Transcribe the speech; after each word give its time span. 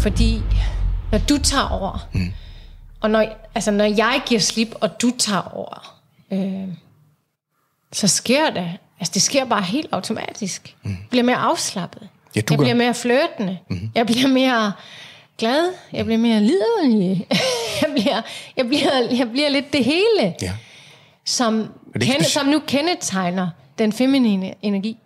Fordi 0.00 0.42
når 1.12 1.18
du 1.18 1.38
tager 1.38 1.68
over, 1.68 2.08
mm. 2.12 2.32
og 3.00 3.10
når, 3.10 3.48
altså, 3.54 3.70
når 3.70 3.84
jeg 3.84 4.22
giver 4.26 4.40
slip, 4.40 4.68
og 4.80 5.02
du 5.02 5.10
tager 5.18 5.42
over, 5.54 5.96
øh, 6.32 6.68
så 7.92 8.08
sker 8.08 8.50
det. 8.50 8.70
Altså, 9.00 9.10
det 9.14 9.22
sker 9.22 9.44
bare 9.44 9.62
helt 9.62 9.88
automatisk. 9.92 10.76
Mm. 10.82 10.90
Jeg 10.90 10.98
bliver 11.10 11.24
mere 11.24 11.36
afslappet. 11.36 12.08
Ja, 12.36 12.40
du 12.40 12.52
jeg 12.52 12.58
gør. 12.58 12.64
bliver 12.64 12.74
mere 12.74 12.94
flirtende. 12.94 13.58
Mm. 13.70 13.90
Jeg 13.94 14.06
bliver 14.06 14.28
mere 14.28 14.72
glad. 15.38 15.72
Jeg 15.92 16.04
bliver 16.04 16.18
mere 16.18 16.40
liderlig. 16.40 17.26
jeg, 17.82 17.90
bliver, 17.92 18.22
jeg, 18.56 18.66
bliver, 18.68 19.08
jeg 19.18 19.30
bliver 19.30 19.48
lidt 19.48 19.72
det 19.72 19.84
hele, 19.84 20.34
Ja. 20.42 20.52
som, 21.24 21.72
det 21.94 22.02
kende, 22.02 22.24
som 22.24 22.46
nu 22.46 22.58
kendetegner 22.66 23.48
den 23.78 23.92
feminine 23.92 24.54
energi. 24.62 24.96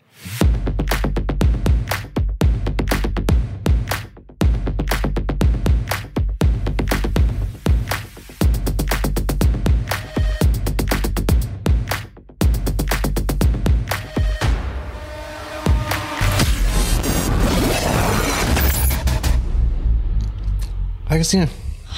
Christina. 21.24 21.48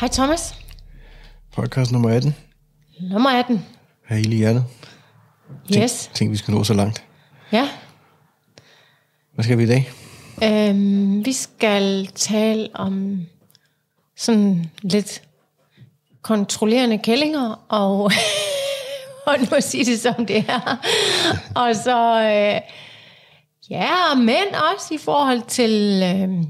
Hej 0.01 0.09
Thomas. 0.09 0.55
Podcast 1.53 1.93
nummer 1.93 2.11
18. 2.11 2.35
Nummer 3.01 3.31
18. 3.31 3.65
Her 4.09 4.17
i 4.17 4.23
lige 4.23 4.39
hjertet. 4.39 4.65
Yes. 5.77 6.11
Tænk, 6.15 6.31
vi 6.31 6.37
skal 6.37 6.55
nå 6.55 6.65
så 6.65 6.75
langt. 6.75 7.05
Ja. 7.53 7.69
Hvad 9.35 9.45
skal 9.45 9.59
vi 9.59 9.63
i 9.63 9.67
dag? 9.67 9.91
Øhm, 10.43 11.25
vi 11.25 11.33
skal 11.33 12.07
tale 12.07 12.69
om 12.75 13.21
sådan 14.17 14.71
lidt 14.83 15.23
kontrollerende 16.23 16.99
kællinger, 16.99 17.65
og, 17.69 17.99
og 19.27 19.35
nu 19.41 19.57
at 19.57 19.65
sige 19.65 19.85
det 19.85 20.01
som 20.01 20.27
det 20.27 20.45
er. 20.49 20.77
og 21.55 21.77
så, 21.77 22.21
øh, 22.21 22.61
ja, 23.71 23.91
og 24.13 24.19
mænd 24.19 24.55
også 24.75 24.95
i 24.95 24.99
forhold 24.99 25.43
til, 25.49 26.03
øh, 26.05 26.45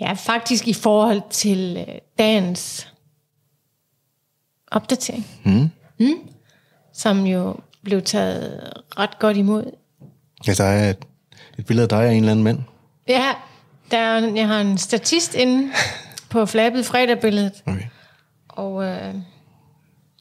ja, 0.00 0.12
faktisk 0.12 0.68
i 0.68 0.72
forhold 0.72 1.22
til 1.30 1.84
øh, 1.88 1.94
dagens 2.18 2.92
opdatering. 4.70 5.26
Mm. 5.44 5.70
Mm, 6.00 6.28
som 6.92 7.26
jo 7.26 7.56
blev 7.84 8.02
taget 8.02 8.72
ret 8.98 9.18
godt 9.18 9.36
imod 9.36 9.70
Ja, 10.46 10.52
der 10.52 10.64
er 10.64 10.90
et, 10.90 10.98
et 11.58 11.66
billede 11.66 11.82
af 11.82 11.88
dig 11.88 11.98
og 11.98 12.12
en 12.14 12.18
eller 12.18 12.30
anden 12.30 12.44
mand. 12.44 12.62
Ja, 13.08 13.34
der 13.90 13.98
er, 13.98 14.34
jeg 14.34 14.46
har 14.48 14.60
en 14.60 14.78
statist 14.78 15.34
inde 15.34 15.72
på 16.30 16.46
flabbet 16.46 16.86
fredagbilledet, 16.86 17.62
Okay. 17.66 17.84
og 18.48 18.84
øh, 18.84 19.14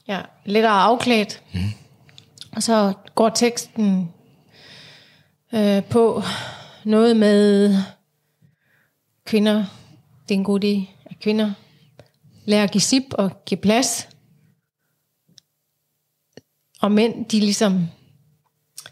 ja, 0.08 0.22
lidt 0.46 0.66
afklædt. 0.66 1.42
Mm. 1.54 1.60
Og 2.56 2.64
så 2.64 2.94
går 3.16 3.30
teksten 3.30 4.12
øh, 5.54 5.84
på 5.84 6.22
noget 6.84 7.18
med 7.18 7.76
kvinder. 9.26 9.66
Det 10.30 10.36
er 10.36 10.40
en 10.40 10.44
god 10.44 10.64
idé, 10.64 10.92
at 11.06 11.20
kvinder 11.20 11.54
lærer 12.46 12.64
at 12.64 12.72
give 12.72 12.82
sip 12.82 13.04
og 13.12 13.46
give 13.46 13.60
plads. 13.62 14.10
Og 16.82 16.92
mænd, 16.92 17.26
de 17.26 17.40
ligesom 17.40 17.88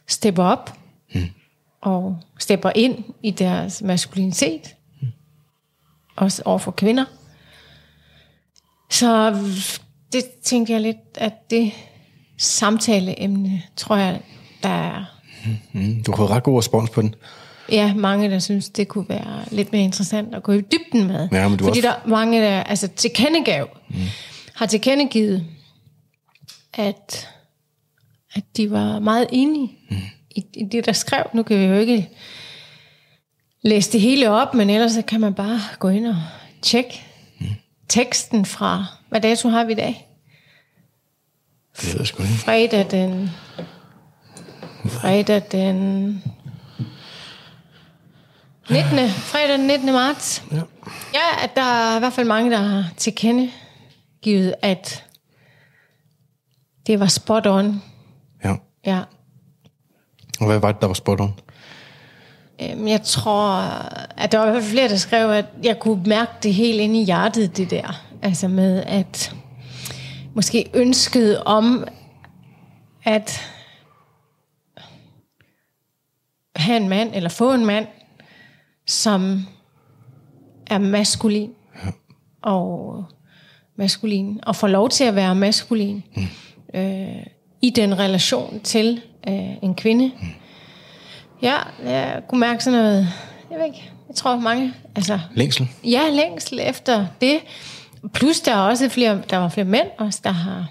stepper 0.07 0.43
op 0.43 0.79
mm. 1.15 1.21
og 1.81 2.19
stepper 2.39 2.71
ind 2.75 3.03
i 3.23 3.31
deres 3.31 3.81
maskulinitet. 3.81 4.75
Mm. 5.01 5.07
Også 6.15 6.41
over 6.45 6.57
for 6.57 6.71
kvinder. 6.71 7.05
Så 8.89 9.31
det 10.13 10.25
tænkte 10.43 10.73
jeg 10.73 10.81
lidt, 10.81 10.97
at 11.15 11.49
det 11.49 11.71
samtaleemne, 12.37 13.63
tror 13.75 13.95
jeg, 13.95 14.21
der 14.63 14.69
er 14.69 15.21
Mm, 15.73 16.03
du 16.03 16.11
har 16.11 16.17
fået 16.17 16.29
ret 16.29 16.43
god 16.43 16.57
respons 16.57 16.89
på 16.89 17.01
den. 17.01 17.15
Ja, 17.71 17.93
mange, 17.93 18.29
der 18.29 18.39
synes, 18.39 18.69
det 18.69 18.87
kunne 18.87 19.09
være 19.09 19.43
lidt 19.51 19.71
mere 19.71 19.83
interessant 19.83 20.35
at 20.35 20.43
gå 20.43 20.51
i 20.51 20.61
dybden 20.61 21.07
med. 21.07 21.29
Ja, 21.31 21.47
men 21.47 21.57
du 21.57 21.63
Fordi 21.63 21.79
også- 21.79 21.89
der 21.89 21.95
er 21.95 22.07
mange, 22.07 22.41
der 22.41 22.63
altså, 22.63 22.87
tilkendegav, 22.87 23.77
mm. 23.89 23.95
har 24.55 24.65
tilkendegivet, 24.65 25.45
at, 26.73 27.29
at 28.33 28.43
de 28.57 28.71
var 28.71 28.99
meget 28.99 29.27
enige 29.31 29.71
mm. 29.89 29.97
i, 30.35 30.45
i 30.53 30.63
det, 30.71 30.85
der 30.85 30.91
skrev. 30.93 31.23
Nu 31.33 31.43
kan 31.43 31.59
vi 31.59 31.63
jo 31.63 31.73
ikke 31.75 32.09
læse 33.61 33.91
det 33.91 34.01
hele 34.01 34.29
op, 34.29 34.53
men 34.53 34.69
ellers 34.69 34.91
så 34.91 35.01
kan 35.01 35.21
man 35.21 35.33
bare 35.33 35.59
gå 35.79 35.89
ind 35.89 36.07
og 36.07 36.15
tjekke 36.61 37.01
mm. 37.39 37.45
teksten 37.89 38.45
fra, 38.45 38.85
hvad 39.09 39.21
dato 39.21 39.49
har 39.49 39.63
vi 39.63 39.71
i 39.71 39.75
dag? 39.75 40.07
Det 41.81 41.95
jeg 41.99 42.07
sgu 42.07 42.23
ikke. 42.23 42.35
Fredag 42.35 42.91
den... 42.91 43.29
Fredag 44.85 45.41
den... 45.51 46.23
19. 48.69 49.09
Fredag 49.09 49.57
den 49.57 49.67
19. 49.67 49.91
marts. 49.93 50.43
Ja. 50.51 50.61
Ja, 51.13 51.43
at 51.43 51.55
der 51.55 51.61
er 51.61 51.95
i 51.95 51.99
hvert 51.99 52.13
fald 52.13 52.27
mange, 52.27 52.51
der 52.51 52.57
har 52.57 52.85
tilkendegivet, 52.97 54.53
at 54.61 55.05
det 56.87 56.99
var 56.99 57.07
spot 57.07 57.47
on. 57.47 57.83
ja. 58.43 58.55
Ja. 58.85 59.01
Og 60.39 60.45
hvad 60.47 60.59
var 60.59 60.71
det, 60.71 60.81
der 60.81 60.87
var 60.87 60.93
spot 60.93 61.19
on? 61.19 61.39
Øhm, 62.61 62.87
Jeg 62.87 63.01
tror, 63.01 63.51
at 64.17 64.31
der 64.31 64.37
var 64.37 64.47
i 64.47 64.51
hvert 64.51 64.63
fald 64.63 64.71
flere, 64.71 64.89
der 64.89 64.97
skrev, 64.97 65.29
at 65.29 65.45
jeg 65.63 65.79
kunne 65.79 66.03
mærke 66.05 66.31
det 66.43 66.53
helt 66.53 66.79
inde 66.79 67.01
i 67.01 67.05
hjertet, 67.05 67.57
det 67.57 67.69
der. 67.71 68.01
Altså 68.21 68.47
med, 68.47 68.83
at 68.83 69.35
måske 70.33 70.69
ønsket 70.73 71.43
om, 71.43 71.87
at 73.03 73.41
have 76.55 76.77
en 76.77 76.89
mand, 76.89 77.11
eller 77.15 77.29
få 77.29 77.53
en 77.53 77.65
mand, 77.65 77.87
som 78.91 79.45
er 80.67 80.77
maskulin. 80.77 81.51
Ja. 81.85 81.91
Og 82.41 83.05
maskulin. 83.75 84.39
Og 84.43 84.55
får 84.55 84.67
lov 84.67 84.89
til 84.89 85.03
at 85.03 85.15
være 85.15 85.35
maskulin. 85.35 86.03
Mm. 86.15 86.27
Øh, 86.79 87.25
I 87.61 87.69
den 87.69 87.99
relation 87.99 88.59
til 88.63 89.01
øh, 89.27 89.63
en 89.63 89.75
kvinde. 89.75 90.11
Mm. 90.21 90.27
Ja, 91.41 91.55
jeg 91.83 92.21
kunne 92.29 92.39
mærke 92.39 92.63
sådan 92.63 92.79
noget, 92.79 93.07
jeg 93.51 93.59
ved 93.59 93.65
ikke, 93.65 93.91
jeg 94.07 94.15
tror 94.15 94.39
mange, 94.39 94.73
altså, 94.95 95.19
Længsel? 95.35 95.67
ja, 95.83 96.09
længsel 96.09 96.59
efter 96.63 97.05
det. 97.21 97.39
Plus 98.13 98.39
der 98.39 98.51
er 98.51 98.59
også 98.59 98.89
flere, 98.89 99.21
der 99.29 99.37
var 99.37 99.49
flere 99.49 99.65
mænd 99.65 99.87
også, 99.97 100.19
der 100.23 100.31
har 100.31 100.67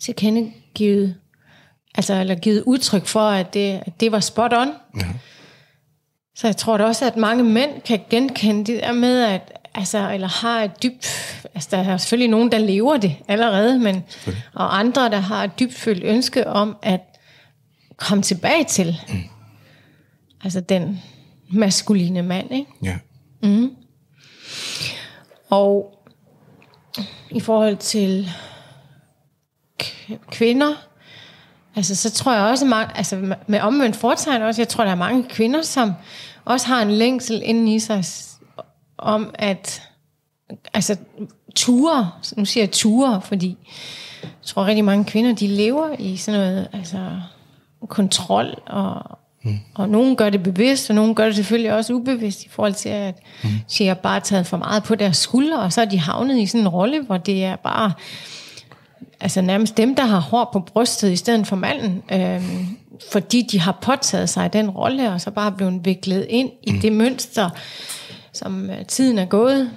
tilkendegivet, 0.00 1.14
altså, 1.94 2.14
eller 2.14 2.34
givet 2.34 2.62
udtryk 2.66 3.06
for, 3.06 3.28
at 3.28 3.54
det, 3.54 3.82
at 3.86 4.00
det 4.00 4.12
var 4.12 4.20
spot 4.20 4.52
on. 4.52 4.68
Ja. 4.96 5.06
Så 6.38 6.46
jeg 6.46 6.56
tror 6.56 6.76
da 6.76 6.84
også, 6.84 7.06
at 7.06 7.16
mange 7.16 7.44
mænd 7.44 7.82
kan 7.82 8.00
genkende 8.10 8.72
det 8.72 8.82
der 8.82 8.92
med, 8.92 9.22
at 9.22 9.52
altså, 9.74 10.10
eller 10.12 10.28
har 10.28 10.62
et 10.62 10.82
dybt, 10.82 11.06
altså 11.54 11.68
der 11.70 11.78
er 11.78 11.96
selvfølgelig 11.96 12.30
nogen, 12.30 12.52
der 12.52 12.58
lever 12.58 12.96
det 12.96 13.16
allerede, 13.28 13.78
men, 13.78 14.04
og 14.54 14.78
andre, 14.78 15.10
der 15.10 15.16
har 15.18 15.44
et 15.44 15.58
dybfølt 15.60 16.04
ønske 16.04 16.46
om 16.46 16.76
at 16.82 17.00
komme 17.96 18.22
tilbage 18.22 18.64
til, 18.64 18.96
mm. 19.08 19.14
altså 20.44 20.60
den 20.60 21.02
maskuline 21.50 22.22
mand, 22.22 22.52
ikke? 22.52 22.70
Ja. 22.82 22.98
Og 25.50 25.94
i 27.30 27.40
forhold 27.40 27.76
til 27.76 28.30
kvinder, 30.30 30.74
altså 31.76 31.94
så 31.94 32.10
tror 32.10 32.32
jeg 32.34 32.42
også, 32.42 32.64
mange, 32.66 32.96
altså 32.96 33.34
med- 33.46 33.60
omvendt 33.60 33.96
foretegn 33.96 34.42
også, 34.42 34.60
jeg 34.62 34.68
tror, 34.68 34.84
der 34.84 34.90
er 34.90 34.94
mange 34.96 35.24
kvinder, 35.28 35.62
som 35.62 35.92
også 36.48 36.66
har 36.66 36.82
en 36.82 36.90
længsel 36.90 37.42
inden 37.44 37.68
i 37.68 37.78
sig 37.78 38.04
om 38.98 39.30
at, 39.34 39.82
altså 40.74 40.96
ture, 41.56 42.10
nu 42.36 42.44
siger 42.44 42.64
jeg 42.64 42.70
ture, 42.70 43.20
fordi 43.20 43.56
jeg 44.22 44.30
tror 44.42 44.66
rigtig 44.66 44.84
mange 44.84 45.04
kvinder, 45.04 45.34
de 45.34 45.46
lever 45.46 45.88
i 45.98 46.16
sådan 46.16 46.40
noget, 46.40 46.68
altså 46.72 47.20
kontrol 47.88 48.62
og, 48.66 49.18
mm. 49.42 49.58
og 49.74 49.88
nogen 49.88 50.16
gør 50.16 50.30
det 50.30 50.42
bevidst, 50.42 50.90
og 50.90 50.96
nogen 50.96 51.14
gør 51.14 51.24
det 51.24 51.34
selvfølgelig 51.34 51.72
også 51.72 51.92
ubevidst 51.92 52.44
i 52.44 52.48
forhold 52.48 52.74
til, 52.74 52.88
at 52.88 53.14
mm. 53.44 53.50
de 53.78 53.86
har 53.86 53.94
bare 53.94 54.20
taget 54.20 54.46
for 54.46 54.56
meget 54.56 54.82
på 54.82 54.94
deres 54.94 55.16
skuldre, 55.16 55.58
og 55.58 55.72
så 55.72 55.80
er 55.80 55.84
de 55.84 55.98
havnet 55.98 56.38
i 56.38 56.46
sådan 56.46 56.60
en 56.60 56.68
rolle, 56.68 57.02
hvor 57.02 57.16
det 57.16 57.44
er 57.44 57.56
bare 57.56 57.92
altså 59.20 59.40
nærmest 59.40 59.76
dem, 59.76 59.94
der 59.94 60.04
har 60.04 60.20
hår 60.20 60.50
på 60.52 60.60
brystet 60.60 61.12
i 61.12 61.16
stedet 61.16 61.46
for 61.46 61.56
manden, 61.56 62.02
øhm, 62.12 62.78
fordi 63.12 63.42
de 63.42 63.60
har 63.60 63.78
påtaget 63.82 64.28
sig 64.28 64.52
den 64.52 64.70
rolle, 64.70 65.12
og 65.12 65.20
så 65.20 65.30
bare 65.30 65.52
blevet 65.52 65.84
viklet 65.84 66.26
ind 66.28 66.50
i 66.62 66.72
det 66.72 66.92
mønster, 66.92 67.50
som 68.32 68.70
øh, 68.70 68.84
tiden 68.86 69.18
er 69.18 69.24
gået. 69.24 69.70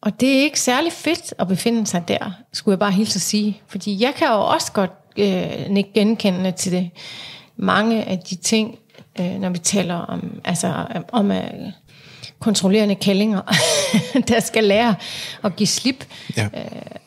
Og 0.00 0.20
det 0.20 0.38
er 0.38 0.42
ikke 0.42 0.60
særlig 0.60 0.92
fedt 0.92 1.34
at 1.38 1.48
befinde 1.48 1.86
sig 1.86 2.08
der, 2.08 2.32
skulle 2.52 2.72
jeg 2.72 2.78
bare 2.78 2.92
hilse 2.92 3.16
at 3.16 3.22
sige. 3.22 3.60
Fordi 3.66 4.02
jeg 4.02 4.14
kan 4.14 4.28
jo 4.28 4.40
også 4.40 4.72
godt 4.72 4.92
øh, 5.16 5.70
nikke 5.70 5.90
genkendende 5.94 6.52
til 6.52 6.72
det. 6.72 6.90
Mange 7.56 8.04
af 8.04 8.18
de 8.18 8.34
ting, 8.34 8.78
øh, 9.20 9.40
når 9.40 9.48
vi 9.48 9.58
taler 9.58 9.94
om, 9.94 10.40
altså, 10.44 10.86
om 11.12 11.30
at 11.30 11.52
kontrollerende 12.38 12.94
kællinger, 12.94 13.40
der 14.28 14.40
skal 14.40 14.64
lære 14.64 14.94
at 15.44 15.56
give 15.56 15.66
slip. 15.66 16.04
Ja. 16.36 16.44
Øh, 16.44 16.62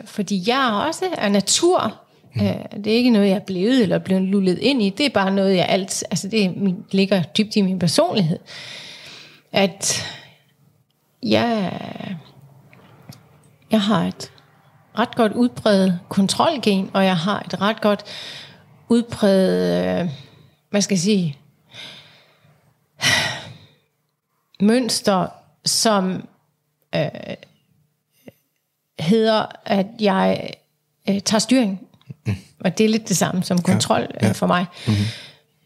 fordi 0.05 0.43
jeg 0.47 0.67
er 0.67 0.71
også 0.71 1.05
af 1.17 1.31
natur. 1.31 2.01
Mm. 2.35 2.41
Øh, 2.41 2.83
det 2.83 2.93
er 2.93 2.97
ikke 2.97 3.09
noget, 3.09 3.27
jeg 3.27 3.35
er 3.35 3.39
blevet 3.39 3.81
eller 3.81 3.99
blevet 3.99 4.21
lullet 4.21 4.57
ind 4.57 4.81
i. 4.81 4.89
Det 4.89 5.05
er 5.05 5.09
bare 5.09 5.31
noget, 5.31 5.55
jeg 5.55 5.65
alt, 5.69 6.03
altså 6.11 6.27
det 6.27 6.57
min, 6.57 6.85
ligger 6.91 7.23
dybt 7.23 7.55
i 7.55 7.61
min 7.61 7.79
personlighed. 7.79 8.39
At 9.51 10.03
jeg, 11.23 11.79
jeg 13.71 13.81
har 13.81 14.03
et 14.03 14.31
ret 14.99 15.15
godt 15.15 15.33
udbredt 15.33 15.93
kontrolgen, 16.09 16.91
og 16.93 17.05
jeg 17.05 17.17
har 17.17 17.39
et 17.39 17.61
ret 17.61 17.81
godt 17.81 18.03
udbredt, 18.89 20.01
øh, 20.01 20.09
hvad 20.69 20.81
skal 20.81 20.95
jeg 20.95 20.99
sige, 20.99 21.37
mønster, 24.59 25.27
som 25.65 26.27
øh, 26.95 27.09
hedder, 28.99 29.45
at 29.65 29.87
jeg 29.99 30.53
øh, 31.09 31.19
tager 31.19 31.39
styring. 31.39 31.87
Og 32.65 32.77
det 32.77 32.83
er 32.83 32.89
lidt 32.89 33.09
det 33.09 33.17
samme 33.17 33.43
som 33.43 33.61
kontrol 33.61 33.99
ja, 33.99 34.05
ja. 34.21 34.29
Øh, 34.29 34.35
for 34.35 34.47
mig. 34.47 34.65
Mm-hmm. 34.87 35.05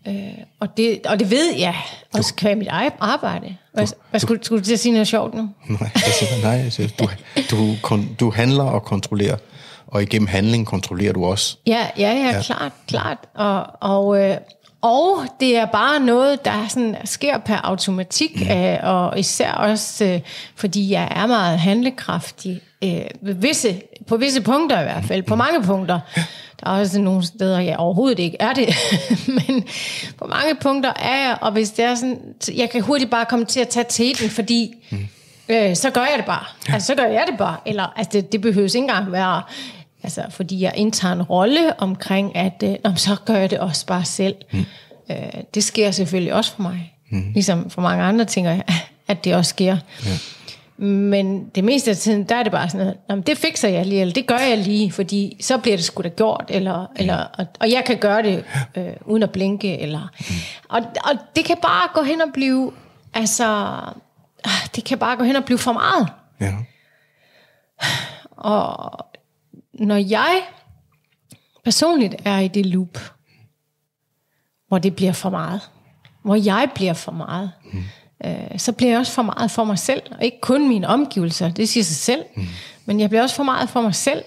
Øh, 0.08 0.38
og, 0.60 0.78
det, 0.78 1.00
og 1.06 1.20
det 1.20 1.32
ved 1.32 1.56
jeg 1.58 1.76
også 2.14 2.34
kvæg 2.36 2.58
mit 2.58 2.68
eget 2.68 2.94
arbejde. 3.00 3.56
Hvad, 3.74 3.88
du, 3.88 3.94
hvad 4.10 4.20
skulle, 4.20 4.44
skulle 4.44 4.60
du 4.60 4.66
til 4.66 4.74
at 4.74 4.80
sige 4.80 4.92
noget 4.92 5.08
sjovt 5.08 5.34
nu? 5.34 5.50
Nej, 5.70 5.92
altså, 5.96 6.26
nej 6.44 6.56
altså, 6.56 6.94
du, 7.00 7.10
du, 7.52 7.76
kon, 7.82 8.16
du 8.20 8.32
handler 8.32 8.64
og 8.64 8.84
kontrollerer, 8.84 9.38
og 9.88 10.04
igennem 10.04 10.28
handling 10.28 10.66
kontrollerer 10.66 11.14
du 11.14 11.26
også. 11.26 11.58
Ja, 11.68 11.88
ja, 11.98 12.12
ja, 12.12 12.36
ja. 12.36 12.42
klart, 12.42 12.72
klart. 12.88 13.18
Og, 13.34 13.66
og, 13.82 14.20
øh, 14.20 14.38
og 14.82 15.26
det 15.40 15.58
er 15.58 15.66
bare 15.66 16.00
noget, 16.00 16.46
der 16.46 16.68
sådan 16.68 16.96
sker 17.06 17.38
per 17.38 17.58
automatik, 17.64 18.42
mm. 18.42 18.52
øh, 18.52 18.78
og 18.84 19.20
især 19.20 19.52
også, 19.52 20.06
øh, 20.06 20.22
fordi 20.56 20.92
jeg 20.92 21.08
er 21.12 21.28
meget 21.28 21.60
handlekraftig, 21.60 22.62
øh, 22.84 23.42
visse, 23.42 23.82
på 24.08 24.18
visse 24.18 24.42
punkter 24.42 24.80
i 24.80 24.84
hvert 24.84 25.06
fald, 25.06 25.24
på 25.24 25.36
mange 25.36 25.64
punkter. 25.64 26.00
Der 26.60 26.70
er 26.70 26.80
også 26.80 27.02
nogle 27.02 27.26
steder, 27.26 27.60
jeg 27.60 27.78
overhovedet 27.78 28.20
ikke 28.20 28.38
er 28.40 28.54
det, 28.54 28.76
men 29.38 29.64
på 30.18 30.26
mange 30.26 30.56
punkter 30.62 30.94
er 31.00 31.28
jeg, 31.28 31.38
og 31.42 31.52
hvis 31.52 31.70
det 31.70 31.86
er 31.86 31.96
sådan, 31.96 32.20
jeg 32.56 32.70
kan 32.70 32.82
hurtigt 32.82 33.12
bare 33.12 33.26
komme 33.26 33.46
til 33.46 33.60
at 33.60 33.70
tage 33.70 33.86
teten, 33.90 34.30
fordi 34.30 34.74
mm. 34.90 35.08
øh, 35.50 35.76
så 35.76 35.90
gør 35.90 36.02
jeg 36.02 36.14
det 36.18 36.26
bare. 36.26 36.46
Altså, 36.74 36.88
så 36.88 36.96
gør 36.96 37.06
jeg 37.06 37.24
det 37.30 37.38
bare. 37.38 37.58
Eller, 37.66 37.94
altså, 37.96 38.12
det, 38.12 38.32
det 38.32 38.42
behøves 38.42 38.76
ikke 38.76 38.84
engang 38.84 39.12
være, 39.12 39.42
altså, 40.04 40.24
fordi 40.30 40.62
jeg 40.62 40.74
indtager 40.76 41.14
en 41.14 41.22
rolle 41.22 41.80
omkring, 41.80 42.36
at 42.36 42.64
øh, 42.64 42.98
så 42.98 43.16
gør 43.26 43.36
jeg 43.36 43.50
det 43.50 43.60
også 43.60 43.86
bare 43.86 44.06
selv. 44.06 44.36
Mm. 44.52 44.66
Øh, 45.12 45.18
det 45.54 45.64
sker 45.64 45.92
selvfølgelig 45.92 46.34
også 46.34 46.56
for 46.56 46.62
mig. 46.62 46.94
Mm. 47.10 47.32
Ligesom 47.34 47.70
for 47.70 47.82
mange 47.82 48.04
andre 48.04 48.26
jeg, 48.36 48.64
at 49.08 49.24
det 49.24 49.36
også 49.36 49.50
sker. 49.50 49.78
Ja. 50.06 50.12
Men 50.78 51.50
det 51.50 51.64
meste 51.64 51.92
af 51.92 51.98
tiden, 51.98 52.24
der 52.24 52.36
er 52.36 52.44
det 52.44 52.52
bare 52.52 52.70
sådan 52.70 52.96
noget, 53.10 53.28
det 53.28 53.38
fikser 53.38 53.70
jeg 53.70 53.86
lige, 53.86 54.02
eller 54.02 54.14
det 54.14 54.28
gør 54.28 54.38
jeg 54.38 54.58
lige, 54.58 54.92
fordi 54.92 55.38
så 55.42 55.58
bliver 55.58 55.78
det 55.78 55.86
sgu 55.86 56.04
da 56.04 56.10
gjort, 56.10 56.46
eller, 56.50 56.82
mm. 56.82 56.96
eller, 56.96 57.18
og, 57.18 57.48
og 57.60 57.72
jeg 57.72 57.84
kan 57.86 57.98
gøre 57.98 58.24
det 58.24 58.46
øh, 58.76 58.94
uden 59.06 59.24
at 59.24 59.32
blinke. 59.32 59.78
Eller, 59.80 60.08
mm. 60.20 60.36
og, 60.70 60.82
og 61.04 61.20
det 61.36 61.46
kan 61.46 61.58
bare 61.62 61.90
gå 61.94 62.02
hen 62.02 62.22
og 62.22 62.28
blive, 62.34 62.72
altså, 63.14 63.46
ah, 64.44 64.68
det 64.76 64.84
kan 64.84 64.98
bare 64.98 65.18
gå 65.18 65.24
hen 65.24 65.36
og 65.36 65.46
blive 65.46 65.58
for 65.58 65.74
meget. 65.74 66.08
Ja. 66.40 66.54
Og 68.32 69.00
når 69.74 69.96
jeg 69.96 70.42
personligt 71.64 72.16
er 72.26 72.40
i 72.40 72.48
det 72.48 72.66
loop, 72.66 73.00
hvor 74.68 74.78
det 74.78 74.96
bliver 74.96 75.12
for 75.12 75.30
meget, 75.30 75.62
hvor 76.24 76.36
jeg 76.36 76.72
bliver 76.76 76.94
for 76.94 77.12
meget, 77.12 77.52
mm 77.74 77.84
øh, 78.26 78.60
så 78.60 78.72
bliver 78.72 78.92
jeg 78.92 79.00
også 79.00 79.12
for 79.12 79.22
meget 79.22 79.52
for 79.52 79.64
mig 79.64 79.80
selv, 79.80 80.02
og 80.12 80.26
ikke 80.26 80.42
kun 80.42 80.68
mine 80.68 80.88
omgivelser, 80.88 81.52
det 81.52 81.70
siger 81.70 81.84
sig 81.84 81.96
selv, 81.96 82.24
mm. 82.36 82.48
men 82.86 83.00
jeg 83.00 83.10
bliver 83.10 83.22
også 83.22 83.36
for 83.36 83.44
meget 83.44 83.70
for 83.70 83.82
mig 83.82 83.96
selv. 83.96 84.24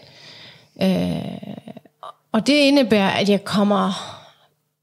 Øh, 0.82 1.69
og 2.32 2.46
det 2.46 2.52
indebærer, 2.52 3.11
at 3.11 3.29
jeg 3.29 3.44
kommer 3.44 3.93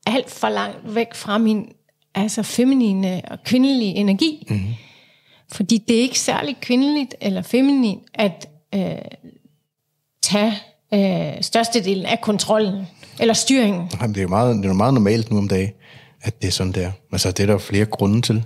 alt 0.05 0.31
for 0.31 0.49
langt 0.49 0.95
væk 0.95 1.13
fra 1.13 1.37
min 1.37 1.69
altså 2.15 2.43
feminine 2.43 3.21
og 3.31 3.43
kvindelige 3.43 3.95
energi. 3.95 4.47
Mm. 4.49 4.61
Fordi 5.51 5.77
det 5.77 5.97
er 5.97 6.01
ikke 6.01 6.19
særlig 6.19 6.57
kvindeligt 6.61 7.15
eller 7.21 7.41
feminin 7.41 7.99
at 8.13 8.49
øh, 8.75 8.81
tage 10.21 10.53
øh, 10.93 11.41
størstedelen 11.41 12.05
af 12.05 12.21
kontrollen 12.21 12.87
eller 13.19 13.33
styringen. 13.33 13.91
Jamen, 14.01 14.13
det 14.13 14.17
er 14.17 14.21
jo 14.21 14.29
meget, 14.29 14.55
det 14.55 14.65
er 14.65 14.69
jo 14.69 14.73
meget 14.73 14.93
normalt 14.93 15.31
nu 15.31 15.37
om 15.37 15.47
dagen, 15.47 15.71
at 16.21 16.41
det 16.41 16.47
er 16.47 16.51
sådan 16.51 16.71
der. 16.71 16.91
Altså, 17.11 17.31
det 17.31 17.39
er 17.39 17.47
der 17.47 17.57
flere 17.57 17.85
grunde 17.85 18.21
til. 18.21 18.43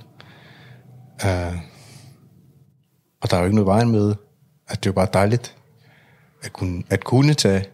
Uh, 1.24 1.58
og 3.22 3.32
der 3.32 3.36
er 3.36 3.40
jo 3.40 3.46
ikke 3.46 3.56
noget 3.56 3.68
vejen 3.68 3.92
med, 3.92 4.16
at 4.68 4.84
det 4.84 4.86
er 4.86 4.90
jo 4.90 4.94
bare 4.94 5.08
dejligt 5.14 5.56
at 6.42 6.54
kunne, 6.54 6.84
at 6.90 7.04
kunne 7.04 7.34
tage 7.34 7.66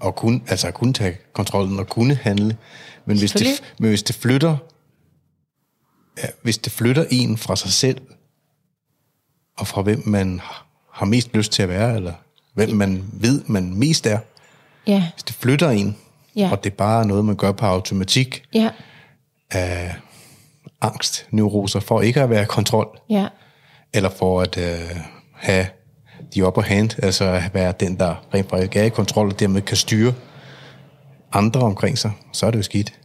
og 0.00 0.16
kunne, 0.16 0.40
altså 0.48 0.68
at 0.68 0.74
kunne 0.74 0.92
tage 0.92 1.18
kontrollen 1.32 1.78
og 1.78 1.88
kunne 1.88 2.14
handle. 2.14 2.56
Men 3.04 3.18
hvis 3.18 3.32
det, 3.32 3.46
men 3.78 3.88
hvis 3.88 4.02
det 4.02 4.16
flytter 4.16 4.56
ja, 6.18 6.26
hvis 6.42 6.58
det 6.58 6.72
flytter 6.72 7.04
en 7.10 7.38
fra 7.38 7.56
sig 7.56 7.72
selv 7.72 8.00
og 9.56 9.66
fra 9.66 9.82
hvem 9.82 10.02
man 10.06 10.40
har 10.92 11.06
mest 11.06 11.34
lyst 11.34 11.52
til 11.52 11.62
at 11.62 11.68
være, 11.68 11.96
eller 11.96 12.12
hvem 12.54 12.70
man 12.70 13.04
ved, 13.12 13.42
man 13.46 13.74
mest 13.74 14.06
er. 14.06 14.18
Ja. 14.86 15.10
Hvis 15.12 15.22
det 15.22 15.34
flytter 15.34 15.70
en, 15.70 15.96
ja. 16.36 16.50
og 16.50 16.64
det 16.64 16.70
er 16.70 16.76
bare 16.76 17.06
noget, 17.06 17.24
man 17.24 17.36
gør 17.36 17.52
på 17.52 17.66
automatik, 17.66 18.44
ja. 18.52 18.70
af 19.50 19.94
angst, 20.84 21.26
neuroser, 21.30 21.80
for 21.80 22.00
ikke 22.00 22.20
at 22.20 22.30
være 22.30 22.42
i 22.42 22.46
kontrol. 22.46 22.98
Ja. 23.10 23.28
Eller 23.94 24.08
for 24.08 24.40
at 24.40 24.58
øh, 24.58 24.96
have 25.34 25.66
de 26.34 26.46
upper 26.46 26.62
hand, 26.62 26.90
altså 27.02 27.24
at 27.24 27.54
være 27.54 27.74
den, 27.80 27.98
der 27.98 28.26
rent 28.34 28.50
faktisk 28.50 28.76
er 28.76 28.82
i 28.82 28.88
kontrol, 28.88 29.28
og 29.28 29.40
dermed 29.40 29.62
kan 29.62 29.76
styre 29.76 30.14
andre 31.32 31.60
omkring 31.60 31.98
sig, 31.98 32.12
så 32.32 32.46
er 32.46 32.50
det 32.50 32.58
jo 32.58 32.62
skidt. 32.62 33.00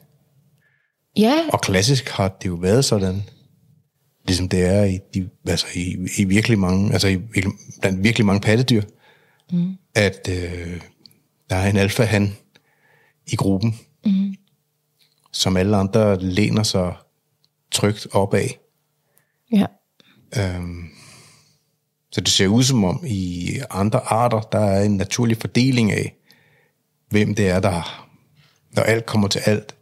Ja. 1.18 1.36
Og 1.54 1.62
klassisk 1.62 2.10
har 2.10 2.28
det 2.28 2.48
jo 2.48 2.54
været 2.54 2.86
sådan, 2.86 3.24
ligesom 4.26 4.50
det 4.50 4.66
er 4.66 4.84
i, 4.84 5.00
de, 5.14 5.30
altså 5.48 5.68
i, 5.76 6.08
i 6.18 6.24
virkelig 6.24 6.60
mange, 6.60 6.94
altså 6.94 7.08
i, 7.08 7.20
blandt 7.82 8.04
virkelig 8.04 8.26
mange 8.26 8.42
pattedyr, 8.42 8.82
mm. 9.52 9.74
at 9.96 10.30
øh, 10.30 10.82
der 11.50 11.56
er 11.56 11.70
en 11.70 11.78
alfa 11.78 12.04
han 12.04 12.36
i 13.28 13.36
gruppen, 13.36 13.80
mm. 14.06 14.36
som 15.32 15.58
alle 15.58 15.78
andre 15.78 16.20
læner 16.20 16.64
sig 16.64 16.94
trygt 17.72 18.08
opad. 18.12 18.50
Ja. 19.52 19.66
Øhm, 20.38 20.90
så 22.12 22.22
det 22.22 22.30
ser 22.30 22.48
ud 22.48 22.64
som 22.64 22.84
om 22.84 23.04
i 23.08 23.50
andre 23.70 24.00
arter, 24.00 24.42
der 24.42 24.60
er 24.60 24.84
en 24.84 24.98
naturlig 24.98 25.38
fordeling 25.38 25.92
af, 25.92 26.16
hvem 27.10 27.36
det 27.36 27.50
er, 27.50 27.60
der, 27.60 28.08
når 28.72 28.84
alt 28.84 29.06
kommer 29.06 29.28
til 29.28 29.40
alt, 29.40 29.76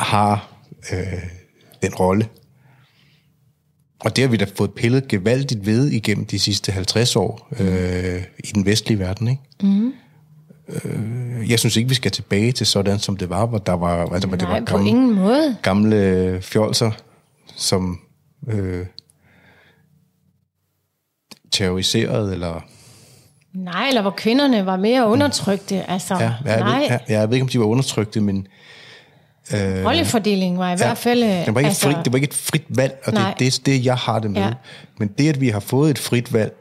har 0.00 0.52
øh, 0.92 1.22
den 1.82 1.94
rolle. 1.94 2.28
Og 3.98 4.16
det 4.16 4.24
har 4.24 4.28
vi 4.28 4.36
da 4.36 4.46
fået 4.56 4.74
pillet 4.74 5.08
gevaldigt 5.08 5.66
ved 5.66 5.90
igennem 5.90 6.26
de 6.26 6.38
sidste 6.38 6.72
50 6.72 7.16
år 7.16 7.48
øh, 7.60 8.24
i 8.38 8.52
den 8.54 8.66
vestlige 8.66 8.98
verden. 8.98 9.28
Ikke? 9.28 9.42
Mm. 9.62 9.92
Øh, 10.68 11.50
jeg 11.50 11.58
synes 11.58 11.76
ikke, 11.76 11.88
vi 11.88 11.94
skal 11.94 12.10
tilbage 12.10 12.52
til 12.52 12.66
sådan, 12.66 12.98
som 12.98 13.16
det 13.16 13.30
var, 13.30 13.46
hvor 13.46 13.58
der 13.58 13.72
var, 13.72 14.12
altså, 14.12 14.28
Nej, 14.28 14.36
det 14.36 14.48
var 14.48 14.60
gamle, 14.60 14.88
ingen 14.88 15.14
måde. 15.14 15.56
gamle 15.62 16.38
fjolser, 16.42 16.90
som 17.56 18.00
øh, 18.48 18.86
terroriserede, 21.52 22.32
eller... 22.32 22.60
Nej, 23.52 23.88
eller 23.88 24.02
hvor 24.02 24.14
kvinderne 24.16 24.66
var 24.66 24.76
mere 24.76 25.06
undertrykte. 25.06 25.90
Altså, 25.90 26.14
ja, 26.14 26.32
jeg, 26.44 26.60
nej. 26.60 26.78
Ved, 26.78 26.86
ja, 26.88 26.98
jeg 27.08 27.28
ved 27.28 27.34
ikke, 27.34 27.44
om 27.44 27.48
de 27.48 27.58
var 27.58 27.66
undertrykte, 27.66 28.20
men 28.20 28.46
Øh, 29.54 29.86
Rollefordelingen 29.86 30.58
var 30.58 30.66
i 30.66 30.70
ja, 30.70 30.76
hvert 30.76 30.98
fald... 30.98 31.22
Det 31.22 31.54
var, 31.54 31.60
ikke 31.60 31.68
altså, 31.68 31.90
fri, 31.90 31.94
det 32.04 32.12
var 32.12 32.16
ikke 32.16 32.26
et 32.26 32.34
frit 32.34 32.64
valg, 32.68 32.98
og 33.04 33.12
nej. 33.12 33.34
det 33.38 33.46
er 33.46 33.50
det, 33.50 33.66
det, 33.66 33.84
jeg 33.84 33.96
har 33.96 34.18
det 34.18 34.30
med. 34.30 34.42
Ja. 34.42 34.52
Men 34.98 35.08
det, 35.18 35.28
at 35.28 35.40
vi 35.40 35.48
har 35.48 35.60
fået 35.60 35.90
et 35.90 35.98
frit 35.98 36.32
valg, 36.32 36.56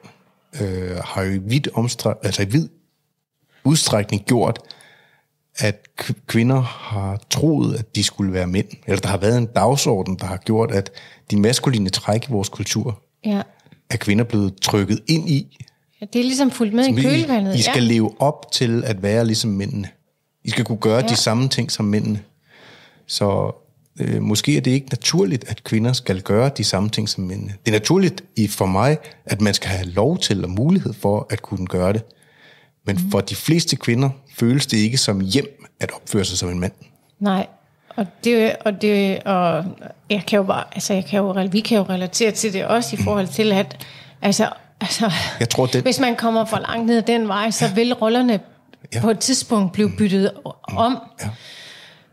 øh, 0.61 0.97
har 1.05 1.23
jo 1.23 1.31
i 1.31 1.37
vidt 1.37 1.67
omstræk, 1.73 2.15
altså 2.23 2.41
i 2.41 2.45
vid 2.45 2.67
udstrækning 3.65 4.25
gjort, 4.25 4.59
at 5.57 5.87
kvinder 6.27 6.61
har 6.61 7.19
troet, 7.29 7.75
at 7.75 7.95
de 7.95 8.03
skulle 8.03 8.33
være 8.33 8.47
mænd. 8.47 8.67
Eller 8.87 8.99
der 8.99 9.09
har 9.09 9.17
været 9.17 9.37
en 9.37 9.45
dagsorden, 9.45 10.15
der 10.15 10.25
har 10.25 10.37
gjort, 10.37 10.71
at 10.71 10.91
de 11.31 11.39
maskuline 11.39 11.89
træk 11.89 12.29
i 12.29 12.31
vores 12.31 12.49
kultur, 12.49 13.01
ja. 13.25 13.41
er 13.89 13.97
kvinder 13.97 14.23
blevet 14.23 14.61
trykket 14.61 14.99
ind 15.07 15.29
i. 15.29 15.57
Ja, 16.01 16.05
det 16.13 16.19
er 16.19 16.23
ligesom 16.23 16.51
fuldt 16.51 16.73
med 16.73 16.87
i 16.87 17.01
kølvandet. 17.01 17.55
I, 17.55 17.59
I 17.59 17.61
skal 17.61 17.83
ja. 17.83 17.89
leve 17.89 18.21
op 18.21 18.51
til 18.51 18.83
at 18.83 19.03
være 19.03 19.25
ligesom 19.25 19.51
mændene. 19.51 19.89
I 20.43 20.49
skal 20.49 20.65
kunne 20.65 20.77
gøre 20.77 21.01
ja. 21.01 21.07
de 21.07 21.15
samme 21.15 21.49
ting 21.49 21.71
som 21.71 21.85
mændene. 21.85 22.19
Så 23.07 23.51
øh, 23.99 24.21
måske 24.21 24.57
er 24.57 24.61
det 24.61 24.71
ikke 24.71 24.89
naturligt, 24.89 25.45
at 25.47 25.63
kvinder 25.63 25.93
skal 25.93 26.21
gøre 26.21 26.51
de 26.57 26.63
samme 26.63 26.89
ting 26.89 27.09
som 27.09 27.23
mændene. 27.23 27.53
Det 27.65 27.71
er 27.71 27.75
naturligt 27.75 28.23
i 28.35 28.47
for 28.47 28.65
mig, 28.65 28.97
at 29.25 29.41
man 29.41 29.53
skal 29.53 29.69
have 29.69 29.89
lov 29.89 30.17
til 30.17 30.43
og 30.43 30.49
mulighed 30.49 30.93
for 30.93 31.27
at 31.29 31.41
kunne 31.41 31.67
gøre 31.67 31.93
det. 31.93 32.01
Men 32.85 32.95
mm. 32.95 33.11
for 33.11 33.21
de 33.21 33.35
fleste 33.35 33.75
kvinder 33.75 34.09
føles 34.37 34.65
det 34.67 34.77
ikke 34.77 34.97
som 34.97 35.19
hjem 35.21 35.65
at 35.79 35.91
opføre 35.91 36.25
sig 36.25 36.37
som 36.37 36.49
en 36.49 36.59
mand. 36.59 36.71
Nej, 37.19 37.47
og 37.95 38.05
det, 38.23 38.55
og 38.65 38.81
det, 38.81 39.23
og 39.23 39.65
jeg 40.09 40.23
kan 40.27 40.37
jo 40.37 40.43
bare, 40.43 40.63
altså 40.75 40.93
jeg 40.93 41.05
kan 41.05 41.17
jo, 41.19 41.47
vi 41.51 41.59
kan 41.59 41.77
jo 41.77 41.83
relatere 41.83 42.31
til 42.31 42.53
det 42.53 42.65
også 42.65 42.95
i 42.95 42.99
forhold 43.03 43.27
til, 43.27 43.51
at, 43.51 43.85
altså, 44.21 44.49
altså 44.81 45.11
Jeg 45.39 45.49
tror, 45.49 45.65
den- 45.65 45.81
hvis 45.83 45.99
man 45.99 46.15
kommer 46.15 46.45
for 46.45 46.57
langt 46.59 46.85
ned 46.85 47.01
den 47.01 47.27
vej, 47.27 47.51
så 47.51 47.67
vil 47.75 47.93
rollerne 47.93 48.33
Ja. 48.93 48.97
ja. 48.97 49.01
på 49.01 49.09
et 49.11 49.19
tidspunkt 49.19 49.73
blive 49.73 49.91
byttet 49.97 50.31
om. 50.63 50.97
Ja. 51.21 51.29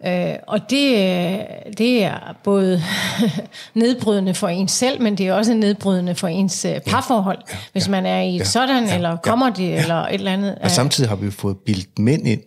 Øh, 0.07 0.35
og 0.47 0.71
det, 0.71 0.93
øh, 0.93 1.39
det 1.79 2.05
er 2.05 2.37
både 2.45 2.83
nedbrydende 3.75 4.35
for 4.35 4.49
en 4.49 4.69
selv, 4.69 5.03
men 5.03 5.19
det 5.19 5.27
er 5.27 5.33
også 5.33 5.55
nedbrydende 5.55 6.15
for 6.15 6.29
ens 6.29 6.65
øh, 6.65 6.81
parforhold, 6.81 7.39
ja, 7.49 7.55
ja, 7.55 7.59
hvis 7.73 7.89
man 7.89 8.07
er 8.07 8.21
i 8.21 8.35
et 8.35 8.39
ja, 8.39 8.45
sådan, 8.45 8.85
ja, 8.85 8.95
eller 8.95 9.11
ja, 9.11 9.17
kommer 9.17 9.51
det, 9.51 9.69
ja. 9.69 9.83
eller 9.83 9.95
et 9.95 10.15
eller 10.15 10.33
andet. 10.33 10.59
Og 10.59 10.71
samtidig 10.71 11.11
har 11.11 11.17
vi 11.17 11.25
jo 11.25 11.31
fået 11.31 11.57
bildt 11.67 11.99
mænd 11.99 12.29
ind, 12.29 12.41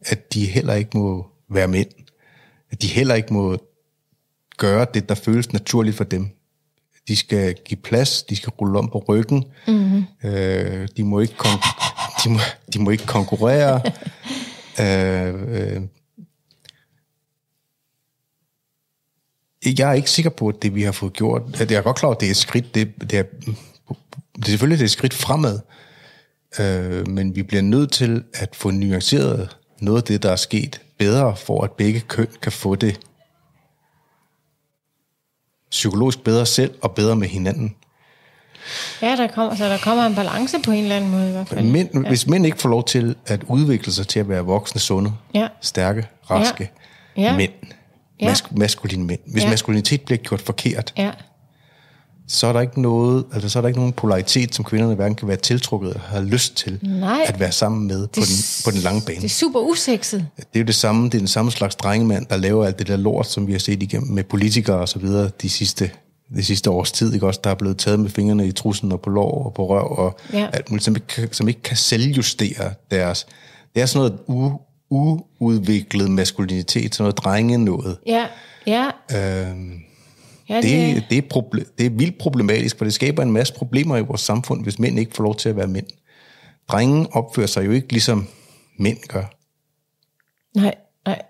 at 0.00 0.34
de 0.34 0.46
heller 0.46 0.74
ikke 0.74 0.98
må 0.98 1.26
være 1.50 1.68
mænd. 1.68 1.88
At 2.70 2.82
de 2.82 2.86
heller 2.86 3.14
ikke 3.14 3.34
må 3.34 3.56
gøre 4.56 4.86
det, 4.94 5.08
der 5.08 5.14
føles 5.14 5.52
naturligt 5.52 5.96
for 5.96 6.04
dem. 6.04 6.28
De 7.08 7.16
skal 7.16 7.54
give 7.64 7.80
plads, 7.80 8.22
de 8.22 8.36
skal 8.36 8.50
rulle 8.50 8.78
om 8.78 8.88
på 8.88 9.04
ryggen, 9.08 9.44
mm-hmm. 9.68 10.04
øh, 10.24 10.88
de, 10.96 11.04
må 11.04 11.20
ikke 11.20 11.34
kon- 11.38 12.24
de, 12.24 12.30
må, 12.30 12.38
de 12.74 12.78
må 12.78 12.90
ikke 12.90 13.06
konkurrere. 13.06 13.80
øh, 14.80 15.34
øh, 15.48 15.82
jeg 19.66 19.88
er 19.90 19.92
ikke 19.92 20.10
sikker 20.10 20.30
på, 20.30 20.48
at 20.48 20.62
det 20.62 20.74
vi 20.74 20.82
har 20.82 20.92
fået 20.92 21.12
gjort, 21.12 21.42
at 21.60 21.70
jeg 21.70 21.78
er 21.78 21.82
godt 21.82 21.96
klar 21.96 22.10
at 22.10 22.20
det 22.20 22.26
er 22.26 22.30
et 22.30 22.36
skridt, 22.36 22.74
det, 22.74 22.92
det, 23.00 23.18
er, 23.18 23.22
det 24.36 24.44
er 24.44 24.46
selvfølgelig 24.46 24.78
det 24.78 24.82
er 24.82 24.86
et 24.86 24.90
skridt 24.90 25.14
fremad, 25.14 25.58
øh, 26.60 27.08
men 27.08 27.36
vi 27.36 27.42
bliver 27.42 27.62
nødt 27.62 27.92
til 27.92 28.24
at 28.34 28.56
få 28.56 28.70
nuanceret 28.70 29.56
noget 29.80 29.98
af 29.98 30.04
det, 30.04 30.22
der 30.22 30.30
er 30.32 30.36
sket 30.36 30.80
bedre, 30.98 31.36
for 31.36 31.64
at 31.64 31.72
begge 31.72 32.00
køn 32.00 32.26
kan 32.42 32.52
få 32.52 32.74
det 32.74 33.00
psykologisk 35.70 36.24
bedre 36.24 36.46
selv 36.46 36.74
og 36.82 36.94
bedre 36.94 37.16
med 37.16 37.28
hinanden. 37.28 37.74
Ja, 39.02 39.16
der 39.16 39.26
kommer, 39.26 39.54
så 39.56 39.64
der 39.68 39.78
kommer 39.78 40.06
en 40.06 40.14
balance 40.14 40.56
på 40.64 40.70
en 40.70 40.82
eller 40.82 40.96
anden 40.96 41.10
måde 41.10 41.28
i 41.28 41.32
hvert 41.32 41.48
fald. 41.48 41.64
Men, 41.64 41.90
ja. 41.94 42.08
Hvis 42.08 42.26
mænd 42.26 42.46
ikke 42.46 42.58
får 42.58 42.68
lov 42.68 42.84
til 42.84 43.14
at 43.26 43.44
udvikle 43.48 43.92
sig 43.92 44.08
til 44.08 44.20
at 44.20 44.28
være 44.28 44.42
voksne, 44.44 44.80
sunde, 44.80 45.12
Ja. 45.34 45.48
stærke, 45.60 46.06
raske 46.30 46.70
Ja. 47.16 47.22
Ja. 47.22 47.36
mænd, 47.36 47.52
Ja. 48.20 48.28
mask- 48.28 48.52
maskuline 48.56 49.04
mænd. 49.04 49.20
Hvis 49.26 49.42
Ja. 49.42 49.50
maskulinitet 49.50 50.00
bliver 50.02 50.18
gjort 50.18 50.40
forkert, 50.40 50.92
Ja, 50.98 51.10
så 52.28 52.46
er 52.46 52.52
der 52.52 52.60
ikke 52.60 52.80
noget, 52.82 53.24
altså 53.32 53.48
så 53.48 53.58
er 53.58 53.60
der 53.60 53.68
ikke 53.68 53.78
nogen 53.80 53.92
polaritet, 53.92 54.54
som 54.54 54.64
kvinderne 54.64 54.94
hverken 54.94 55.14
kan 55.14 55.28
være 55.28 55.36
tiltrukket 55.36 55.88
eller 55.88 56.00
har 56.02 56.20
lyst 56.20 56.56
til 56.56 56.78
Nej. 56.82 57.20
at 57.26 57.40
være 57.40 57.52
sammen 57.52 57.86
med 57.88 58.06
på 58.06 58.12
den, 58.20 58.24
på 58.64 58.70
den 58.70 58.78
lange 58.80 59.02
bane. 59.06 59.16
det 59.16 59.24
er 59.24 59.28
super 59.28 59.60
usekset. 59.60 60.26
Det 60.36 60.44
er 60.54 60.58
jo 60.60 60.64
det 60.66 60.74
samme, 60.74 61.04
det 61.06 61.14
er 61.14 61.18
den 61.18 61.28
samme 61.28 61.50
slags 61.50 61.76
drengemand, 61.76 62.26
der 62.26 62.36
laver 62.36 62.66
alt 62.66 62.78
det 62.78 62.86
der 62.86 62.96
lort, 62.96 63.26
som 63.26 63.46
vi 63.46 63.52
har 63.52 63.58
set 63.58 63.82
igennem 63.82 64.10
med 64.12 64.24
politikere 64.24 64.76
og 64.76 64.88
så 64.88 64.98
videre 64.98 65.30
de 65.42 65.50
sidste, 65.50 65.90
de 66.36 66.44
sidste 66.44 66.70
års 66.70 66.92
tid, 66.92 67.14
ikke 67.14 67.26
også? 67.26 67.40
Der 67.44 67.50
er 67.50 67.54
blevet 67.54 67.78
taget 67.78 68.00
med 68.00 68.10
fingrene 68.10 68.46
i 68.46 68.52
trussen 68.52 68.92
og 68.92 69.00
på 69.00 69.10
lår 69.10 69.44
og 69.44 69.54
på 69.54 69.66
røv 69.68 69.98
og 69.98 70.18
Ja. 70.32 70.48
alt 70.52 70.70
muligt, 70.70 70.84
som 70.84 70.96
ikke, 70.96 71.06
kan- 71.06 71.32
som 71.32 71.48
ikke 71.48 71.62
kan 71.62 71.76
selvjustere 71.76 72.72
deres... 72.90 73.26
Det 73.74 73.82
er 73.82 73.86
sådan 73.86 74.10
noget 74.10 74.18
u, 74.26 74.52
uudviklet 75.40 76.10
maskulinitet, 76.10 76.94
sådan 76.94 77.02
noget 77.04 77.18
drenge 77.18 77.58
noget. 77.58 77.98
Ja, 78.06 78.26
ja, 78.66 78.86
Øhm, 79.16 79.78
ja 80.48 80.56
det, 80.56 80.62
det, 80.64 81.04
det, 81.10 81.18
er 81.18 81.22
proble- 81.38 81.74
det 81.78 81.86
er 81.86 81.90
vildt 81.90 82.18
problematisk, 82.18 82.78
for 82.78 82.84
det 82.84 82.94
skaber 82.94 83.22
en 83.22 83.32
masse 83.32 83.54
problemer 83.54 83.96
i 83.96 84.00
vores 84.00 84.20
samfund, 84.20 84.62
hvis 84.62 84.78
mænd 84.78 84.98
ikke 84.98 85.12
får 85.16 85.24
lov 85.24 85.36
til 85.36 85.48
at 85.48 85.56
være 85.56 85.66
mænd. 85.66 85.86
Drenge 86.68 87.06
opfører 87.12 87.46
sig 87.46 87.66
jo 87.66 87.70
ikke 87.70 87.92
ligesom 87.92 88.28
mænd 88.78 88.98
gør. 89.08 89.24
nej, 90.60 90.74
nej. 91.06 91.22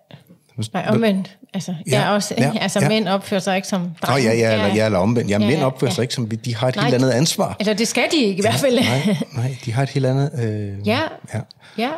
Nej, 0.72 0.86
omvendt. 0.88 1.38
Altså, 1.54 1.74
ja, 1.90 2.00
jeg 2.00 2.10
også, 2.10 2.34
ja, 2.38 2.52
altså 2.60 2.80
ja. 2.80 2.88
mænd 2.88 3.08
opfører 3.08 3.40
sig 3.40 3.56
ikke 3.56 3.68
som 3.68 3.80
Nå 3.80 3.88
drenge. 4.02 4.28
ja, 4.30 4.34
ja, 4.36 4.52
eller, 4.52 4.74
ja, 4.74 4.84
eller 4.86 4.98
omvendt. 4.98 5.30
Ja, 5.30 5.38
Ja, 5.38 5.46
mænd 5.46 5.62
opfører 5.62 5.90
ja. 5.90 5.94
sig 5.94 6.02
ikke 6.02 6.14
som. 6.14 6.28
De 6.28 6.54
har 6.56 6.68
et 6.68 6.76
Nej, 6.76 6.84
helt 6.84 6.94
andet 6.94 7.10
ansvar. 7.10 7.56
Eller 7.60 7.74
det 7.74 7.88
skal 7.88 8.04
de 8.12 8.16
ikke 8.16 8.38
i 8.38 8.42
hvert 8.42 8.54
fald. 8.54 8.74
Nej, 8.80 9.16
nej, 9.36 9.56
de 9.64 9.72
har 9.72 9.82
et 9.82 9.88
helt 9.88 10.06
andet... 10.06 10.30
Øh, 10.42 10.86
Ja. 10.86 11.00
ja. 11.34 11.40
Ja, 11.78 11.90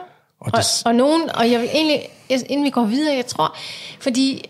Og 0.45 0.51
og, 0.55 0.59
det- 0.59 0.83
og, 0.85 0.89
og 0.89 0.95
nogen, 0.95 1.31
og 1.35 1.51
jeg 1.51 1.61
vil 1.61 1.69
egentlig, 1.75 2.01
inden 2.29 2.65
vi 2.65 2.71
går 2.71 2.85
videre, 2.85 3.17
jeg 3.17 3.27
tror, 3.27 3.57
fordi 4.01 4.45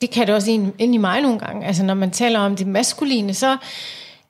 det 0.00 0.10
kan 0.10 0.26
det 0.26 0.34
også 0.34 0.50
ind, 0.50 0.94
i 0.94 0.96
mig 0.96 1.20
nogle 1.20 1.38
gange, 1.38 1.66
altså 1.66 1.84
når 1.84 1.94
man 1.94 2.10
taler 2.10 2.40
om 2.40 2.56
det 2.56 2.66
maskuline, 2.66 3.34
så 3.34 3.56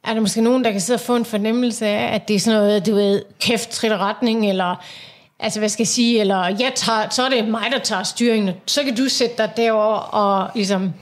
er 0.04 0.14
der 0.14 0.20
måske 0.20 0.40
nogen, 0.40 0.64
der 0.64 0.70
kan 0.70 0.80
sidde 0.80 0.96
og 0.96 1.00
få 1.00 1.16
en 1.16 1.24
fornemmelse 1.24 1.86
af, 1.86 2.14
at 2.14 2.28
det 2.28 2.36
er 2.36 2.40
sådan 2.40 2.60
noget, 2.60 2.86
du 2.86 2.94
ved, 2.94 3.22
kæft, 3.40 3.70
trit 3.70 3.92
retning, 3.92 4.48
eller 4.48 4.84
altså 5.40 5.58
hvad 5.58 5.68
skal 5.68 5.82
jeg 5.82 5.88
sige, 5.88 6.20
eller 6.20 6.46
jeg 6.46 6.72
tager, 6.74 7.08
så 7.10 7.22
er 7.24 7.28
det 7.28 7.48
mig, 7.48 7.66
der 7.72 7.78
tager 7.78 8.02
styringen, 8.02 8.54
så 8.66 8.82
kan 8.82 8.96
du 8.96 9.08
sætte 9.08 9.34
dig 9.38 9.50
derover 9.56 9.96
og 9.96 10.50
ligesom 10.54 10.92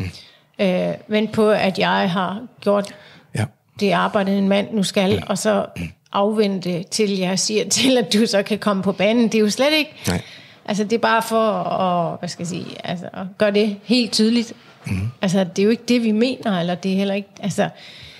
øh, 0.59 0.89
vente 1.09 1.33
på, 1.33 1.51
at 1.51 1.79
jeg 1.79 2.11
har 2.11 2.41
gjort 2.61 2.95
ja. 3.35 3.45
det 3.81 3.91
arbejde, 3.93 4.39
en 4.39 4.49
mand 4.49 4.69
nu 4.73 4.83
skal, 4.83 5.23
og 5.27 5.39
så 5.39 5.67
afvente 6.13 6.83
til 6.83 7.19
jeg 7.19 7.39
siger 7.39 7.69
til, 7.79 7.99
at 7.99 8.13
du 8.13 8.27
så 8.27 8.43
kan 8.43 8.59
komme 8.59 8.83
på 8.83 8.93
banen. 8.93 9.25
Det 9.25 9.35
er 9.35 9.39
jo 9.41 9.51
slet 9.51 9.73
ikke... 9.73 9.95
Nej. 10.09 10.23
Altså, 10.65 10.85
det 10.85 10.93
er 10.93 10.99
bare 10.99 11.23
for 11.23 11.53
at, 11.53 12.19
hvad 12.19 12.29
skal 12.29 12.43
jeg 12.43 12.49
sige, 12.49 12.67
altså, 12.85 13.07
at 13.13 13.27
gøre 13.39 13.51
det 13.51 13.77
helt 13.85 14.13
tydeligt. 14.13 14.53
Mm. 14.87 15.11
Altså, 15.23 15.45
det 15.45 15.59
er 15.59 15.65
jo 15.65 15.71
ikke 15.71 15.83
det, 15.89 16.03
vi 16.03 16.13
mener, 16.13 16.61
eller 16.61 16.75
det 16.75 16.93
er 16.93 16.97
heller 16.97 17.15
ikke... 17.15 17.29
Altså, 17.41 17.69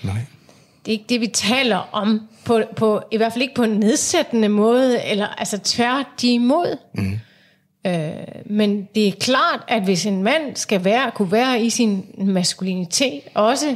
Nej. 0.03 0.15
det 0.85 0.91
er 0.91 0.91
ikke 0.91 1.05
det, 1.09 1.21
vi 1.21 1.27
taler 1.27 1.89
om, 1.91 2.21
på, 2.45 2.61
på, 2.75 3.01
i 3.11 3.17
hvert 3.17 3.33
fald 3.33 3.41
ikke 3.41 3.55
på 3.55 3.63
en 3.63 3.79
nedsættende 3.79 4.49
måde, 4.49 5.05
eller 5.05 5.27
altså 5.27 5.59
tværtimod. 5.63 6.77
Mm. 6.93 7.19
Øh, 7.87 8.11
men 8.45 8.87
det 8.95 9.07
er 9.07 9.11
klart, 9.11 9.59
at 9.67 9.83
hvis 9.83 10.05
en 10.05 10.23
mand 10.23 10.55
skal 10.55 10.83
være, 10.83 11.11
kunne 11.11 11.31
være 11.31 11.61
i 11.61 11.69
sin 11.69 12.05
maskulinitet, 12.17 13.21
også 13.33 13.75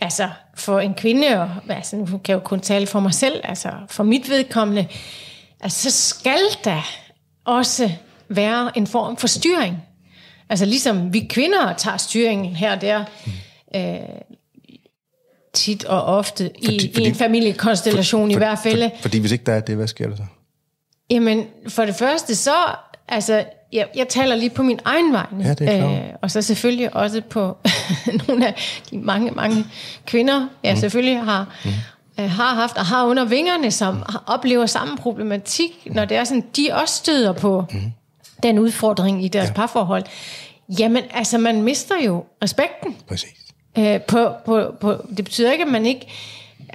altså 0.00 0.28
for 0.54 0.80
en 0.80 0.94
kvinde, 0.94 1.40
og 1.40 1.50
altså, 1.68 1.96
nu 1.96 2.04
kan 2.06 2.20
jeg 2.28 2.34
jo 2.34 2.38
kun 2.40 2.60
tale 2.60 2.86
for 2.86 3.00
mig 3.00 3.14
selv, 3.14 3.40
altså 3.44 3.70
for 3.88 4.04
mit 4.04 4.30
vedkommende, 4.30 4.86
altså 5.60 5.90
så 5.90 6.08
skal 6.08 6.38
der 6.64 6.82
også 7.44 7.90
være 8.28 8.78
en 8.78 8.86
form 8.86 9.16
for 9.16 9.26
styring. 9.26 9.82
Altså 10.48 10.64
ligesom 10.64 11.12
vi 11.12 11.20
kvinder 11.30 11.72
tager 11.72 11.96
styringen 11.96 12.56
her 12.56 12.72
og 12.74 12.80
der, 12.80 13.04
øh, 13.76 13.96
tit 15.54 15.84
og 15.84 16.02
ofte 16.04 16.50
i, 16.58 16.64
Fordi- 16.64 16.86
i 16.88 16.92
fordi- 16.94 17.06
en 17.08 17.14
familiekonstellation 17.14 18.30
i 18.30 18.34
hvert 18.36 18.58
fald. 18.62 18.90
For, 18.94 19.02
fordi 19.02 19.18
hvis 19.18 19.32
ikke 19.32 19.44
der 19.44 19.52
er 19.52 19.60
det, 19.60 19.76
hvad 19.76 19.86
sker 19.86 20.08
der 20.08 20.16
så? 20.16 20.22
Jamen, 21.10 21.46
for 21.68 21.84
det 21.84 21.94
første 21.94 22.34
så, 22.36 22.54
altså, 23.08 23.44
jeg, 23.76 23.86
jeg 23.96 24.08
taler 24.08 24.36
lige 24.36 24.50
på 24.50 24.62
min 24.62 24.78
egen 24.84 25.12
vegne. 25.12 25.44
Ja, 25.44 25.54
det 25.54 25.68
er 25.68 25.84
over. 25.84 26.00
og 26.22 26.30
så 26.30 26.42
selvfølgelig 26.42 26.96
også 26.96 27.20
på 27.20 27.56
nogle 28.28 28.46
af 28.46 28.54
de 28.90 28.98
mange, 28.98 29.30
mange 29.30 29.64
kvinder, 30.06 30.48
jeg 30.62 30.74
mm. 30.74 30.80
selvfølgelig 30.80 31.20
har, 31.20 31.46
mm. 31.64 31.70
øh, 32.20 32.30
har 32.30 32.54
haft 32.54 32.78
og 32.78 32.86
har 32.86 33.04
under 33.04 33.24
vingerne, 33.24 33.70
som 33.70 33.94
har, 34.08 34.22
oplever 34.26 34.66
samme 34.66 34.96
problematik, 34.96 35.70
når 35.86 36.04
det 36.04 36.16
er 36.16 36.24
sådan, 36.24 36.44
de 36.56 36.68
også 36.72 36.94
støder 36.94 37.32
på 37.32 37.64
mm. 37.70 37.92
den 38.42 38.58
udfordring 38.58 39.24
i 39.24 39.28
deres 39.28 39.48
ja. 39.48 39.52
parforhold. 39.52 40.04
Jamen, 40.78 41.02
altså, 41.10 41.38
man 41.38 41.62
mister 41.62 41.94
jo 42.04 42.24
respekten. 42.42 42.96
Præcis. 43.08 43.30
Øh, 43.78 44.00
på, 44.00 44.32
på, 44.46 44.74
på, 44.80 45.06
det 45.16 45.24
betyder 45.24 45.52
ikke, 45.52 45.64
at 45.64 45.70
man 45.70 45.86
ikke... 45.86 46.06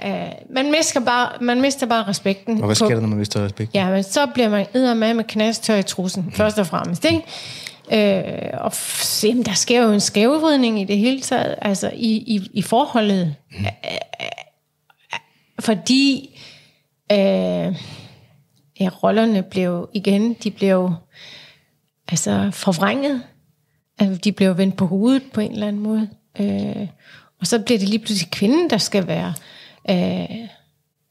Øh, 0.04 0.28
man, 0.50 0.70
mister 0.70 1.00
bare, 1.00 1.32
man 1.40 1.60
mister 1.60 1.86
bare 1.86 2.08
respekten. 2.08 2.60
Og 2.60 2.66
hvad 2.66 2.76
på, 2.76 2.84
sker 2.84 2.88
der, 2.88 3.00
når 3.00 3.08
man 3.08 3.18
mister 3.18 3.44
respekt? 3.44 3.74
Ja, 3.74 3.90
men 3.90 4.02
så 4.02 4.26
bliver 4.26 4.48
man 4.48 4.66
med 4.98 5.14
med 5.14 5.24
knastør 5.24 5.76
i 5.76 5.82
trussen, 5.82 6.22
mm. 6.22 6.32
først 6.32 6.58
og 6.58 6.66
fremmest. 6.66 7.04
Ikke? 7.04 7.22
Øh, 7.92 8.48
og 8.60 8.72
f- 8.72 9.04
se, 9.04 9.34
men 9.34 9.44
der 9.44 9.52
sker 9.52 9.82
jo 9.82 9.92
en 9.92 10.00
skævvridning 10.00 10.80
i 10.80 10.84
det 10.84 10.98
hele 10.98 11.20
taget, 11.20 11.54
altså 11.62 11.90
i, 11.94 12.10
i, 12.10 12.50
i 12.52 12.62
forholdet. 12.62 13.34
Mm. 13.50 13.66
Fordi 15.60 16.40
øh, 17.12 17.76
ja, 18.80 18.88
rollerne 19.02 19.42
blev 19.42 19.88
igen, 19.94 20.32
de 20.32 20.50
blev 20.50 20.94
altså 22.08 22.50
forvrænget. 22.52 23.22
Altså, 23.98 24.20
de 24.24 24.32
blev 24.32 24.58
vendt 24.58 24.76
på 24.76 24.86
hovedet 24.86 25.22
på 25.34 25.40
en 25.40 25.52
eller 25.52 25.68
anden 25.68 25.82
måde. 25.82 26.08
Øh, 26.40 26.88
og 27.40 27.46
så 27.46 27.58
bliver 27.58 27.78
det 27.78 27.88
lige 27.88 27.98
pludselig 27.98 28.30
kvinden, 28.30 28.70
der 28.70 28.78
skal 28.78 29.06
være, 29.06 29.34
øh, 29.90 30.26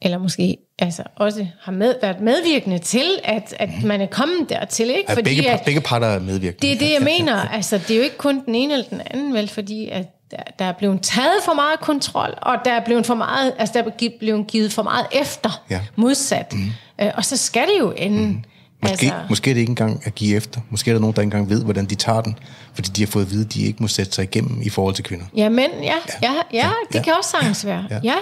eller 0.01 0.17
måske 0.17 0.57
altså 0.79 1.03
også 1.15 1.47
har 1.61 1.71
med, 1.71 1.95
været 2.01 2.21
medvirkende 2.21 2.79
til, 2.79 3.05
at, 3.23 3.55
at 3.59 3.69
man 3.83 4.01
er 4.01 4.05
kommet 4.05 4.49
dertil. 4.49 4.89
Ikke? 4.89 5.11
At 5.11 5.23
begge, 5.23 5.49
at, 5.49 5.61
begge 5.65 5.81
parter 5.81 6.07
er 6.07 6.19
medvirkende. 6.19 6.67
det 6.67 6.75
er 6.75 6.79
det, 6.79 6.93
jeg 6.93 7.01
mener. 7.19 7.35
Altså, 7.35 7.77
det 7.77 7.91
er 7.91 7.97
jo 7.97 8.03
ikke 8.03 8.17
kun 8.17 8.45
den 8.45 8.55
ene 8.55 8.73
eller 8.73 8.85
den 8.89 9.01
anden, 9.05 9.33
vel, 9.33 9.47
fordi 9.49 9.89
at 9.89 10.05
der, 10.31 10.37
der 10.59 10.65
er 10.65 10.71
blevet 10.71 11.01
taget 11.01 11.37
for 11.45 11.53
meget 11.53 11.79
kontrol, 11.79 12.33
og 12.41 12.55
der 12.65 12.71
er 12.71 12.85
blevet 12.85 13.05
for 13.05 13.15
meget, 13.15 13.53
altså 13.57 13.73
der 13.73 13.83
er 13.91 14.09
blevet 14.19 14.47
givet 14.47 14.73
for 14.73 14.83
meget 14.83 15.05
efter, 15.11 15.63
Ja. 15.69 15.79
modsat. 15.95 16.53
Mm. 16.53 16.71
Øh, 17.01 17.11
og 17.17 17.25
så 17.25 17.37
skal 17.37 17.61
det 17.61 17.79
jo 17.79 17.91
ende. 17.91 18.17
Mm. 18.27 18.43
Måske, 18.83 19.05
altså, 19.05 19.13
måske 19.29 19.49
er 19.49 19.53
det 19.53 19.61
ikke 19.61 19.69
engang 19.69 20.01
at 20.05 20.15
give 20.15 20.35
efter. 20.37 20.61
Måske 20.69 20.91
er 20.91 20.95
der 20.95 21.01
nogen, 21.01 21.15
der 21.15 21.21
ikke 21.21 21.27
engang 21.35 21.49
ved, 21.49 21.63
hvordan 21.63 21.85
de 21.85 21.95
tager 21.95 22.21
den. 22.21 22.37
Fordi 22.73 22.89
de 22.89 23.01
har 23.01 23.07
fået 23.07 23.25
at 23.25 23.31
vide, 23.31 23.45
at 23.45 23.53
de 23.53 23.61
ikke 23.63 23.77
må 23.81 23.87
sætte 23.87 24.11
sig 24.11 24.23
igennem 24.23 24.61
i 24.61 24.69
forhold 24.69 24.95
til 24.95 25.03
kvinder. 25.03 25.25
Ja, 25.37 25.49
men 25.49 25.69
ja, 25.83 25.83
ja, 25.83 25.93
ja, 26.23 26.31
ja 26.53 26.69
det 26.89 26.95
ja. 26.95 27.01
kan 27.01 27.13
også 27.17 27.29
sagtens 27.29 27.65
være. 27.65 27.85
Ja. 27.89 27.99
Ja. 28.03 28.13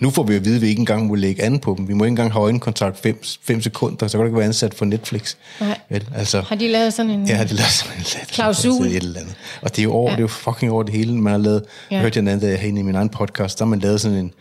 Nu 0.00 0.10
får 0.10 0.22
vi 0.22 0.34
at 0.34 0.44
vide, 0.44 0.56
at 0.56 0.62
vi 0.62 0.66
ikke 0.66 0.80
engang 0.80 1.06
må 1.06 1.14
lægge 1.14 1.42
an 1.42 1.58
på 1.58 1.74
dem. 1.78 1.88
Vi 1.88 1.94
må 1.94 2.04
ikke 2.04 2.12
engang 2.12 2.32
have 2.32 2.42
øjenkontakt 2.42 3.06
5 3.42 3.62
sekunder, 3.62 4.08
så 4.08 4.18
kan 4.18 4.20
du 4.20 4.26
ikke 4.26 4.36
være 4.36 4.46
ansat 4.46 4.74
for 4.74 4.84
Netflix. 4.84 5.34
Nej. 5.60 5.78
Vel, 5.88 6.08
altså, 6.14 6.40
Har 6.40 6.56
de 6.56 6.68
lavet 6.68 6.92
sådan 6.92 7.10
en... 7.10 7.26
Ja, 7.26 7.42
det 7.42 7.52
lavet 7.52 7.70
sådan 7.70 7.98
en 7.98 8.04
Klausul. 8.28 8.86
Et 8.86 8.96
eller 8.96 9.20
andet. 9.20 9.34
Og 9.62 9.70
det 9.70 9.78
er 9.78 9.82
jo 9.82 9.92
over, 9.92 10.10
ja. 10.10 10.10
det 10.10 10.18
er 10.18 10.22
jo 10.22 10.28
fucking 10.28 10.72
over 10.72 10.82
det 10.82 10.94
hele. 10.94 11.14
Man 11.14 11.30
har 11.30 11.38
lavet, 11.38 11.64
ja. 11.90 11.94
jeg 11.94 12.02
hørte 12.02 12.16
jeg 12.16 12.22
en 12.22 12.28
anden 12.28 12.48
dag 12.48 12.58
herinde 12.58 12.80
i 12.80 12.84
min 12.84 12.94
egen 12.94 13.08
podcast, 13.08 13.58
der 13.58 13.64
har 13.64 13.70
man 13.70 13.78
lavet 13.78 14.00
sådan 14.00 14.18
en 14.18 14.32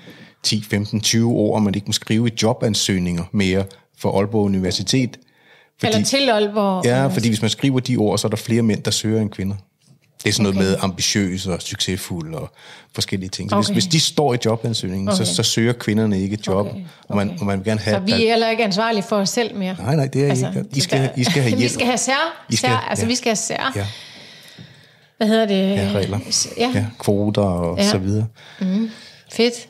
10, 0.44 0.64
15, 0.70 1.02
20 1.02 1.32
år, 1.32 1.60
man 1.60 1.76
ikke 1.76 1.88
må 1.88 1.94
skrive 1.94 2.28
i 2.28 2.32
jobansøgninger 2.44 3.24
mere 3.32 3.64
for 3.98 4.20
Aalborg 4.20 4.46
Universitet. 4.46 5.18
Fordi, 5.80 5.94
Eller 5.94 6.06
til 6.06 6.30
Aalborg. 6.30 6.86
Ja, 6.86 7.08
fordi 7.08 7.28
hvis 7.28 7.42
man 7.42 7.50
skriver 7.50 7.80
de 7.80 7.98
ord, 7.98 8.18
så 8.18 8.28
er 8.28 8.30
der 8.30 8.38
flere 8.38 8.62
mænd, 8.62 8.84
der 8.84 8.92
søger 8.92 9.22
end 9.22 9.30
kvinder. 9.30 9.56
Det 10.24 10.30
er 10.30 10.34
sådan 10.34 10.46
okay. 10.46 10.58
noget 10.58 10.72
med 10.72 10.78
ambitiøs 10.82 11.48
og 11.48 11.62
succesfuld 11.62 12.34
og 12.34 12.52
forskellige 12.94 13.30
ting. 13.30 13.50
Så 13.50 13.56
okay. 13.56 13.66
hvis, 13.68 13.74
hvis 13.74 13.86
de 13.86 14.00
står 14.00 14.34
i 14.34 14.38
jobansøgningen, 14.46 15.10
okay. 15.10 15.26
så, 15.26 15.36
så 15.36 15.44
søger 15.44 15.74
kvinderne 15.74 16.22
ikke 16.22 16.34
et 16.34 16.48
job, 16.48 16.66
okay. 16.66 16.70
Okay. 16.70 16.86
Og, 17.08 17.16
man, 17.16 17.38
og 17.40 17.46
man 17.46 17.58
vil 17.58 17.66
gerne 17.66 17.80
have... 17.80 17.96
Så 17.96 18.00
vi 18.06 18.12
er 18.12 18.30
heller 18.30 18.50
ikke 18.50 18.64
ansvarlige 18.64 19.04
for 19.04 19.16
os 19.16 19.30
selv 19.30 19.56
mere? 19.56 19.76
Nej, 19.80 19.96
nej, 19.96 20.08
det 20.08 20.26
er 20.26 20.30
altså, 20.30 20.48
ikke. 20.48 20.66
I 20.74 20.80
skal, 20.80 21.10
I 21.18 21.24
skal 21.24 21.42
have 21.42 21.50
hjælp. 21.58 21.62
vi 21.62 21.68
skal 21.68 21.86
have 21.86 21.98
sær, 21.98 22.46
I 22.50 22.56
skal, 22.56 22.70
sær 22.70 22.78
altså 22.78 23.06
ja. 23.06 23.10
vi 23.10 23.16
skal 23.16 23.30
have 23.30 23.36
sær. 23.36 23.72
Ja. 23.76 23.88
Hvad 25.18 25.28
hedder 25.28 25.46
det? 25.46 25.76
Ja, 25.76 25.92
regler. 25.94 26.20
Ja. 26.58 26.72
ja 26.76 26.86
kvoter 27.00 27.42
og 27.42 27.78
ja. 27.78 27.90
så 27.90 27.98
videre. 27.98 28.28
Mm. 28.62 28.90
Fedt. 29.32 29.68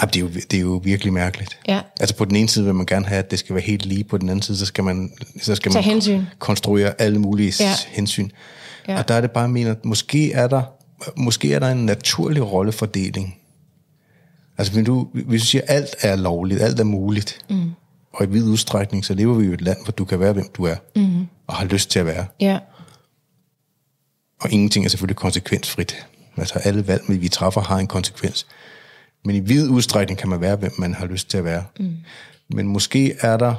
Ja, 0.00 0.06
det, 0.06 0.16
er 0.16 0.20
jo, 0.20 0.28
det 0.28 0.54
er 0.54 0.60
jo 0.60 0.80
virkelig 0.84 1.12
mærkeligt. 1.12 1.58
Ja. 1.68 1.80
Altså 2.00 2.16
på 2.16 2.24
den 2.24 2.36
ene 2.36 2.48
side 2.48 2.64
vil 2.64 2.74
man 2.74 2.86
gerne 2.86 3.06
have, 3.06 3.18
at 3.18 3.30
det 3.30 3.38
skal 3.38 3.54
være 3.54 3.64
helt 3.64 3.86
lige. 3.86 4.04
På 4.04 4.18
den 4.18 4.28
anden 4.28 4.42
side, 4.42 4.58
så 4.58 4.66
skal 4.66 4.84
man, 4.84 5.12
så 5.42 5.54
skal 5.54 5.72
man 5.72 5.82
hensyn. 5.82 6.22
konstruere 6.38 7.00
alle 7.00 7.18
mulige 7.18 7.54
ja. 7.60 7.74
hensyn. 7.88 8.30
Ja. 8.88 8.98
Og 8.98 9.08
der 9.08 9.14
er 9.14 9.20
det 9.20 9.30
bare, 9.30 9.42
jeg 9.44 9.50
mener, 9.50 9.70
at 9.70 9.84
måske 9.84 10.32
er 10.32 10.48
der, 10.48 10.62
måske 11.16 11.54
er 11.54 11.58
der 11.58 11.68
en 11.68 11.86
naturlig 11.86 12.52
rollefordeling. 12.52 13.38
Altså 14.58 14.72
hvis 14.72 14.86
du, 14.86 15.08
hvis 15.26 15.42
du 15.42 15.46
siger, 15.46 15.62
at 15.62 15.76
alt 15.76 15.94
er 16.00 16.16
lovligt, 16.16 16.62
alt 16.62 16.80
er 16.80 16.84
muligt, 16.84 17.38
mm. 17.50 17.70
og 18.12 18.24
i 18.24 18.28
vid 18.28 18.44
udstrækning, 18.44 19.04
så 19.04 19.14
lever 19.14 19.34
vi 19.34 19.46
i 19.46 19.52
et 19.52 19.60
land, 19.60 19.78
hvor 19.84 19.92
du 19.92 20.04
kan 20.04 20.20
være, 20.20 20.32
hvem 20.32 20.48
du 20.54 20.64
er, 20.64 20.76
mm. 20.96 21.26
og 21.46 21.54
har 21.54 21.64
lyst 21.64 21.90
til 21.90 21.98
at 21.98 22.06
være. 22.06 22.26
Ja. 22.40 22.58
Og 24.40 24.52
ingenting 24.52 24.84
er 24.84 24.88
selvfølgelig 24.88 25.16
konsekvensfrit. 25.16 26.06
Altså 26.36 26.58
alle 26.58 26.88
valg, 26.88 27.02
vi 27.08 27.28
træffer, 27.28 27.60
har 27.60 27.78
en 27.78 27.86
konsekvens. 27.86 28.46
Men 29.24 29.36
i 29.36 29.40
vid 29.40 29.68
udstrækning 29.68 30.18
kan 30.18 30.28
man 30.28 30.40
være, 30.40 30.56
hvem 30.56 30.72
man 30.78 30.94
har 30.94 31.06
lyst 31.06 31.30
til 31.30 31.38
at 31.38 31.44
være. 31.44 31.64
Mm. 31.78 31.96
Men 32.50 32.66
måske 32.66 33.14
er 33.20 33.36
der, 33.36 33.54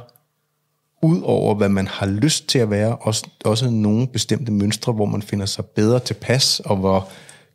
ud 1.02 1.22
over 1.24 1.56
hvad 1.56 1.70
man 1.70 1.88
har 1.88 2.06
lyst 2.06 2.48
til 2.48 2.60
at 2.60 2.70
være, 2.70 2.96
også, 2.96 3.28
også 3.46 3.70
nogle 3.70 4.08
bestemte 4.08 4.52
mønstre, 4.52 4.94
hvor 4.94 5.06
man 5.06 5.22
finder 5.22 5.46
sig 5.46 5.66
bedre 5.66 6.00
tilpas, 6.00 6.62
og 6.66 6.78
hvor 6.78 7.10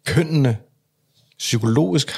kønnene 0.06 0.56
psykologisk, 1.38 2.12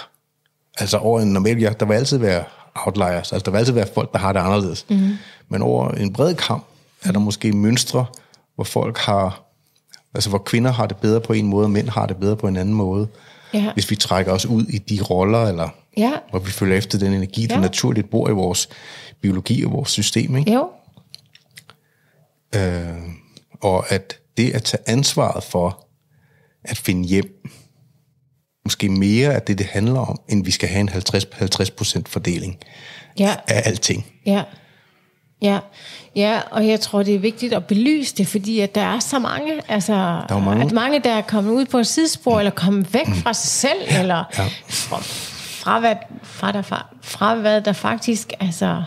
altså 0.79 0.99
over 0.99 1.21
en 1.21 1.33
normal 1.33 1.59
jagt, 1.59 1.81
der 1.81 1.87
vil 1.87 1.95
altid 1.95 2.19
være 2.19 2.45
outliers, 2.75 3.33
altså 3.33 3.45
der 3.45 3.51
vil 3.51 3.59
altid 3.59 3.73
være 3.73 3.89
folk, 3.95 4.13
der 4.13 4.19
har 4.19 4.33
det 4.33 4.41
anderledes. 4.41 4.87
Mm. 4.91 5.17
Men 5.49 5.63
over 5.63 5.89
en 5.89 6.13
bred 6.13 6.35
kamp 6.35 6.65
er 7.05 7.13
der 7.13 7.19
måske 7.19 7.53
mønstre, 7.53 8.07
hvor 8.55 8.65
folk 8.65 8.99
har, 8.99 9.43
altså 10.15 10.29
hvor 10.29 10.39
kvinder 10.39 10.73
har 10.73 10.87
det 10.87 10.97
bedre 10.97 11.21
på 11.21 11.33
en 11.33 11.47
måde, 11.47 11.65
og 11.65 11.71
mænd 11.71 11.89
har 11.89 12.07
det 12.07 12.17
bedre 12.17 12.37
på 12.37 12.49
en 12.49 12.57
anden 12.57 12.75
måde. 12.75 13.09
Ja. 13.55 13.73
Hvis 13.73 13.91
vi 13.91 13.97
trækker 13.97 14.33
os 14.33 14.47
ud 14.47 14.65
i 14.65 14.79
de 14.79 15.03
roller, 15.03 15.47
eller 15.47 15.69
Ja. 15.97 16.13
Hvor 16.31 16.39
vi 16.39 16.51
følger 16.51 16.77
efter 16.77 16.99
den 16.99 17.13
energi, 17.13 17.47
der 17.47 17.55
ja. 17.55 17.61
naturligt 17.61 18.11
bor 18.11 18.29
i 18.29 18.33
vores 18.33 18.69
biologi 19.21 19.65
og 19.65 19.73
vores 19.73 19.91
system. 19.91 20.37
Ikke? 20.37 20.53
Jo. 20.53 20.71
Øh, 22.55 22.99
og 23.61 23.93
at 23.93 24.19
det 24.37 24.51
at 24.55 24.63
tage 24.63 24.83
ansvaret 24.87 25.45
for 25.45 25.87
at 26.65 26.79
finde 26.79 27.09
hjem, 27.09 27.49
måske 28.65 28.89
mere 28.89 29.35
af 29.35 29.43
det, 29.43 29.59
det 29.59 29.67
handler 29.67 30.01
om, 30.01 30.21
end 30.29 30.45
vi 30.45 30.51
skal 30.51 30.69
have 30.69 30.81
en 30.81 30.89
50-50% 30.89 32.03
fordeling 32.07 32.59
ja. 33.19 33.37
af 33.49 33.63
alting. 33.65 34.07
Ja. 34.27 34.43
Ja, 35.43 35.59
ja, 36.17 36.41
og 36.51 36.67
jeg 36.69 36.81
tror, 36.81 37.03
det 37.03 37.15
er 37.15 37.19
vigtigt 37.19 37.53
at 37.53 37.67
belyse 37.67 38.17
det, 38.17 38.29
fordi 38.29 38.61
at 38.61 38.75
der 38.75 38.81
er 38.81 38.99
så 38.99 39.19
mange, 39.19 39.61
altså, 39.69 39.93
der 39.93 40.35
er 40.35 40.41
mange. 40.41 40.65
at 40.65 40.73
mange, 40.73 41.01
der 41.01 41.13
er 41.13 41.23
kommet 41.23 41.53
ud 41.53 41.65
på 41.65 41.79
et 41.79 41.87
sidespor, 41.87 42.33
mm. 42.33 42.39
eller 42.39 42.51
kommet 42.51 42.95
væk 42.95 43.09
mm. 43.09 43.15
fra 43.15 43.33
sig 43.33 43.51
selv, 43.51 43.81
ja. 43.91 44.01
eller 44.01 44.25
ja. 44.39 44.45
fra, 44.69 44.97
fra, 45.63 45.81
hvad, 45.81 45.97
fra, 46.23 46.53
der, 46.53 46.63
fra, 46.63 46.87
fra 47.03 47.35
hvad 47.35 47.61
der 47.61 47.73
faktisk 47.73 48.33
altså, 48.41 48.83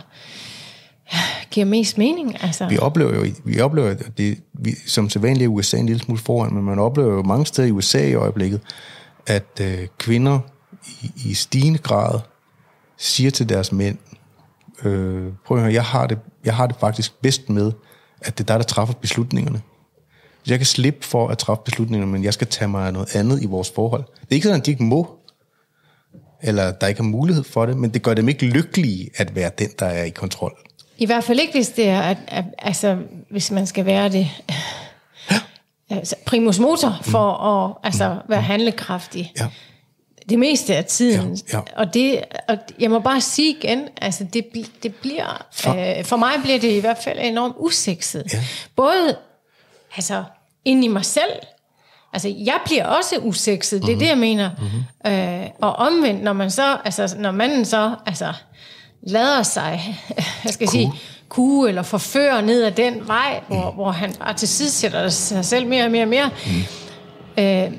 giver 1.51 1.65
mest 1.65 1.97
mening. 1.97 2.43
Altså. 2.43 2.67
Vi 2.67 2.77
oplever 2.77 3.15
jo, 3.15 3.25
vi 3.43 3.59
oplever, 3.59 3.93
det, 4.17 4.39
vi, 4.53 4.75
som 4.87 5.09
sædvanligt 5.09 5.43
i 5.43 5.47
USA 5.47 5.77
en 5.77 5.85
lille 5.85 6.01
smule 6.01 6.19
foran, 6.19 6.53
men 6.53 6.63
man 6.63 6.79
oplever 6.79 7.13
jo 7.13 7.23
mange 7.23 7.45
steder 7.45 7.67
i 7.67 7.71
USA 7.71 8.07
i 8.07 8.13
øjeblikket, 8.13 8.61
at 9.27 9.61
øh, 9.61 9.87
kvinder 9.97 10.39
i, 11.01 11.11
i 11.25 11.33
stigende 11.33 11.79
grad 11.79 12.19
siger 12.97 13.31
til 13.31 13.49
deres 13.49 13.71
mænd, 13.71 13.97
øh, 14.83 15.33
prøv 15.45 15.57
at 15.57 15.63
høre, 15.63 15.73
jeg 15.73 15.83
har, 15.83 16.07
det, 16.07 16.19
jeg 16.45 16.55
har 16.55 16.67
det 16.67 16.75
faktisk 16.79 17.21
bedst 17.21 17.49
med, 17.49 17.71
at 18.21 18.37
det 18.37 18.43
er 18.43 18.53
dig, 18.53 18.59
der 18.59 18.65
træffer 18.65 18.93
beslutningerne. 18.93 19.61
Jeg 20.47 20.59
kan 20.59 20.65
slippe 20.65 21.05
for 21.05 21.27
at 21.27 21.37
træffe 21.37 21.63
beslutningerne, 21.65 22.11
men 22.11 22.23
jeg 22.23 22.33
skal 22.33 22.47
tage 22.47 22.67
mig 22.67 22.87
af 22.87 22.93
noget 22.93 23.15
andet 23.15 23.43
i 23.43 23.45
vores 23.45 23.71
forhold. 23.75 24.03
Det 24.03 24.31
er 24.31 24.35
ikke 24.35 24.47
sådan, 24.47 24.59
at 24.59 24.65
de 24.65 24.71
ikke 24.71 24.83
må, 24.83 25.15
eller 26.41 26.71
der 26.71 26.87
ikke 26.87 26.99
er 26.99 27.03
mulighed 27.03 27.43
for 27.43 27.65
det, 27.65 27.77
men 27.77 27.93
det 27.93 28.01
gør 28.01 28.13
dem 28.13 28.29
ikke 28.29 28.45
lykkelige 28.45 29.09
at 29.15 29.35
være 29.35 29.51
den, 29.57 29.69
der 29.79 29.85
er 29.85 30.03
i 30.03 30.09
kontrol. 30.09 30.57
I 30.97 31.05
hvert 31.05 31.23
fald 31.23 31.39
ikke, 31.39 31.53
hvis 31.53 31.69
det 31.69 31.89
er, 31.89 32.01
at, 32.01 32.17
at, 32.27 32.45
altså, 32.57 32.97
hvis 33.29 33.51
man 33.51 33.67
skal 33.67 33.85
være 33.85 34.09
det 34.09 34.29
altså, 35.89 36.15
primus 36.25 36.59
motor 36.59 36.99
for 37.01 37.37
mm. 37.37 37.71
at 37.71 37.87
altså, 37.87 38.15
være 38.27 38.41
handlekraftig. 38.41 39.33
Ja. 39.39 39.47
Det 40.29 40.39
meste 40.39 40.75
af 40.75 40.85
tiden. 40.85 41.37
Ja, 41.53 41.57
ja. 41.57 41.63
Og, 41.75 41.93
det, 41.93 42.23
og 42.47 42.57
jeg 42.79 42.91
må 42.91 42.99
bare 42.99 43.21
sige 43.21 43.57
igen, 43.57 43.87
altså 44.01 44.23
det, 44.33 44.45
det 44.83 44.95
bliver, 44.95 45.45
for, 45.51 45.97
øh, 45.97 46.05
for 46.05 46.15
mig 46.15 46.33
bliver 46.43 46.59
det 46.59 46.71
i 46.71 46.79
hvert 46.79 46.97
fald 47.03 47.19
enormt 47.21 47.55
usekset. 47.59 48.33
Ja. 48.33 48.43
Både 48.75 49.17
altså, 49.95 50.23
ind 50.65 50.85
i 50.85 50.87
mig 50.87 51.05
selv, 51.05 51.31
Altså, 52.13 52.33
jeg 52.37 52.59
bliver 52.65 52.85
også 52.85 53.17
usekset, 53.17 53.81
det 53.81 53.87
er 53.87 53.91
mm-hmm. 53.91 53.99
det, 53.99 54.07
jeg 54.07 54.17
mener. 54.17 54.49
Mm-hmm. 54.57 55.41
Øh, 55.43 55.49
og 55.61 55.73
omvendt, 55.73 56.23
når 56.23 56.33
man 56.33 56.51
så, 56.51 56.77
altså, 56.85 57.15
når 57.17 57.31
manden 57.31 57.65
så, 57.65 57.95
altså, 58.05 58.33
lader 59.05 59.43
sig, 59.43 59.99
jeg 60.45 60.53
skal 60.53 60.67
sige, 60.67 60.91
kue 61.29 61.69
eller 61.69 61.83
forføre 61.83 62.41
ned 62.41 62.63
ad 62.63 62.71
den 62.71 63.07
vej, 63.07 63.39
mm. 63.39 63.55
hvor, 63.55 63.71
hvor 63.71 63.91
han 63.91 64.13
bare 64.13 64.33
til 64.33 64.47
side 64.47 64.69
sætter 64.69 65.09
sig 65.09 65.45
selv 65.45 65.67
mere 65.67 65.85
og 65.85 65.91
mere 65.91 66.03
og 66.03 66.09
mere, 66.09 66.29
mm. 66.45 67.43
øh, 67.43 67.71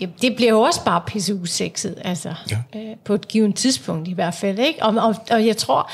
ja, 0.00 0.06
det 0.22 0.36
bliver 0.36 0.50
jo 0.50 0.60
også 0.60 0.84
bare 0.84 1.02
pisse 1.06 1.34
usekset, 1.34 1.94
altså, 2.04 2.34
ja. 2.50 2.58
øh, 2.76 2.96
på 3.04 3.14
et 3.14 3.28
givet 3.28 3.54
tidspunkt 3.54 4.08
i 4.08 4.12
hvert 4.12 4.34
fald, 4.34 4.58
ikke? 4.58 4.82
Og, 4.82 4.94
og, 4.94 5.14
og 5.30 5.46
jeg 5.46 5.56
tror, 5.56 5.90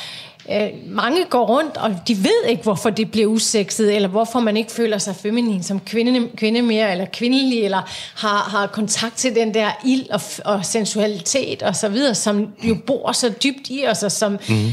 øh, 0.53 0.69
mange 0.87 1.25
går 1.25 1.47
rundt, 1.47 1.77
og 1.77 1.91
de 2.09 2.25
ved 2.25 2.45
ikke, 2.49 2.63
hvorfor 2.63 2.91
det 2.91 3.11
bliver 3.11 3.27
usekset, 3.27 3.97
eller 3.97 4.09
hvorfor 4.09 4.41
man 4.41 4.57
ikke 4.57 4.73
føler 4.73 4.99
sig 4.99 5.17
feminin 5.17 5.63
som 5.63 5.81
kvinde, 5.81 6.29
kvinde 6.37 6.63
mere, 6.63 6.93
eller 6.93 7.07
kvindelig, 7.13 7.65
eller 7.65 7.83
har, 8.17 8.49
har 8.51 8.67
kontakt 8.67 9.17
til 9.17 9.35
den 9.35 9.55
der 9.55 9.71
ild 9.85 10.11
og, 10.11 10.21
og 10.45 10.65
sensualitet 10.65 11.63
og 11.63 11.77
så 11.77 11.89
videre, 11.89 12.15
som 12.15 12.49
jo 12.63 12.77
bor 12.87 13.13
så 13.13 13.29
dybt 13.29 13.71
i 13.71 13.85
os, 13.89 14.03
og 14.03 14.13
som 14.13 14.33
mm. 14.49 14.71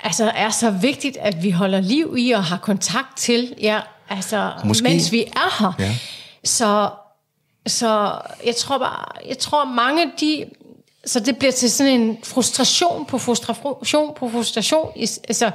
altså, 0.00 0.32
er 0.34 0.50
så 0.50 0.70
vigtigt, 0.70 1.16
at 1.20 1.42
vi 1.42 1.50
holder 1.50 1.80
liv 1.80 2.14
i 2.18 2.30
og 2.30 2.44
har 2.44 2.58
kontakt 2.58 3.16
til, 3.16 3.54
ja, 3.60 3.80
altså, 4.08 4.50
Måske. 4.64 4.82
mens 4.82 5.12
vi 5.12 5.22
er 5.22 5.62
her. 5.62 5.72
Ja. 5.78 5.96
Så, 6.44 6.90
så 7.66 8.12
jeg 8.46 8.56
tror 8.56 8.78
bare, 8.78 9.28
jeg 9.28 9.38
tror 9.38 9.64
mange 9.64 10.06
de 10.20 10.44
så 11.06 11.20
det 11.20 11.38
bliver 11.38 11.52
til 11.52 11.70
sådan 11.70 12.00
en 12.00 12.18
frustration 12.24 13.06
på 13.06 13.18
frustration 13.18 14.14
på 14.16 14.28
frustration. 14.28 14.92
I, 14.96 15.08
altså, 15.28 15.50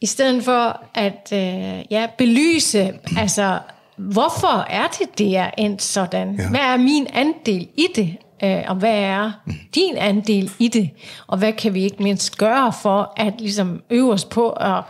i 0.00 0.06
stedet 0.06 0.44
for 0.44 0.82
at 0.94 1.28
øh, 1.32 1.84
ja, 1.90 2.06
belyse, 2.18 2.92
altså, 3.18 3.58
hvorfor 3.96 4.66
er 4.70 4.86
det, 4.86 5.18
det 5.18 5.36
er 5.36 5.50
endt 5.58 5.82
sådan? 5.82 6.34
Ja. 6.38 6.48
Hvad 6.48 6.60
er 6.60 6.76
min 6.76 7.06
andel 7.12 7.68
i 7.76 7.86
det? 7.96 8.16
Øh, 8.44 8.62
og 8.68 8.76
hvad 8.76 8.94
er 8.94 9.32
din 9.74 9.96
andel 9.96 10.50
i 10.58 10.68
det? 10.68 10.90
Og 11.26 11.38
hvad 11.38 11.52
kan 11.52 11.74
vi 11.74 11.84
ikke 11.84 12.02
mindst 12.02 12.38
gøre 12.38 12.72
for 12.72 13.12
at 13.16 13.34
ligesom 13.38 13.82
øve 13.90 14.12
os 14.12 14.24
på 14.24 14.50
at 14.50 14.82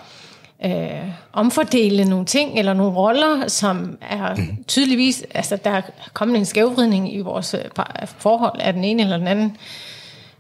øh, 0.65 1.11
omfordele 1.33 2.05
nogle 2.05 2.27
ting, 2.27 2.59
eller 2.59 2.73
nogle 2.75 2.97
roller, 2.97 3.49
som 3.49 3.99
er 4.01 4.35
mm. 4.35 4.65
tydeligvis, 4.65 5.25
altså 5.35 5.57
der 5.57 5.71
er 5.71 5.83
kommet 6.13 6.37
en 6.37 6.45
skævvridning 6.45 7.15
i 7.15 7.21
vores 7.21 7.55
øh, 7.55 7.85
forhold 8.05 8.61
af 8.61 8.73
den 8.73 8.85
ene 8.85 9.03
eller 9.03 9.17
den 9.17 9.29
anden 9.29 9.57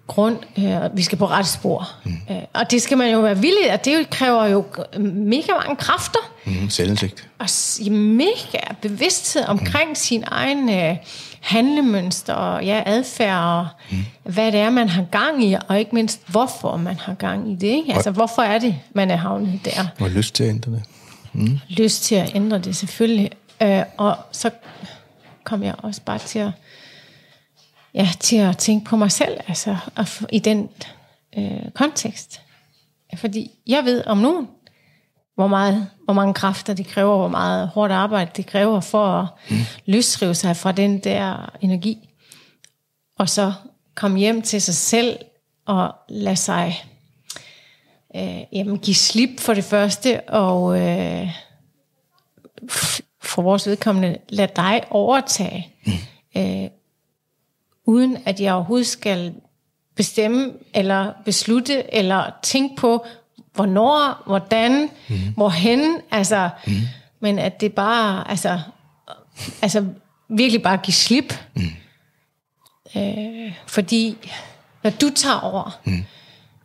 grund. 0.08 0.36
Øh, 0.58 0.96
vi 0.96 1.02
skal 1.02 1.18
på 1.18 1.26
ret 1.26 1.46
spor. 1.46 1.88
Mm. 2.04 2.12
Øh, 2.30 2.36
og 2.52 2.70
det 2.70 2.82
skal 2.82 2.98
man 2.98 3.12
jo 3.12 3.20
være 3.20 3.38
villig, 3.38 3.72
og 3.72 3.84
det 3.84 4.10
kræver 4.10 4.46
jo 4.46 4.64
mega 4.98 5.52
mange 5.60 5.76
kræfter. 5.76 6.18
Mm, 6.44 6.70
selvindsigt. 6.70 7.28
Og 7.38 7.46
mega 7.92 8.58
bevidsthed 8.82 9.44
omkring 9.44 9.88
mm. 9.88 9.94
sin 9.94 10.24
egen 10.26 10.70
øh, 10.70 10.96
handlemønster 11.40 12.34
og 12.34 12.64
ja, 12.64 12.82
adfærd, 12.86 13.42
og 13.42 13.66
mm. 13.90 14.04
hvad 14.22 14.52
det 14.52 14.60
er, 14.60 14.70
man 14.70 14.88
har 14.88 15.02
gang 15.02 15.44
i, 15.44 15.56
og 15.68 15.78
ikke 15.78 15.94
mindst, 15.94 16.20
hvorfor 16.26 16.76
man 16.76 16.96
har 16.96 17.14
gang 17.14 17.52
i 17.52 17.54
det. 17.54 17.66
Ikke? 17.66 17.94
Altså, 17.94 18.10
hvorfor 18.10 18.42
er 18.42 18.58
det, 18.58 18.76
man 18.92 19.10
er 19.10 19.16
havnet 19.16 19.60
der? 19.64 19.86
Og 20.00 20.10
lyst 20.10 20.34
til 20.34 20.44
at 20.44 20.50
ændre 20.50 20.72
det. 20.72 20.82
Mm. 21.32 21.58
Lyst 21.68 22.02
til 22.02 22.14
at 22.14 22.30
ændre 22.34 22.58
det, 22.58 22.76
selvfølgelig. 22.76 23.30
Øh, 23.62 23.82
og 23.96 24.16
så 24.32 24.50
kom 25.44 25.62
jeg 25.62 25.74
også 25.78 26.00
bare 26.04 26.18
til 26.18 26.38
at, 26.38 26.50
ja, 27.94 28.08
til 28.20 28.36
at 28.36 28.58
tænke 28.58 28.84
på 28.84 28.96
mig 28.96 29.12
selv, 29.12 29.40
altså, 29.48 29.76
og 29.96 30.06
i 30.32 30.38
den 30.38 30.68
øh, 31.38 31.70
kontekst. 31.74 32.40
Fordi 33.16 33.50
jeg 33.66 33.84
ved 33.84 34.04
om 34.06 34.18
nogen, 34.18 34.48
hvor, 35.34 35.46
meget, 35.46 35.90
hvor 36.04 36.14
mange 36.14 36.34
kræfter 36.34 36.74
det 36.74 36.86
kræver, 36.86 37.16
hvor 37.16 37.28
meget 37.28 37.68
hårdt 37.68 37.92
arbejde 37.92 38.30
det 38.36 38.46
kræver 38.46 38.80
for 38.80 39.06
at 39.06 39.26
mm. 39.50 39.56
løsrive 39.86 40.34
sig 40.34 40.56
fra 40.56 40.72
den 40.72 40.98
der 40.98 41.52
energi. 41.60 42.10
Og 43.18 43.28
så 43.28 43.52
komme 43.94 44.18
hjem 44.18 44.42
til 44.42 44.62
sig 44.62 44.74
selv 44.74 45.18
og 45.66 45.94
lade 46.08 46.36
sig 46.36 46.84
øh, 48.16 48.40
jamen, 48.52 48.78
give 48.78 48.94
slip 48.94 49.40
for 49.40 49.54
det 49.54 49.64
første, 49.64 50.20
og 50.20 50.80
øh, 50.80 51.28
for 53.22 53.42
vores 53.42 53.66
vedkommende, 53.66 54.18
lade 54.28 54.52
dig 54.56 54.82
overtage, 54.90 55.72
mm. 55.86 55.92
øh, 56.36 56.70
uden 57.88 58.18
at 58.24 58.40
jeg 58.40 58.54
overhovedet 58.54 58.86
skal 58.86 59.34
bestemme, 59.96 60.52
eller 60.74 61.12
beslutte, 61.24 61.94
eller 61.94 62.30
tænke 62.42 62.76
på, 62.76 63.06
hvornår, 63.54 64.22
hvordan, 64.26 64.90
mm. 65.08 65.16
hvorhen, 65.36 66.00
altså, 66.10 66.50
mm. 66.66 66.72
men 67.20 67.38
at 67.38 67.60
det 67.60 67.74
bare, 67.74 68.30
altså, 68.30 68.60
altså 69.62 69.86
virkelig 70.28 70.62
bare 70.62 70.76
give 70.76 70.94
slip. 70.94 71.34
Mm. 71.54 71.62
Øh, 72.96 73.52
fordi 73.66 74.16
når 74.82 74.90
du 74.90 75.10
tager 75.10 75.40
over, 75.40 75.80
mm. 75.84 76.04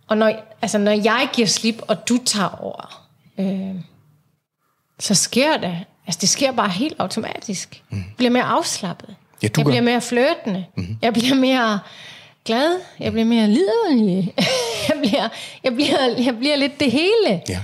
og 0.07 0.17
når, 0.17 0.55
altså, 0.61 0.77
når 0.77 0.91
jeg 0.91 1.29
giver 1.33 1.47
slip, 1.47 1.81
og 1.87 2.09
du 2.09 2.17
tager 2.25 2.49
over, 2.49 3.07
øh, 3.37 3.75
så 4.99 5.15
sker 5.15 5.57
det, 5.57 5.85
altså 6.07 6.19
det 6.21 6.29
sker 6.29 6.51
bare 6.51 6.69
helt 6.69 6.95
automatisk. 6.99 7.83
Mm. 7.89 8.03
Bliver 8.17 8.31
mere 8.31 8.43
afslappet. 8.43 9.15
Ja, 9.43 9.49
jeg 9.57 9.65
bliver 9.65 9.81
mere 9.81 10.01
flirtende. 10.01 10.65
Mm. 10.77 10.97
Jeg 11.01 11.13
bliver 11.13 11.35
mere 11.35 11.79
glad. 12.45 12.79
Jeg 12.99 13.11
bliver 13.11 13.25
mere 13.25 13.47
liderlig. 13.47 14.33
jeg, 14.89 14.97
bliver, 14.99 15.29
jeg, 15.63 15.73
bliver, 15.73 16.23
jeg 16.25 16.37
bliver 16.37 16.55
lidt 16.55 16.79
det 16.79 16.91
hele, 16.91 17.41
ja. 17.49 17.59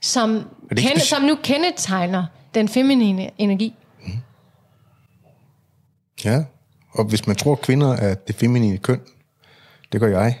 som, 0.00 0.48
kende, 0.76 1.00
som 1.00 1.22
nu 1.22 1.34
kendetegner 1.42 2.24
den 2.54 2.68
feminine 2.68 3.30
energi. 3.38 3.74
Mm. 4.06 4.12
Ja, 6.24 6.44
og 6.90 7.04
hvis 7.04 7.26
man 7.26 7.36
tror, 7.36 7.52
at 7.52 7.60
kvinder 7.60 7.92
er 7.92 8.14
det 8.14 8.34
feminine 8.34 8.78
køn, 8.78 9.00
det 9.92 10.00
gør 10.00 10.08
jeg. 10.08 10.38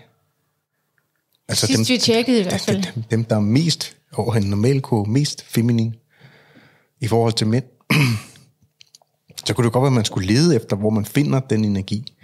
Altså 1.48 1.66
Sidst 1.66 1.88
dem, 1.88 1.94
vi 1.94 1.98
tjekkede 1.98 2.40
i 2.40 2.42
hvert 2.42 2.60
fald. 2.60 2.82
Dem, 2.94 3.02
dem, 3.10 3.24
der 3.24 3.36
er 3.36 3.40
mest 3.40 3.96
over 4.12 4.34
en 4.34 4.42
normal 4.42 4.80
kurve, 4.80 5.10
mest 5.10 5.44
feminin 5.44 5.94
i 7.00 7.08
forhold 7.08 7.32
til 7.32 7.46
mænd, 7.46 7.64
så 9.44 9.54
kunne 9.54 9.64
det 9.64 9.72
godt 9.72 9.82
være, 9.82 9.88
at 9.88 9.92
man 9.92 10.04
skulle 10.04 10.26
lede 10.26 10.56
efter, 10.56 10.76
hvor 10.76 10.90
man 10.90 11.04
finder 11.04 11.40
den 11.40 11.64
energi, 11.64 12.14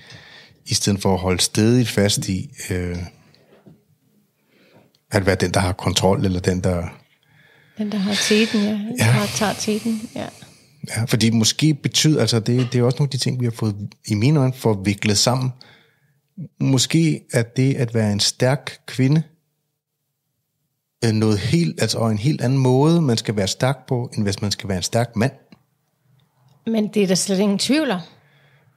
i 0.66 0.74
stedet 0.74 1.02
for 1.02 1.14
at 1.14 1.20
holde 1.20 1.40
stedigt 1.40 1.88
fast 1.88 2.28
i, 2.28 2.50
øh, 2.70 2.96
at 5.11 5.26
være 5.26 5.35
den, 5.35 5.54
der 5.54 5.61
har 5.61 5.72
kontrol, 5.72 6.24
eller 6.24 6.40
den, 6.40 6.61
der... 6.61 6.87
Den, 7.78 7.92
der 7.92 7.98
har 7.98 8.14
teten, 8.14 8.61
ja. 8.61 8.70
Den, 8.70 8.96
ja. 8.98 9.04
Der 9.04 9.26
tager 9.26 9.52
teten, 9.52 10.11
ja. 10.14 10.26
Ja, 10.88 11.04
fordi 11.04 11.31
måske 11.31 11.74
betyder, 11.74 12.20
altså 12.20 12.40
det, 12.40 12.68
det 12.72 12.78
er 12.78 12.83
også 12.83 12.96
nogle 12.98 13.07
af 13.07 13.11
de 13.11 13.18
ting, 13.18 13.40
vi 13.40 13.44
har 13.44 13.52
fået 13.52 13.76
i 14.09 14.14
mine 14.14 14.40
øjne 14.40 14.52
forviklet 14.52 15.18
sammen. 15.18 15.50
Måske 16.61 17.20
er 17.33 17.42
det 17.42 17.74
at 17.74 17.94
være 17.94 18.12
en 18.12 18.20
stærk 18.20 18.78
kvinde, 18.87 19.22
noget 21.12 21.38
helt, 21.38 21.83
altså 21.83 21.98
en 21.98 22.18
helt 22.18 22.40
anden 22.40 22.59
måde, 22.59 23.02
man 23.02 23.16
skal 23.16 23.37
være 23.37 23.48
stærk 23.48 23.87
på, 23.88 24.11
end 24.14 24.24
hvis 24.24 24.42
man 24.42 24.50
skal 24.50 24.68
være 24.68 24.76
en 24.76 24.83
stærk 24.83 25.16
mand. 25.16 25.33
Men 26.70 26.88
det 26.88 27.02
er 27.02 27.07
der 27.07 27.14
slet 27.14 27.38
ingen 27.38 27.59
tvivl 27.59 27.90
om. 27.90 28.00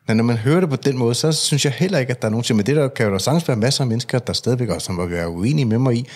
Men 0.07 0.17
når 0.17 0.23
man 0.23 0.37
hører 0.37 0.59
det 0.59 0.69
på 0.69 0.75
den 0.75 0.97
måde, 0.97 1.15
så 1.15 1.31
synes 1.31 1.65
jeg 1.65 1.73
heller 1.73 1.99
ikke, 1.99 2.11
at 2.11 2.21
der 2.21 2.27
er 2.27 2.31
nogen 2.31 2.43
til. 2.43 2.55
Men 2.55 2.65
det 2.65 2.75
der 2.75 2.87
kan 2.87 3.05
jo 3.05 3.13
da 3.13 3.19
sagtens 3.19 3.47
være 3.47 3.57
masser 3.57 3.83
af 3.83 3.87
mennesker, 3.87 4.19
der 4.19 4.33
stadigvæk 4.33 4.69
også 4.69 4.85
som 4.85 4.97
vil 4.97 5.09
være 5.09 5.29
uenige 5.29 5.65
med 5.65 5.77
mig 5.77 5.95
i. 5.95 6.07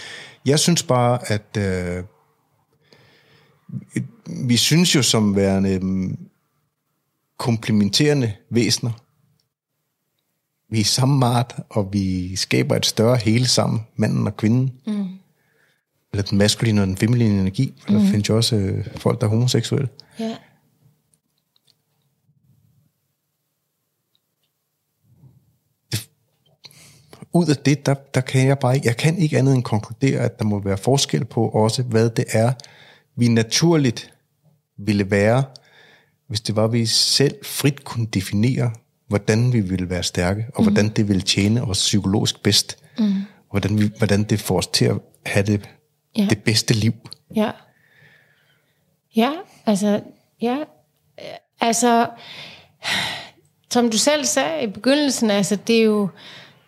Jeg 0.46 0.60
synes 0.60 0.84
bare, 0.84 1.32
at 1.32 1.58
øh, 1.58 2.04
vi 4.48 4.58
synes 4.58 4.96
jo 4.96 5.02
som 5.02 5.36
værende 5.36 5.70
øh, 5.70 6.18
komplementerende 7.38 8.34
væsener. 8.50 8.92
Vi 10.70 10.80
er 10.80 10.84
samme 10.84 11.18
mart, 11.18 11.56
og 11.70 11.94
vi 11.94 12.36
skaber 12.36 12.76
et 12.76 12.86
større 12.86 13.18
hele 13.18 13.48
sammen, 13.48 13.82
manden 13.96 14.28
og 14.28 14.38
kvinden. 14.38 14.74
Mm. 14.88 15.08
Eller 16.14 16.24
den 16.24 16.38
maskuline 16.38 16.82
og 16.82 16.88
den 16.88 16.98
feminine 16.98 17.40
energi. 17.40 17.74
For 17.80 17.92
mm. 17.92 18.00
der 18.00 18.06
findes 18.06 18.30
jo 18.30 18.36
også 18.36 18.56
øh, 18.56 18.86
folk, 18.98 19.22
der 19.22 19.28
er 19.28 19.32
homoseksuelle. 19.32 19.90
Ja. 20.20 20.36
Ud 27.36 27.48
af 27.48 27.58
det, 27.58 27.86
der, 27.86 27.94
der 27.94 28.22
kan 28.22 28.48
jeg 28.48 28.60
bare 28.60 28.76
ikke, 28.76 28.88
jeg 28.88 28.98
kan 28.98 29.18
ikke 29.18 29.38
andet 29.38 29.56
end 29.56 29.64
konkludere, 29.64 30.20
at 30.22 30.40
der 30.40 30.46
må 30.46 30.60
være 30.60 30.78
forskel 30.78 31.26
på 31.26 31.50
også, 31.50 31.84
hvad 31.84 32.10
det 32.10 32.26
er, 32.30 32.52
vi 33.16 33.28
naturligt 33.28 34.14
ville 34.78 35.12
være, 35.12 35.44
hvis 36.28 36.42
det 36.42 36.56
var, 36.56 36.64
at 36.66 36.74
vi 36.74 36.86
selv 36.86 37.36
frit 37.46 37.84
kunne 37.84 38.06
definere, 38.06 38.72
hvordan 39.08 39.54
vi 39.54 39.60
ville 39.60 39.90
være 39.90 40.04
stærke, 40.04 40.46
og 40.56 40.62
mm. 40.64 40.68
hvordan 40.68 40.90
det 40.90 41.08
ville 41.08 41.22
tjene 41.22 41.64
os 41.64 41.78
psykologisk 41.78 42.44
bedst, 42.44 42.78
mm. 43.00 43.14
hvordan, 43.52 43.80
vi, 43.80 43.92
hvordan 43.98 44.24
det 44.24 44.40
får 44.40 44.58
os 44.58 44.68
til 44.68 44.86
at 44.86 44.98
have 45.26 45.46
det, 45.46 45.70
ja. 46.18 46.28
det 46.30 46.44
bedste 46.44 46.74
liv. 46.74 46.94
Ja. 47.36 47.52
Ja, 49.16 49.32
altså, 49.66 50.02
ja, 50.42 50.58
altså, 51.62 52.10
som 53.72 53.90
du 53.90 53.98
selv 53.98 54.26
sagde 54.26 54.64
i 54.64 54.68
begyndelsen, 54.68 55.32
altså, 55.32 55.56
det 55.56 55.80
er 55.80 55.84
jo, 55.84 56.10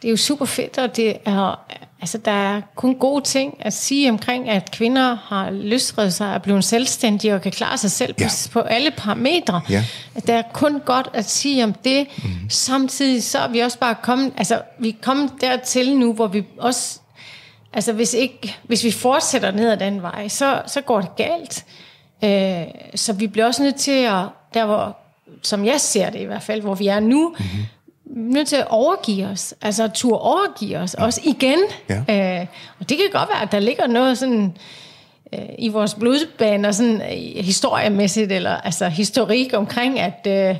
det 0.01 0.07
er 0.07 0.11
jo 0.11 0.17
super 0.17 0.45
fedt, 0.45 0.77
og 0.77 0.95
det 0.95 1.17
er, 1.25 1.59
altså, 2.01 2.17
der 2.17 2.31
er 2.31 2.61
kun 2.75 2.95
gode 2.95 3.23
ting 3.23 3.57
at 3.59 3.73
sige 3.73 4.09
omkring, 4.09 4.49
at 4.49 4.71
kvinder 4.71 5.15
har 5.15 5.51
lystredet 5.51 6.13
sig 6.13 6.35
at 6.35 6.41
blive 6.41 6.61
selvstændige 6.61 7.35
og 7.35 7.41
kan 7.41 7.51
klare 7.51 7.77
sig 7.77 7.91
selv 7.91 8.15
ja. 8.19 8.27
på, 8.27 8.49
på 8.51 8.59
alle 8.59 8.91
parametre. 8.91 9.61
Ja. 9.69 9.83
Der 10.27 10.33
er 10.33 10.43
kun 10.53 10.81
godt 10.85 11.09
at 11.13 11.29
sige 11.29 11.63
om 11.63 11.73
det. 11.73 12.07
Mm. 12.23 12.49
Samtidig 12.49 13.23
så 13.23 13.39
er 13.39 13.47
vi 13.47 13.59
også 13.59 13.79
bare 13.79 13.95
kommet, 14.03 14.33
altså 14.37 14.61
vi 14.79 14.89
er 14.89 14.93
kommet 15.01 15.31
dertil 15.41 15.97
nu, 15.97 16.13
hvor 16.13 16.27
vi 16.27 16.43
også, 16.57 16.99
altså 17.73 17.93
hvis, 17.93 18.13
ikke, 18.13 18.55
hvis 18.63 18.83
vi 18.83 18.91
fortsætter 18.91 19.51
ned 19.51 19.69
ad 19.69 19.77
den 19.77 20.01
vej, 20.01 20.27
så, 20.27 20.61
så 20.67 20.81
går 20.81 21.01
det 21.01 21.15
galt. 21.15 21.65
Øh, 22.23 22.67
så 22.95 23.13
vi 23.13 23.27
bliver 23.27 23.45
også 23.45 23.63
nødt 23.63 23.75
til 23.75 23.91
at, 23.91 24.25
der 24.53 24.65
hvor, 24.65 24.97
som 25.43 25.65
jeg 25.65 25.81
ser 25.81 26.09
det 26.09 26.19
i 26.19 26.25
hvert 26.25 26.43
fald, 26.43 26.61
hvor 26.61 26.75
vi 26.75 26.87
er 26.87 26.99
nu, 26.99 27.35
mm-hmm 27.39 27.65
nødt 28.15 28.47
til 28.47 28.55
at 28.55 28.67
overgive 28.69 29.27
os, 29.27 29.53
altså 29.61 29.87
tur 29.87 30.17
overgive 30.17 30.77
os, 30.77 30.95
ja. 30.99 31.03
også 31.03 31.21
igen. 31.23 31.59
Ja. 31.89 32.39
Øh, 32.39 32.47
og 32.79 32.89
det 32.89 32.97
kan 32.97 33.05
godt 33.11 33.29
være, 33.29 33.41
at 33.41 33.51
der 33.51 33.59
ligger 33.59 33.87
noget 33.87 34.17
sådan 34.17 34.53
øh, 35.33 35.39
i 35.59 35.67
vores 35.67 35.93
blodbaner, 35.93 36.71
sådan 36.71 37.01
øh, 37.01 37.45
historiemæssigt, 37.45 38.31
eller 38.31 38.51
altså 38.51 38.87
historik 38.87 39.53
omkring, 39.53 39.99
at 39.99 40.27
øh, 40.27 40.33
ja. 40.33 40.57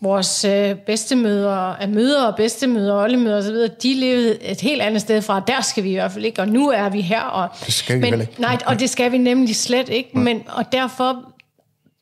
vores 0.00 0.44
øh, 0.44 0.74
bedstemødre, 0.74 1.82
at 1.82 1.88
mødre 1.88 2.26
og 2.26 2.36
bedstemødre 2.36 2.94
og 2.94 3.02
oldemødre 3.02 3.38
osv., 3.38 3.56
de 3.82 3.94
levede 3.94 4.42
et 4.42 4.60
helt 4.60 4.82
andet 4.82 5.00
sted 5.00 5.22
fra. 5.22 5.40
Der 5.40 5.60
skal 5.60 5.84
vi 5.84 5.90
i 5.90 5.94
hvert 5.94 6.12
fald 6.12 6.24
ikke, 6.24 6.42
og 6.42 6.48
nu 6.48 6.70
er 6.70 6.88
vi 6.88 7.00
her. 7.00 7.22
Og, 7.22 7.48
det 7.66 7.74
skal 7.74 7.96
vi 7.96 8.10
men, 8.10 8.20
ikke. 8.20 8.32
Nej, 8.38 8.58
og 8.66 8.80
det 8.80 8.90
skal 8.90 9.12
vi 9.12 9.18
nemlig 9.18 9.56
slet 9.56 9.88
ikke. 9.88 10.10
Ja. 10.14 10.18
Men, 10.18 10.42
og 10.48 10.72
derfor 10.72 11.32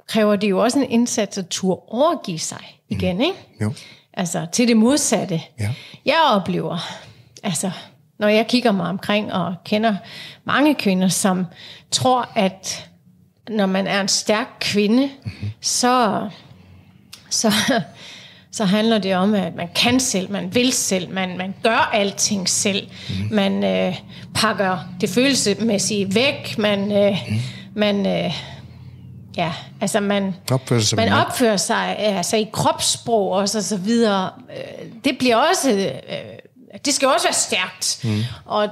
kræver 0.09 0.37
det 0.37 0.51
jo 0.51 0.59
også 0.59 0.79
en 0.79 0.91
indsats 0.91 1.39
at 1.39 1.47
turde 1.49 1.81
overgive 1.89 2.39
sig 2.39 2.79
igen, 2.89 3.17
mm. 3.17 3.23
ikke? 3.23 3.37
Jo. 3.61 3.73
Altså 4.17 4.47
til 4.53 4.69
det 4.69 4.77
modsatte. 4.77 5.41
Ja. 5.61 5.71
Jeg 6.05 6.31
oplever, 6.33 6.79
altså 7.43 7.71
når 8.19 8.29
jeg 8.29 8.47
kigger 8.47 8.73
mig 8.73 8.87
omkring 8.87 9.33
og 9.33 9.55
kender 9.65 9.97
mange 10.45 10.75
kvinder, 10.75 11.09
som 11.09 11.47
tror, 11.91 12.29
at 12.35 12.91
når 13.49 13.67
man 13.67 13.87
er 13.87 14.01
en 14.01 14.09
stærk 14.09 14.47
kvinde, 14.61 15.11
mm-hmm. 15.25 15.51
så, 15.61 16.29
så, 17.31 17.53
så 18.53 18.65
handler 18.65 18.99
det 18.99 19.17
om, 19.17 19.35
at 19.35 19.55
man 19.55 19.69
kan 19.75 20.01
selv, 20.01 20.31
man 20.31 20.55
vil 20.55 20.73
selv, 20.73 21.11
man, 21.11 21.39
man 21.39 21.55
gør 21.63 21.91
alting 21.93 22.49
selv. 22.49 22.89
Mm-hmm. 23.09 23.35
Man 23.35 23.65
øh, 23.65 23.97
pakker 24.35 24.79
det 25.01 25.11
følelsesmæssige 25.11 26.15
væk, 26.15 26.59
man, 26.59 26.93
øh, 26.93 27.11
mm-hmm. 27.11 27.41
man 27.75 28.07
øh, 28.07 28.33
ja, 29.37 29.53
altså 29.81 30.01
man 30.01 30.35
opfører 30.51 30.81
sig, 30.81 30.97
man 30.97 31.13
opfører 31.13 31.57
sig 31.57 31.99
altså 31.99 32.37
i 32.37 32.49
kropssprog 32.53 33.31
og 33.31 33.49
så, 33.49 33.63
så 33.63 33.77
videre. 33.77 34.31
Øh, 34.57 34.87
det 35.05 35.19
bliver 35.19 35.37
også, 35.37 35.71
øh, 35.71 36.79
det 36.85 36.95
skal 36.95 37.09
også 37.09 37.27
være 37.27 37.35
stærkt. 37.35 38.01
Mm. 38.05 38.21
Og, 38.45 38.69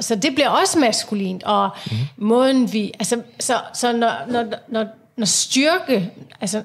så 0.00 0.14
det 0.14 0.34
bliver 0.34 0.48
også 0.48 0.78
maskulint. 0.78 1.42
Og 1.42 1.70
mm. 1.90 1.96
måden 2.16 2.72
vi, 2.72 2.92
altså, 2.98 3.22
så, 3.40 3.60
så 3.74 3.92
når, 3.92 4.12
når, 4.28 4.44
når, 4.68 4.86
når 5.16 5.26
styrke 5.26 6.10
altså, 6.40 6.62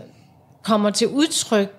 kommer 0.64 0.90
til 0.90 1.08
udtryk 1.08 1.76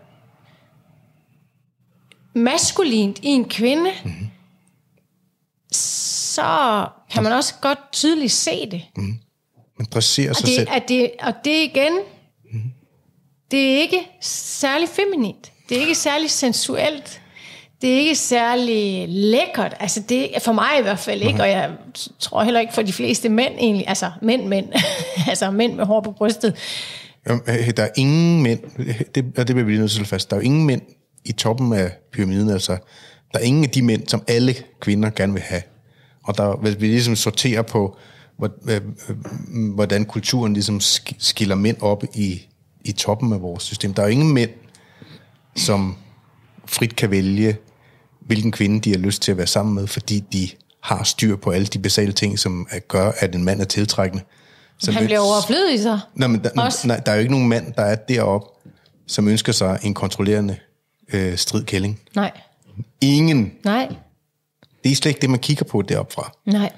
maskulint 2.34 3.18
i 3.18 3.28
en 3.28 3.48
kvinde, 3.48 3.90
mm. 4.04 4.30
så 5.72 6.86
kan 7.10 7.22
man 7.22 7.32
også 7.32 7.54
godt 7.60 7.78
tydeligt 7.92 8.32
se 8.32 8.70
det. 8.70 8.82
Mm. 8.96 9.18
Man 9.80 9.86
dresserer 9.90 10.32
sig 10.32 10.46
det, 10.46 10.54
selv. 10.54 10.68
Er 10.70 10.78
det, 10.78 11.10
og 11.20 11.32
det 11.44 11.62
igen, 11.62 11.92
mm. 12.52 12.62
det 13.50 13.72
er 13.72 13.80
ikke 13.80 14.00
særlig 14.20 14.88
feminint. 14.88 15.52
Det 15.68 15.76
er 15.76 15.80
ikke 15.80 15.94
særlig 15.94 16.30
sensuelt. 16.30 17.20
det 17.82 17.94
er 17.94 17.98
ikke 17.98 18.14
særlig 18.14 19.08
lækkert. 19.08 19.74
Altså 19.80 20.02
det 20.08 20.28
for 20.44 20.52
mig 20.52 20.70
i 20.78 20.82
hvert 20.82 20.98
fald 20.98 21.22
ikke, 21.22 21.42
og 21.42 21.50
jeg 21.50 21.70
tror 22.18 22.42
heller 22.42 22.60
ikke 22.60 22.74
for 22.74 22.82
de 22.82 22.92
fleste 22.92 23.28
mænd 23.28 23.54
egentlig. 23.58 23.88
Altså 23.88 24.10
mænd, 24.22 24.46
mænd. 24.46 24.66
altså 25.30 25.50
mænd 25.50 25.74
med 25.74 25.84
hår 25.84 26.00
på 26.00 26.12
brystet. 26.12 26.56
Jamen, 27.28 27.42
øh, 27.46 27.70
Der 27.76 27.82
er 27.82 27.90
ingen 27.96 28.42
mænd, 28.42 28.60
det, 29.14 29.24
og 29.38 29.48
det 29.48 29.56
bliver 29.56 29.64
vi 29.64 29.72
lige 29.72 29.80
nødt 29.80 29.90
til 29.90 30.00
at 30.00 30.06
fast, 30.06 30.30
der 30.30 30.36
er 30.36 30.40
jo 30.40 30.44
ingen 30.44 30.66
mænd 30.66 30.82
i 31.24 31.32
toppen 31.32 31.72
af 31.72 31.90
pyramiden, 32.12 32.50
altså 32.50 32.72
der 33.32 33.38
er 33.38 33.42
ingen 33.42 33.64
af 33.64 33.70
de 33.70 33.82
mænd, 33.82 34.08
som 34.08 34.22
alle 34.28 34.54
kvinder 34.80 35.10
gerne 35.10 35.32
vil 35.32 35.42
have. 35.42 35.62
Og 36.24 36.36
der, 36.36 36.56
hvis 36.56 36.80
vi 36.80 36.86
ligesom 36.86 37.16
sorterer 37.16 37.62
på, 37.62 37.96
øh, 37.98 38.04
øh, 38.04 38.09
hvordan 39.74 40.04
kulturen 40.04 40.52
ligesom 40.54 40.78
sk- 40.78 41.14
skiller 41.18 41.54
mænd 41.54 41.76
op 41.80 42.04
i, 42.14 42.46
i 42.84 42.92
toppen 42.92 43.32
af 43.32 43.42
vores 43.42 43.62
system. 43.62 43.94
Der 43.94 44.02
er 44.02 44.06
jo 44.06 44.12
ingen 44.12 44.32
mænd, 44.34 44.50
som 45.56 45.96
frit 46.66 46.96
kan 46.96 47.10
vælge, 47.10 47.56
hvilken 48.20 48.52
kvinde 48.52 48.80
de 48.80 48.90
har 48.90 48.98
lyst 48.98 49.22
til 49.22 49.30
at 49.30 49.36
være 49.38 49.46
sammen 49.46 49.74
med, 49.74 49.86
fordi 49.86 50.20
de 50.32 50.48
har 50.82 51.02
styr 51.04 51.36
på 51.36 51.50
alle 51.50 51.66
de 51.66 51.78
basale 51.78 52.12
ting, 52.12 52.38
som 52.38 52.68
gør, 52.88 53.12
at 53.18 53.34
en 53.34 53.44
mand 53.44 53.60
er 53.60 53.64
tiltrækkende. 53.64 54.24
Så 54.78 54.92
Han 54.92 55.04
bliver 55.04 55.20
overflødig 55.20 55.80
så. 55.80 55.98
Nej, 56.14 56.28
men 56.28 56.44
der, 56.44 56.50
Også. 56.62 56.86
nej, 56.86 56.96
der 56.96 57.12
er 57.12 57.16
jo 57.16 57.20
ikke 57.20 57.32
nogen 57.32 57.48
mand, 57.48 57.72
der 57.72 57.82
er 57.82 57.94
deroppe, 57.94 58.46
som 59.06 59.28
ønsker 59.28 59.52
sig 59.52 59.78
en 59.82 59.94
kontrollerende 59.94 60.56
øh, 61.12 61.36
stridkælling. 61.36 62.00
Nej, 62.16 62.30
Ingen. 63.00 63.52
nej, 63.64 63.88
Det 64.84 64.92
er 64.92 64.96
slet 64.96 65.10
ikke 65.10 65.20
det, 65.20 65.30
man 65.30 65.38
kigger 65.38 65.64
på 65.64 65.82
deroppe 65.82 66.14
fra. 66.14 66.32
nej. 66.46 66.72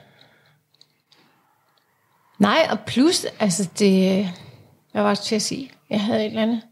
Nej, 2.42 2.66
og 2.70 2.80
plus, 2.80 3.26
altså 3.40 3.68
det... 3.78 4.28
Hvad 4.92 5.02
var 5.02 5.14
det 5.14 5.18
til 5.18 5.34
at 5.34 5.42
sige? 5.42 5.70
Jeg 5.90 6.00
havde 6.00 6.20
et 6.20 6.26
eller 6.26 6.42
andet 6.42 6.62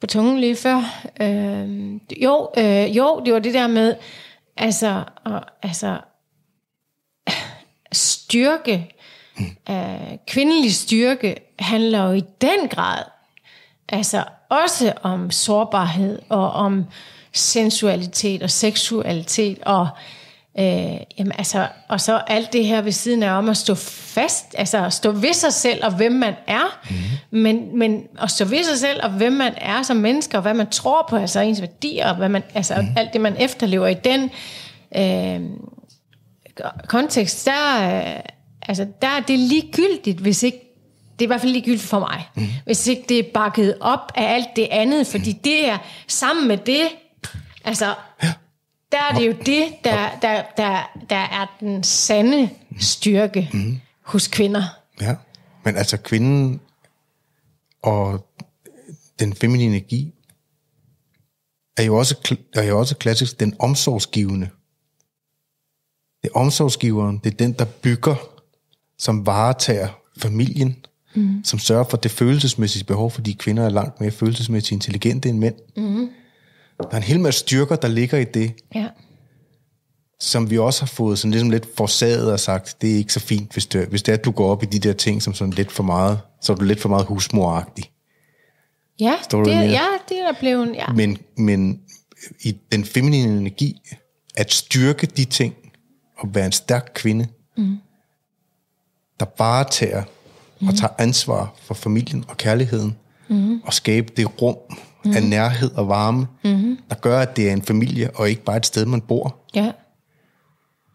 på 0.00 0.06
tungen 0.06 0.40
lige 0.40 0.56
før. 0.56 1.08
Øh, 1.20 1.94
jo, 2.22 2.50
øh, 2.58 2.96
jo, 2.96 3.22
det 3.24 3.34
var 3.34 3.38
det 3.38 3.54
der 3.54 3.66
med, 3.66 3.96
altså, 4.56 5.04
og, 5.24 5.42
altså 5.62 6.00
styrke, 7.92 8.94
øh, 9.70 10.18
kvindelig 10.26 10.74
styrke, 10.74 11.36
handler 11.58 12.04
jo 12.04 12.12
i 12.12 12.24
den 12.40 12.68
grad 12.68 13.04
altså 13.88 14.24
også 14.48 14.92
om 15.02 15.30
sårbarhed 15.30 16.18
og 16.28 16.52
om 16.52 16.84
sensualitet 17.32 18.42
og 18.42 18.50
seksualitet 18.50 19.58
og 19.62 19.82
øh, 19.82 20.17
jamen 21.18 21.32
altså, 21.38 21.66
og 21.88 22.00
så 22.00 22.16
alt 22.26 22.52
det 22.52 22.66
her 22.66 22.82
ved 22.82 22.92
siden 22.92 23.22
af 23.22 23.38
om 23.38 23.48
at 23.48 23.56
stå 23.56 23.74
fast, 23.74 24.54
altså 24.58 24.84
at 24.84 24.92
stå 24.92 25.10
ved 25.10 25.32
sig 25.32 25.52
selv 25.52 25.84
og 25.84 25.96
hvem 25.96 26.12
man 26.12 26.34
er, 26.46 26.80
mm. 26.90 27.38
men, 27.38 27.78
men 27.78 28.02
at 28.22 28.30
stå 28.30 28.44
ved 28.44 28.64
sig 28.64 28.78
selv 28.78 29.00
og 29.02 29.10
hvem 29.10 29.32
man 29.32 29.54
er 29.56 29.82
som 29.82 29.96
mennesker 29.96 30.38
og 30.38 30.42
hvad 30.42 30.54
man 30.54 30.70
tror 30.70 31.06
på, 31.10 31.16
altså 31.16 31.40
ens 31.40 31.60
værdier 31.60 32.08
og 32.08 32.16
hvad 32.16 32.28
man, 32.28 32.42
altså 32.54 32.74
mm. 32.80 32.88
alt 32.96 33.12
det 33.12 33.20
man 33.20 33.36
efterlever 33.38 33.86
i 33.86 33.94
den 33.94 34.30
øh, 34.96 35.40
kontekst, 36.88 37.46
der, 37.46 37.98
øh, 37.98 38.20
altså, 38.62 38.86
der 39.02 39.08
er 39.08 39.20
det 39.20 39.38
ligegyldigt, 39.38 40.18
hvis 40.18 40.42
ikke 40.42 40.58
det 41.18 41.24
er 41.24 41.26
i 41.26 41.30
hvert 41.30 41.40
fald 41.40 41.52
ligegyldigt 41.52 41.82
for 41.82 41.98
mig. 41.98 42.28
Mm. 42.34 42.46
Hvis 42.64 42.86
ikke 42.86 43.04
det 43.08 43.18
er 43.18 43.32
bakket 43.34 43.74
op 43.80 44.12
af 44.14 44.34
alt 44.34 44.48
det 44.56 44.68
andet, 44.70 45.06
fordi 45.06 45.32
det 45.32 45.68
er 45.68 45.78
sammen 46.08 46.48
med 46.48 46.56
det, 46.56 46.82
altså, 47.64 47.94
der 48.92 48.98
er 48.98 49.18
det 49.18 49.26
jo 49.26 49.32
det, 49.46 49.64
der, 49.84 50.18
der, 50.22 50.42
der, 50.56 51.00
der 51.10 51.16
er 51.16 51.56
den 51.60 51.82
sande 51.82 52.50
styrke 52.80 53.50
mm. 53.52 53.80
hos 54.02 54.28
kvinder. 54.28 54.62
Ja. 55.00 55.16
Men 55.64 55.76
altså 55.76 55.96
kvinden 55.96 56.60
og 57.82 58.26
den 59.18 59.34
feminine 59.34 59.76
energi 59.76 60.14
er 61.76 61.82
jo 61.82 61.96
også, 61.96 62.36
er 62.54 62.62
jo 62.62 62.78
også 62.78 62.96
klassisk 62.96 63.40
den 63.40 63.54
omsorgsgivende. 63.58 64.50
Det 66.22 66.30
er 66.34 66.38
omsorgsgiveren, 66.38 67.18
det 67.24 67.32
er 67.32 67.36
den, 67.36 67.52
der 67.52 67.64
bygger, 67.64 68.14
som 68.98 69.26
varetager 69.26 69.88
familien, 70.16 70.76
mm. 71.14 71.44
som 71.44 71.58
sørger 71.58 71.84
for 71.84 71.96
det 71.96 72.10
følelsesmæssige 72.10 72.84
behov, 72.84 73.10
fordi 73.10 73.32
kvinder 73.32 73.64
er 73.64 73.68
langt 73.68 74.00
mere 74.00 74.10
følelsesmæssigt 74.10 74.72
intelligente 74.72 75.28
end 75.28 75.38
mænd. 75.38 75.54
Mm. 75.76 76.10
Der 76.82 76.88
er 76.92 76.96
en 76.96 77.02
hel 77.02 77.20
masse 77.20 77.40
styrker, 77.40 77.76
der 77.76 77.88
ligger 77.88 78.18
i 78.18 78.24
det, 78.24 78.52
Ja. 78.74 78.88
som 80.20 80.50
vi 80.50 80.58
også 80.58 80.80
har 80.82 80.86
fået 80.86 81.18
sådan 81.18 81.30
ligesom 81.30 81.50
lidt 81.50 81.68
forsaget 81.76 82.32
og 82.32 82.40
sagt, 82.40 82.76
det 82.80 82.92
er 82.92 82.96
ikke 82.96 83.12
så 83.12 83.20
fint, 83.20 83.52
hvis 83.52 83.66
det, 83.66 83.88
hvis 83.88 84.02
det 84.02 84.12
er, 84.12 84.16
at 84.16 84.24
du 84.24 84.30
går 84.30 84.50
op 84.50 84.62
i 84.62 84.66
de 84.66 84.78
der 84.78 84.92
ting, 84.92 85.22
som 85.22 85.34
sådan 85.34 85.52
lidt 85.54 85.72
for 85.72 85.82
meget, 85.82 86.20
så 86.40 86.52
er 86.52 86.56
du 86.56 86.64
lidt 86.64 86.80
for 86.80 86.88
meget 86.88 87.06
husmoragtig. 87.06 87.90
Ja, 89.00 89.14
Står 89.22 89.44
det, 89.44 89.50
ja, 89.50 89.86
det 90.08 90.18
er 90.18 90.32
blevet, 90.40 90.74
ja. 90.74 90.86
Men, 90.92 91.18
men 91.36 91.80
i 92.42 92.56
den 92.72 92.84
feminine 92.84 93.38
energi, 93.38 93.80
at 94.36 94.52
styrke 94.52 95.06
de 95.06 95.24
ting, 95.24 95.54
og 96.16 96.34
være 96.34 96.46
en 96.46 96.52
stærk 96.52 96.90
kvinde, 96.94 97.26
mm. 97.56 97.76
der 99.20 99.26
bare 99.26 99.64
tager 99.70 100.02
og 100.68 100.74
tager 100.76 100.92
ansvar 100.98 101.54
for 101.62 101.74
familien 101.74 102.24
og 102.28 102.36
kærligheden, 102.36 102.96
mm. 103.28 103.60
og 103.60 103.74
skabe 103.74 104.12
det 104.16 104.42
rum 104.42 104.56
mm. 105.04 105.16
af 105.16 105.22
nærhed 105.22 105.70
og 105.74 105.88
varme, 105.88 106.26
mm. 106.44 106.78
der 106.88 106.94
gør, 106.94 107.20
at 107.20 107.36
det 107.36 107.48
er 107.48 107.52
en 107.52 107.62
familie, 107.62 108.10
og 108.14 108.30
ikke 108.30 108.42
bare 108.44 108.56
et 108.56 108.66
sted, 108.66 108.86
man 108.86 109.00
bor. 109.00 109.36
Ja. 109.54 109.70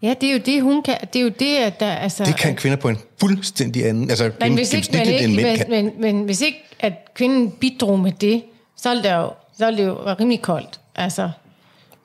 Ja, 0.01 0.13
det 0.21 0.29
er 0.29 0.33
jo 0.33 0.39
det, 0.45 0.61
hun 0.61 0.83
kan. 0.83 0.97
Det 1.13 1.19
er 1.19 1.23
jo 1.23 1.31
det, 1.39 1.55
at 1.57 1.79
der... 1.79 1.91
Altså, 1.91 2.23
Det 2.25 2.37
kan 2.37 2.55
kvinder 2.55 2.77
på 2.77 2.89
en 2.89 2.97
fuldstændig 3.19 3.85
anden, 3.87 4.09
altså 4.09 4.31
Men 4.39 4.53
hvis 4.53 4.73
ikke, 4.73 4.89
men, 4.91 5.01
end 5.01 5.09
ikke, 5.09 5.27
mænd 5.43 5.57
kan. 5.57 5.65
men, 5.69 5.85
men, 5.85 6.15
men 6.15 6.25
hvis 6.25 6.41
ikke, 6.41 6.57
at 6.79 6.93
kvinden 7.15 7.51
bidrog 7.51 7.99
med 7.99 8.11
det, 8.11 8.43
så 8.77 8.89
er 8.89 8.93
det 8.93 9.11
jo, 9.13 9.29
så 9.57 9.65
er 9.65 9.71
det 9.71 9.85
jo 9.85 9.97
rimelig 10.19 10.41
koldt. 10.41 10.79
Altså, 10.95 11.29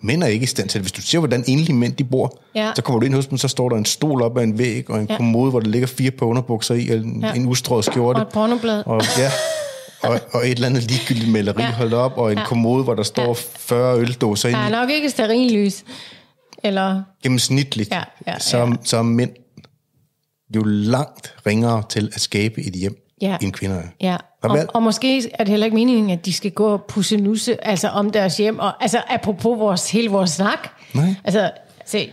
Mænd 0.01 0.23
er 0.23 0.27
ikke 0.27 0.45
i 0.45 0.47
stand 0.47 0.69
til 0.69 0.79
det. 0.79 0.85
Hvis 0.85 0.93
du 0.93 1.03
ser, 1.03 1.19
hvordan 1.19 1.45
enlige 1.47 1.75
mænd 1.77 1.93
de 1.93 2.05
bor, 2.05 2.39
Ja. 2.55 2.73
så 2.77 2.83
kommer 2.83 3.01
du 3.01 3.07
ind 3.07 3.15
hos 3.15 3.27
dem, 3.27 3.39
så 3.39 3.49
står 3.49 3.69
der 3.69 3.77
en 3.77 3.85
stol 3.85 4.23
op 4.23 4.39
ad 4.39 4.43
en 4.45 4.59
væg, 4.59 4.91
og 4.91 5.01
en 5.01 5.07
ja. 5.11 5.17
Kommode, 5.17 5.51
hvor 5.51 5.61
der 5.61 5.69
ligger 5.69 5.87
fire 5.89 6.11
på 6.11 6.25
underbukser 6.25 6.75
i, 6.75 6.89
og 6.89 6.97
en, 6.97 7.21
ja. 7.23 7.33
En 7.33 7.47
ustrøget 7.49 7.85
skjorte. 7.85 8.17
og 8.17 8.23
et 8.23 8.29
pornoblad. 8.29 8.83
Og, 8.87 9.03
ja, 9.19 9.31
og, 10.03 10.21
og 10.33 10.47
et 10.47 10.51
eller 10.51 10.67
andet 10.67 10.91
ligegyldigt 10.91 11.33
maleri 11.33 11.63
ja. 11.63 11.71
Holdt 11.73 11.95
op, 11.95 12.19
og 12.19 12.33
en 12.33 12.39
ja. 12.39 12.45
Kommode, 12.45 12.85
hvor 12.85 12.95
der 12.95 13.03
står 13.03 13.27
ja. 13.27 13.33
40 13.59 13.99
øldåser 13.99 14.49
Der 14.49 14.57
er 14.59 14.65
ind 14.67 14.75
nok 14.75 14.91
ikke 14.91 15.11
sterillys. 15.11 15.85
Eller, 16.65 17.03
Gennemsnitligt, 17.23 17.91
Ja, 17.91 18.03
ja, 18.27 18.39
så, 18.39 18.59
ja. 18.59 18.73
så 18.85 18.97
er 18.97 19.03
mænd 19.03 19.31
jo 20.57 20.63
langt 20.65 21.35
ringere 21.47 21.83
til 21.89 22.11
at 22.15 22.21
skabe 22.21 22.61
et 22.61 22.75
hjem, 22.75 23.05
Ja. 23.23 23.37
end 23.43 23.53
kvinder 23.53 23.77
er. 23.77 23.83
ja. 24.01 24.17
Og, 24.43 24.59
og 24.75 24.83
måske 24.83 25.31
er 25.35 25.39
det 25.45 25.49
heller 25.49 25.65
ikke 25.67 25.75
meningen, 25.75 26.11
at 26.11 26.27
de 26.27 26.33
skal 26.33 26.51
gå 26.51 26.67
og 26.67 26.85
pusse 26.89 27.17
nusse 27.17 27.67
altså 27.67 27.89
om 27.89 28.11
deres 28.11 28.37
hjem. 28.37 28.59
Og, 28.59 28.83
altså 28.83 29.03
apropos 29.11 29.59
vores, 29.59 29.91
hele 29.91 30.09
vores 30.11 30.31
snak. 30.31 30.69
Nej. 30.95 31.15
Altså, 31.25 31.51
altså, 31.81 32.07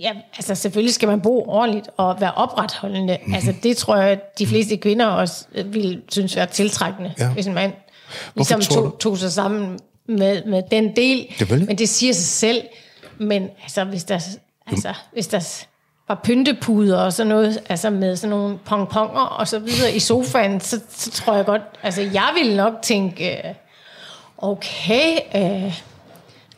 ja, 0.00 0.10
altså 0.36 0.54
selvfølgelig 0.54 0.94
skal 0.94 1.08
man 1.08 1.20
bo 1.20 1.44
ordentligt 1.48 1.88
og 1.96 2.20
være 2.20 2.32
opretholdende. 2.32 3.12
Mhm. 3.12 3.20
Mm-hmm. 3.22 3.34
Altså 3.34 3.54
det 3.62 3.76
tror 3.76 3.96
jeg, 3.96 4.20
de 4.38 4.46
fleste 4.46 4.76
kvinder 4.76 5.06
også 5.06 5.44
øh, 5.54 5.74
ville 5.74 6.02
synes 6.08 6.36
være 6.36 6.46
tiltrækkende, 6.46 7.14
Ja. 7.18 7.28
hvis 7.28 7.46
en 7.46 7.54
mand 7.54 7.72
ligesom 8.36 8.60
tog, 8.60 8.96
tog 9.00 9.18
sig 9.18 9.32
sammen 9.32 9.78
med, 10.08 10.44
med 10.44 10.62
den 10.70 10.96
del. 10.96 11.26
Selvfølgelig. 11.38 11.68
Men 11.68 11.78
det 11.78 11.88
siger 11.88 12.12
sig 12.12 12.24
selv. 12.24 12.62
Men 13.18 13.48
altså, 13.62 13.84
hvis 13.84 14.04
der, 14.04 14.20
altså, 14.66 14.94
hvis 15.12 15.26
der 15.26 15.64
var 16.08 16.20
pyntepuder 16.24 16.98
og 16.98 17.12
sådan 17.12 17.28
noget, 17.28 17.62
altså 17.68 17.90
med 17.90 18.16
sådan 18.16 18.30
nogle 18.30 18.58
pongponger 18.58 19.20
og 19.20 19.48
så 19.48 19.58
videre 19.58 19.92
i 19.94 19.98
sofaen, 19.98 20.60
så, 20.60 20.80
så 20.90 21.10
tror 21.10 21.34
jeg 21.34 21.44
godt, 21.44 21.62
altså 21.82 22.02
jeg 22.02 22.30
ville 22.38 22.56
nok 22.56 22.72
tænke, 22.82 23.30
øh, 23.48 23.54
okay, 24.38 25.18
øh, 25.36 25.80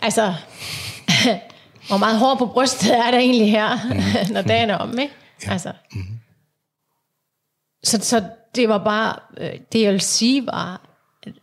altså, 0.03 0.35
hvor 1.88 1.96
meget 1.96 2.18
hår 2.18 2.35
på 2.35 2.46
brystet 2.46 2.96
er 2.96 3.11
der 3.11 3.18
egentlig 3.18 3.51
her, 3.51 3.79
mm. 3.85 4.33
når 4.35 4.42
dagen 4.42 4.70
er 4.70 4.77
om, 4.77 4.99
ikke? 4.99 5.14
Ja. 5.46 5.53
Altså. 5.53 5.72
Mm. 5.92 6.03
Så, 7.85 7.99
så 8.03 8.25
det 8.55 8.68
var 8.68 8.79
bare, 8.79 9.16
øh, 9.38 9.53
det 9.72 9.83
jeg 9.83 9.92
vil 9.92 10.01
sige 10.01 10.46
var, 10.46 10.81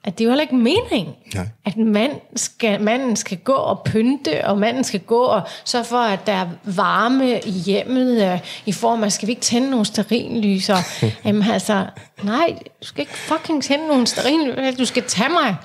at 0.03 0.17
det 0.17 0.23
er 0.23 0.25
jo 0.25 0.31
heller 0.31 0.41
ikke 0.41 0.55
meningen, 0.55 1.15
Nej. 1.35 1.47
at 1.65 1.77
mand 1.77 2.11
skal, 2.35 2.81
manden 2.81 3.15
skal 3.15 3.37
gå 3.37 3.53
og 3.53 3.83
pynte, 3.83 4.47
og 4.47 4.57
manden 4.57 4.83
skal 4.83 4.99
gå 4.99 5.23
og 5.23 5.41
sørge 5.65 5.85
for, 5.85 5.97
at 5.97 6.25
der 6.25 6.33
er 6.33 6.49
varme 6.63 7.39
i 7.39 7.51
hjemmet, 7.51 8.31
øh, 8.31 8.39
i 8.65 8.71
form 8.71 9.03
af, 9.03 9.11
skal 9.11 9.27
vi 9.27 9.31
ikke 9.31 9.41
tænde 9.41 9.69
nogle 9.69 9.85
sterinlyser? 9.85 10.77
Jamen 11.25 11.43
altså, 11.51 11.85
nej, 12.23 12.57
du 12.81 12.87
skal 12.87 13.01
ikke 13.01 13.17
fucking 13.17 13.63
tænde 13.63 13.87
nogle 13.87 14.07
sterinlyser, 14.07 14.77
du 14.77 14.85
skal 14.85 15.03
tage 15.03 15.29
mig 15.29 15.55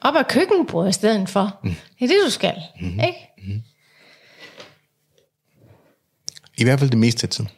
op 0.00 0.16
af 0.16 0.28
køkkenbordet 0.28 0.90
i 0.90 0.92
stedet 0.92 1.28
for. 1.28 1.58
Mm. 1.62 1.74
Det 1.98 2.04
er 2.04 2.08
det, 2.08 2.16
du 2.26 2.30
skal, 2.30 2.54
mm. 2.80 3.00
ikke? 3.00 3.34
I 6.58 6.64
hvert 6.64 6.78
fald 6.78 6.90
det 6.90 6.98
meste 6.98 7.24
af 7.24 7.28
tiden. 7.28 7.50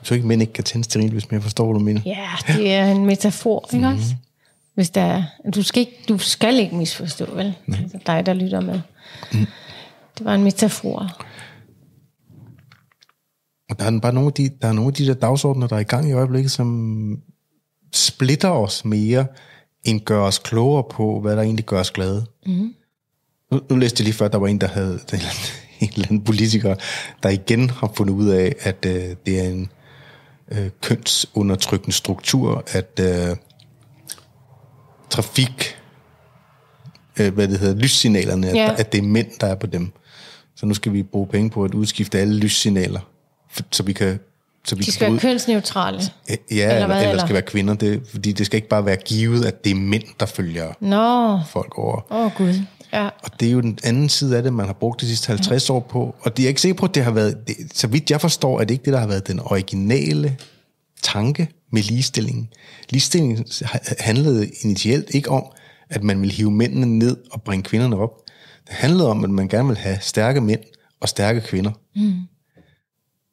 Jeg 0.00 0.06
tror 0.06 0.14
ikke, 0.14 0.26
mænd 0.26 0.40
ikke 0.42 0.52
kan 0.52 0.64
tænde 0.64 0.84
stearinlys, 0.84 1.30
men 1.30 1.34
jeg 1.34 1.42
forstår, 1.42 1.64
hvad 1.66 1.74
du 1.74 1.84
mener. 1.84 2.00
Ja, 2.06 2.28
det 2.46 2.72
er 2.72 2.90
en 2.92 3.06
metafor, 3.06 3.68
ikke 3.72 3.86
Mhm. 3.88 3.96
også? 3.96 4.14
Hvis 4.74 4.90
der 4.90 5.00
er, 5.02 5.22
du, 5.54 5.62
skal 5.62 5.80
ikke, 5.80 5.96
du 6.08 6.18
skal 6.18 6.58
ikke 6.58 6.76
misforstå, 6.76 7.34
vel? 7.34 7.54
Altså 7.68 7.98
dig, 8.06 8.26
der 8.26 8.32
lytter 8.34 8.60
med. 8.60 8.80
Mhm. 9.32 9.46
Det 10.18 10.24
var 10.24 10.34
en 10.34 10.44
metafor. 10.44 11.08
Og 13.70 13.78
der 13.78 13.84
er 13.84 14.00
bare 14.00 14.12
nogle 14.12 14.26
af 14.26 14.32
de, 14.32 14.50
der 14.62 14.68
er 14.68 14.72
nogle 14.72 14.88
af 14.88 14.94
de 14.94 15.06
der 15.06 15.14
dagsordner, 15.14 15.66
der 15.66 15.76
er 15.76 15.80
i 15.80 15.84
gang 15.84 16.08
i 16.08 16.12
øjeblikket, 16.12 16.50
som 16.50 17.18
splitter 17.94 18.48
os 18.50 18.84
mere, 18.84 19.26
end 19.84 20.00
gør 20.00 20.20
os 20.22 20.38
klogere 20.38 20.84
på, 20.90 21.20
hvad 21.20 21.36
der 21.36 21.42
egentlig 21.42 21.64
gør 21.64 21.80
os 21.80 21.90
glade. 21.90 22.26
Mm. 22.46 22.74
Nu, 23.52 23.60
nu 23.70 23.76
læste 23.76 24.00
jeg 24.00 24.04
lige 24.04 24.14
før, 24.14 24.28
der 24.28 24.38
var 24.38 24.46
en, 24.46 24.60
der 24.60 24.68
havde 24.68 24.92
en 25.12 25.18
eller 25.18 25.28
anden, 25.28 25.44
en 25.80 25.88
eller 25.94 26.06
anden 26.06 26.22
politiker, 26.24 26.74
der 27.22 27.28
igen 27.28 27.70
har 27.70 27.92
fundet 27.96 28.14
ud 28.14 28.28
af, 28.28 28.54
at 28.60 28.86
øh, 28.86 29.16
det 29.26 29.38
er 29.40 29.48
en 29.48 29.70
øh, 30.52 30.70
kønsundertrykkende 30.82 31.96
struktur, 31.96 32.64
at 32.72 33.00
øh, 33.00 33.36
trafik, 35.10 35.76
øh, 37.20 37.34
hvad 37.34 37.48
det 37.48 37.58
hedder, 37.58 37.74
lyssignalerne, 37.74 38.46
Ja. 38.46 38.70
at, 38.72 38.80
at 38.80 38.92
det 38.92 38.98
er 38.98 39.02
mænd, 39.02 39.26
der 39.40 39.46
er 39.46 39.54
på 39.54 39.66
dem. 39.66 39.92
Så 40.56 40.66
nu 40.66 40.74
skal 40.74 40.92
vi 40.92 41.02
bruge 41.02 41.26
penge 41.26 41.50
på 41.50 41.64
at 41.64 41.74
udskifte 41.74 42.18
alle 42.18 42.36
lyssignaler, 42.36 43.00
for, 43.50 43.62
så 43.70 43.82
vi 43.82 43.92
kan... 43.92 44.18
Så 44.64 44.74
vi 44.76 44.80
De 44.80 44.84
kan 44.84 44.92
skal 44.92 45.04
være 45.06 45.12
ud- 45.14 45.18
kønsneutrale. 45.18 46.00
Ja, 46.28 46.34
Eller 46.50 46.74
eller, 46.74 46.86
hvad, 46.86 46.96
eller, 46.96 46.96
eller 46.96 47.10
eller? 47.10 47.24
skal 47.26 47.32
være 47.34 47.42
kvinder. 47.42 47.74
Det, 47.74 48.02
fordi 48.10 48.32
det 48.32 48.46
skal 48.46 48.56
ikke 48.56 48.68
bare 48.68 48.86
være 48.86 48.96
givet, 48.96 49.44
at 49.44 49.64
det 49.64 49.70
er 49.70 49.74
mænd, 49.74 50.02
der 50.20 50.26
følger 50.26 50.72
Nå, 50.80 51.40
folk 51.50 51.78
over. 51.78 52.12
åh 52.12 52.26
oh, 52.26 52.32
gud. 52.36 52.54
Ja. 52.92 53.08
Og 53.22 53.40
det 53.40 53.48
er 53.48 53.52
jo 53.52 53.60
den 53.60 53.78
anden 53.84 54.08
side 54.08 54.36
af 54.36 54.42
det, 54.42 54.52
man 54.52 54.66
har 54.66 54.72
brugt 54.72 55.00
de 55.00 55.06
sidste 55.06 55.28
50 55.28 55.70
år 55.70 55.80
på. 55.80 56.14
Og 56.20 56.36
det 56.36 56.42
er 56.42 56.48
ikke 56.48 56.60
sikker 56.60 56.76
på, 56.78 56.86
at 56.86 56.94
det 56.94 57.04
har 57.04 57.10
været... 57.10 57.48
Det, 57.48 57.56
så 57.74 57.86
vidt 57.86 58.10
jeg 58.10 58.20
forstår, 58.20 58.60
er 58.60 58.64
det 58.64 58.74
ikke 58.74 58.84
det, 58.84 58.92
der 58.92 58.98
har 59.00 59.06
været 59.06 59.26
den 59.26 59.40
originale 59.40 60.36
tanke 61.02 61.48
med 61.70 61.82
ligestillingen. 61.82 62.48
Ligestillingen 62.90 63.46
handlede 64.00 64.50
initielt 64.62 65.10
ikke 65.10 65.30
om, 65.30 65.44
at 65.90 66.02
man 66.02 66.20
ville 66.20 66.34
hive 66.34 66.50
mændene 66.50 66.86
ned 66.98 67.16
og 67.30 67.42
bringe 67.42 67.62
kvinderne 67.62 67.96
op. 67.96 68.10
Det 68.66 68.74
handlede 68.74 69.08
om, 69.10 69.24
at 69.24 69.30
man 69.30 69.48
gerne 69.48 69.68
ville 69.68 69.80
have 69.80 69.98
stærke 70.00 70.40
mænd 70.40 70.60
og 71.00 71.08
stærke 71.08 71.40
kvinder. 71.40 71.70
Mm. 71.96 72.12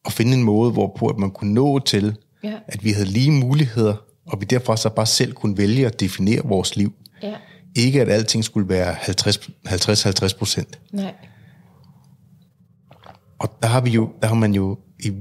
Og 0.05 0.11
finde 0.11 0.33
en 0.33 0.43
måde, 0.43 0.71
hvorpå 0.71 1.07
at 1.07 1.17
man 1.17 1.31
kunne 1.31 1.53
nå 1.53 1.79
til, 1.79 2.15
Ja. 2.43 2.53
at 2.67 2.83
vi 2.83 2.91
havde 2.91 3.07
lige 3.07 3.31
muligheder, 3.31 3.95
og 4.27 4.41
vi 4.41 4.45
derfor 4.45 4.75
så 4.75 4.89
bare 4.89 5.05
selv 5.05 5.33
kunne 5.33 5.57
vælge 5.57 5.85
at 5.85 5.99
definere 5.99 6.41
vores 6.45 6.75
liv. 6.75 6.93
Ikke 7.75 8.01
at 8.01 8.09
alting 8.09 8.43
skulle 8.43 8.69
være 8.69 8.95
50-50 8.95 10.37
procent. 10.37 10.79
Nej. 10.91 11.15
Og 13.39 13.57
der 13.61 13.67
har 13.67 13.81
vi 13.81 13.89
jo, 13.89 14.11
der 14.21 14.27
har 14.27 14.35
man 14.35 14.53
jo 14.53 14.77
i, 14.99 15.13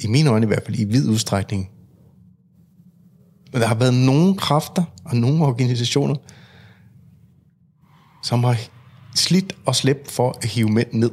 i 0.00 0.06
mine 0.06 0.30
øjne 0.30 0.44
i 0.44 0.46
hvert 0.46 0.62
fald 0.64 0.78
i 0.78 0.84
vid 0.84 1.08
udstrækning, 1.08 1.70
men 3.52 3.60
der 3.62 3.68
har 3.68 3.74
været 3.74 3.94
nogle 3.94 4.36
kræfter 4.36 4.84
og 5.04 5.16
nogle 5.16 5.44
organisationer, 5.44 6.14
som 8.22 8.44
har 8.44 8.56
slidt 9.14 9.56
og 9.66 9.76
slæbt 9.76 10.10
for 10.10 10.38
at 10.42 10.48
hive 10.48 10.68
mænd 10.68 10.92
ned. 10.92 11.10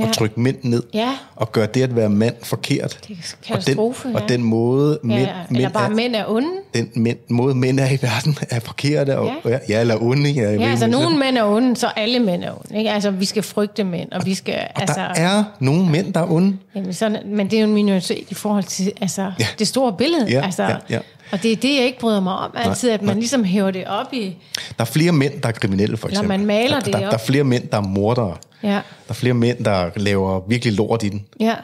Ja. 0.00 0.08
Og 0.08 0.14
trykke 0.14 0.40
mænd 0.40 0.56
ned. 0.62 0.82
Ja. 0.94 1.14
Og 1.36 1.52
gøre 1.52 1.66
det 1.66 1.82
at 1.82 1.96
være 1.96 2.08
mand 2.08 2.34
forkert. 2.42 2.98
Det 3.08 3.16
er 3.48 3.54
og, 3.54 3.66
den, 3.66 3.78
ja. 4.14 4.20
og 4.22 4.28
den 4.28 4.42
måde, 4.42 4.98
Ja, 5.02 5.08
mænd, 5.08 5.20
ja. 5.20 5.54
Eller 5.56 5.68
bare 5.68 5.90
er, 5.90 5.94
mænd 5.94 6.16
er 6.16 6.24
onde. 6.28 6.48
den 6.74 6.90
mænd, 6.96 7.18
måde 7.28 7.54
mænd 7.54 7.80
er 7.80 7.86
i 7.90 7.98
verden 8.02 8.38
er 8.50 8.60
forkerte. 8.60 9.18
Og, 9.18 9.30
Ja. 9.44 9.58
ja. 9.68 9.80
eller 9.80 10.02
onde. 10.02 10.30
Ja, 10.30 10.52
Ja, 10.52 10.70
altså 10.70 10.86
nogle 10.86 11.18
mænd 11.18 11.38
er 11.38 11.44
onde, 11.44 11.76
så 11.76 11.86
alle 11.96 12.18
mænd 12.18 12.44
er 12.44 12.50
onde. 12.52 12.78
Ikke? 12.78 12.90
Altså, 12.90 13.10
vi 13.10 13.24
skal 13.24 13.42
frygte 13.42 13.84
mænd, 13.84 14.12
og 14.12 14.26
vi 14.26 14.34
skal... 14.34 14.54
Og 14.74 14.80
altså, 14.80 15.00
der 15.00 15.22
er 15.22 15.44
nogle 15.60 15.90
mænd, 15.90 16.12
der 16.12 16.20
er 16.20 16.30
onde. 16.32 16.56
Jamen, 16.74 16.92
sådan, 16.92 17.18
men 17.26 17.50
det 17.50 17.56
er 17.56 17.60
jo 17.60 17.66
en 17.68 17.74
minoritet 17.74 18.24
i 18.30 18.34
forhold 18.34 18.64
til 18.64 18.92
altså, 19.00 19.32
ja. 19.40 19.46
Det 19.58 19.68
store 19.68 19.92
billede. 19.92 20.26
Ja, 20.30 20.44
altså, 20.44 20.62
ja, 20.62 20.76
ja. 20.90 20.98
Og 21.32 21.42
det 21.42 21.52
er 21.52 21.56
det, 21.56 21.74
jeg 21.76 21.84
ikke 21.84 21.98
bryder 21.98 22.20
mig 22.20 22.32
om 22.34 22.50
altid, 22.54 22.90
at 22.90 23.02
man 23.02 23.16
ligesom 23.16 23.44
hæver 23.44 23.70
det 23.70 23.84
op 23.86 24.12
i... 24.12 24.36
Der 24.78 24.84
er 24.84 24.84
flere 24.84 25.12
mænd, 25.12 25.40
der 25.42 25.48
er 25.48 25.52
kriminelle, 25.52 25.96
for 25.96 26.08
Når 26.08 26.10
eksempel. 26.10 26.38
man 26.38 26.46
maler 26.46 26.74
der, 26.78 26.84
det 26.84 26.92
der, 26.92 26.98
op. 26.98 27.10
der 27.12 27.18
er 27.18 27.22
flere 27.22 27.44
mænd, 27.44 27.68
der 27.68 27.76
er 27.76 27.82
mordere. 27.82 28.36
Ja, 28.62 28.68
Der 28.68 28.80
er 29.08 29.12
flere 29.14 29.34
mænd, 29.34 29.64
der 29.64 29.90
laver 29.96 30.40
virkelig 30.48 30.74
lort 30.74 31.02
i 31.02 31.08
den. 31.08 31.26
ja, 31.40 31.54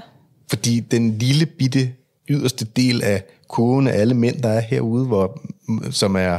Fordi 0.48 0.80
den 0.80 1.18
lille 1.18 1.46
bitte 1.46 1.90
yderste 2.28 2.64
del 2.64 3.02
af 3.02 3.22
kogen 3.48 3.88
af 3.88 4.00
alle 4.00 4.14
mænd, 4.14 4.42
der 4.42 4.48
er 4.48 4.60
herude, 4.60 5.06
hvor, 5.06 5.40
som 5.90 6.16
er 6.16 6.38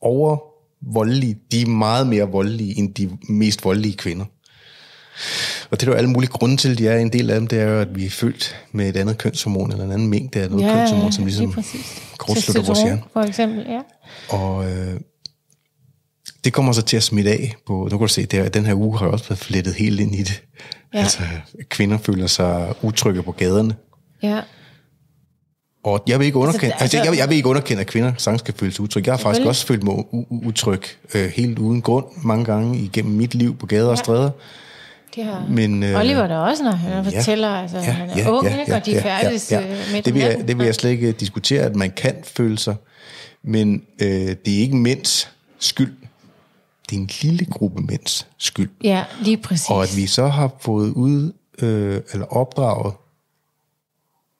overvoldelige, 0.00 1.38
de 1.52 1.62
er 1.62 1.66
meget 1.66 2.06
mere 2.06 2.24
voldelige 2.30 2.78
end 2.78 2.94
de 2.94 3.10
mest 3.28 3.64
voldelige 3.64 3.96
kvinder. 3.96 4.24
Og 5.70 5.80
det 5.80 5.86
er 5.86 5.92
jo 5.92 5.96
alle 5.96 6.10
mulige 6.10 6.30
grunde 6.30 6.56
til, 6.56 6.78
de 6.78 6.88
er 6.88 6.96
en 6.98 7.12
del 7.12 7.30
af 7.30 7.36
dem, 7.40 7.46
det 7.46 7.60
er 7.60 7.64
jo, 7.64 7.80
at 7.80 7.94
vi 7.96 8.06
er 8.06 8.10
født 8.10 8.56
med 8.72 8.88
et 8.88 8.96
andet 8.96 9.18
kønshormon, 9.18 9.72
eller 9.72 9.84
en 9.84 9.92
anden 9.92 10.08
mængde 10.08 10.40
af 10.40 10.50
noget 10.50 10.64
ja, 10.66 10.74
kønshormon, 10.74 11.12
som 11.12 11.26
lige 11.26 11.38
ligesom 11.38 11.64
kortslutter 12.18 12.62
vores 12.62 12.82
hjerne. 12.82 13.02
For 13.12 13.20
eksempel, 13.20 13.66
ja. 13.68 13.80
Og 14.36 14.70
øh, 14.70 15.00
det 16.44 16.52
kommer 16.52 16.72
så 16.72 16.82
til 16.82 16.96
at 16.96 17.02
smitte 17.02 17.30
af 17.30 17.54
på, 17.66 17.72
nu 17.72 17.98
kan 17.98 17.98
du 17.98 18.06
se, 18.12 18.26
det 18.26 18.38
er, 18.38 18.48
den 18.48 18.66
her 18.66 18.74
uge 18.74 18.98
har 18.98 19.06
jo 19.06 19.12
også 19.12 19.28
været 19.28 19.38
flettet 19.38 19.74
helt 19.74 20.00
ind 20.00 20.14
i 20.14 20.22
det. 20.22 20.42
Ja. 20.94 20.98
Ja. 20.98 21.02
Altså, 21.02 21.20
kvinder 21.68 21.98
føler 21.98 22.26
sig 22.26 22.74
utrygge 22.82 23.22
på 23.22 23.32
gaderne. 23.32 23.74
ja. 24.22 24.40
Og 25.84 26.02
jeg 26.06 26.18
vil 26.18 26.26
ikke 26.26 26.38
underkende, 26.38 26.66
altså, 26.66 26.82
altså- 26.82 26.96
altså, 26.98 27.12
jeg, 27.12 27.18
jeg 27.20 27.28
vil 27.28 27.36
ikke 27.36 27.48
underkende, 27.48 27.80
at 27.80 27.86
kvinder 27.86 28.12
sagtens 28.18 28.40
skal 28.40 28.54
føle 28.54 28.72
sig 28.72 28.80
utrygge. 28.80 29.08
Jeg 29.08 29.12
har 29.12 29.18
faktisk 29.18 29.46
også 29.46 29.66
følt 29.66 29.82
mig 29.82 29.94
utryg 30.30 30.82
øh, 31.14 31.28
helt 31.28 31.58
uden 31.58 31.82
grund 31.82 32.04
mange 32.24 32.44
gange 32.44 32.78
igennem 32.78 33.14
mit 33.14 33.34
liv 33.34 33.56
på 33.56 33.66
gader 33.66 33.88
og 33.88 33.98
stræder. 33.98 34.30
Det 35.16 35.24
har 35.24 35.46
Men, 35.48 35.82
øh, 35.82 36.00
Oliver 36.00 36.26
der 36.26 36.36
også, 36.36 36.62
når 36.64 36.70
han 36.70 37.04
fortæller, 37.04 37.48
altså, 37.48 37.76
ja, 37.76 37.82
han 37.82 38.10
er 38.10 38.30
ung, 38.30 38.60
ikke? 38.60 38.74
og 38.74 38.86
de 38.86 39.00
færdes 39.00 39.52
ja, 39.52 39.60
ja. 39.60 39.66
med 39.92 40.02
det 40.02 40.14
vil, 40.14 40.22
jeg, 40.22 40.44
det 40.48 40.58
vil 40.58 40.64
jeg 40.64 40.74
slet 40.74 40.90
ikke 40.90 41.12
diskutere, 41.12 41.62
at 41.62 41.76
man 41.76 41.90
kan 41.90 42.14
føle 42.24 42.58
sig, 42.58 42.74
men 43.44 43.82
øh, 44.02 44.08
det 44.08 44.54
er 44.56 44.60
ikke 44.60 44.76
mænds 44.76 45.30
skyld. 45.58 45.92
Det 46.90 46.96
er 46.96 47.00
en 47.00 47.10
lille 47.22 47.44
gruppe 47.44 47.82
mænds 47.82 48.26
skyld. 48.38 48.70
Ja, 48.84 49.04
lige 49.22 49.36
præcis. 49.36 49.70
Og 49.70 49.82
at 49.82 49.96
vi 49.96 50.06
så 50.06 50.26
har 50.26 50.50
fået 50.60 50.92
ud, 50.92 51.32
øh, 51.62 52.00
eller 52.12 52.26
opdraget 52.26 52.94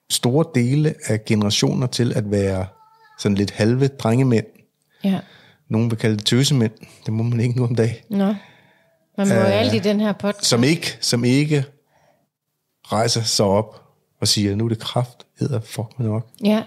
store 0.09 0.45
dele 0.55 0.95
af 1.05 1.25
generationer 1.25 1.87
til 1.87 2.13
at 2.13 2.31
være 2.31 2.65
sådan 3.19 3.37
lidt 3.37 3.51
halve 3.51 3.87
drengemænd. 3.87 4.45
Ja. 5.03 5.19
Nogen 5.69 5.91
vil 5.91 5.99
kalde 5.99 6.17
det 6.17 6.25
tøsemænd. 6.25 6.71
Det 7.05 7.13
må 7.13 7.23
man 7.23 7.39
ikke 7.39 7.57
nu 7.57 7.63
om 7.63 7.75
dagen. 7.75 7.95
Nå. 8.09 8.35
Man 9.17 9.27
må 9.27 9.33
jo 9.33 9.41
alt 9.41 9.73
i 9.73 9.79
den 9.79 9.99
her 9.99 10.13
podcast. 10.13 10.45
Som 10.45 10.63
ikke, 10.63 10.97
som 11.01 11.23
ikke 11.23 11.65
rejser 12.83 13.21
sig 13.21 13.45
op 13.45 13.81
og 14.21 14.27
siger, 14.27 14.55
nu 14.55 14.65
er 14.65 14.69
det 14.69 14.79
kraft, 14.79 15.25
hedder 15.39 15.59
fuck 15.59 15.99
med 15.99 16.07
nok. 16.07 16.27
Ja, 16.43 16.63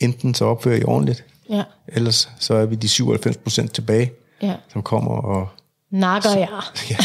Enten 0.00 0.34
så 0.34 0.44
opfører 0.44 0.76
I 0.76 0.84
ordentligt, 0.84 1.24
ja, 1.50 1.62
ellers 1.88 2.30
så 2.38 2.54
er 2.54 2.66
vi 2.66 2.74
de 2.74 2.88
97 2.88 3.36
procent 3.36 3.72
tilbage, 3.72 4.12
ja. 4.42 4.54
som 4.72 4.82
kommer 4.82 5.10
og... 5.10 5.48
Nakker 5.90 6.30
jeg. 6.38 6.48
Ja. 6.90 6.96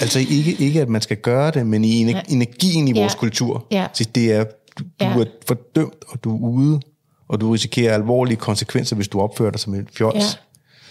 altså 0.00 0.18
ikke, 0.18 0.56
ikke, 0.58 0.80
at 0.82 0.88
man 0.88 1.02
skal 1.02 1.16
gøre 1.16 1.50
det, 1.50 1.66
men 1.66 1.84
i 1.84 2.00
ener- 2.02 2.22
energien 2.28 2.88
i 2.88 2.92
vores 2.92 3.12
Ja. 3.14 3.18
kultur. 3.18 3.66
Ja. 3.70 3.86
Så 3.92 4.04
det 4.14 4.32
er, 4.32 4.44
du, 4.78 4.82
du 4.84 4.84
Ja. 5.00 5.06
er 5.20 5.24
fordømt, 5.48 6.04
og 6.08 6.24
du 6.24 6.34
er 6.36 6.40
ude, 6.40 6.80
og 7.28 7.40
du 7.40 7.50
risikerer 7.50 7.94
alvorlige 7.94 8.36
konsekvenser, 8.36 8.96
hvis 8.96 9.08
du 9.08 9.20
opfører 9.20 9.50
dig 9.50 9.60
som 9.60 9.74
et 9.74 9.86
fjols. 9.96 10.16
Ja. 10.16 10.22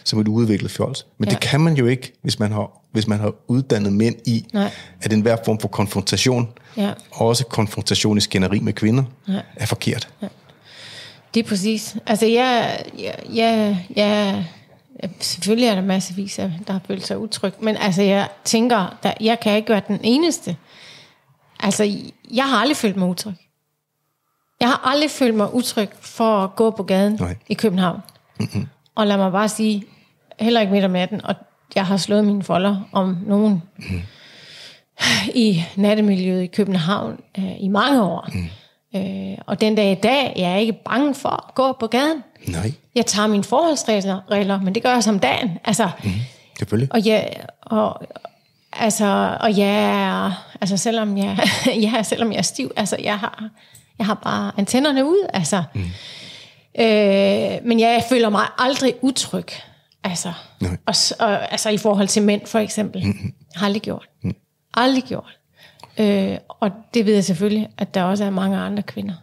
Som 0.06 0.20
et 0.20 0.28
udviklet 0.28 0.72
fjols. 0.72 1.06
Men 1.18 1.30
Ja. 1.30 1.32
det 1.32 1.40
kan 1.42 1.62
man 1.62 1.74
jo 1.74 1.86
ikke, 1.86 2.14
hvis 2.22 2.40
man 2.40 2.52
har, 2.52 2.72
hvis 2.92 3.08
man 3.08 3.20
har 3.20 3.34
uddannet 3.48 3.94
mænd 3.94 4.16
i, 4.26 4.46
Nej. 4.54 4.72
at 5.02 5.14
enhver 5.14 5.38
form 5.46 5.60
for 5.60 5.68
konfrontation, 5.68 6.50
Ja. 6.78 6.92
også 7.12 7.46
konfrontation 7.46 8.18
i 8.18 8.22
skænderi 8.22 8.60
med 8.60 8.74
kvinder, 8.74 9.04
Ja. 9.28 9.40
er 9.56 9.66
forkert. 9.66 10.08
Det 11.34 11.46
er 11.46 11.48
præcis. 11.50 11.96
Altså, 12.08 12.26
jeg, 12.26 12.84
jeg, 13.00 13.16
jeg, 13.34 13.86
jeg, 13.96 14.46
selvfølgelig 15.20 15.68
er 15.68 15.76
der 15.76 15.82
massevis 15.82 16.40
af, 16.40 16.52
der 16.68 16.74
har 16.74 16.82
følt 16.88 17.08
sig 17.08 17.18
utryg, 17.18 17.54
men 17.60 17.78
altså, 17.78 18.02
jeg 18.02 18.30
tænker, 18.44 18.98
der, 19.04 19.14
jeg 19.22 19.40
kan 19.40 19.56
ikke 19.56 19.70
være 19.70 19.82
den 19.88 20.00
eneste. 20.04 20.58
Altså, 21.60 21.98
jeg 22.34 22.50
har 22.50 22.58
aldrig 22.58 22.78
følt 22.78 22.96
mig 22.96 23.08
utryg. 23.08 23.34
Jeg 24.60 24.70
har 24.70 24.82
aldrig 24.84 25.12
følt 25.12 25.36
mig 25.36 25.54
utryg 25.54 25.90
for 26.02 26.44
at 26.44 26.56
gå 26.56 26.70
på 26.70 26.84
gaden 26.84 27.18
Nej. 27.20 27.36
i 27.48 27.54
København. 27.54 28.00
Mm-hmm. 28.40 28.68
Og 28.96 29.08
lad 29.08 29.18
mig 29.18 29.32
bare 29.32 29.50
sige, 29.50 29.84
heller 30.40 30.62
ikke 30.62 30.74
midt 30.74 30.86
om 30.86 30.92
natten, 30.92 31.26
og 31.26 31.36
jeg 31.76 31.86
har 31.86 31.98
slået 31.98 32.26
mine 32.26 32.44
folder 32.44 32.90
om 32.92 33.18
nogen 33.26 33.64
mm. 33.78 34.02
i 35.36 35.64
nattemiljøet 35.76 36.44
i 36.44 36.48
København 36.48 37.20
øh, 37.38 37.64
i 37.64 37.68
mange 37.68 38.04
år. 38.04 38.30
Mm. 38.34 38.50
Øh, 38.96 39.38
og 39.46 39.62
den 39.62 39.76
dag 39.76 39.92
i 39.92 39.96
dag, 39.96 40.34
jeg 40.36 40.52
er 40.52 40.58
ikke 40.58 40.74
bange 40.74 41.16
for 41.16 41.30
at 41.30 41.56
gå 41.56 41.72
på 41.80 41.88
gaden. 41.88 42.24
Nej, 42.48 42.72
Jeg 42.96 43.06
tager 43.06 43.28
mine 43.28 43.44
forholdsregler, 43.44 44.20
regler, 44.32 44.62
men 44.62 44.76
det 44.76 44.84
gør 44.84 44.94
jeg 44.94 45.04
som 45.04 45.20
dagen. 45.20 45.58
Altså, 45.66 45.90
mm. 46.04 46.12
selvfølgelig. 46.58 46.94
og 46.94 47.06
jeg, 47.06 47.46
og, 47.62 48.04
altså, 48.74 49.38
og 49.40 49.58
jeg, 49.58 50.32
altså 50.62 50.78
selvom 50.78 51.18
jeg, 51.18 51.38
ja, 51.94 52.04
selvom 52.04 52.32
jeg 52.32 52.38
er 52.38 52.42
stiv, 52.42 52.72
altså 52.76 52.98
jeg 53.04 53.20
har, 53.20 53.50
jeg 53.98 54.06
har 54.06 54.14
bare 54.14 54.52
antennerne 54.58 55.06
ud, 55.06 55.28
altså. 55.34 55.64
Mm. 55.74 55.82
Øh, 56.80 57.60
men 57.64 57.80
jeg 57.80 58.04
føler 58.10 58.30
mig 58.30 58.46
aldrig 58.58 58.94
utryg, 59.02 59.48
altså. 60.04 60.34
Nej. 60.60 60.78
Og, 60.86 60.96
og, 61.20 61.52
altså 61.52 61.70
i 61.70 61.78
forhold 61.78 62.08
til 62.08 62.24
mænd 62.24 62.46
for 62.46 62.60
eksempel. 62.60 63.06
Mm. 63.08 63.34
Har 63.56 63.66
aldrig 63.66 63.82
gjort. 63.82 64.10
Mm. 64.24 64.36
Aldrig 64.74 65.04
gjort. 65.04 65.38
Øh, 65.98 66.38
og 66.48 66.72
det 66.94 67.06
ved 67.06 67.14
jeg 67.14 67.24
selvfølgelig, 67.24 67.70
at 67.78 67.94
der 67.94 68.04
også 68.04 68.24
er 68.26 68.30
mange 68.30 68.58
andre 68.58 68.84
kvinder, 68.84 69.14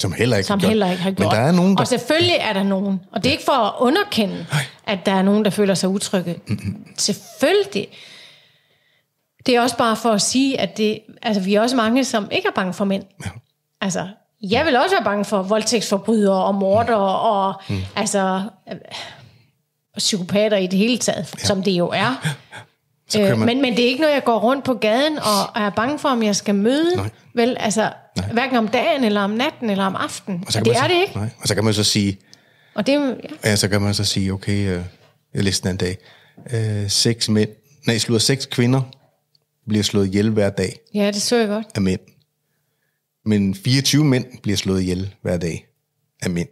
Som 0.00 0.12
heller 0.12 0.36
ikke 0.36 0.46
som 0.46 0.60
har 0.60 0.68
heller 0.68 0.90
ikke 0.90 1.02
har 1.02 1.10
gjort. 1.10 1.32
Men 1.32 1.36
der 1.40 1.46
er 1.46 1.52
nogen, 1.52 1.74
der... 1.74 1.80
Og 1.80 1.88
selvfølgelig 1.88 2.36
er 2.40 2.52
der 2.52 2.62
nogen. 2.62 3.00
Og 3.12 3.24
det 3.24 3.28
er 3.28 3.32
ikke 3.32 3.44
for 3.44 3.52
at 3.52 3.72
underkende, 3.78 4.46
at 4.86 4.98
der 5.06 5.12
er 5.12 5.22
nogen, 5.22 5.44
der 5.44 5.50
føler 5.50 5.74
sig 5.74 5.88
utrygge. 5.88 6.40
Mm-hmm. 6.46 6.86
Selvfølgelig. 6.98 7.88
Det 9.46 9.56
er 9.56 9.60
også 9.60 9.76
bare 9.76 9.96
for 9.96 10.10
at 10.10 10.22
sige, 10.22 10.60
at 10.60 10.76
det, 10.76 11.00
altså, 11.22 11.42
vi 11.42 11.54
er 11.54 11.60
også 11.60 11.76
mange, 11.76 12.04
som 12.04 12.28
ikke 12.30 12.48
er 12.48 12.52
bange 12.52 12.72
for 12.74 12.84
mænd. 12.84 13.04
Ja. 13.24 13.30
Altså, 13.80 14.08
jeg 14.42 14.66
vil 14.66 14.76
også 14.76 14.94
være 14.96 15.04
bange 15.04 15.24
for 15.24 15.42
voldtægtsforbrydere 15.42 16.44
og 16.44 16.54
mordere, 16.54 17.18
og 17.18 17.54
mm. 17.68 17.76
altså... 17.96 18.42
øh, 18.72 18.76
psykopater 19.98 20.56
i 20.56 20.66
det 20.66 20.78
hele 20.78 20.98
taget, 20.98 21.34
ja. 21.38 21.44
som 21.44 21.62
det 21.62 21.70
jo 21.70 21.88
er. 21.88 22.36
Så 23.08 23.20
Øh, 23.22 23.28
man- 23.38 23.46
men, 23.46 23.62
men 23.62 23.76
det 23.76 23.84
er 23.84 23.88
ikke 23.88 24.00
noget, 24.00 24.14
jeg 24.14 24.24
går 24.24 24.38
rundt 24.38 24.64
på 24.64 24.74
gaden 24.74 25.18
og 25.18 25.62
er 25.62 25.70
bange 25.70 25.98
for, 25.98 26.08
om 26.08 26.22
jeg 26.22 26.36
skal 26.36 26.54
møde. 26.54 26.96
Nej. 26.96 27.10
Vel, 27.34 27.56
altså, 27.60 27.92
Nej. 28.16 28.32
hverken 28.32 28.56
om 28.56 28.68
dagen, 28.68 29.04
eller 29.04 29.20
om 29.20 29.30
natten, 29.30 29.70
eller 29.70 29.84
om 29.84 29.96
aftenen. 29.96 30.42
Og 30.46 30.52
så 30.52 30.58
Og 30.58 30.64
kan 30.64 30.74
det 30.74 30.80
man 30.82 30.84
er 30.84 30.88
så, 30.88 30.94
det 30.94 31.00
ikke. 31.02 31.18
Nej. 31.18 31.28
Og 31.42 31.48
så 31.48 31.54
kan 31.54 31.64
man 31.64 31.74
så 31.74 31.84
sige, 31.84 32.18
Og 32.74 32.86
det 32.86 32.92
ja. 33.44 33.50
ja, 33.50 33.56
så 33.56 33.68
kan 33.68 33.82
man 33.82 33.94
så 33.94 34.04
sige, 34.04 34.32
okay, 34.32 34.68
øh, 34.76 34.82
jeg 35.34 35.44
læste 35.44 35.68
den 35.68 35.78
anden 35.80 35.96
dag, 36.52 36.82
øh, 36.82 36.90
seks 36.90 37.28
mænd, 37.28 37.50
nej, 37.86 37.98
slutter 37.98 38.20
seks 38.20 38.46
kvinder 38.46 38.82
bliver 39.68 39.82
slået 39.84 40.06
ihjel 40.06 40.30
hver 40.30 40.50
dag 40.50 40.76
ja, 40.94 41.06
det 41.06 41.22
så 41.22 41.36
jeg 41.36 41.48
godt. 41.48 41.66
af 41.74 41.82
mænd. 41.82 42.00
Men 43.24 43.54
24 43.54 44.04
mænd 44.04 44.24
bliver 44.42 44.56
slået 44.56 44.80
ihjel 44.82 45.14
hver 45.22 45.36
dag 45.36 45.66
af 46.22 46.30
mænd. 46.30 46.48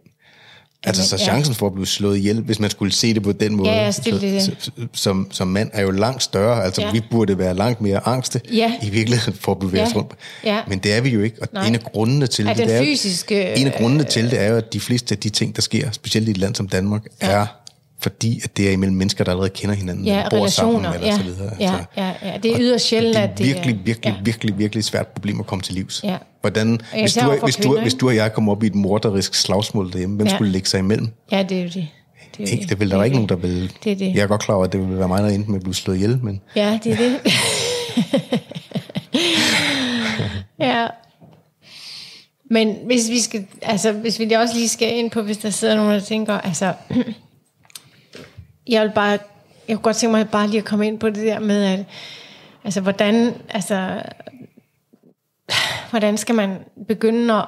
Altså, 0.85 1.07
så 1.07 1.15
ja. 1.15 1.23
chancen 1.23 1.55
for 1.55 1.67
at 1.67 1.73
blive 1.73 1.85
slået 1.87 2.17
ihjel, 2.17 2.41
hvis 2.41 2.59
man 2.59 2.69
skulle 2.69 2.91
se 2.93 3.13
det 3.13 3.23
på 3.23 3.31
den 3.31 3.55
måde, 3.55 3.69
Ja, 3.69 3.75
ja, 3.83 3.85
det. 3.87 4.41
så, 4.41 4.51
så, 4.59 4.71
som, 4.93 5.27
som 5.31 5.47
mand, 5.47 5.69
er 5.73 5.81
jo 5.81 5.91
langt 5.91 6.23
større. 6.23 6.63
Altså, 6.63 6.81
Ja. 6.81 6.87
ja. 6.87 6.93
vi 6.93 7.01
burde 7.11 7.37
være 7.37 7.53
langt 7.55 7.81
mere 7.81 8.07
angste 8.07 8.41
Ja. 8.53 8.73
i 8.81 8.89
virkeligheden 8.89 9.39
for 9.41 9.51
at 9.51 9.59
bevæge 9.59 9.83
os 9.83 9.89
Ja. 9.93 9.97
rundt. 9.97 10.11
Ja. 10.43 10.59
Men 10.67 10.79
det 10.79 10.93
er 10.93 11.01
vi 11.01 11.09
jo 11.09 11.21
ikke, 11.21 11.37
og 11.41 11.47
Nej. 11.53 11.67
en 11.67 11.75
af 11.75 11.81
grundene 11.83 12.27
til 12.27 12.47
Er 12.47 12.53
det, 12.53 12.67
det 12.67 12.75
er, 12.75 12.83
fysiske, 12.83 13.57
en 13.57 13.67
af 13.67 13.73
grundene 13.73 14.03
til 14.03 14.31
det 14.31 14.39
er 14.41 14.47
jo, 14.47 14.57
at 14.57 14.73
de 14.73 14.79
fleste 14.79 15.15
af 15.15 15.19
de 15.19 15.29
ting, 15.29 15.55
der 15.55 15.61
sker, 15.61 15.91
specielt 15.91 16.27
i 16.27 16.31
et 16.31 16.37
land 16.37 16.55
som 16.55 16.67
Danmark, 16.67 17.01
ja. 17.21 17.27
er 17.31 17.45
fordi, 18.05 18.41
at 18.43 18.57
det 18.57 18.67
er 18.67 18.71
imellem 18.71 18.97
mennesker, 18.97 19.23
der 19.23 19.31
allerede 19.31 19.49
kender 19.49 19.75
hinanden, 19.75 20.05
Ja, 20.05 20.29
bor 20.29 20.47
sammen, 20.47 20.85
eller 20.85 21.07
ja. 21.07 21.17
så 21.17 21.23
videre. 21.23 21.51
Ja, 21.59 21.71
Altså, 21.71 21.85
ja, 21.97 22.11
ja, 22.23 22.37
det 22.43 22.51
er 22.51 22.59
yderst 22.59 22.85
sjældent, 22.87 23.17
at 23.17 23.37
det 23.37 23.49
er 23.49 23.53
det 23.53 23.55
virkelig, 23.55 23.79
virkelig, 23.85 24.13
ja. 24.17 24.23
virkelig, 24.23 24.57
virkelig 24.59 24.83
svært 24.83 25.07
problem 25.07 25.39
at 25.39 25.45
komme 25.47 25.61
til 25.61 25.73
livs. 25.75 26.01
Ja. 26.03 26.17
Hvordan, 26.41 26.81
hvis, 26.93 27.03
især 27.11 27.25
du, 27.25 27.39
hvis, 27.43 27.55
du, 27.55 27.79
hvis 27.81 27.93
du 27.93 28.07
og 28.07 28.15
jeg 28.15 28.33
kommer 28.33 28.51
op 28.51 28.63
i 28.63 28.67
et 28.67 28.75
morderisk 28.75 29.33
slagsmål 29.33 29.91
derhjemme, 29.91 30.15
hvem 30.15 30.27
Ja. 30.27 30.35
skulle 30.35 30.51
lægge 30.51 30.67
sig 30.69 30.79
imellem? 30.79 31.07
Ja, 31.31 31.43
det 31.43 31.57
er 31.57 31.61
jo 31.63 31.69
det. 31.73 31.87
Det, 32.37 32.51
Ikke? 32.51 32.65
Det 32.69 32.79
vil 32.79 32.89
der 32.89 32.93
er 32.95 32.97
var 32.97 33.03
ikke 33.03 33.17
det. 33.19 33.29
nogen, 33.29 33.41
der 33.43 33.47
vil... 33.47 33.71
Det 33.83 33.91
er 33.91 33.95
det. 33.95 34.15
Jeg 34.15 34.21
er 34.23 34.27
godt 34.27 34.41
klar 34.41 34.55
over, 34.55 34.65
at 34.65 34.71
det 34.73 34.89
vil 34.89 34.97
være 34.99 35.07
mig, 35.07 35.23
der 35.23 35.29
endte 35.29 35.49
med 35.51 35.57
at 35.59 35.63
blive 35.63 35.75
slået 35.75 35.95
ihjel, 35.95 36.19
men 36.23 36.41
Ja, 36.55 36.79
det 36.83 36.91
er 36.91 36.97
det. 36.97 37.19
ja. 40.59 40.87
Men 42.51 42.75
hvis 42.85 43.09
vi 43.09 43.19
skal, 43.19 43.45
altså 43.61 43.91
hvis 43.91 44.19
vi 44.19 44.31
også 44.31 44.55
lige 44.55 44.69
skal 44.69 44.97
ind 44.97 45.11
på, 45.11 45.21
hvis 45.21 45.37
der 45.37 45.49
sidder 45.49 45.75
nogen, 45.75 45.91
der 45.91 45.99
tænker, 45.99 46.33
altså, 46.37 46.73
jeg 48.67 48.81
vil 48.81 48.91
bare, 48.95 49.19
jeg 49.67 49.75
kunne 49.75 49.83
godt 49.83 49.95
tænke 49.95 50.11
mig 50.11 50.29
bare 50.29 50.47
lige 50.47 50.57
at 50.57 50.65
komme 50.65 50.87
ind 50.87 50.99
på 50.99 51.09
det 51.09 51.25
der 51.25 51.39
med, 51.39 51.63
at, 51.63 51.85
altså 52.63 52.81
hvordan, 52.81 53.33
altså, 53.49 54.01
hvordan 55.89 56.17
skal 56.17 56.35
man 56.35 56.57
begynde 56.87 57.33
at 57.33 57.45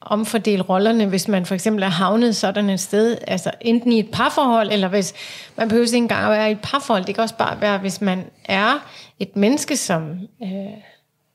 omfordele 0.00 0.62
rollerne, 0.62 1.06
hvis 1.06 1.28
man 1.28 1.46
for 1.46 1.54
eksempel 1.54 1.82
er 1.82 1.88
havnet 1.88 2.36
sådan 2.36 2.70
et 2.70 2.80
sted, 2.80 3.18
altså 3.26 3.50
enten 3.60 3.92
i 3.92 3.98
et 3.98 4.10
parforhold, 4.12 4.72
eller 4.72 4.88
hvis 4.88 5.14
man 5.56 5.68
behøver 5.68 5.86
ikke 5.86 5.96
engang 5.96 6.24
at 6.24 6.30
være 6.30 6.48
i 6.48 6.52
et 6.52 6.60
parforhold, 6.62 7.04
det 7.04 7.14
kan 7.14 7.22
også 7.22 7.36
bare 7.36 7.60
være, 7.60 7.78
hvis 7.78 8.00
man 8.00 8.24
er 8.44 8.88
et 9.18 9.36
menneske, 9.36 9.76
som 9.76 10.10
øh, 10.42 10.48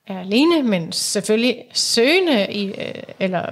er 0.07 0.19
alene, 0.19 0.63
men 0.63 0.91
selvfølgelig 0.91 1.63
søgende, 1.73 2.47
i, 2.53 2.67
øh, 2.67 2.93
eller 3.19 3.45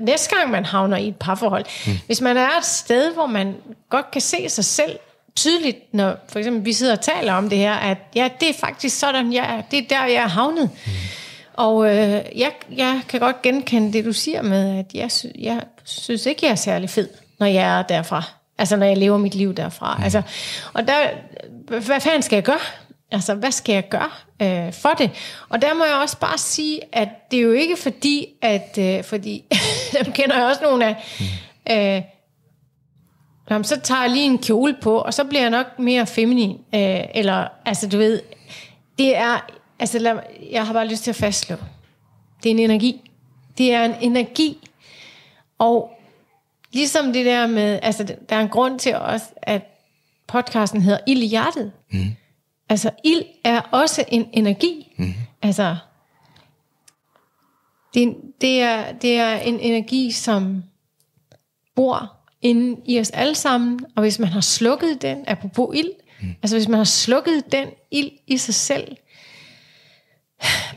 næste 0.00 0.36
gang 0.36 0.50
man 0.50 0.64
havner 0.64 0.96
i 0.96 1.08
et 1.08 1.16
parforhold. 1.16 1.64
Mm. 1.86 1.92
Hvis 2.06 2.20
man 2.20 2.36
er 2.36 2.58
et 2.58 2.64
sted, 2.64 3.14
hvor 3.14 3.26
man 3.26 3.54
godt 3.90 4.10
kan 4.10 4.20
se 4.20 4.48
sig 4.48 4.64
selv 4.64 4.98
tydeligt, 5.36 5.94
når 5.94 6.16
for 6.28 6.38
eksempel 6.38 6.64
vi 6.64 6.72
sidder 6.72 6.92
og 6.92 7.00
taler 7.00 7.32
om 7.32 7.48
det 7.48 7.58
her, 7.58 7.74
at 7.74 7.98
ja, 8.14 8.28
det 8.40 8.48
er 8.48 8.54
faktisk 8.60 8.98
sådan, 8.98 9.32
jeg 9.32 9.56
er, 9.56 9.62
det 9.70 9.78
er 9.78 9.82
der, 9.88 10.04
jeg 10.04 10.22
er 10.22 10.28
havnet. 10.28 10.70
Mm. 10.86 10.92
Og 11.54 11.86
øh, 11.86 12.10
jeg, 12.36 12.52
jeg 12.76 13.00
kan 13.08 13.20
godt 13.20 13.42
genkende 13.42 13.92
det, 13.92 14.04
du 14.04 14.12
siger 14.12 14.42
med, 14.42 14.78
at 14.78 14.86
jeg, 14.94 15.12
sy- 15.12 15.26
jeg 15.38 15.60
synes 15.84 16.26
ikke, 16.26 16.46
jeg 16.46 16.52
er 16.52 16.56
særlig 16.56 16.90
fed, 16.90 17.08
når 17.38 17.46
jeg 17.46 17.78
er 17.78 17.82
derfra. 17.82 18.22
Altså, 18.58 18.76
når 18.76 18.86
jeg 18.86 18.96
lever 18.96 19.18
mit 19.18 19.34
liv 19.34 19.54
derfra. 19.54 19.96
Mm. 19.96 20.04
Altså, 20.04 20.22
og 20.72 20.88
der, 20.88 20.94
hvad 21.80 22.00
fanden 22.00 22.22
skal 22.22 22.36
jeg 22.36 22.42
gøre? 22.42 22.58
Altså, 23.12 23.34
hvad 23.34 23.50
skal 23.50 23.72
jeg 23.72 23.88
gøre 23.88 24.10
øh, 24.42 24.72
for 24.72 24.88
det? 24.88 25.10
Og 25.48 25.62
der 25.62 25.74
må 25.74 25.84
jeg 25.84 25.94
også 25.94 26.18
bare 26.18 26.38
sige, 26.38 26.80
at 26.92 27.08
det 27.30 27.38
er 27.38 27.42
jo 27.42 27.52
ikke 27.52 27.76
fordi, 27.76 28.26
at, 28.42 28.78
øh, 28.78 29.04
fordi, 29.04 29.44
dem 30.04 30.12
kender 30.12 30.36
jeg 30.36 30.46
også 30.46 30.62
nogle 30.62 30.86
af, 30.86 30.96
øh, 31.70 32.02
Jamen, 33.50 33.64
så 33.64 33.80
tager 33.80 34.00
jeg 34.02 34.10
lige 34.10 34.24
en 34.24 34.38
kjole 34.38 34.76
på, 34.82 34.98
og 34.98 35.14
så 35.14 35.24
bliver 35.24 35.40
jeg 35.42 35.50
nok 35.50 35.78
mere 35.78 36.06
feminin. 36.06 36.50
Øh, 36.50 37.00
eller, 37.14 37.48
altså 37.64 37.88
du 37.88 37.98
ved, 37.98 38.20
det 38.98 39.16
er, 39.16 39.50
altså 39.78 39.98
lad, 39.98 40.18
jeg 40.50 40.66
har 40.66 40.72
bare 40.72 40.88
lyst 40.88 41.04
til 41.04 41.10
at 41.10 41.16
fastslå. 41.16 41.56
Det 42.42 42.48
er 42.48 42.50
en 42.50 42.58
energi. 42.58 43.10
Det 43.58 43.74
er 43.74 43.84
en 43.84 43.94
energi. 44.00 44.68
Og 45.58 45.98
ligesom 46.72 47.12
det 47.12 47.26
der 47.26 47.46
med, 47.46 47.78
altså 47.82 48.16
der 48.28 48.36
er 48.36 48.40
en 48.40 48.48
grund 48.48 48.78
til 48.78 48.96
også, 48.96 49.26
at 49.36 49.62
podcasten 50.26 50.82
hedder 50.82 50.98
Ild 51.06 51.22
i 51.22 51.26
hjertet. 51.26 51.72
Mm. 51.90 52.16
Altså 52.72 52.90
ild 53.04 53.22
er 53.44 53.60
også 53.60 54.04
en 54.08 54.28
energi. 54.32 54.94
Mm. 54.98 55.14
Altså, 55.42 55.76
det, 57.94 58.16
det, 58.40 58.62
er, 58.62 58.92
det 58.92 59.18
er 59.18 59.36
en 59.36 59.60
energi, 59.60 60.10
som 60.10 60.64
bor 61.76 62.12
inde 62.42 62.80
i 62.86 63.00
os 63.00 63.10
alle 63.10 63.34
sammen, 63.34 63.80
og 63.96 64.02
hvis 64.02 64.18
man 64.18 64.28
har 64.28 64.40
slukket 64.40 65.02
den, 65.02 65.24
apropos 65.26 65.78
ild, 65.78 65.90
mm. 66.22 66.34
altså 66.42 66.56
hvis 66.56 66.68
man 66.68 66.78
har 66.78 66.84
slukket 66.84 67.52
den 67.52 67.68
ild 67.90 68.10
i 68.26 68.36
sig 68.36 68.54
selv, 68.54 68.96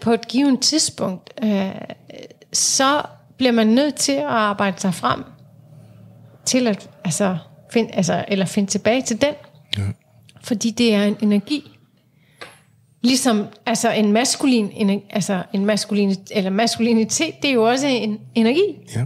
på 0.02 0.12
et 0.12 0.28
givet 0.28 0.60
tidspunkt, 0.60 1.34
øh, 1.44 1.72
så 2.54 3.02
bliver 3.38 3.52
man 3.52 3.68
nødt 3.68 3.96
til 3.96 4.12
at 4.12 4.26
arbejde 4.26 4.80
sig 4.80 4.94
frem 4.94 5.24
til 6.46 6.68
at 6.68 6.90
altså, 7.04 7.38
find, 7.72 7.90
altså, 7.94 8.26
eller 8.28 8.46
finde 8.46 8.72
tilbage 8.72 9.02
til 9.02 9.22
den. 9.22 9.34
Ja. 9.78 9.84
Fordi 10.42 10.72
det 10.72 10.94
er 10.94 11.04
en 11.04 11.18
energi. 11.22 11.75
Ligesom 13.06 13.48
altså 13.66 13.92
en 13.92 14.12
maskulin, 14.12 14.72
en, 14.72 15.02
altså 15.10 15.44
en 15.54 15.66
maskulin, 15.66 16.16
eller 16.32 16.50
maskulinitet, 16.50 17.34
det 17.42 17.50
er 17.50 17.54
jo 17.54 17.64
også 17.64 17.88
en 17.88 18.20
energi. 18.36 18.78
ja. 18.96 19.06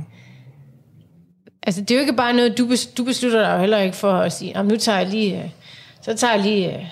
Altså, 1.64 1.82
det 1.82 1.92
er 1.92 1.96
jo 1.96 2.00
ikke 2.02 2.14
bare 2.14 2.34
noget, 2.34 2.58
du, 2.58 2.68
bes, 2.68 2.88
du 2.88 3.04
beslutter 3.04 3.40
dig 3.42 3.54
jo 3.54 3.60
heller 3.60 3.78
ikke 3.80 3.98
for 3.98 4.14
at 4.14 4.34
sige, 4.34 4.54
"Nå, 4.54 4.62
men 4.62 4.72
nu 4.72 4.78
tager 4.78 4.98
jeg 5.00 5.08
lige, 5.08 5.44
øh, 5.44 5.50
så 6.02 6.14
tager 6.16 6.34
jeg 6.34 6.44
lige, 6.44 6.78
øh, 6.78 6.86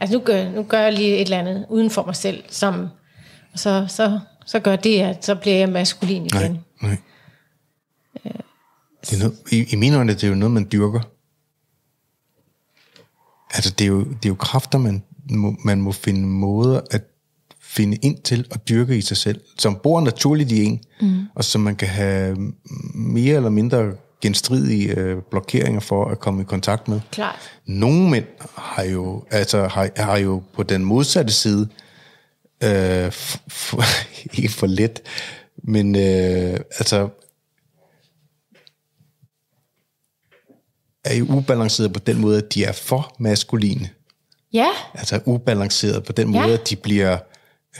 altså 0.00 0.16
nu 0.18 0.24
gør, 0.24 0.48
nu 0.50 0.62
gør 0.62 0.80
jeg 0.80 0.92
lige 0.92 1.14
et 1.14 1.20
eller 1.20 1.38
andet 1.38 1.66
uden 1.68 1.90
for 1.90 2.04
mig 2.04 2.16
selv, 2.16 2.44
som, 2.48 2.88
og 3.52 3.58
så, 3.58 3.86
så, 3.88 4.20
så 4.46 4.58
gør 4.60 4.76
det, 4.76 5.00
at 5.00 5.24
så 5.24 5.34
bliver 5.34 5.56
jeg 5.56 5.68
maskulin 5.68 6.26
igen. 6.26 6.52
Nej, 6.52 6.58
nej. 6.82 6.96
Det 9.00 9.12
er 9.12 9.18
noget, 9.18 9.38
i, 9.52 9.64
I 9.72 9.76
mine 9.76 9.96
øjne 9.96 10.12
det 10.14 10.24
er 10.24 10.28
jo 10.28 10.34
noget, 10.34 10.52
man 10.52 10.68
dyrker. 10.72 11.00
Altså, 13.54 13.70
det 13.70 13.84
er 13.84 13.88
jo, 13.88 13.98
det 14.04 14.24
er 14.24 14.28
jo 14.28 14.34
kræfter, 14.34 14.78
man 14.78 15.02
må, 15.30 15.56
man 15.64 15.80
må 15.80 15.92
finde 15.92 16.20
måder 16.20 16.80
at 16.90 17.02
finde 17.60 17.96
ind 17.96 18.18
til 18.22 18.46
og 18.50 18.68
dyrke 18.68 18.98
i 18.98 19.00
sig 19.00 19.16
selv, 19.16 19.40
som 19.58 19.76
bor 19.82 20.00
naturligt 20.00 20.52
i 20.52 20.64
en, 20.64 20.80
mm. 21.00 21.22
og 21.34 21.44
som 21.44 21.60
man 21.60 21.76
kan 21.76 21.88
have 21.88 22.36
mere 22.94 23.36
eller 23.36 23.50
mindre 23.50 23.92
genstridige 24.20 24.94
øh, 24.94 25.22
blokeringer 25.30 25.80
for 25.80 26.04
at 26.04 26.20
komme 26.20 26.42
i 26.42 26.44
kontakt 26.44 26.88
med. 26.88 27.00
Klart. 27.10 27.50
Nogle 27.66 28.10
mænd 28.10 28.24
har 28.56 28.82
jo, 28.82 29.24
altså, 29.30 29.66
har, 29.66 29.90
har 29.96 30.16
jo 30.18 30.42
på 30.54 30.62
den 30.62 30.84
modsatte 30.84 31.32
side, 31.32 31.68
øh, 32.62 33.08
f- 33.08 33.40
f- 33.50 34.06
ikke 34.38 34.48
for 34.48 34.66
let, 34.66 35.02
men 35.56 35.96
øh, 35.96 36.60
altså, 36.78 37.08
er 41.04 41.14
jo 41.14 41.24
ubalanceret 41.24 41.92
på 41.92 41.98
den 41.98 42.20
måde, 42.20 42.38
at 42.38 42.54
de 42.54 42.64
er 42.64 42.72
for 42.72 43.14
maskuline. 43.18 43.90
Ja, 44.52 44.68
Altså 44.94 45.20
ubalanceret 45.24 46.04
på 46.04 46.12
den 46.12 46.34
Ja. 46.34 46.42
måde, 46.42 46.54
at 46.54 46.70
de 46.70 46.76
bliver 46.76 47.18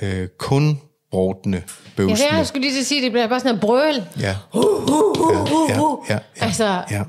øh, 0.02 0.28
kun 0.38 0.80
brådende, 1.10 1.58
ja 1.58 1.62
det 1.62 1.92
bøvsende. 1.96 2.34
jeg 2.36 2.46
skulle 2.46 2.62
lige 2.62 2.74
til 2.74 2.80
at 2.80 2.86
sige, 2.86 3.02
det 3.02 3.12
bliver 3.12 3.26
bare 3.28 3.40
sådan 3.40 3.54
en 3.54 3.60
brøl. 3.60 4.04
Ja, 4.20 4.36
Uh, 4.54 4.64
uh, 4.64 4.90
uh, 5.20 5.70
ja, 5.70 5.80
uh. 5.82 6.04
ja, 6.08 6.14
ja, 6.14 6.18
Altså, 6.44 6.82
ja. 6.90 7.02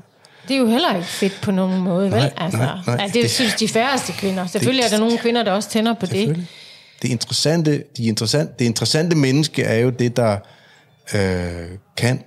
det 0.48 0.54
er 0.56 0.58
jo 0.60 0.66
heller 0.66 0.94
ikke 0.94 1.06
fedt 1.08 1.38
på 1.42 1.50
nogen 1.50 1.80
måde, 1.80 2.02
vel? 2.10 2.18
Nej, 2.20 2.32
Altså, 2.36 2.58
nej, 2.58 2.78
nej. 2.86 2.96
ja, 3.00 3.06
det, 3.06 3.14
Det- 3.14 3.30
synes 3.30 3.54
de 3.54 3.68
færreste 3.68 4.12
kvinder. 4.12 4.46
Selvfølgelig 4.46 4.84
er 4.84 4.88
der 4.88 4.98
nogle 4.98 5.18
kvinder, 5.18 5.42
der 5.42 5.52
også 5.52 5.70
tænder 5.70 5.94
på 5.94 6.06
det. 6.06 6.46
Det 7.02 7.08
interessante, 7.08 7.84
de 7.96 8.04
interessant, 8.04 8.58
det 8.58 8.64
interessante 8.64 9.16
menneske 9.16 9.62
er 9.62 9.76
jo 9.78 9.90
det, 9.90 10.16
der 10.16 10.38
øh, 11.14 11.68
kan 11.96 12.22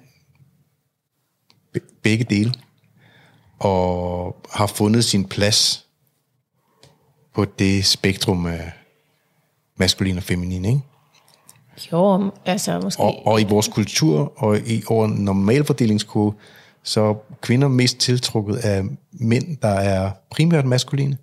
be- 1.73 1.79
begge 2.03 2.23
dele, 2.29 2.53
og 3.59 4.35
har 4.53 4.67
fundet 4.67 5.05
sin 5.05 5.25
plads 5.25 5.82
på 7.35 7.45
det 7.45 7.85
spektrum 7.85 8.45
af 8.45 8.71
maskulin 9.77 10.17
og 10.17 10.23
feminin, 10.23 10.65
ikke? 10.65 10.81
Jo, 11.91 12.31
altså 12.45 12.79
måske... 12.83 13.03
Og, 13.03 13.27
og 13.27 13.41
i 13.41 13.43
vores 13.43 13.67
kultur 13.67 14.33
og 14.43 14.59
i 14.59 14.83
over 14.87 15.05
en 15.05 15.11
normalfordelingskode, 15.11 16.35
så 16.83 17.01
er 17.01 17.13
kvinder 17.41 17.67
mest 17.67 17.97
tiltrukket 17.97 18.55
af 18.55 18.83
mænd, 19.11 19.57
der 19.61 19.67
er 19.67 20.11
primært 20.31 20.65
maskuline, 20.65 21.17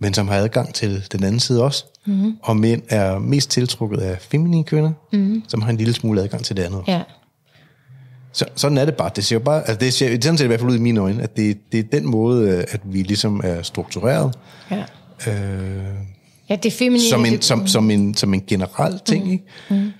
men 0.00 0.14
som 0.14 0.28
har 0.28 0.36
adgang 0.36 0.74
til 0.74 1.06
den 1.12 1.24
anden 1.24 1.40
side 1.40 1.64
også. 1.64 1.84
Mm. 2.06 2.36
Og 2.42 2.56
mænd 2.56 2.82
er 2.88 3.18
mest 3.18 3.50
tiltrukket 3.50 3.98
af 3.98 4.18
feminine 4.20 4.64
kvinder, 4.64 4.92
mm. 5.12 5.42
som 5.48 5.62
har 5.62 5.70
en 5.70 5.76
lille 5.76 5.94
smule 5.94 6.22
adgang 6.22 6.44
til 6.44 6.56
det 6.56 6.62
andet. 6.62 6.82
Ja. 6.88 7.02
Så, 8.32 8.44
sådan 8.56 8.78
er 8.78 8.84
det 8.84 8.96
bare. 8.96 9.10
Det 9.16 9.24
ser 9.24 9.36
jo 9.36 9.40
bare, 9.40 9.58
altså 9.58 9.74
det 9.74 9.92
ser, 9.94 10.08
sådan 10.08 10.22
ser 10.22 10.30
det 10.30 10.44
i 10.44 10.46
hvert 10.46 10.60
fald 10.60 10.70
ud 10.70 10.76
i 10.76 10.80
mine 10.80 11.00
øjne, 11.00 11.22
at 11.22 11.36
det, 11.36 11.58
det 11.72 11.80
er 11.80 11.84
den 11.92 12.06
måde, 12.06 12.50
øh, 12.50 12.64
at 12.70 12.80
vi 12.84 13.02
ligesom 13.02 13.40
er 13.44 13.62
struktureret. 13.62 14.34
Ja. 14.70 14.84
Øh, 15.26 15.84
Ja, 16.48 16.56
det 16.56 16.72
feminine. 16.72 17.08
som, 17.10 17.24
en, 17.24 17.42
som, 17.42 17.66
som, 17.66 17.90
en, 17.90 18.14
som 18.14 18.34
en 18.34 18.44
generel 18.46 19.00
ting, 19.04 19.24
mm. 19.24 19.30
ikke? 19.30 19.44
Mm. 19.70 19.92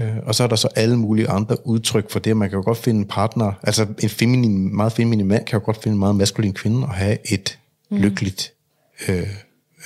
Øh, 0.00 0.16
og 0.26 0.34
så 0.34 0.42
er 0.44 0.46
der 0.46 0.56
så 0.56 0.68
alle 0.76 0.96
mulige 0.96 1.28
andre 1.28 1.66
udtryk 1.66 2.10
for 2.10 2.18
det. 2.18 2.36
Man 2.36 2.48
kan 2.50 2.56
jo 2.56 2.62
godt 2.64 2.78
finde 2.78 3.00
en 3.00 3.06
partner, 3.06 3.52
altså 3.62 3.86
en 4.02 4.08
feminin, 4.08 4.76
meget 4.76 4.92
feminin 4.92 5.26
mand 5.26 5.44
kan 5.44 5.58
jo 5.58 5.64
godt 5.64 5.82
finde 5.82 5.92
en 5.94 5.98
meget 5.98 6.16
maskulin 6.16 6.52
kvinde 6.54 6.86
og 6.86 6.94
have 6.94 7.18
et 7.32 7.58
mm. 7.90 7.96
lykkeligt 7.96 8.52
øh, 9.08 9.26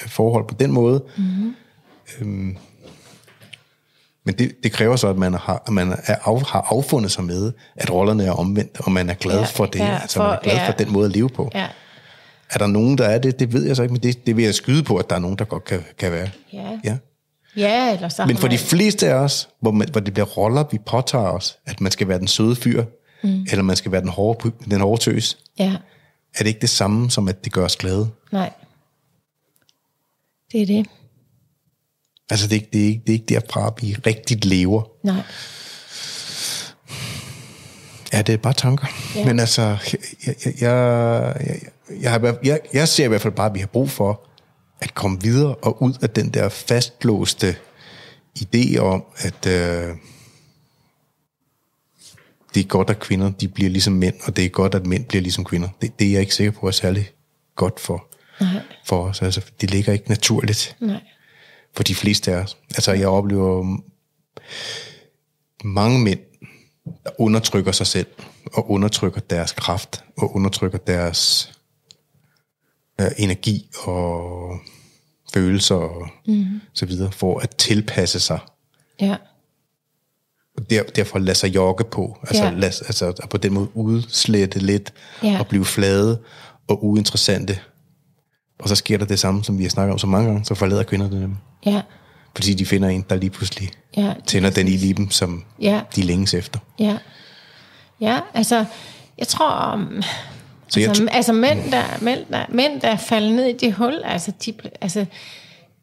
forhold 0.06 0.48
på 0.48 0.54
den 0.60 0.72
måde. 0.72 1.04
Mm. 1.16 1.54
Øhm, 2.20 2.56
men 4.24 4.34
det, 4.38 4.52
det 4.62 4.72
kræver 4.72 4.96
så, 4.96 5.08
at 5.08 5.16
man, 5.18 5.34
har, 5.34 5.62
at 5.66 5.72
man 5.72 5.92
er 5.92 5.96
af, 6.26 6.42
har 6.46 6.66
affundet 6.70 7.10
sig 7.12 7.24
med, 7.24 7.52
at 7.76 7.90
rollerne 7.90 8.24
er 8.24 8.32
omvendt, 8.32 8.80
og 8.80 8.92
man 8.92 9.10
er 9.10 9.14
glad 9.14 9.38
Ja, 9.38 9.44
for 9.44 9.66
det. 9.66 9.78
ja, 9.78 9.98
altså 10.02 10.18
man 10.18 10.28
er 10.30 10.34
for- 10.36 10.42
glad 10.42 10.54
ja. 10.54 10.68
for 10.68 10.72
den 10.72 10.92
måde 10.92 11.06
at 11.06 11.12
leve 11.12 11.28
på. 11.28 11.50
Ja. 11.54 11.66
Er 12.50 12.58
der 12.58 12.66
nogen, 12.66 12.98
der 12.98 13.04
er 13.04 13.18
det? 13.18 13.38
Det 13.38 13.52
ved 13.52 13.66
jeg 13.66 13.76
så 13.76 13.82
ikke, 13.82 13.92
men 13.92 14.02
det, 14.02 14.26
det 14.26 14.36
vil 14.36 14.44
jeg 14.44 14.54
skyde 14.54 14.82
på, 14.82 14.96
at 14.96 15.10
der 15.10 15.16
er 15.16 15.20
nogen, 15.20 15.38
der 15.38 15.44
godt 15.44 15.64
kan, 15.64 15.84
kan 15.98 16.12
være. 16.12 16.30
Ja. 16.52 16.78
ja. 16.84 16.96
Ja, 17.56 17.94
eller 17.94 18.08
så 18.08 18.26
Men 18.26 18.36
for 18.36 18.48
de 18.48 18.52
man- 18.52 18.58
fleste 18.58 19.08
af 19.08 19.14
os, 19.14 19.48
hvor, 19.60 19.70
man, 19.70 19.88
hvor 19.88 20.00
det 20.00 20.12
bliver 20.14 20.26
roller, 20.26 20.64
vi 20.72 20.78
påtager 20.86 21.24
os, 21.28 21.58
at 21.66 21.80
man 21.80 21.92
skal 21.92 22.08
være 22.08 22.18
den 22.18 22.28
søde 22.28 22.56
fyr, 22.56 22.84
mm. 23.22 23.42
eller 23.50 23.62
man 23.62 23.76
skal 23.76 23.92
være 23.92 24.00
den 24.00 24.08
hårde, 24.08 24.52
den 24.70 24.80
hårde 24.80 25.02
tøs, 25.02 25.38
Ja, 25.58 25.72
er 26.34 26.38
det 26.38 26.46
ikke 26.46 26.60
det 26.60 26.70
samme, 26.70 27.10
som 27.10 27.28
at 27.28 27.44
det 27.44 27.52
gør 27.52 27.64
os 27.64 27.76
glade? 27.76 28.08
nej. 28.32 28.52
Det 30.52 30.62
er 30.62 30.66
det. 30.66 30.86
Altså, 32.30 32.46
det 32.46 32.52
er, 32.52 32.60
ikke, 32.60 32.68
det, 32.72 32.82
er 32.82 32.86
ikke, 32.86 33.00
det 33.06 33.08
er 33.08 33.12
ikke 33.14 33.26
derfra, 33.34 33.74
vi 33.80 33.96
rigtigt 34.06 34.44
lever. 34.44 34.82
Nej. 35.04 35.22
Ja, 38.12 38.22
det 38.22 38.32
er 38.32 38.36
bare 38.36 38.52
tanker. 38.52 38.86
Ja. 39.16 39.24
Men 39.24 39.40
altså, 39.40 39.62
jeg, 39.62 39.98
jeg, 40.26 40.34
jeg, 40.44 40.54
jeg, 40.60 41.60
jeg, 42.00 42.36
jeg, 42.42 42.60
jeg 42.72 42.88
ser 42.88 43.04
i 43.04 43.08
hvert 43.08 43.20
fald 43.20 43.34
bare, 43.34 43.46
at 43.46 43.54
vi 43.54 43.60
har 43.60 43.66
brug 43.66 43.90
for 43.90 44.26
at 44.80 44.94
komme 44.94 45.20
videre 45.20 45.54
og 45.54 45.82
ud 45.82 45.92
af 46.02 46.10
den 46.10 46.28
der 46.28 46.48
fastlåste 46.48 47.56
idé 48.38 48.78
om, 48.78 49.04
at 49.16 49.46
øh, 49.46 49.96
det 52.54 52.60
er 52.60 52.68
godt, 52.68 52.90
at 52.90 53.00
kvinder 53.00 53.30
de 53.30 53.48
bliver 53.48 53.70
ligesom 53.70 53.92
mænd, 53.92 54.14
og 54.24 54.36
det 54.36 54.44
er 54.44 54.48
godt, 54.48 54.74
at 54.74 54.86
mænd 54.86 55.04
bliver 55.04 55.22
ligesom 55.22 55.44
kvinder. 55.44 55.68
Det, 55.82 55.98
det 55.98 56.06
er 56.06 56.12
jeg 56.12 56.20
ikke 56.20 56.34
sikker 56.34 56.52
på 56.52 56.66
er 56.66 56.70
særlig 56.70 57.10
godt 57.56 57.80
for, 57.80 58.06
Nej. 58.40 58.62
for 58.86 59.04
os. 59.04 59.22
Altså, 59.22 59.50
det 59.60 59.70
ligger 59.70 59.92
ikke 59.92 60.08
naturligt 60.08 60.76
Nej. 60.80 61.00
for 61.76 61.82
de 61.82 61.94
fleste 61.94 62.32
af 62.32 62.36
os. 62.36 62.56
Altså, 62.74 62.92
jeg 62.92 63.08
oplever 63.08 63.78
mange 65.64 65.98
mænd, 65.98 66.20
der 67.04 67.10
undertrykker 67.18 67.72
sig 67.72 67.86
selv, 67.86 68.06
og 68.52 68.70
undertrykker 68.70 69.20
deres 69.20 69.52
kraft, 69.52 70.04
og 70.16 70.36
undertrykker 70.36 70.78
deres 70.78 71.52
øh, 73.00 73.10
energi 73.16 73.66
og 73.84 74.50
følelser 75.34 75.74
og 75.74 76.08
mm. 76.26 76.60
så 76.72 76.86
videre, 76.86 77.12
for 77.12 77.38
at 77.38 77.56
tilpasse 77.56 78.20
sig. 78.20 78.38
Ja. 79.00 79.16
Og 80.56 80.70
der, 80.70 80.82
derfor 80.82 81.18
lade 81.18 81.34
sig 81.38 81.54
jogge 81.54 81.84
på. 81.84 82.18
Altså, 82.22 82.44
Ja. 82.44 82.50
lad, 82.50 82.62
altså 82.68 83.26
på 83.30 83.36
den 83.36 83.52
måde 83.52 83.68
udslette 83.76 84.58
lidt, 84.58 84.92
Ja. 85.22 85.36
og 85.38 85.46
blive 85.46 85.64
flade 85.64 86.20
og 86.68 86.84
uinteressante. 86.84 87.58
Og 88.58 88.68
så 88.68 88.74
sker 88.74 88.98
der 88.98 89.04
det 89.04 89.18
samme, 89.18 89.44
som 89.44 89.58
vi 89.58 89.62
har 89.62 89.70
snakket 89.70 89.92
om 89.92 89.98
så 89.98 90.06
mange 90.06 90.28
gange, 90.28 90.44
så 90.44 90.54
forlader 90.54 90.82
kvinderne 90.82 91.20
dem. 91.22 91.36
Ja. 91.66 91.82
Fordi 92.36 92.54
de 92.54 92.66
finder 92.66 92.88
en, 92.88 93.04
der 93.10 93.16
lige 93.16 93.30
pludselig 93.30 93.70
Ja. 93.96 94.14
tænder 94.26 94.50
den 94.50 94.68
i 94.68 94.76
liben, 94.76 95.10
som 95.10 95.44
Ja. 95.60 95.80
de 95.96 96.02
længes 96.02 96.34
efter. 96.34 96.58
Ja. 96.78 96.98
Ja, 98.00 98.20
altså, 98.34 98.64
jeg 99.18 99.28
tror, 99.28 99.74
um, 99.74 100.02
Så 100.70 100.80
jeg 100.80 100.88
altså, 100.88 101.02
tr- 101.04 101.08
altså 101.16 101.32
mænd, 101.32 101.70
der, 101.72 101.82
mænd, 102.00 102.20
der, 102.32 102.44
mænd, 102.48 102.80
der 102.80 102.88
er 102.88 102.96
faldet 102.96 103.32
ned 103.32 103.46
i 103.46 103.52
det 103.52 103.72
hul, 103.72 104.02
altså, 104.04 104.32
de, 104.46 104.52
altså, 104.80 105.06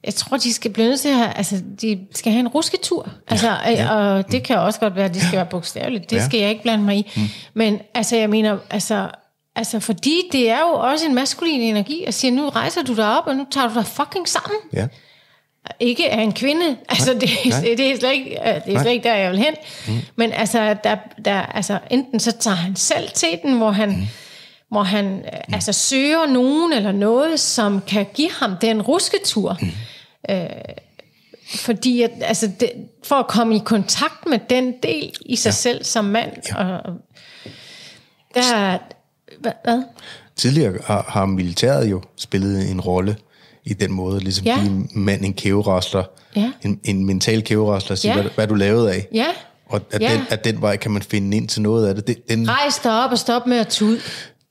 jeg 0.06 0.14
tror, 0.16 0.38
de 0.38 0.54
skal 0.54 0.72
blive 0.72 0.88
nødt 0.88 1.00
til 1.00 1.10
at 1.10 1.16
have, 1.16 1.34
altså, 1.38 1.62
de 1.82 2.00
skal 2.16 2.32
have 2.32 2.40
en 2.40 2.48
rusketur. 2.48 3.10
Altså, 3.28 3.50
ja, 3.68 3.96
og 3.96 4.32
det 4.32 4.44
kan 4.44 4.58
også 4.58 4.80
godt 4.80 4.96
være, 4.96 5.06
at 5.06 5.14
det 5.16 5.22
skal 5.22 5.38
være 5.38 5.46
bogstaveligt. 5.46 6.10
Det 6.10 6.16
Ja. 6.16 6.22
ja. 6.22 6.28
skal 6.28 6.40
jeg 6.40 6.50
ikke 6.50 6.62
blande 6.62 6.84
mig 6.84 6.96
i. 6.98 7.12
Mm. 7.16 7.22
Men 7.54 7.80
altså, 7.94 8.16
jeg 8.16 8.30
mener, 8.30 8.58
altså, 8.70 9.08
altså, 9.56 9.80
fordi 9.80 10.22
det 10.32 10.50
er 10.50 10.60
jo 10.60 10.74
også 10.74 11.06
en 11.06 11.16
maskulin 11.16 11.62
energi, 11.62 12.04
at 12.04 12.14
sige, 12.14 12.32
nu 12.32 12.50
rejser 12.50 12.84
du 12.84 12.96
dig 12.96 13.18
op, 13.20 13.28
og 13.28 13.36
nu 13.36 13.46
tager 13.52 13.68
du 13.68 13.74
dig 13.74 13.86
fucking 13.86 14.28
sammen. 14.28 14.60
Ja. 14.74 14.88
Ikke 15.80 16.10
af 16.12 16.22
en 16.22 16.34
kvinde. 16.34 16.78
Altså, 16.90 17.14
det, 17.14 17.30
nej. 17.46 17.60
det, 17.62 17.78
det 17.78 17.92
er 17.92 18.00
slet 18.00 18.12
ikke, 18.14 18.40
øh, 18.50 18.66
det 18.66 18.76
er 18.76 18.82
slet 18.82 18.92
ikke 18.92 19.04
der, 19.10 19.16
jeg 19.16 19.32
vil 19.32 19.40
hen. 19.40 19.54
Mm. 19.88 19.94
Men 20.16 20.32
altså, 20.32 20.76
der, 20.84 20.98
der, 21.26 21.42
altså, 21.42 21.80
enten 21.92 22.20
så 22.20 22.32
tager 22.32 22.56
han 22.56 22.76
selv 22.76 23.10
til 23.10 23.40
den, 23.44 23.58
hvor 23.58 23.72
han, 23.72 23.90
mm. 23.90 24.08
Hvor 24.72 24.84
han 24.84 25.05
mm. 25.05 25.53
altså, 25.53 25.74
søger 25.74 26.26
nogen 26.26 26.74
eller 26.74 26.91
noget, 26.91 27.39
som 27.39 27.82
kan 27.88 28.05
give 28.13 28.32
ham 28.32 28.51
den 28.61 28.82
rusketur. 28.82 29.57
Mm. 29.61 29.68
Øh, 30.36 30.45
fordi 31.55 32.01
at, 32.01 32.11
altså, 32.22 32.51
det, 32.59 32.72
for 33.03 33.15
at 33.15 33.28
komme 33.28 33.55
i 33.55 33.61
kontakt 33.65 34.26
med 34.30 34.39
den 34.49 34.74
del 34.84 35.13
i 35.26 35.36
sig 35.36 35.49
ja. 35.49 35.53
selv 35.53 35.84
som 35.84 36.05
mand. 36.05 36.32
Ja. 36.49 36.63
Og, 36.65 36.93
der, 38.36 38.78
hvad? 39.41 39.51
hvad? 39.63 39.84
Tidligere 40.36 40.74
har, 40.86 41.05
har 41.07 41.26
militæret 41.26 41.91
jo 41.91 42.01
spillet 42.18 42.72
en 42.72 42.82
rolle 42.82 43.15
i 43.65 43.74
den 43.74 43.91
måde, 43.91 44.20
ligesom 44.20 44.45
Ja. 44.45 44.59
en 44.59 44.89
mand 44.95 45.26
en 45.26 45.34
kæverasler, 45.34 46.03
Ja. 46.36 46.51
en, 46.63 46.80
en 46.84 47.05
mental 47.05 47.43
kæverasler, 47.43 47.95
sige, 47.95 48.15
Ja. 48.15 48.22
hvad, 48.22 48.32
hvad 48.36 48.47
du 48.47 48.55
lavet 48.55 48.89
af? 48.89 49.07
Ja. 49.13 49.26
Og 49.65 49.82
at, 49.91 50.01
Ja. 50.01 50.13
den, 50.13 50.22
at 50.30 50.43
den 50.43 50.61
vej 50.61 50.76
kan 50.78 50.91
man 50.91 51.01
finde 51.01 51.38
ind 51.38 51.47
til 51.47 51.61
noget 51.61 51.88
af 51.88 51.95
det. 51.95 52.07
det 52.07 52.30
den, 52.30 52.49
Rejs 52.49 52.78
dig 52.80 53.03
op 53.05 53.11
og 53.11 53.18
stop 53.18 53.47
med 53.47 53.57
at 53.57 53.68
tude. 53.68 53.99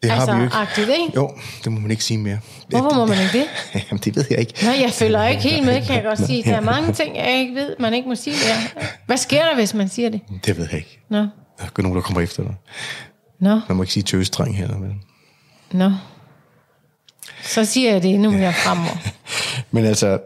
Det 0.02 0.10
har 0.10 0.16
altså, 0.20 0.32
vi 0.34 0.38
jo 0.38 0.44
ikke. 0.44 0.56
Agtigt, 0.56 0.88
ikke? 0.88 1.12
Jo, 1.16 1.30
det 1.64 1.72
må 1.72 1.80
man 1.80 1.90
ikke 1.90 2.04
sige 2.04 2.18
mere. 2.18 2.38
Hvorfor 2.68 2.94
må 2.94 3.06
man 3.06 3.18
ikke 3.20 3.38
det? 3.38 3.46
Jamen, 3.90 4.00
det 4.04 4.16
ved 4.16 4.24
jeg 4.30 4.38
ikke. 4.38 4.54
Nå, 4.64 4.70
jeg 4.70 4.90
følger 4.92 5.26
ikke 5.26 5.42
helt 5.42 5.66
med, 5.66 5.86
kan 5.86 5.94
jeg 5.94 6.04
godt 6.04 6.26
sige. 6.26 6.42
Der 6.42 6.56
er 6.56 6.60
mange 6.60 6.92
ting, 6.92 7.16
jeg 7.16 7.38
ikke 7.40 7.54
ved, 7.54 7.76
man 7.80 7.94
ikke 7.94 8.08
må 8.08 8.14
sige. 8.14 8.36
Ja. 8.48 8.66
Hvad 9.06 9.16
sker 9.16 9.44
der, 9.44 9.54
hvis 9.54 9.74
man 9.74 9.88
siger 9.88 10.08
det? 10.08 10.20
Det 10.46 10.56
ved 10.56 10.66
jeg 10.70 10.78
ikke. 10.78 11.00
Nå, 11.10 11.18
Der 11.18 11.26
er 11.78 11.82
nogen, 11.82 11.96
der 11.96 12.02
kommer 12.02 12.20
efter 12.20 12.42
dig. 12.42 12.54
nå, 13.40 13.60
Man 13.68 13.76
må 13.76 13.82
ikke 13.82 13.92
sige 13.92 14.02
tøsdreng 14.02 14.56
heller. 14.56 14.78
Men, 14.78 15.02
nå. 15.72 15.90
Så 17.42 17.64
siger 17.64 17.92
jeg 17.92 18.02
det 18.02 18.14
endnu 18.14 18.30
mere 18.30 18.52
fremover. 18.64 18.96
men 19.70 19.84
altså, 19.84 20.18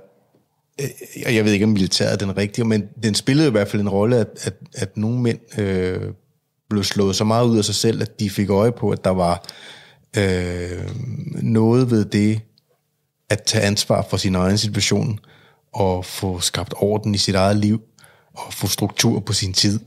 øh, 0.81 1.35
jeg 1.35 1.45
ved 1.45 1.53
ikke, 1.53 1.65
om 1.65 1.71
militæret 1.71 2.13
er 2.13 2.17
den 2.17 2.37
rigtige, 2.37 2.65
men 2.65 2.83
den 3.03 3.15
spillede 3.15 3.49
i 3.49 3.51
hvert 3.51 3.69
fald 3.69 3.83
en 3.83 3.89
rolle, 3.89 4.17
at, 4.17 4.27
at, 4.43 4.55
at 4.75 4.97
nogle 4.97 5.19
mænd 5.21 5.59
øh, 5.61 6.01
blev 6.71 6.85
slået 6.85 7.17
så 7.17 7.25
meget 7.25 7.47
ud 7.47 7.59
af 7.59 7.65
sig 7.65 7.75
selv, 7.75 8.03
at 8.03 8.21
de 8.21 8.31
fik 8.31 8.51
øje 8.51 8.73
på, 8.73 8.91
at 8.91 9.05
der 9.05 9.11
var 9.11 9.45
øh, 10.17 10.89
noget 11.43 11.91
ved 11.91 12.05
det, 12.05 12.41
at 13.31 13.43
tage 13.43 13.65
ansvar 13.65 14.07
for 14.11 14.17
sin 14.17 14.35
egen 14.35 14.59
situation, 14.59 15.19
og 15.75 16.05
få 16.05 16.41
skabt 16.41 16.75
orden 16.77 17.15
i 17.15 17.19
sit 17.19 17.35
eget 17.35 17.57
liv, 17.57 17.81
og 18.37 18.53
få 18.53 18.67
struktur 18.67 19.21
på 19.21 19.33
sin 19.33 19.53
tid, 19.53 19.81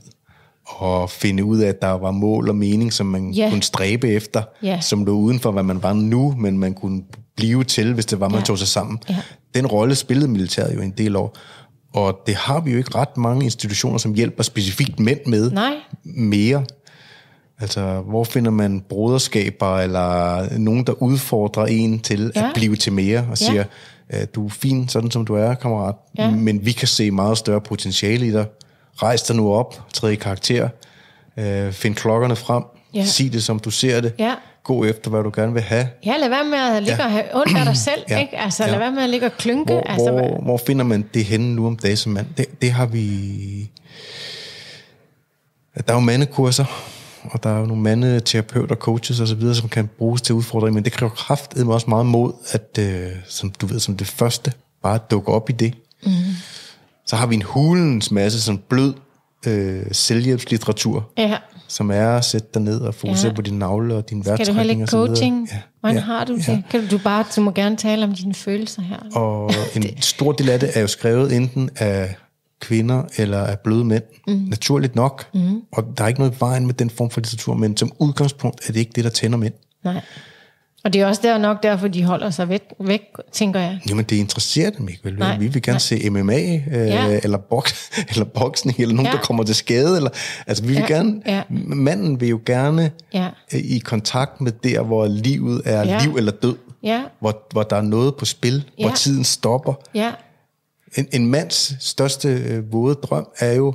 og 0.66 1.10
finde 1.10 1.44
ud 1.44 1.58
af, 1.58 1.68
at 1.68 1.82
der 1.82 1.88
var 1.90 2.10
mål 2.10 2.48
og 2.48 2.56
mening, 2.56 2.92
som 2.92 3.06
man 3.06 3.30
Ja. 3.30 3.50
kunne 3.50 3.62
stræbe 3.62 4.08
efter, 4.08 4.42
Ja. 4.62 4.80
som 4.80 5.04
lå 5.04 5.12
uden 5.12 5.40
for, 5.40 5.50
hvad 5.52 5.62
man 5.62 5.82
var 5.82 5.92
nu, 5.92 6.34
men 6.38 6.58
man 6.58 6.74
kunne 6.74 7.02
blive 7.36 7.64
til, 7.64 7.94
hvis 7.94 8.06
det 8.06 8.20
var, 8.20 8.28
man 8.28 8.38
Ja. 8.40 8.44
tog 8.44 8.58
sig 8.58 8.68
sammen. 8.68 8.98
Ja. 9.08 9.16
Den 9.54 9.66
rolle 9.66 9.94
spillede 9.94 10.28
militæret 10.28 10.74
jo 10.74 10.80
en 10.80 10.90
del 10.90 11.16
år, 11.16 11.36
og 11.94 12.20
det 12.26 12.34
har 12.34 12.60
vi 12.60 12.70
jo 12.70 12.78
ikke 12.78 12.94
ret 12.94 13.16
mange 13.16 13.44
institutioner, 13.44 13.98
som 13.98 14.14
hjælper 14.14 14.42
specifikt 14.42 15.00
mænd 15.00 15.18
med 15.26 15.50
Nej, 15.50 15.72
mere. 16.04 16.64
Altså, 17.60 18.00
hvor 18.08 18.24
finder 18.24 18.50
man 18.50 18.80
broderskaber, 18.88 19.78
eller 19.78 20.46
nogen, 20.58 20.84
der 20.84 21.02
udfordrer 21.02 21.66
en 21.66 22.00
til 22.00 22.32
ja. 22.34 22.40
Ja. 22.40 22.46
at 22.48 22.52
blive 22.54 22.76
til 22.76 22.92
mere, 22.92 23.18
og 23.18 23.26
Ja. 23.28 23.34
siger, 23.34 23.64
"Øh, 24.14 24.20
du 24.34 24.44
er 24.46 24.50
fin, 24.50 24.88
sådan 24.88 25.10
som 25.10 25.24
du 25.26 25.34
er, 25.34 25.54
kammerat, 25.54 25.94
Ja. 26.18 26.30
men 26.30 26.66
vi 26.66 26.72
kan 26.72 26.88
se 26.88 27.10
meget 27.10 27.38
større 27.38 27.60
potentiale 27.60 28.26
i 28.26 28.30
dig. 28.32 28.46
Rejs 29.02 29.22
dig 29.22 29.36
nu 29.36 29.52
op, 29.54 29.82
træd 29.92 30.10
i 30.10 30.14
karakter, 30.14 30.68
øh, 31.38 31.72
find 31.72 31.94
klokkerne 31.94 32.36
frem, 32.36 32.62
Ja. 32.94 33.04
sig 33.04 33.32
det, 33.32 33.42
som 33.42 33.58
du 33.58 33.70
ser 33.70 34.00
det, 34.00 34.12
Ja. 34.18 34.34
Gå 34.64 34.84
efter, 34.84 35.10
hvad 35.10 35.22
du 35.22 35.32
gerne 35.34 35.52
vil 35.52 35.62
have. 35.62 35.88
ja, 36.06 36.16
lad 36.16 36.28
være 36.28 36.44
med 36.44 36.58
at 36.76 36.82
ligge 36.82 36.96
ja. 37.02 37.04
og 37.04 37.10
have 37.12 37.24
ondt 37.34 37.58
af 37.58 37.64
dig 37.64 37.76
selv, 37.76 38.02
Ja. 38.10 38.18
ikke? 38.20 38.38
Altså, 38.38 38.64
Ja. 38.64 38.70
lad 38.70 38.78
være 38.78 38.92
med 38.92 39.02
at 39.02 39.10
ligge 39.10 39.26
og 39.26 39.32
klynke. 39.38 39.72
Hvor, 39.72 39.80
altså, 39.82 40.10
hvor, 40.10 40.40
hvor 40.42 40.56
finder 40.66 40.84
man 40.84 41.04
det 41.14 41.24
henne 41.24 41.54
nu 41.54 41.66
om 41.66 41.76
dagen 41.76 41.96
som 41.96 42.12
mand? 42.12 42.26
Det, 42.36 42.62
det 42.62 42.70
har 42.72 42.86
vi... 42.86 43.70
Der 45.74 45.82
er 45.92 45.94
jo 45.94 46.00
mandekurser, 46.00 46.64
og 47.24 47.42
der 47.42 47.50
er 47.50 47.58
jo 47.60 47.66
nogle 47.66 47.82
mandeterapeuter, 47.82 48.74
coaches 48.76 49.20
osv., 49.20 49.54
som 49.54 49.68
kan 49.68 49.86
bruges 49.98 50.22
til 50.22 50.34
udfordringer, 50.34 50.74
men 50.74 50.84
det 50.84 50.92
kræver 50.92 51.10
kraftedeme 51.12 51.74
også 51.74 51.86
meget 51.90 52.06
mod, 52.06 52.32
at 52.52 52.78
øh, 52.78 53.10
som 53.28 53.50
du 53.50 53.66
ved, 53.66 53.80
som 53.80 53.96
det 53.96 54.06
første, 54.06 54.52
bare 54.82 54.98
dukke 55.10 55.32
op 55.32 55.50
i 55.50 55.52
det. 55.52 55.74
Mm. 56.06 56.12
Så 57.06 57.16
har 57.16 57.26
vi 57.26 57.34
en 57.34 57.42
hulens 57.42 58.10
masse 58.10 58.40
sådan 58.42 58.62
blød 58.68 58.94
øh, 59.46 59.82
selvhjælpslitteratur, 59.92 61.10
Ja. 61.18 61.36
Som 61.74 61.90
er 61.90 62.08
at 62.08 62.24
sætte 62.24 62.48
dig 62.54 62.62
ned 62.62 62.80
og 62.80 62.94
fokusere 62.94 63.28
Ja. 63.30 63.34
på 63.34 63.42
dine 63.42 63.58
navle 63.58 63.94
og 63.94 64.10
din 64.10 64.22
Skal 64.24 64.38
du 64.38 64.44
så 64.44 64.52
videre. 64.52 64.86
coaching? 64.86 65.48
Ja. 65.52 65.58
Hvordan 65.80 65.96
ja. 65.96 66.02
har 66.02 66.24
du 66.24 66.36
det? 66.36 66.48
Ja. 66.48 66.62
Kan 66.70 66.80
du, 66.80 66.96
du, 66.96 66.98
bare, 67.04 67.24
du 67.36 67.40
må 67.40 67.50
gerne 67.50 67.76
tale 67.76 68.04
om 68.04 68.14
dine 68.14 68.34
følelser 68.34 68.82
her. 68.82 68.96
Og 69.14 69.50
en 69.76 70.02
stor 70.02 70.32
del 70.32 70.48
af 70.50 70.60
det 70.60 70.70
er 70.74 70.80
jo 70.80 70.86
skrevet 70.86 71.36
enten 71.36 71.70
af 71.76 72.16
kvinder, 72.60 73.02
eller 73.16 73.38
er 73.38 73.56
bløde 73.56 73.84
mænd, 73.84 74.02
mm. 74.28 74.34
naturligt 74.34 74.94
nok. 74.96 75.26
Mm. 75.34 75.60
Og 75.72 75.84
der 75.98 76.04
er 76.04 76.08
ikke 76.08 76.20
noget 76.20 76.32
i 76.34 76.36
vejen 76.40 76.66
med 76.66 76.74
den 76.74 76.90
form 76.90 77.10
for 77.10 77.20
litteratur, 77.20 77.54
men 77.54 77.76
som 77.76 77.92
udgangspunkt 77.98 78.68
er 78.68 78.72
det 78.72 78.80
ikke 78.80 78.92
det, 78.94 79.04
der 79.04 79.10
tænder 79.10 79.38
mænd. 79.38 79.54
Nej. 79.84 80.00
Og 80.84 80.92
det 80.92 81.00
er 81.00 81.06
også 81.06 81.20
der 81.24 81.38
nok 81.38 81.62
derfor, 81.62 81.88
de 81.88 82.04
holder 82.04 82.30
sig 82.30 82.48
væk, 82.48 82.62
væk 82.80 83.00
tænker 83.32 83.60
jeg. 83.60 83.80
Jamen, 83.88 84.04
det 84.04 84.16
interesserer 84.16 84.70
dem 84.70 84.88
ikke, 84.88 85.00
vel? 85.04 85.18
Nej, 85.18 85.38
vi 85.38 85.46
vil 85.46 85.62
gerne 85.62 85.80
se 85.80 86.10
MMA, 86.10 86.32
øh, 86.54 86.62
Ja. 86.72 87.20
eller, 87.22 87.38
boks, 87.38 87.90
eller 88.10 88.24
boksning, 88.24 88.80
eller 88.80 88.94
nogen, 88.94 89.06
Ja. 89.06 89.12
der 89.12 89.18
kommer 89.22 89.44
til 89.44 89.54
skade. 89.54 89.96
Eller, 89.96 90.10
altså, 90.46 90.62
vi 90.64 90.68
vil 90.68 90.76
Ja, 90.76 90.86
gerne, 90.86 91.22
ja. 91.26 91.42
manden 91.50 92.20
vil 92.20 92.28
jo 92.28 92.40
gerne 92.46 92.90
Ja. 93.14 93.28
øh, 93.54 93.60
i 93.60 93.78
kontakt 93.78 94.40
med 94.40 94.52
der, 94.52 94.82
hvor 94.82 95.06
livet 95.06 95.62
er 95.64 95.84
Ja. 95.88 95.98
liv 96.04 96.16
eller 96.16 96.32
død. 96.32 96.56
Ja, 96.82 97.02
Hvor, 97.20 97.46
hvor 97.52 97.62
der 97.62 97.76
er 97.76 97.82
noget 97.82 98.16
på 98.16 98.24
spil, 98.24 98.64
hvor 98.80 98.88
Ja. 98.88 98.94
tiden 98.94 99.24
stopper. 99.24 99.74
ja, 99.94 100.12
En, 100.96 101.06
en 101.12 101.26
mands 101.26 101.76
største 101.80 102.28
øh, 102.28 102.72
våde 102.72 102.94
drøm 102.94 103.26
er 103.38 103.52
jo 103.52 103.74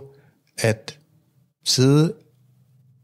at 0.60 0.97
sidde 1.66 2.14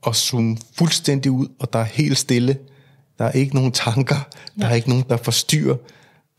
og 0.03 0.15
zoome 0.15 0.57
fuldstændig 0.77 1.31
ud, 1.31 1.47
og 1.59 1.73
der 1.73 1.79
er 1.79 1.83
helt 1.83 2.17
stille. 2.17 2.57
Der 3.19 3.25
er 3.25 3.31
ikke 3.31 3.55
nogen 3.55 3.71
tanker. 3.71 4.15
Der 4.59 4.67
er 4.67 4.73
ikke 4.75 4.89
nogen, 4.89 5.05
der 5.09 5.17
forstyrrer. 5.17 5.75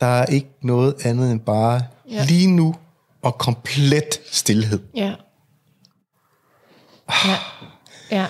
Der 0.01 0.07
er 0.07 0.27
ikke 0.27 0.49
noget 0.63 0.95
andet 1.07 1.33
end 1.33 1.41
bare 1.41 1.83
Ja. 2.11 2.25
lige 2.25 2.47
nu 2.51 2.75
og 3.23 3.39
komplet 3.39 4.21
stillhed. 4.31 4.81
ja. 4.97 5.15
Ja, 7.25 7.37
ja, 8.11 8.27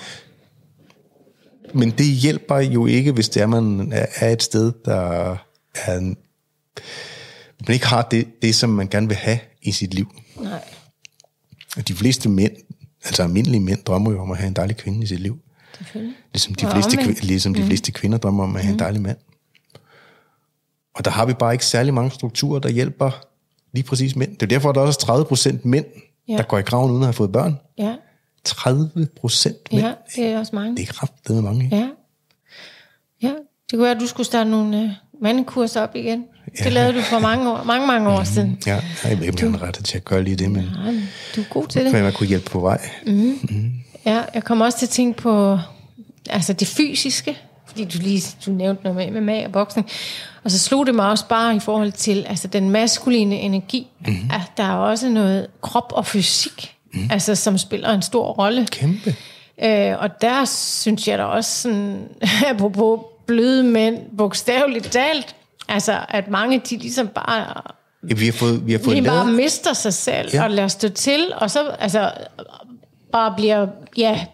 Men 1.75 1.91
det 1.91 2.07
hjælper 2.07 2.57
jo 2.59 2.87
ikke, 2.87 3.13
hvis 3.13 3.29
det 3.29 3.43
er, 3.43 3.47
man 3.47 3.93
er- 3.93 4.29
et 4.33 4.43
sted, 4.43 4.73
der 4.85 5.37
er 5.75 5.99
en, 5.99 6.17
man 7.67 7.75
ikke 7.75 7.87
har 7.87 8.03
det, 8.03 8.29
det, 8.43 8.55
som 8.55 8.71
man 8.71 8.89
gerne 8.89 9.07
vil 9.09 9.17
have 9.17 9.39
i 9.63 9.73
sit 9.73 9.95
liv. 9.95 10.15
nej. 10.41 10.65
Og 11.77 11.89
de 11.89 11.95
fleste 11.95 12.29
mænd, 12.29 12.53
altså 13.05 13.23
almindelige 13.23 13.61
mænd, 13.61 13.85
drømmer 13.85 14.11
jo 14.13 14.23
om 14.23 14.31
at 14.31 14.37
have 14.39 14.49
en 14.49 14.57
dejlig 14.57 14.77
kvinde 14.77 15.03
i 15.03 15.07
sit 15.07 15.21
liv. 15.21 15.39
Ligesom 16.33 16.55
de 16.55 16.67
fleste, 16.71 16.97
kvi- 16.97 17.27
ligesom 17.27 17.55
de 17.55 17.63
fleste 17.63 17.93
kvinder 17.93 18.19
drømmer 18.19 18.45
om 18.45 18.57
at 18.57 18.63
have 18.63 18.73
en 18.73 18.79
dejlig 18.79 19.03
mand. 19.03 19.17
Og 20.95 21.05
der 21.05 21.11
har 21.11 21.27
vi 21.27 21.33
bare 21.33 21.53
ikke 21.53 21.65
særlig 21.67 21.95
mange 21.95 22.11
strukturer, 22.11 22.59
der 22.61 22.69
hjælper 22.69 23.11
lige 23.73 23.83
præcis 23.85 24.17
mænd. 24.17 24.31
Det 24.37 24.43
er 24.43 24.47
derfor, 24.47 24.69
at 24.69 24.75
der 24.75 24.81
også 24.81 24.99
er 25.03 25.07
30 25.07 25.25
procent 25.25 25.65
mænd, 25.65 25.87
Ja. 26.29 26.37
der 26.37 26.43
går 26.43 26.59
i 26.59 26.63
graven 26.63 26.91
uden 26.91 27.03
at 27.03 27.07
have 27.07 27.13
fået 27.13 27.33
børn. 27.33 27.59
Ja, 27.79 27.95
30 28.45 28.91
procent 29.21 29.73
mænd. 29.73 29.85
ja, 29.85 29.93
det 30.17 30.25
er 30.27 30.39
også 30.39 30.55
mange. 30.57 30.77
Det 30.77 30.89
er 30.89 30.93
kraftigt 30.93 31.45
mange. 31.45 31.65
ikke? 31.65 31.77
Ja. 31.77 31.89
Ja, 33.23 33.29
det 33.71 33.73
kunne 33.73 33.83
være, 33.83 33.91
at 33.95 34.01
du 34.01 34.07
skulle 34.07 34.27
starte 34.27 34.51
nogle 34.51 34.83
øh, 34.83 34.91
mandekurser 35.23 35.81
op 35.81 35.97
igen. 35.97 36.25
Det 36.53 36.61
Ja. 36.65 36.69
lavede 36.69 36.99
du 36.99 37.03
for 37.03 37.19
mange 37.19 37.51
år, 37.53 37.63
mange, 37.65 37.87
mange 37.87 38.09
år 38.11 38.25
siden. 38.25 38.59
Ja, 38.67 38.83
jeg 39.05 39.19
ved 39.19 39.27
ikke, 39.27 39.47
om 39.47 39.53
jeg 39.53 39.63
ret 39.63 39.75
til 39.85 39.97
at 39.97 40.05
gøre 40.05 40.23
lige 40.23 40.37
det, 40.37 40.51
men, 40.51 40.63
Ja, 40.63 40.93
du 41.37 41.41
er 41.41 41.45
god 41.51 41.67
til 41.67 41.85
det. 41.85 41.93
men 41.93 42.03
man 42.03 42.13
kunne 42.13 42.27
hjælpe 42.27 42.51
på 42.51 42.61
vej. 42.61 42.91
Ja, 44.07 44.23
jeg 44.35 44.45
kommer 44.45 44.65
også 44.65 44.79
til 44.79 44.87
at 44.87 44.91
tænke 44.91 45.23
på 45.23 45.59
altså 46.31 46.53
det 46.53 46.69
fysiske, 46.69 47.39
fordi 47.67 47.85
du 47.85 47.99
lige 47.99 48.23
du 48.47 48.51
nævnte 48.51 48.83
noget 48.85 49.13
med 49.13 49.21
MMA 49.21 49.45
og 49.45 49.53
boksning. 49.53 49.91
Og 50.45 50.51
så 50.51 50.59
slog 50.59 50.87
det 50.87 50.95
mig 50.95 51.11
også 51.11 51.29
bare 51.29 51.57
i 51.57 51.61
forhold 51.61 51.93
til 51.93 52.27
altså 52.29 52.49
den 52.49 52.71
maskuline 52.71 53.37
energi, 53.37 53.87
mm-hmm. 54.01 54.31
at 54.33 54.53
der 54.57 54.65
er 54.65 54.77
også 54.77 55.09
noget 55.09 55.47
krop 55.61 55.93
og 55.97 56.07
fysik, 56.07 56.75
mm. 56.93 57.09
altså 57.11 57.35
som 57.35 57.59
spiller 57.59 57.93
en 57.93 58.03
stor 58.03 58.33
rolle. 58.33 58.67
Kæmpe. 58.71 59.15
Øh, 59.65 59.95
og 59.99 60.21
der 60.21 60.45
synes 60.45 61.09
jeg 61.09 61.19
da 61.19 61.25
også 61.25 61.63
sådan, 61.63 62.09
apropos 62.51 63.01
bløde 63.27 63.63
mænd, 63.63 63.99
bogstaveligt 64.19 64.93
talt, 64.93 65.37
altså 65.69 65.99
at 66.09 66.29
mange 66.29 66.59
de 66.59 66.77
ligesom 66.77 67.09
bare 67.09 67.63
vi 68.03 68.25
har 68.25 68.33
fået, 68.33 68.67
vi 68.67 68.73
har 68.73 68.79
fået 68.85 68.97
de 68.97 69.03
bare 69.03 69.25
lavet... 69.25 69.37
mister 69.37 69.73
sig 69.73 69.95
selv 69.95 70.31
ja. 70.33 70.45
og 70.45 70.51
lader 70.51 70.69
stå 70.69 70.89
til, 70.89 71.33
og 71.37 71.51
så 71.51 71.69
altså, 71.69 72.11
bare 73.17 73.35
bliver 73.37 73.67
ja, 73.97 74.27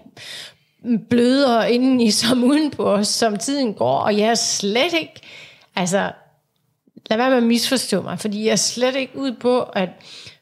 blødere 1.11 1.73
indeni 1.73 2.11
som 2.11 2.45
udenpå 2.45 2.85
os, 2.85 3.09
som 3.09 3.37
tiden 3.37 3.75
går, 3.75 3.99
og 3.99 4.19
jeg 4.19 4.29
er 4.29 4.35
slet 4.35 4.93
ikke, 5.01 5.21
altså, 5.77 6.13
lad 7.11 7.19
være 7.19 7.31
med 7.31 7.37
at 7.37 7.43
misforstå 7.43 8.03
mig, 8.03 8.19
fordi 8.19 8.45
jeg 8.45 8.53
er 8.53 8.57
slet 8.57 8.97
ikke 8.97 9.19
ud 9.19 9.33
på, 9.33 9.63
at 9.63 9.89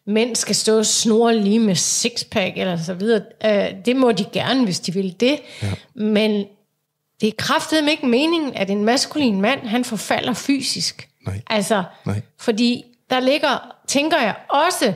mænd 0.06 0.36
skal 0.36 0.54
stå 0.54 0.78
og 0.78 0.86
snore 0.86 1.36
lige 1.36 1.58
med 1.58 1.74
sixpack 1.74 2.56
eller 2.56 2.76
så 2.76 2.94
videre. 2.94 3.22
Øh, 3.44 3.84
det 3.84 3.96
må 3.96 4.12
de 4.12 4.24
gerne, 4.32 4.64
hvis 4.64 4.80
de 4.80 4.92
vil 4.92 5.20
det. 5.20 5.38
Ja. 5.62 5.72
Men 5.94 6.44
det 7.20 7.26
er 7.28 7.32
kraftedeme 7.38 7.90
ikke 7.90 8.06
meningen, 8.06 8.54
at 8.54 8.70
en 8.70 8.84
maskulin 8.84 9.40
mand, 9.40 9.66
han 9.66 9.84
forfalder 9.84 10.34
fysisk. 10.34 11.08
Nej. 11.26 11.40
Altså, 11.46 11.84
Nej. 12.06 12.20
fordi 12.38 12.84
der 13.10 13.20
ligger, 13.20 13.74
tænker 13.88 14.20
jeg 14.20 14.34
også, 14.48 14.92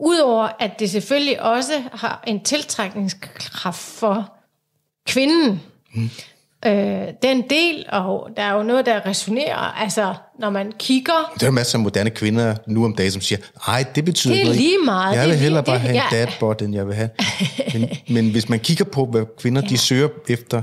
udover 0.00 0.48
at 0.58 0.70
det 0.78 0.90
selvfølgelig 0.90 1.42
også 1.42 1.72
har 1.92 2.24
en 2.26 2.40
tiltrækningskraft 2.44 3.78
for 3.78 4.32
kvinden, 5.06 5.60
mm. 5.94 6.10
øh, 6.66 7.06
den 7.22 7.42
del, 7.50 7.86
og 7.88 8.28
der 8.36 8.42
er 8.42 8.52
jo 8.54 8.62
noget, 8.62 8.86
der 8.86 9.06
resonerer, 9.06 9.56
altså 9.56 10.14
når 10.38 10.50
man 10.50 10.72
kigger, 10.78 11.32
Der 11.40 11.46
er 11.46 11.50
masser 11.50 11.78
af 11.78 11.82
moderne 11.82 12.10
kvinder 12.10 12.54
nu 12.66 12.84
om 12.84 12.94
dagen, 12.96 13.12
som 13.12 13.20
siger, 13.20 13.38
ej, 13.68 13.84
det 13.94 14.04
betyder 14.04 14.34
Det 14.34 14.46
er 14.48 14.52
lige 14.52 14.76
meget. 14.84 15.16
Jeg 15.16 15.26
vil 15.26 15.34
er 15.34 15.38
hellere 15.38 15.62
bare 15.64 15.74
det- 15.74 15.80
have 15.82 15.94
en 15.96 16.02
ja. 16.12 16.16
dadbot, 16.26 16.62
end 16.62 16.74
jeg 16.74 16.86
vil 16.86 16.94
have. 16.94 17.10
Men, 17.74 17.88
men 18.08 18.30
hvis 18.30 18.48
man 18.48 18.60
kigger 18.60 18.84
på, 18.84 19.04
hvad 19.06 19.24
kvinder 19.38 19.62
de 19.62 19.78
søger 19.78 20.08
efter 20.28 20.62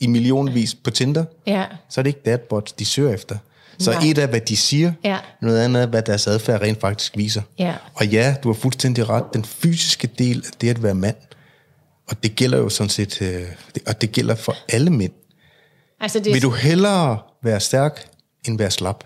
i 0.00 0.06
millionvis 0.06 0.74
på 0.74 0.90
Tinder, 0.90 1.24
ja, 1.46 1.64
så 1.88 2.00
er 2.00 2.02
det 2.02 2.08
ikke 2.10 2.20
dadbots, 2.24 2.72
de 2.72 2.84
søger 2.84 3.14
efter. 3.14 3.36
Så 3.78 3.90
Nej. 3.90 4.02
et 4.04 4.18
af, 4.18 4.28
hvad 4.28 4.40
de 4.40 4.56
siger, 4.56 4.92
Ja. 5.04 5.18
noget 5.42 5.60
andet 5.64 5.82
er, 5.82 5.86
hvad 5.86 6.02
deres 6.02 6.26
adfærd 6.26 6.60
rent 6.60 6.80
faktisk 6.80 7.16
viser. 7.16 7.42
Ja. 7.58 7.74
Og 7.94 8.06
ja, 8.06 8.36
du 8.42 8.48
har 8.52 8.60
fuldstændig 8.60 9.08
ret. 9.08 9.24
Den 9.34 9.44
fysiske 9.44 10.06
del 10.06 10.44
af 10.46 10.50
det 10.60 10.70
at 10.70 10.82
være 10.82 10.94
mand, 10.94 11.16
og 12.08 12.22
det 12.22 12.36
gælder 12.36 12.58
jo 12.58 12.68
sådan 12.68 12.90
set, 12.90 13.22
øh, 13.22 13.42
og 13.86 14.00
det 14.00 14.12
gælder 14.12 14.34
for 14.34 14.56
alle 14.68 14.90
mænd. 14.90 15.12
altså 16.00 16.18
det, 16.18 16.34
Vil 16.34 16.42
du 16.42 16.50
hellere 16.50 17.18
være 17.42 17.60
stærk, 17.60 18.06
end 18.48 18.58
være 18.58 18.70
slap? 18.70 19.04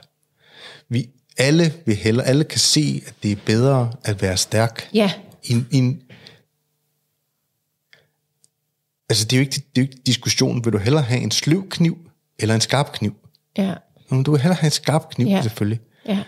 Vi 0.88 1.08
alle 1.38 1.72
vil 1.86 1.96
hellere, 1.96 2.26
alle 2.26 2.44
kan 2.44 2.58
se, 2.58 3.02
at 3.06 3.14
det 3.22 3.32
er 3.32 3.36
bedre 3.46 3.92
at 4.04 4.22
være 4.22 4.36
stærk. 4.36 4.88
ja, 4.94 5.12
I, 5.44 5.52
en- 5.52 5.68
i 5.70 5.76
en, 5.76 6.02
altså 9.08 9.24
det 9.24 9.32
er, 9.32 9.36
jo 9.36 9.40
ikke, 9.40 9.54
det 9.54 9.80
er 9.80 9.82
jo 9.82 9.82
ikke 9.82 9.98
diskussionen, 10.06 10.64
vil 10.64 10.72
du 10.72 10.78
hellere 10.78 11.02
have 11.02 11.20
en 11.20 11.30
sløv 11.30 11.68
kniv, 11.68 11.98
eller 12.38 12.54
en 12.54 12.60
skarp 12.60 12.92
kniv? 12.92 13.14
ja, 13.58 13.74
Men 14.10 14.22
du 14.22 14.30
vil 14.30 14.40
hellere 14.40 14.58
have 14.60 14.66
en 14.66 14.70
skarp 14.70 15.10
kniv, 15.10 15.26
Ja. 15.26 15.42
selvfølgelig. 15.42 15.80
ja, 16.08 16.18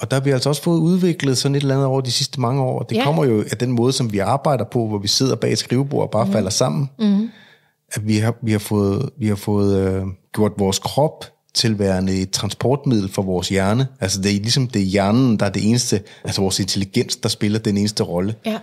Og 0.00 0.10
der 0.10 0.16
har 0.16 0.24
vi 0.24 0.30
altså 0.30 0.48
også 0.48 0.62
fået 0.62 0.78
udviklet 0.78 1.38
sådan 1.38 1.54
et 1.54 1.60
eller 1.60 1.74
andet 1.74 1.86
over 1.86 2.00
de 2.00 2.10
sidste 2.12 2.40
mange 2.40 2.62
år. 2.62 2.82
Det 2.82 2.96
Ja. 2.96 3.04
kommer 3.04 3.24
jo 3.24 3.44
af 3.50 3.56
den 3.58 3.70
måde, 3.72 3.92
som 3.92 4.12
vi 4.12 4.18
arbejder 4.18 4.64
på, 4.72 4.86
hvor 4.86 4.98
vi 4.98 5.08
sidder 5.08 5.34
bag 5.36 5.52
et 5.52 5.58
skrivebord 5.58 6.02
og 6.02 6.10
bare 6.10 6.24
mm. 6.24 6.32
falder 6.32 6.50
sammen. 6.50 6.90
Mm. 6.98 7.28
At 7.92 8.06
vi 8.08 8.16
har, 8.18 8.34
vi 8.42 8.52
har 8.52 8.58
fået, 8.58 9.10
vi 9.18 9.26
har 9.28 9.34
fået 9.34 9.76
øh, 9.78 10.02
gjort 10.34 10.52
vores 10.58 10.78
krop 10.78 11.24
til 11.54 11.78
værende 11.78 12.20
et 12.20 12.30
transportmiddel 12.30 13.12
for 13.12 13.22
vores 13.22 13.48
hjerne. 13.48 13.86
Altså 14.00 14.20
det 14.22 14.30
er 14.30 14.40
ligesom 14.40 14.66
det 14.66 14.82
er 14.82 14.86
hjernen, 14.86 15.36
der 15.36 15.46
er 15.46 15.50
det 15.50 15.68
eneste, 15.68 16.00
altså 16.24 16.40
vores 16.40 16.60
intelligens, 16.60 17.16
der 17.16 17.28
spiller 17.28 17.58
den 17.58 17.76
eneste 17.76 18.02
rolle. 18.02 18.34
ja. 18.46 18.58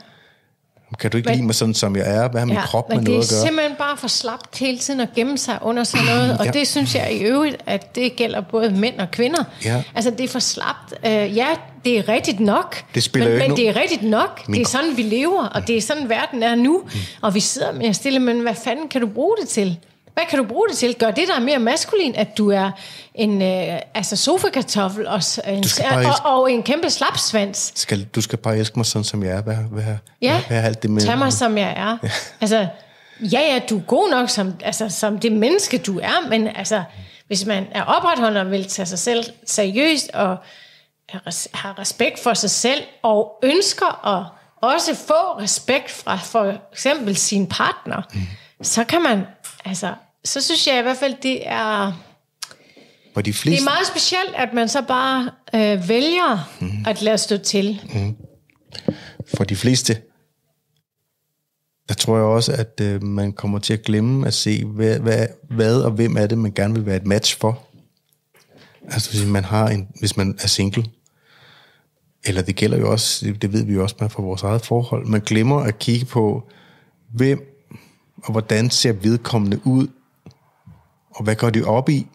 Kan 1.00 1.12
du 1.12 1.18
ikke 1.18 1.28
Men- 1.30 1.36
lide 1.36 1.46
mig 1.46 1.56
sådan, 1.56 1.74
som 1.74 1.96
jeg 1.96 2.16
er? 2.16 2.30
Hvad 2.30 2.42
har 2.42 2.46
min 2.46 2.56
ja, 2.56 2.62
krop 2.66 2.89
med 2.89 2.98
det 2.98 3.04
noget 3.08 3.18
er 3.20 3.24
at 3.24 3.30
gøre? 3.30 3.42
simpelthen 3.42 3.76
bare 3.78 3.98
for 3.98 4.08
slapt 4.08 4.58
hele 4.60 4.78
tiden 4.78 5.00
at 5.00 5.10
gemme 5.16 5.38
sig 5.38 5.60
under 5.62 5.84
sådan 5.84 6.06
noget, 6.06 6.32
og 6.39 6.46
Ja. 6.46 6.52
det 6.52 6.68
synes 6.68 6.96
jeg 6.96 7.14
i 7.14 7.20
øvrigt, 7.20 7.58
at 7.66 7.96
det 7.96 8.16
gælder 8.16 8.42
både 8.42 8.70
mænd 8.72 9.00
og 9.00 9.12
kvinder. 9.12 9.44
Ja. 9.66 9.84
Altså 9.96 10.12
det 10.12 10.22
er 10.24 10.28
for 10.28 10.39
slapt. 10.39 10.94
Uh, 11.06 11.10
ja, 11.38 11.48
det 11.86 11.98
er 11.98 12.10
rigtigt 12.10 12.39
nok, 12.39 12.84
Det 12.96 13.04
spiller 13.04 13.30
men, 13.30 13.39
men 13.39 13.52
no- 13.52 13.56
det 13.56 13.68
er 13.70 13.76
rigtigt 13.82 14.04
nok. 14.04 14.42
Min 14.48 14.60
det 14.60 14.66
er 14.66 14.70
sådan, 14.70 14.98
vi 14.98 15.02
lever, 15.02 15.44
og 15.46 15.68
det 15.68 15.78
er 15.78 15.82
sådan, 15.82 16.10
verden 16.10 16.44
er 16.44 16.56
nu. 16.56 16.82
Mm. 16.86 17.00
Og 17.22 17.36
vi 17.36 17.39
sidder 17.39 17.72
med 17.72 17.86
at 17.86 17.96
stille, 17.96 18.20
men 18.20 18.39
hvad 18.39 18.56
fanden 18.64 18.88
kan 18.88 19.02
du 19.02 19.08
bruge 19.08 19.36
det 19.42 19.48
til? 19.50 19.78
Hvad 20.14 20.24
kan 20.30 20.39
du 20.39 20.45
bruge 20.45 20.70
det 20.70 20.78
til? 20.78 20.95
Gør 20.95 21.12
det 21.12 21.28
der 21.28 21.39
mere 21.39 21.59
maskulin, 21.59 22.16
at 22.16 22.38
du 22.38 22.51
er 22.51 22.72
en 23.16 23.41
øh, 23.41 23.80
altså 23.93 24.16
sofakartoffel 24.16 25.07
og, 25.07 25.22
en, 25.47 25.64
og, 26.24 26.38
og 26.38 26.51
en 26.51 26.64
kæmpe 26.64 26.89
slapsvans? 26.89 27.72
Skal, 27.76 28.03
du 28.03 28.22
skal 28.22 28.38
bare 28.38 28.57
elske 28.57 28.80
mig 28.80 28.86
sådan, 28.86 29.03
som 29.03 29.24
jeg 29.24 29.32
er. 29.32 29.41
Hvad, 29.41 29.55
hvad, 29.55 29.84
Ja, 30.22 30.32
hvad, 30.32 30.41
hvad 30.47 30.64
alt 30.64 30.82
det 30.82 30.89
med? 30.89 31.01
tag 31.01 31.18
mig 31.18 31.34
som 31.34 31.57
jeg 31.57 31.74
er. 31.78 31.97
Ja. 32.03 32.09
Altså, 32.41 32.68
ja, 33.20 33.39
ja, 33.39 33.59
du 33.70 33.78
er 33.78 33.82
god 33.82 34.12
nok 34.12 34.30
som, 34.30 34.53
altså, 34.64 34.89
som 34.89 35.20
det 35.20 35.32
menneske, 35.32 35.78
du 35.78 35.99
er, 35.99 36.30
men 36.30 36.47
altså, 36.47 36.84
hvis 37.28 37.45
man 37.45 37.68
er 37.72 37.84
opretholder 37.84 38.41
og 38.43 38.51
vil 38.51 38.66
tage 38.66 38.86
sig 38.86 38.99
selv 38.99 39.24
seriøst 39.45 40.09
og 40.14 40.38
har 41.53 41.80
respekt 41.80 42.20
for 42.20 42.34
sig 42.34 42.49
selv 42.49 42.82
og 43.03 43.32
ønsker 43.43 44.07
at 44.07 44.26
også 44.62 44.95
få 44.95 45.39
respekt 45.39 45.91
fra 45.91 46.16
for 46.16 46.53
eksempel 46.74 47.16
sin 47.18 47.47
partner, 47.47 48.01
mm. 48.14 48.22
så 48.62 48.84
kan 48.84 49.01
man, 49.01 49.22
altså, 49.66 49.93
så 50.26 50.41
synes 50.41 50.68
jeg 50.68 50.80
i 50.80 50.82
hvert 50.82 50.97
fald, 50.97 51.16
det 51.24 51.47
er, 51.47 52.01
For 53.14 53.22
de 53.22 53.26
det 53.32 53.36
fleste, 53.36 53.62
er 53.62 53.70
meget 53.70 53.88
specielt, 53.88 54.36
at 54.36 54.53
man 54.53 54.70
så 54.70 54.82
bare 54.82 55.32
øh, 55.55 55.89
vælger 55.89 56.49
mm. 56.62 56.86
at 56.88 57.01
lade 57.01 57.18
stå 57.18 57.38
til. 57.38 57.82
for 59.36 59.43
de 59.43 59.55
fleste, 59.55 60.01
der 61.89 61.93
tror 61.95 62.16
jeg 62.18 62.26
også, 62.26 62.51
at 62.53 62.80
øh, 62.82 63.03
man 63.03 63.32
kommer 63.34 63.59
til 63.59 63.74
at 63.74 63.82
glemme 63.84 64.28
at 64.28 64.34
se, 64.34 64.66
hvad, 64.66 64.99
hvad, 64.99 65.28
hvad 65.49 65.82
og 65.82 65.91
hvem 65.91 66.18
er 66.18 66.28
det, 66.28 66.38
man 66.38 66.51
gerne 66.51 66.74
vil 66.74 66.86
være 66.86 66.95
et 66.97 67.05
match 67.05 67.38
for. 67.39 67.68
Altså 68.91 69.09
hvis 69.12 69.26
man, 69.26 69.43
har 69.43 69.68
en, 69.68 69.88
hvis 69.99 70.18
man 70.18 70.36
er 70.43 70.47
single, 70.47 70.84
eller 72.26 72.41
det 72.41 72.55
gælder 72.55 72.78
jo 72.78 72.91
også, 72.91 73.26
det- 73.26 73.41
det 73.41 73.53
ved 73.53 73.66
vi 73.66 73.74
jo 73.74 73.84
også 73.84 73.95
med 73.99 74.09
fra 74.09 74.24
vores 74.24 74.43
eget 74.43 74.66
forhold, 74.66 75.07
man 75.07 75.22
glemmer 75.22 75.59
at 75.59 75.80
kigge 75.80 76.05
på, 76.05 76.49
hvem 77.14 77.51
og 78.24 78.32
hvordan 78.32 78.70
ser 78.70 78.94
vedkommende 78.94 79.62
ud, 79.68 79.88
og 81.10 81.24
hvad 81.24 81.36
går 81.36 81.50
de 81.50 81.64
op 81.64 81.90
i, 81.90 82.08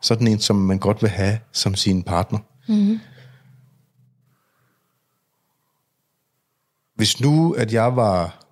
sådan 0.00 0.26
en, 0.26 0.38
som 0.38 0.56
man 0.56 0.78
godt 0.78 1.02
vil 1.02 1.10
have 1.10 1.38
som 1.52 1.74
sin 1.74 2.02
partner. 2.02 2.38
Mm-hmm. 2.68 3.00
Hvis 6.94 7.20
nu, 7.20 7.52
at 7.52 7.72
jeg 7.72 7.96
var 7.96 8.44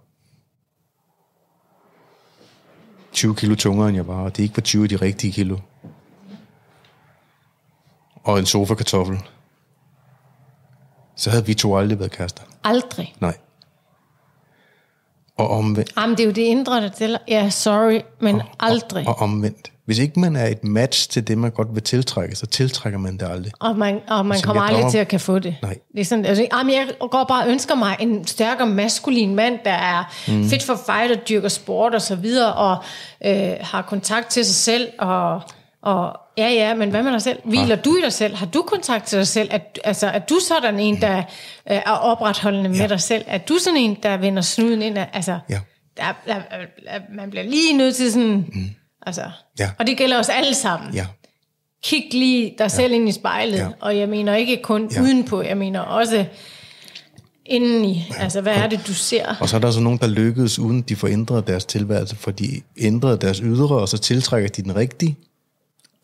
20 3.12 3.36
kilo 3.36 3.54
tungere, 3.54 3.88
end 3.88 3.96
jeg 3.96 4.06
var, 4.06 4.22
og 4.22 4.36
det 4.36 4.42
ikke 4.42 4.56
var 4.56 4.62
20 4.62 4.82
af 4.82 4.88
de 4.88 4.96
rigtige 4.96 5.32
kilo, 5.32 5.58
og 8.14 8.38
en 8.38 8.46
sofa-kartoffel, 8.46 9.18
så 11.16 11.30
havde 11.30 11.46
vi 11.46 11.54
to 11.54 11.76
aldrig 11.76 11.98
været 11.98 12.10
kærester. 12.10 12.42
Aldrig. 12.64 13.14
Nej. 13.20 13.38
Og 15.42 15.58
omvendt. 15.58 15.92
Jamen, 15.96 16.16
det 16.16 16.22
er 16.22 16.26
jo 16.26 16.32
det 16.32 16.42
indre, 16.42 16.80
der 16.80 16.88
tæller. 16.88 17.18
Ja, 17.28 17.50
sorry, 17.50 18.00
men 18.20 18.42
aldrig. 18.60 19.08
Og 19.08 19.18
omvendt. 19.18 19.68
Hvis 19.86 19.98
ikke 19.98 20.20
man 20.20 20.36
er 20.36 20.46
et 20.46 20.64
match 20.64 21.10
til 21.10 21.28
det, 21.28 21.38
man 21.38 21.50
godt 21.50 21.68
vil 21.74 21.82
tiltrække, 21.82 22.36
så 22.36 22.46
tiltrækker 22.46 22.98
man 22.98 23.16
det 23.16 23.28
aldrig. 23.30 23.52
Og 23.60 23.76
man, 23.78 24.00
og 24.08 24.26
man 24.26 24.40
kommer 24.42 24.62
aldrig 24.62 24.82
drømmer- 24.82 24.90
til 24.90 24.98
at 24.98 25.08
kan 25.08 25.20
få 25.20 25.38
det. 25.38 25.56
Nej. 25.62 25.76
Det 25.94 26.00
er 26.00 26.04
sådan, 26.04 26.24
altså, 26.26 26.46
jamen, 26.52 26.74
jeg 26.74 26.88
går 27.10 27.24
bare 27.28 27.44
og 27.44 27.50
ønsker 27.50 27.74
mig 27.74 27.96
en 28.00 28.26
stærkere 28.26 28.66
maskulin 28.66 29.34
mand, 29.34 29.58
der 29.64 29.70
er 29.70 30.04
mm. 30.28 30.48
fit 30.48 30.62
for 30.62 30.80
fight 30.86 31.12
og 31.12 31.28
dyrker 31.28 31.48
sport 31.48 31.94
og 31.94 32.02
så 32.02 32.16
videre, 32.16 32.52
og 32.52 32.76
øh, 33.26 33.50
har 33.60 33.82
kontakt 33.82 34.30
til 34.30 34.44
sig 34.44 34.54
selv, 34.54 34.88
og, 34.98 35.42
og 35.82 36.16
ja, 36.38 36.48
ja, 36.50 36.74
men 36.74 36.90
hvad 36.90 37.02
med 37.02 37.12
dig 37.12 37.22
selv? 37.22 37.38
Hviler 37.44 37.76
du 37.76 37.96
i 37.96 38.00
dig 38.04 38.12
selv? 38.12 38.34
Har 38.34 38.46
du 38.46 38.62
kontakt 38.62 39.06
til 39.06 39.18
dig 39.18 39.26
selv? 39.26 39.48
Er, 39.52 39.58
altså, 39.84 40.06
er 40.06 40.18
du 40.18 40.38
sådan 40.48 40.80
en, 40.80 41.00
der 41.00 41.16
øh, 41.18 41.22
er 41.66 41.90
opretholdende 41.90 42.68
med 42.70 42.88
dig 42.88 43.00
selv? 43.00 43.24
Er 43.26 43.38
du 43.38 43.58
sådan 43.58 43.76
en, 43.76 43.96
der 44.02 44.16
vender 44.16 44.42
snuden 44.42 44.82
ind? 44.82 44.98
Altså, 45.12 45.38
Ja. 45.50 45.60
der, 45.96 46.02
der, 46.26 46.34
der, 46.34 47.00
man 47.16 47.30
bliver 47.30 47.44
lige 47.44 47.72
nødt 47.76 47.94
til 47.96 48.12
sådan... 48.12 48.46
Mm. 48.52 48.70
Altså, 49.06 49.22
Ja. 49.58 49.70
Og 49.78 49.86
det 49.86 49.96
gælder 49.98 50.18
os 50.18 50.28
alle 50.28 50.54
sammen 50.54 50.94
Ja. 50.94 51.06
kig 51.84 52.08
lige 52.12 52.54
dig 52.58 52.70
selv 52.70 52.92
ind 52.92 53.08
i 53.08 53.12
spejlet, 53.12 53.56
Ja. 53.58 53.62
ja. 53.62 53.68
og 53.80 53.98
jeg 53.98 54.08
mener 54.08 54.34
ikke 54.34 54.60
kun 54.62 54.88
Ja. 54.92 54.96
ja. 54.96 55.02
udenpå, 55.02 55.42
jeg 55.42 55.56
mener 55.56 55.80
også 55.80 56.24
indeni. 57.46 58.06
Ja. 58.10 58.22
Altså, 58.22 58.40
hvad 58.40 58.54
er 58.54 58.68
det, 58.68 58.80
du 58.86 58.94
ser? 58.94 59.34
Og 59.40 59.48
så 59.48 59.56
er 59.56 59.60
der 59.60 59.70
så 59.70 59.80
nogen, 59.80 59.98
der 59.98 60.06
lykkedes, 60.06 60.58
uden 60.58 60.82
de 60.82 60.96
får 60.96 61.08
ændret 61.08 61.46
deres 61.46 61.64
tilværelse, 61.64 62.16
for 62.16 62.30
de 62.30 62.60
ændrede 62.78 63.16
deres 63.16 63.38
ydre, 63.38 63.76
og 63.76 63.88
så 63.88 63.98
tiltrækker 63.98 64.48
de 64.48 64.62
den 64.62 64.76
rigtige. 64.76 65.16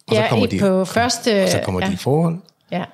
Og 0.09 0.15
ja, 0.15 0.23
så 0.25 0.29
kommer, 0.31 0.47
de, 0.47 0.59
på 0.59 0.85
første... 0.85 1.43
og 1.43 1.49
så 1.49 1.61
kommer 1.65 1.81
ja, 1.81 1.89
de 1.89 1.93
i 1.93 1.97
forhold, 1.97 2.37
ja. 2.73 2.85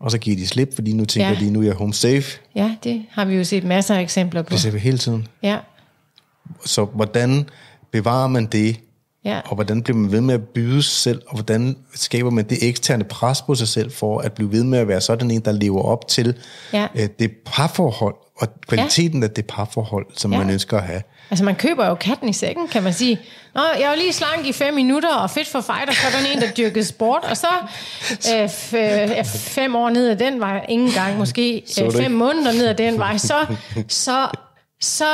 og 0.00 0.10
så 0.10 0.18
giver 0.18 0.36
de 0.36 0.46
slip, 0.46 0.74
fordi 0.74 0.92
nu 0.92 1.04
tænker 1.04 1.30
Ja. 1.30 1.36
de, 1.40 1.50
nu 1.50 1.60
er 1.60 1.64
jeg 1.64 1.74
home 1.74 1.94
safe. 1.94 2.38
ja, 2.54 2.74
det 2.84 3.04
har 3.10 3.24
vi 3.24 3.34
jo 3.36 3.44
set 3.44 3.64
masser 3.64 3.94
af 3.94 4.00
eksempler 4.02 4.42
på. 4.42 4.50
Det 4.50 4.60
ser 4.60 4.70
vi 4.70 4.78
hele 4.78 4.98
tiden. 4.98 5.28
Ja, 5.42 5.58
Så 6.64 6.84
hvordan 6.84 7.48
bevarer 7.92 8.26
man 8.28 8.46
det, 8.46 8.80
ja. 9.24 9.40
og 9.44 9.54
hvordan 9.54 9.82
bliver 9.82 9.96
man 9.96 10.12
ved 10.12 10.20
med 10.20 10.34
at 10.34 10.42
byde 10.48 10.82
sig 10.82 10.92
selv, 10.92 11.22
og 11.28 11.34
hvordan 11.34 11.76
skaber 11.94 12.30
man 12.30 12.44
det 12.48 12.58
eksterne 12.68 13.04
pres 13.04 13.42
på 13.42 13.54
sig 13.54 13.68
selv, 13.68 13.90
for 13.92 14.18
at 14.18 14.32
blive 14.32 14.52
ved 14.52 14.64
med 14.64 14.78
at 14.78 14.88
være 14.88 15.00
sådan 15.00 15.30
en, 15.30 15.40
der 15.40 15.52
lever 15.52 15.82
op 15.82 16.08
til 16.08 16.34
Ja. 16.72 16.86
øh, 16.94 17.08
det 17.18 17.30
parforhold, 17.46 18.14
og 18.40 18.48
kvaliteten 18.68 19.20
ja. 19.20 19.24
af 19.28 19.30
det 19.34 19.46
parforhold, 19.46 20.06
som. 20.14 20.32
Ja. 20.32 20.38
man 20.38 20.50
ønsker 20.50 20.76
at 20.78 20.82
have. 20.84 21.02
Altså, 21.30 21.44
man 21.44 21.54
køber 21.54 21.86
jo 21.86 21.94
katten 21.94 22.28
i 22.28 22.32
sækken, 22.32 22.68
kan 22.68 22.82
man 22.82 22.92
sige. 22.92 23.20
Nå, 23.54 23.60
jeg 23.80 23.88
var 23.88 23.94
lige 23.94 24.12
slank 24.12 24.46
i 24.46 24.52
fem 24.52 24.74
minutter, 24.74 25.14
og 25.14 25.30
fedt 25.30 25.48
for 25.48 25.60
fighter, 25.60 25.92
så 25.92 26.06
er 26.06 26.10
der 26.10 26.32
en, 26.34 26.40
der 26.40 26.50
dyrkede 26.50 26.84
sport, 26.84 27.24
og 27.30 27.36
så 27.36 27.46
øh, 28.34 28.44
f- 28.44 28.76
øh, 29.18 29.24
fem 29.24 29.76
år 29.76 29.90
ned 29.90 30.08
ad 30.08 30.16
den 30.16 30.40
vej, 30.40 30.66
ingen 30.68 30.90
gang, 30.92 31.18
måske 31.18 31.64
øh, 31.82 31.92
fem 31.92 32.10
måneder 32.10 32.52
ned 32.52 32.66
ad 32.66 32.74
den 32.74 32.98
vej, 32.98 33.16
så, 33.16 33.46
så, 33.88 34.26
så 34.80 35.04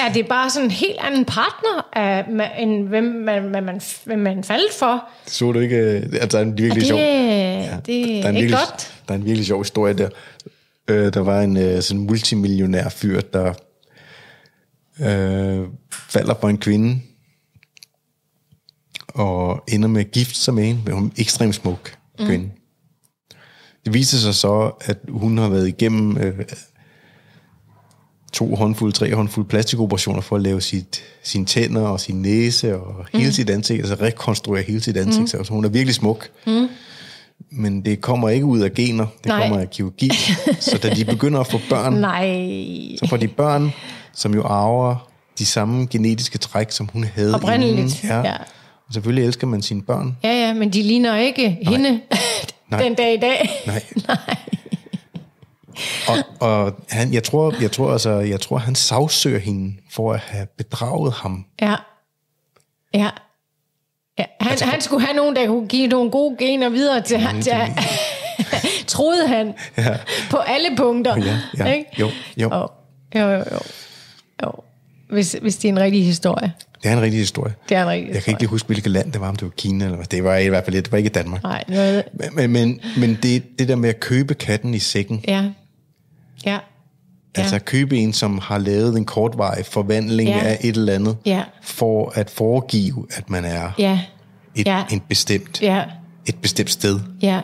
er 0.00 0.12
det 0.14 0.28
bare 0.28 0.50
sådan 0.50 0.64
en 0.64 0.70
helt 0.70 0.98
anden 1.00 1.24
partner, 1.24 1.86
af, 1.92 2.24
end 2.58 2.88
hvem 2.88 3.04
man, 3.04 3.48
man, 3.48 3.64
man, 3.64 3.80
hvem 4.04 4.18
man 4.18 4.44
faldt 4.44 4.74
for. 4.74 5.04
Så 5.26 5.52
du 5.52 5.60
ikke, 5.60 5.76
øh, 5.76 6.02
at 6.20 6.32
der 6.32 6.38
er 6.38 6.42
en 6.42 6.58
virkelig 6.58 6.80
det, 6.80 6.86
sjov... 6.88 6.98
ja, 6.98 7.76
det 7.86 8.18
er 8.18 8.24
er 8.24 8.28
en 8.28 8.36
ikke 8.36 8.48
virkelig, 8.48 8.50
godt. 8.50 8.92
Der 9.08 9.14
er 9.14 9.18
en 9.18 9.24
virkelig 9.24 9.46
sjov 9.46 9.60
historie 9.62 9.94
der. 9.94 10.08
Øh, 10.88 11.14
der 11.14 11.20
var 11.20 11.40
en 11.40 11.56
øh, 11.56 11.82
sådan 11.82 12.00
multimillionær 12.00 12.88
fyr, 12.88 13.20
der 13.20 13.52
øh, 15.00 15.66
falder 15.90 16.34
for 16.40 16.48
en 16.48 16.58
kvinde, 16.58 17.00
og 19.08 19.64
ender 19.68 19.88
med 19.88 20.00
at 20.00 20.10
gifte 20.10 20.38
sig 20.38 20.54
med 20.54 20.64
hende. 20.64 20.92
Hun 20.92 21.02
er 21.04 21.06
en 21.06 21.12
ekstremt 21.16 21.54
smuk 21.54 21.98
kvinde. 22.18 22.44
Mm. 22.44 22.50
Det 23.84 23.94
viser 23.94 24.18
sig 24.18 24.34
så, 24.34 24.70
at 24.80 24.98
hun 25.08 25.38
har 25.38 25.48
været 25.48 25.68
igennem 25.68 26.18
øh, 26.18 26.44
to 28.32 28.54
håndfulde, 28.54 28.92
tre 28.92 29.14
håndfulde 29.14 29.48
plastikoperationer 29.48 30.20
for 30.20 30.36
at 30.36 30.42
lave 30.42 30.60
sit, 30.60 31.02
sine 31.22 31.44
tænder 31.44 31.80
og 31.80 32.00
sin 32.00 32.22
næse 32.22 32.76
og 32.76 33.06
hele 33.12 33.26
mm. 33.26 33.32
sit 33.32 33.50
ansigt, 33.50 33.80
altså 33.80 34.04
rekonstruere 34.04 34.62
hele 34.62 34.80
sit 34.80 34.96
ansigt. 34.96 35.34
Mm. 35.38 35.44
Så 35.44 35.52
hun 35.52 35.64
er 35.64 35.68
virkelig 35.68 35.94
smuk. 35.94 36.28
Mm. 36.46 36.68
Men 37.50 37.84
det 37.84 38.00
kommer 38.00 38.28
ikke 38.28 38.44
ud 38.44 38.60
af 38.60 38.74
gener, 38.74 39.06
det 39.18 39.26
Nej. 39.26 39.40
kommer 39.40 39.58
af 39.60 39.70
kirurgi. 39.70 40.10
så 40.60 40.78
da 40.82 40.90
de 40.90 41.04
begynder 41.04 41.40
at 41.40 41.46
få 41.46 41.60
børn, 41.70 41.94
Nej. 41.94 42.96
så 42.98 43.06
får 43.08 43.16
de 43.16 43.28
børn, 43.28 43.72
som 44.16 44.34
jo 44.34 44.42
arver 44.42 45.10
de 45.38 45.46
samme 45.46 45.86
genetiske 45.86 46.38
træk, 46.38 46.70
som 46.70 46.88
hun 46.92 47.04
havde 47.04 47.34
Oprindeligt, 47.34 47.78
inden. 48.04 48.24
ja. 48.24 48.36
Og 48.88 48.92
selvfølgelig 48.94 49.24
elsker 49.26 49.46
man 49.46 49.62
sine 49.62 49.82
børn. 49.82 50.16
Ja, 50.24 50.32
ja, 50.32 50.52
men 50.54 50.72
de 50.72 50.82
ligner 50.82 51.16
ikke 51.16 51.48
Nej. 51.62 51.72
hende 51.72 51.90
Nej. 52.70 52.82
den 52.82 52.94
dag 52.94 53.14
i 53.14 53.16
dag. 53.16 53.50
Nej. 53.66 53.82
og, 56.08 56.16
og 56.40 56.72
han, 56.90 57.12
jeg 57.12 57.22
tror, 57.24 57.54
jeg 57.60 57.72
tror 57.72 57.92
altså, 57.92 58.10
jeg 58.10 58.40
tror, 58.40 58.58
han 58.58 58.74
sagsøger 58.74 59.38
hende 59.38 59.74
for 59.90 60.12
at 60.12 60.20
have 60.20 60.46
bedraget 60.58 61.12
ham. 61.12 61.44
Ja. 61.60 61.74
Ja. 62.94 63.10
ja. 64.18 64.24
Han, 64.40 64.50
altså, 64.50 64.64
han 64.64 64.80
skulle 64.80 65.06
have 65.06 65.16
nogen, 65.16 65.36
der 65.36 65.46
kunne 65.46 65.68
give 65.68 65.86
nogle 65.86 66.10
gode 66.10 66.36
gener 66.38 66.68
videre 66.68 67.00
til 67.00 67.18
ham. 67.18 67.42
Troede 68.86 69.28
han. 69.28 69.54
Ja. 69.76 69.96
På 70.30 70.36
alle 70.36 70.68
punkter. 70.76 71.16
Ja, 71.16 71.38
ja. 71.58 71.72
Ikke? 71.72 71.90
Jo, 72.00 72.10
jo. 72.36 72.50
Jo, 72.54 73.20
jo, 73.20 73.28
jo. 73.30 73.36
jo. 73.38 73.58
Jo. 74.42 74.52
Hvis, 75.10 75.36
hvis 75.42 75.56
det 75.56 75.68
er 75.68 75.72
en 75.72 75.80
rigtig 75.80 76.04
historie. 76.04 76.52
Det 76.82 76.88
er 76.90 76.96
en 76.96 77.02
rigtig 77.02 77.20
historie. 77.20 77.54
Det 77.68 77.76
er 77.76 77.82
en 77.82 77.88
rigtig 77.88 78.04
Jeg 78.06 78.12
kan 78.12 78.16
historie. 78.16 78.32
ikke 78.32 78.42
lige 78.42 78.48
huske, 78.50 78.66
hvilket 78.66 78.92
land 78.92 79.12
det 79.12 79.20
var, 79.20 79.28
om 79.28 79.36
det 79.36 79.44
var 79.44 79.50
Kina 79.56 79.84
eller 79.84 79.96
hvad. 79.96 80.06
Det 80.06 80.24
var 80.24 80.36
i 80.36 80.48
hvert 80.48 80.64
fald 80.64 80.76
det 80.76 80.92
var 80.92 80.98
ikke 80.98 81.10
Danmark. 81.10 81.42
Nej, 81.42 81.64
noget, 81.68 82.02
Men, 82.12 82.28
men, 82.34 82.50
men, 82.52 82.80
men 82.98 83.18
det, 83.22 83.58
det 83.58 83.68
der 83.68 83.76
med 83.76 83.88
at 83.88 84.00
købe 84.00 84.34
katten 84.34 84.74
i 84.74 84.78
sækken, 84.78 85.24
ja. 85.28 85.44
Ja. 86.46 86.52
ja. 86.52 86.58
altså 87.34 87.54
at 87.56 87.64
købe 87.64 87.96
en, 87.98 88.12
som 88.12 88.38
har 88.38 88.58
lavet 88.58 88.96
en 88.98 89.04
kortvarig 89.04 89.66
forvandling 89.66 90.28
Ja. 90.30 90.36
ja. 90.36 90.42
af 90.44 90.58
et 90.60 90.76
eller 90.76 90.92
andet, 90.94 91.16
Ja. 91.26 91.42
for 91.62 92.12
at 92.14 92.30
foregive, 92.30 93.06
at 93.16 93.30
man 93.30 93.44
er 93.44 93.70
Ja. 93.78 94.00
et, 94.54 94.66
Ja. 94.66 94.84
en 94.90 95.00
bestemt, 95.08 95.62
Ja. 95.62 95.84
et 96.26 96.34
bestemt 96.42 96.70
sted. 96.70 97.00
Ja. 97.22 97.40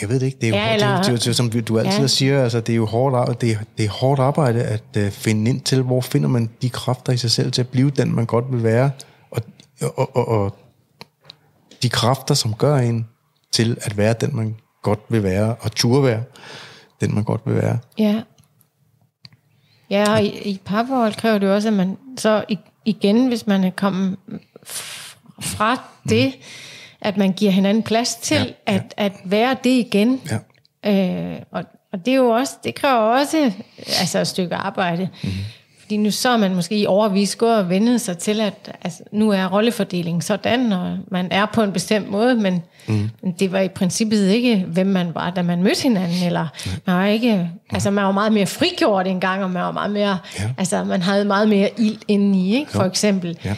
Jeg 0.00 0.08
ved 0.08 0.20
det 0.20 0.26
ikke. 0.26 0.38
Det 0.40 0.46
er 0.46 0.50
jo, 0.50 0.56
Ja, 0.56 0.74
eller, 0.74 0.96
det, 0.96 1.06
det, 1.12 1.26
er 1.26 1.30
jo, 1.30 1.32
som 1.32 1.50
du 1.50 1.78
altid 1.78 2.00
Ja. 2.00 2.06
siger, 2.06 2.42
altså, 2.42 2.60
det 2.60 2.72
er 2.72 2.76
jo 2.76 2.86
hårdt, 2.86 3.40
det 3.40 3.58
det 3.78 3.84
er 3.84 3.90
hårdt 3.90 4.20
arbejde 4.20 4.62
at 4.62 4.82
uh, 4.96 5.10
finde 5.10 5.50
ind 5.50 5.60
til, 5.60 5.82
hvor 5.82 6.00
finder 6.00 6.28
man 6.28 6.50
de 6.62 6.70
kræfter 6.70 7.12
i 7.12 7.16
sig 7.16 7.30
selv 7.30 7.52
til 7.52 7.60
at 7.62 7.68
blive 7.68 7.90
den, 7.90 8.14
man 8.14 8.26
godt 8.26 8.44
vil 8.52 8.62
være. 8.62 8.90
Og, 9.30 9.42
og, 9.82 10.16
og, 10.16 10.28
og 10.28 10.56
de 11.82 11.88
kræfter, 11.88 12.34
som 12.34 12.54
gør 12.54 12.76
en 12.76 13.06
til 13.52 13.76
at 13.82 13.96
være 13.96 14.14
den, 14.20 14.36
man 14.36 14.56
godt 14.82 15.00
vil 15.08 15.22
være, 15.22 15.54
og 15.60 15.72
turde 15.72 16.02
være 16.02 16.22
den, 17.00 17.14
man 17.14 17.24
godt 17.24 17.40
vil 17.46 17.54
være. 17.54 17.78
Ja. 17.98 18.22
Ja, 19.90 20.12
og 20.12 20.22
i, 20.24 20.28
i 20.50 20.60
parforhold 20.64 21.14
kræver 21.14 21.38
det 21.38 21.46
jo 21.46 21.54
også, 21.54 21.68
at 21.68 21.74
man 21.74 21.96
så 22.18 22.44
igen, 22.84 23.28
hvis 23.28 23.46
man 23.46 23.64
er 23.64 23.70
kommet 23.70 24.16
fra 25.40 25.82
det, 26.08 26.32
at 27.02 27.16
man 27.16 27.32
giver 27.32 27.50
hinanden 27.50 27.82
plads 27.82 28.14
til 28.14 28.36
Ja, 28.36 28.72
ja. 28.72 28.74
At, 28.76 28.94
at 28.96 29.12
være 29.24 29.56
det 29.64 29.70
igen. 29.70 30.20
Ja. 30.84 31.34
Øh, 31.34 31.38
og, 31.52 31.64
og 31.92 32.06
det 32.06 32.12
er 32.12 32.16
jo 32.16 32.28
også, 32.28 32.52
det 32.64 32.74
kræver 32.74 32.98
også 33.00 33.52
altså 34.00 34.18
et 34.18 34.26
stykke 34.26 34.54
arbejde. 34.54 35.08
Mm-hmm. 35.22 35.38
Fordi 35.80 35.96
nu 35.96 36.10
så 36.10 36.28
er 36.28 36.36
man 36.36 36.54
måske 36.54 36.76
i 36.78 36.86
overvis 36.86 37.36
gået 37.36 37.56
og 37.58 37.68
vendet 37.68 38.00
sig 38.00 38.18
til, 38.18 38.40
at 38.40 38.76
altså, 38.84 39.02
nu 39.12 39.30
er 39.30 39.46
rollefordelingen 39.46 40.22
sådan, 40.22 40.72
og 40.72 40.98
man 41.10 41.28
er 41.30 41.46
på 41.46 41.62
en 41.62 41.72
bestemt 41.72 42.10
måde, 42.10 42.34
men, 42.34 42.62
mm. 42.86 43.10
men 43.22 43.32
det 43.38 43.52
var 43.52 43.60
i 43.60 43.68
princippet 43.68 44.28
ikke, 44.28 44.56
hvem 44.68 44.86
man 44.86 45.14
var, 45.14 45.30
da 45.30 45.42
man 45.42 45.62
mødte 45.62 45.82
hinanden, 45.82 46.26
eller 46.26 46.46
man 46.86 46.96
var 46.96 47.06
ikke, 47.06 47.50
altså 47.70 47.90
man 47.90 48.04
var 48.04 48.12
meget 48.12 48.32
mere 48.32 48.46
frigjort 48.46 49.06
engang, 49.06 49.44
og 49.44 49.50
man 49.50 49.62
var 49.62 49.72
meget 49.72 49.90
mere, 49.90 50.18
Ja. 50.38 50.50
altså 50.58 50.84
man 50.84 51.02
havde 51.02 51.24
meget 51.24 51.48
mere 51.48 51.70
ild 51.78 51.98
indeni, 52.08 52.56
ikke, 52.56 52.70
for 52.70 52.84
eksempel. 52.84 53.38
Ja. 53.44 53.54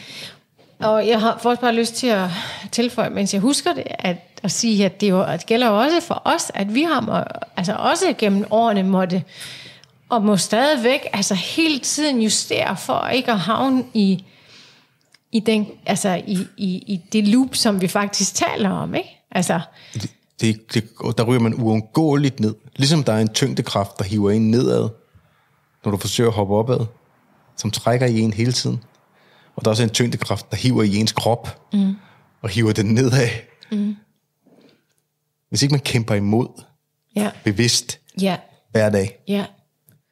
Og 0.82 1.08
jeg 1.08 1.20
har 1.20 1.38
faktisk 1.42 1.60
bare 1.60 1.74
lyst 1.74 1.94
til 1.94 2.06
at 2.06 2.28
tilføje, 2.72 3.10
mens 3.10 3.32
jeg 3.32 3.40
husker 3.40 3.74
det, 3.74 3.84
at, 3.88 4.16
at 4.42 4.50
sige, 4.50 4.84
at 4.84 5.00
det, 5.00 5.10
jo, 5.10 5.22
at 5.22 5.40
det 5.40 5.46
gælder 5.46 5.68
også 5.68 6.00
for 6.00 6.22
os, 6.24 6.50
at 6.54 6.74
vi 6.74 6.82
har 6.82 7.00
må, 7.00 7.12
altså 7.56 7.74
også 7.74 8.14
gennem 8.18 8.44
årene 8.50 8.82
måtte, 8.82 9.24
og 10.08 10.24
må 10.24 10.36
stadigvæk 10.36 11.00
altså 11.12 11.34
hele 11.34 11.78
tiden 11.78 12.22
justere 12.22 12.76
for 12.76 13.06
ikke 13.06 13.32
at 13.32 13.38
havne 13.38 13.84
i, 13.94 14.24
i, 15.32 15.40
den, 15.40 15.66
altså 15.86 16.22
i, 16.26 16.46
i, 16.56 16.66
i 16.66 17.00
det 17.12 17.28
loop, 17.28 17.54
som 17.54 17.80
vi 17.80 17.88
faktisk 17.88 18.34
taler 18.34 18.70
om. 18.70 18.94
Ikke? 18.94 19.24
Altså, 19.30 19.60
Det, 19.94 20.10
det, 20.40 20.74
det, 20.74 20.84
der 21.18 21.24
ryger 21.24 21.40
man 21.40 21.54
uundgåeligt 21.54 22.40
ned. 22.40 22.54
Ligesom 22.76 23.04
der 23.04 23.12
er 23.12 23.18
en 23.20 23.28
tyngdekraft, 23.34 23.98
der 23.98 24.04
hiver 24.04 24.30
en 24.30 24.50
nedad, 24.50 24.88
når 25.84 25.90
du 25.90 25.96
forsøger 25.96 26.30
at 26.30 26.36
hoppe 26.36 26.54
opad, 26.54 26.86
som 27.56 27.70
trækker 27.70 28.06
i 28.06 28.20
en 28.20 28.32
hele 28.32 28.52
tiden. 28.52 28.82
Og 29.56 29.64
der 29.64 29.68
er 29.68 29.70
også 29.72 29.82
en 29.82 29.90
tyngdekraft, 29.90 30.50
der 30.50 30.56
hiver 30.56 30.82
i 30.82 30.96
ens 30.96 31.12
krop, 31.12 31.68
mm. 31.72 31.94
og 32.42 32.48
hiver 32.48 32.72
den 32.72 32.86
nedad. 32.86 33.28
Mm. 33.72 33.96
Hvis 35.48 35.62
ikke 35.62 35.72
man 35.72 35.80
kæmper 35.80 36.14
imod, 36.14 36.62
Ja, 37.16 37.30
bevidst, 37.44 38.00
ja, 38.20 38.36
hver 38.70 38.90
dag, 38.90 39.18
ja, 39.28 39.44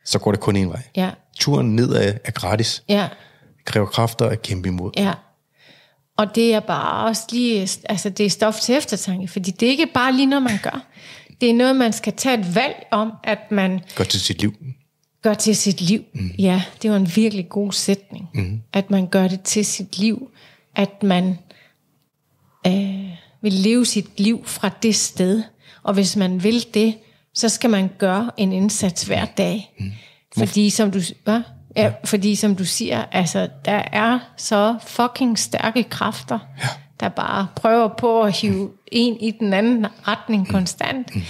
så 0.04 0.18
går 0.18 0.30
det 0.32 0.40
kun 0.40 0.56
en 0.56 0.68
vej. 0.70 0.82
ja, 0.96 1.10
Turen 1.38 1.76
nedad 1.76 2.14
er 2.24 2.30
gratis. 2.30 2.82
ja, 2.88 3.08
Det 3.56 3.64
kræver 3.64 3.86
kræfter 3.86 4.26
at 4.26 4.42
kæmpe 4.42 4.68
imod. 4.68 4.90
ja. 4.96 5.12
Og 6.16 6.34
det 6.34 6.54
er 6.54 6.60
bare 6.60 7.06
også 7.06 7.22
lige, 7.32 7.68
altså 7.84 8.10
det 8.10 8.26
er 8.26 8.30
stof 8.30 8.54
til 8.60 8.74
eftertanke, 8.74 9.28
fordi 9.28 9.50
det 9.50 9.66
er 9.66 9.70
ikke 9.70 9.86
bare 9.94 10.12
lige 10.12 10.26
noget, 10.26 10.42
man 10.42 10.58
gør. 10.62 10.84
Det 11.40 11.50
er 11.50 11.54
noget, 11.54 11.76
man 11.76 11.92
skal 11.92 12.12
tage 12.16 12.38
et 12.40 12.54
valg 12.54 12.86
om, 12.90 13.12
at 13.24 13.38
man 13.50 13.80
Godt 13.96 14.08
til 14.08 14.20
sit 14.20 14.40
liv. 14.40 14.54
Gør 15.22 15.34
til 15.34 15.56
sit 15.56 15.80
liv. 15.80 16.04
Mm. 16.12 16.30
Ja, 16.38 16.62
det 16.82 16.90
var 16.90 16.96
en 16.96 17.10
virkelig 17.16 17.48
god 17.48 17.72
sætning. 17.72 18.28
Mm. 18.34 18.60
At 18.72 18.90
man 18.90 19.06
gør 19.06 19.28
det 19.28 19.42
til 19.42 19.66
sit 19.66 19.98
liv. 19.98 20.30
At 20.76 21.02
man 21.02 21.38
øh, 22.66 23.08
vil 23.42 23.52
leve 23.52 23.86
sit 23.86 24.20
liv 24.20 24.44
fra 24.46 24.70
det 24.82 24.94
sted. 24.94 25.42
Og 25.82 25.94
hvis 25.94 26.16
man 26.16 26.44
vil 26.44 26.66
det, 26.74 26.94
så 27.34 27.48
skal 27.48 27.70
man 27.70 27.90
gøre 27.98 28.30
en 28.36 28.52
indsats 28.52 29.02
hver 29.02 29.24
dag. 29.24 29.74
Mm. 29.78 29.92
Fordi 30.38 30.70
som 30.70 30.90
du 30.90 31.00
hvad? 31.24 31.40
Ja, 31.76 31.92
fordi 32.04 32.34
som 32.34 32.56
du 32.56 32.64
siger, 32.64 33.04
altså 33.12 33.48
der 33.64 33.82
er 33.92 34.18
så 34.36 34.76
fucking 34.86 35.38
stærke 35.38 35.82
kræfter, 35.82 36.38
ja. 36.62 36.68
der 37.00 37.08
bare 37.08 37.46
prøver 37.56 37.88
på 37.88 38.22
at 38.22 38.36
hive 38.36 38.70
en 38.92 39.20
i 39.20 39.30
den 39.30 39.52
anden 39.52 39.86
retning 40.08 40.48
konstant. 40.48 41.14
Mm. 41.14 41.22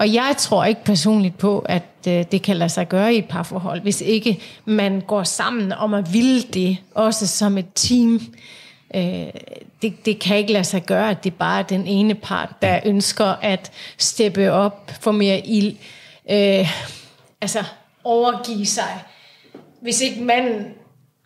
Og 0.00 0.14
jeg 0.14 0.34
tror 0.38 0.64
ikke 0.64 0.84
personligt 0.84 1.38
på, 1.38 1.58
at 1.58 1.82
øh, 2.08 2.24
det 2.32 2.42
kan 2.42 2.56
lade 2.56 2.68
sig 2.70 2.88
gøre 2.88 3.14
i 3.14 3.18
et 3.18 3.24
parforhold, 3.28 3.80
hvis 3.80 4.00
ikke 4.00 4.40
man 4.64 5.00
går 5.00 5.22
sammen 5.22 5.72
om 5.72 5.94
at 5.94 6.12
ville 6.12 6.42
det, 6.42 6.76
også 6.94 7.26
som 7.26 7.58
et 7.58 7.66
team. 7.74 8.20
Øh, 8.94 9.26
det, 9.82 10.04
det 10.04 10.18
kan 10.18 10.36
ikke 10.36 10.52
lade 10.52 10.64
sig 10.64 10.82
gøre, 10.82 11.10
at 11.10 11.24
det 11.24 11.34
bare 11.34 11.58
er 11.58 11.62
den 11.62 11.86
ene 11.86 12.14
part, 12.14 12.48
der 12.62 12.80
ønsker 12.84 13.24
at 13.24 13.72
steppe 13.98 14.52
op, 14.52 14.90
få 15.00 15.12
mere 15.12 15.46
ild, 15.46 15.76
øh, 16.30 16.68
altså 17.40 17.64
overgive 18.04 18.66
sig. 18.66 19.02
Hvis 19.82 20.00
ikke 20.00 20.22
manden 20.22 20.64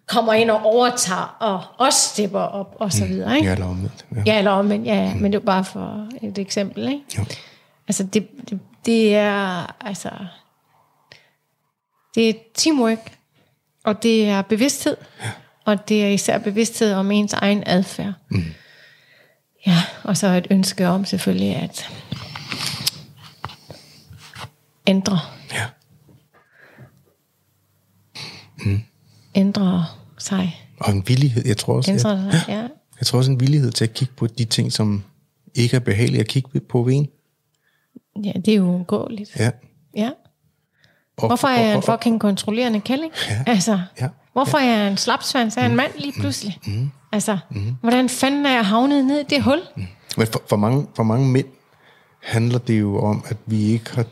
kommer 0.06 0.32
ind 0.32 0.50
og 0.50 0.62
overtager, 0.64 1.36
og 1.40 1.86
også 1.86 1.98
stepper 2.08 2.40
op, 2.40 2.76
og 2.78 2.92
så 2.92 3.04
videre. 3.04 3.36
Ikke? 3.36 3.46
Ja, 3.46 3.52
eller 3.52 3.66
omvendt. 3.66 4.04
Ja. 4.14 4.22
Ja, 4.26 4.38
eller 4.38 4.50
omvendt, 4.50 4.86
ja, 4.86 4.94
ja. 4.94 5.14
Men 5.14 5.32
det 5.32 5.38
er 5.38 5.44
bare 5.44 5.64
for 5.64 6.08
et 6.22 6.38
eksempel, 6.38 6.88
ikke? 6.88 7.02
Jo. 7.18 7.24
Altså, 7.88 8.04
det, 8.04 8.28
det, 8.50 8.60
det 8.86 9.14
er, 9.14 9.66
altså, 9.86 10.10
det 12.14 12.28
er 12.28 12.34
teamwork, 12.54 13.18
og 13.84 14.02
det 14.02 14.28
er 14.28 14.42
bevidsthed, 14.42 14.96
ja. 15.22 15.30
og 15.64 15.88
det 15.88 16.04
er 16.04 16.08
især 16.08 16.38
bevidsthed 16.38 16.92
om 16.92 17.10
ens 17.10 17.32
egen 17.32 17.62
adfærd. 17.66 18.12
Mm. 18.30 18.44
Ja, 19.66 19.82
og 20.02 20.16
så 20.16 20.26
et 20.26 20.46
ønske 20.50 20.88
om 20.88 21.04
selvfølgelig 21.04 21.56
at 21.56 21.90
ændre, 24.86 25.18
ja. 25.52 25.66
ændre 29.34 29.86
sig, 30.18 30.68
Og 30.80 30.92
en 30.92 31.08
villighed, 31.08 31.46
jeg 31.46 31.56
tror 31.56 31.76
også, 31.76 31.90
ændre 31.90 32.10
jeg, 32.10 32.32
sig, 32.32 32.44
ja. 32.48 32.60
jeg 32.98 33.06
tror 33.06 33.18
også 33.18 33.30
en 33.30 33.40
villighed 33.40 33.70
til 33.70 33.84
at 33.84 33.94
kigge 33.94 34.14
på 34.16 34.26
de 34.26 34.44
ting, 34.44 34.72
som 34.72 35.04
ikke 35.54 35.76
er 35.76 35.80
behagelige 35.80 36.20
at 36.20 36.28
kigge 36.28 36.60
på 36.60 36.82
ved 36.82 36.94
en. 36.94 37.08
Ja, 38.24 38.32
det 38.44 38.48
er 38.48 38.56
jo 38.56 38.64
uundgåeligt. 38.64 39.36
Ja. 39.38 39.50
Ja. 39.96 40.10
Og, 41.16 41.26
Hvorfor 41.26 41.48
er 41.48 41.60
jeg 41.60 41.76
en 41.76 41.82
fucking 41.82 42.20
kontrollerende 42.20 42.80
kælling? 42.80 43.12
Ja. 43.30 43.44
Altså, 43.46 43.80
Ja. 44.00 44.08
hvorfor 44.32 44.58
er 44.58 44.78
jeg 44.78 44.88
en 44.90 44.96
slapsvans 44.96 45.56
af 45.56 45.64
en 45.66 45.76
mand 45.76 45.92
lige 45.98 46.12
pludselig? 46.20 46.58
Mm. 46.66 46.90
Altså, 47.12 47.38
hvordan 47.80 48.08
fanden 48.08 48.46
er 48.46 48.52
jeg 48.54 48.66
havnet 48.66 49.04
ned 49.04 49.20
i 49.20 49.24
det 49.34 49.42
hul? 49.42 49.60
Men 50.16 50.26
for, 50.26 50.42
for, 50.48 50.56
mange, 50.56 50.86
for 50.96 51.02
mange 51.02 51.28
mænd 51.28 51.46
handler 52.22 52.58
det 52.58 52.80
jo 52.80 52.98
om, 53.00 53.24
at 53.28 53.36
vi 53.46 53.62
ikke 53.64 53.90
har... 53.94 54.04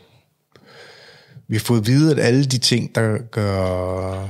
Vi 1.47 1.55
har 1.55 1.59
fået 1.59 1.79
at 1.79 1.87
vide, 1.87 2.11
at 2.11 2.19
alle 2.19 2.45
de 2.45 2.57
ting, 2.57 2.95
der 2.95 3.17
gør 3.17 4.27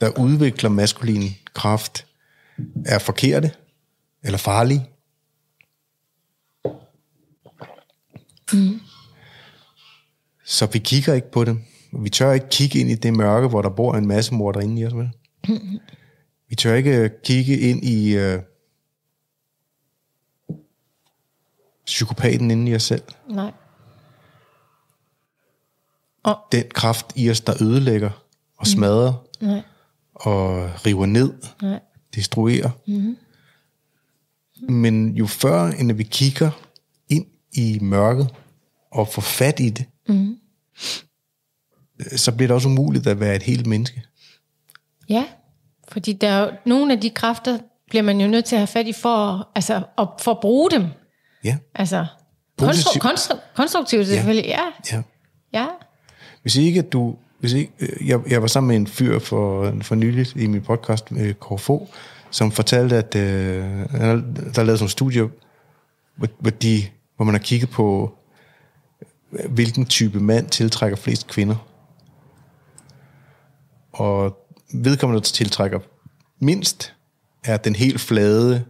der 0.00 0.18
udvikler 0.18 0.70
maskulin 0.70 1.22
kraft, 1.54 2.06
er 2.86 2.98
forkerte 2.98 3.50
eller 4.24 4.38
farlige. 4.38 4.86
Mm. 8.52 8.80
Så 10.44 10.66
vi 10.66 10.78
kigger 10.78 11.14
ikke 11.14 11.30
på 11.30 11.44
dem. 11.44 11.64
Vi 11.92 12.10
tør 12.10 12.32
ikke 12.32 12.48
kigge 12.50 12.78
ind 12.78 12.90
i 12.90 12.94
det 12.94 13.12
mørke, 13.16 13.48
hvor 13.48 13.62
der 13.62 13.68
bor 13.70 13.94
en 13.94 14.06
masse 14.06 14.34
mor 14.34 14.52
derinde 14.52 14.82
i 14.82 14.86
os. 14.86 14.94
Vel? 14.94 15.10
Mm. 15.48 15.78
Vi 16.48 16.54
tør 16.54 16.74
ikke 16.74 17.10
kigge 17.24 17.58
ind 17.58 17.84
i 17.84 18.16
øh, 18.16 18.42
psykopaten 21.86 22.50
inde 22.50 22.70
i 22.70 22.74
os 22.74 22.82
selv. 22.82 23.02
Nej. 23.28 23.52
Den 26.52 26.64
kraft 26.74 27.06
i 27.16 27.30
os, 27.30 27.40
der 27.40 27.62
ødelægger 27.62 28.10
og 28.56 28.66
smadrer 28.66 29.12
Nej. 29.40 29.62
og 30.14 30.70
river 30.86 31.06
ned, 31.06 31.32
Nej. 31.62 31.80
destruerer. 32.14 32.70
Mm-hmm. 32.86 33.16
Men 34.68 35.16
jo 35.16 35.26
før, 35.26 35.66
end 35.66 35.92
vi 35.92 36.02
kigger 36.02 36.50
i 37.52 37.78
mørket 37.82 38.34
og 38.92 39.08
får 39.08 39.22
fat 39.22 39.60
i 39.60 39.70
det, 39.70 39.84
mm-hmm. 40.08 40.36
så 42.16 42.32
bliver 42.32 42.48
det 42.48 42.54
også 42.54 42.68
umuligt 42.68 43.06
at 43.06 43.20
være 43.20 43.36
et 43.36 43.42
helt 43.42 43.66
menneske. 43.66 44.02
Ja, 45.08 45.24
fordi 45.88 46.12
der 46.12 46.28
er 46.28 46.40
jo, 46.44 46.50
nogle 46.66 46.92
af 46.92 47.00
de 47.00 47.10
kræfter, 47.10 47.58
bliver 47.90 48.02
man 48.02 48.20
jo 48.20 48.26
nødt 48.26 48.44
til 48.44 48.56
at 48.56 48.60
have 48.60 48.66
fat 48.66 48.86
i 48.86 48.92
for, 48.92 49.48
altså, 49.54 49.82
at, 49.98 50.08
for 50.20 50.30
at 50.30 50.40
bruge 50.40 50.70
dem. 50.70 50.86
Ja, 51.44 51.56
Altså, 51.74 52.06
konstru- 52.62 53.08
konstru- 53.08 53.38
konstruktivt 53.54 54.06
selvfølgelig, 54.06 54.48
ja. 54.48 54.60
ja. 54.92 55.02
ja. 55.52 55.66
Hvis 56.42 56.56
ikke 56.56 56.78
at 56.78 56.92
du... 56.92 57.16
Hvis 57.38 57.52
ikke, 57.52 57.72
øh, 57.80 58.08
jeg, 58.08 58.20
jeg 58.30 58.42
var 58.42 58.48
sammen 58.48 58.68
med 58.68 58.76
en 58.76 58.86
fyr 58.86 59.18
for, 59.18 59.74
for 59.82 59.94
nyligt 59.94 60.36
i 60.36 60.46
min 60.46 60.62
podcast 60.62 61.10
med 61.12 61.34
Korfo, 61.34 61.88
som 62.30 62.52
fortalte, 62.52 62.96
at 62.96 63.16
øh, 63.16 63.22
der 63.22 64.00
er 64.00 64.14
lavet 64.14 64.56
sådan 64.56 64.64
nogle 64.64 64.88
studier, 64.88 65.28
hvor, 66.16 66.28
hvor, 66.38 66.50
de, 66.50 66.82
hvor 67.18 67.24
man 67.24 67.34
har 67.34 67.38
kigget 67.38 67.70
på, 67.70 68.14
hvilken 69.48 69.86
type 69.86 70.20
mand 70.20 70.48
tiltrækker 70.48 70.96
flest 70.96 71.26
kvinder. 71.26 71.56
Og 73.92 74.36
vedkommende, 74.74 75.20
der 75.20 75.24
tiltrækker 75.24 75.78
mindst, 76.40 76.94
er 77.44 77.56
den 77.56 77.76
helt 77.76 78.00
flade 78.00 78.64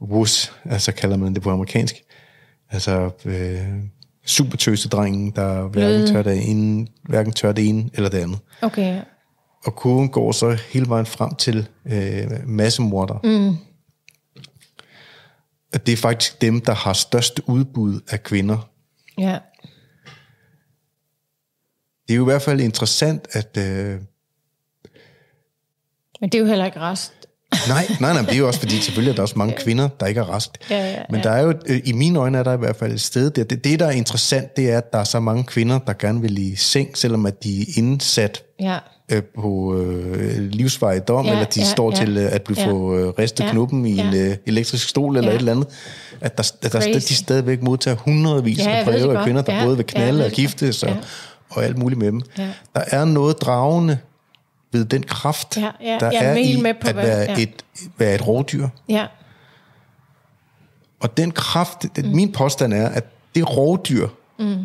wus, 0.00 0.52
altså 0.64 0.92
kalder 0.92 1.16
man 1.16 1.34
det 1.34 1.42
på 1.42 1.50
amerikansk. 1.50 1.94
Altså 2.70 3.10
øh, 3.24 3.58
supertøsedrengen, 4.26 5.30
der 5.30 5.68
hverken 5.68 6.06
tør, 6.06 6.22
det 6.22 6.50
ene, 6.50 6.86
hverken 7.02 7.32
tør 7.32 7.52
det 7.52 7.68
ene 7.68 7.90
eller 7.94 8.10
det 8.10 8.18
andet. 8.18 8.38
Okay. 8.62 9.00
Og 9.64 9.76
kurven 9.76 10.08
går 10.08 10.32
så 10.32 10.58
hele 10.72 10.88
vejen 10.88 11.06
frem 11.06 11.34
til 11.34 11.68
øh, 11.86 12.30
massemorder. 12.46 13.20
Mm. 13.24 13.56
At 15.72 15.86
det 15.86 15.92
er 15.92 15.96
faktisk 15.96 16.40
dem, 16.40 16.60
der 16.60 16.74
har 16.74 16.92
størst 16.92 17.40
udbud 17.46 18.00
af 18.10 18.22
kvinder. 18.22 18.68
ja. 19.18 19.38
Det 22.08 22.14
er 22.14 22.16
jo 22.16 22.22
i 22.22 22.30
hvert 22.30 22.42
fald 22.42 22.60
interessant, 22.60 23.28
at... 23.32 23.56
Øh, 23.56 24.00
Men 26.20 26.30
det 26.30 26.34
er 26.34 26.38
jo 26.38 26.46
heller 26.46 26.64
ikke 26.64 26.80
rest. 26.80 27.12
nej, 27.68 27.86
nej, 28.00 28.12
nej, 28.12 28.22
det 28.22 28.32
er 28.32 28.38
jo 28.38 28.46
også 28.46 28.60
fordi, 28.60 28.80
selvfølgelig 28.80 29.10
er 29.10 29.14
der 29.14 29.22
også 29.22 29.38
mange 29.38 29.54
kvinder, 29.56 29.88
der 29.88 30.06
ikke 30.06 30.20
er 30.20 30.34
rest. 30.36 30.58
Ja, 30.70 30.90
ja, 30.90 31.02
Men 31.10 31.20
ja. 31.20 31.22
der 31.22 31.30
er 31.30 31.42
jo, 31.42 31.54
øh, 31.66 31.80
i 31.84 31.92
mine 31.92 32.18
øjne 32.18 32.38
er 32.38 32.42
der 32.42 32.52
i 32.52 32.56
hvert 32.56 32.76
fald 32.76 32.92
et 32.92 33.00
sted 33.00 33.30
der. 33.30 33.44
Det, 33.44 33.64
det, 33.64 33.80
der 33.80 33.86
er 33.86 33.90
interessant, 33.90 34.56
det 34.56 34.70
er, 34.70 34.78
at 34.78 34.92
der 34.92 34.98
er 34.98 35.04
så 35.04 35.20
mange 35.20 35.44
kvinder, 35.44 35.78
der 35.78 35.92
gerne 35.92 36.20
vil 36.20 36.38
i 36.38 36.56
seng, 36.56 36.98
selvom 36.98 37.26
at 37.26 37.44
de 37.44 37.60
er 37.60 37.64
indsat 37.76 38.42
Ja, 38.60 38.78
øh, 39.12 39.22
på 39.22 39.76
øh, 39.76 40.38
livsvej 40.38 40.98
dom, 40.98 41.24
Ja, 41.26 41.32
eller 41.32 41.44
de 41.44 41.60
ja, 41.60 41.66
står 41.66 41.90
ja. 41.90 41.96
til 41.96 42.16
øh, 42.16 42.32
at 42.32 42.42
blive 42.42 42.60
Ja. 42.60 42.66
få 42.70 42.96
øh, 42.96 43.08
ristet 43.18 43.44
Ja, 43.44 43.50
knuppen 43.50 43.86
i 43.86 43.98
en 43.98 44.12
ja. 44.12 44.30
øh, 44.30 44.36
elektrisk 44.46 44.88
stol 44.88 45.16
eller 45.16 45.30
Ja. 45.30 45.34
et 45.34 45.38
eller 45.38 45.52
andet, 45.52 45.68
at 46.20 46.36
der, 46.38 46.52
at 46.62 46.72
der 46.72 46.80
Crazy. 46.80 47.08
de 47.08 47.14
stadigvæk 47.14 47.62
modtager 47.62 47.96
hundredvis 47.96 48.58
Ja, 48.58 48.70
af 48.70 48.84
breve 48.84 49.18
af 49.18 49.24
kvinder, 49.24 49.42
der 49.42 49.54
Ja, 49.54 49.64
både 49.64 49.76
vil 49.76 49.84
ja, 49.94 49.98
knalde 49.98 50.18
ved 50.18 50.26
og 50.26 50.30
giftes 50.32 50.82
og, 50.82 50.88
godt. 50.88 51.06
og 51.50 51.64
alt 51.64 51.78
muligt 51.78 51.98
med 51.98 52.06
dem. 52.06 52.22
Ja. 52.38 52.48
Der 52.74 52.80
er 52.86 53.04
noget 53.04 53.40
dragende 53.40 53.98
ved 54.72 54.84
den 54.84 55.02
kraft, 55.02 55.56
Ja, 55.56 55.70
ja, 55.82 55.96
der 56.00 56.10
jeg 56.12 56.24
er 56.24 56.34
i 56.34 56.60
med 56.60 56.74
på, 56.82 56.88
at 56.88 56.96
være, 56.96 57.18
ja. 57.18 57.42
et, 57.42 57.64
være 57.98 58.14
et 58.14 58.26
rovdyr. 58.26 58.68
ja, 58.88 59.06
Og 61.00 61.16
den 61.16 61.30
kraft, 61.30 61.84
mm. 61.98 62.08
min 62.10 62.32
påstand 62.32 62.72
er, 62.74 62.88
at 62.88 63.04
det 63.34 63.56
rovdyr, 63.56 64.08
mm. 64.38 64.56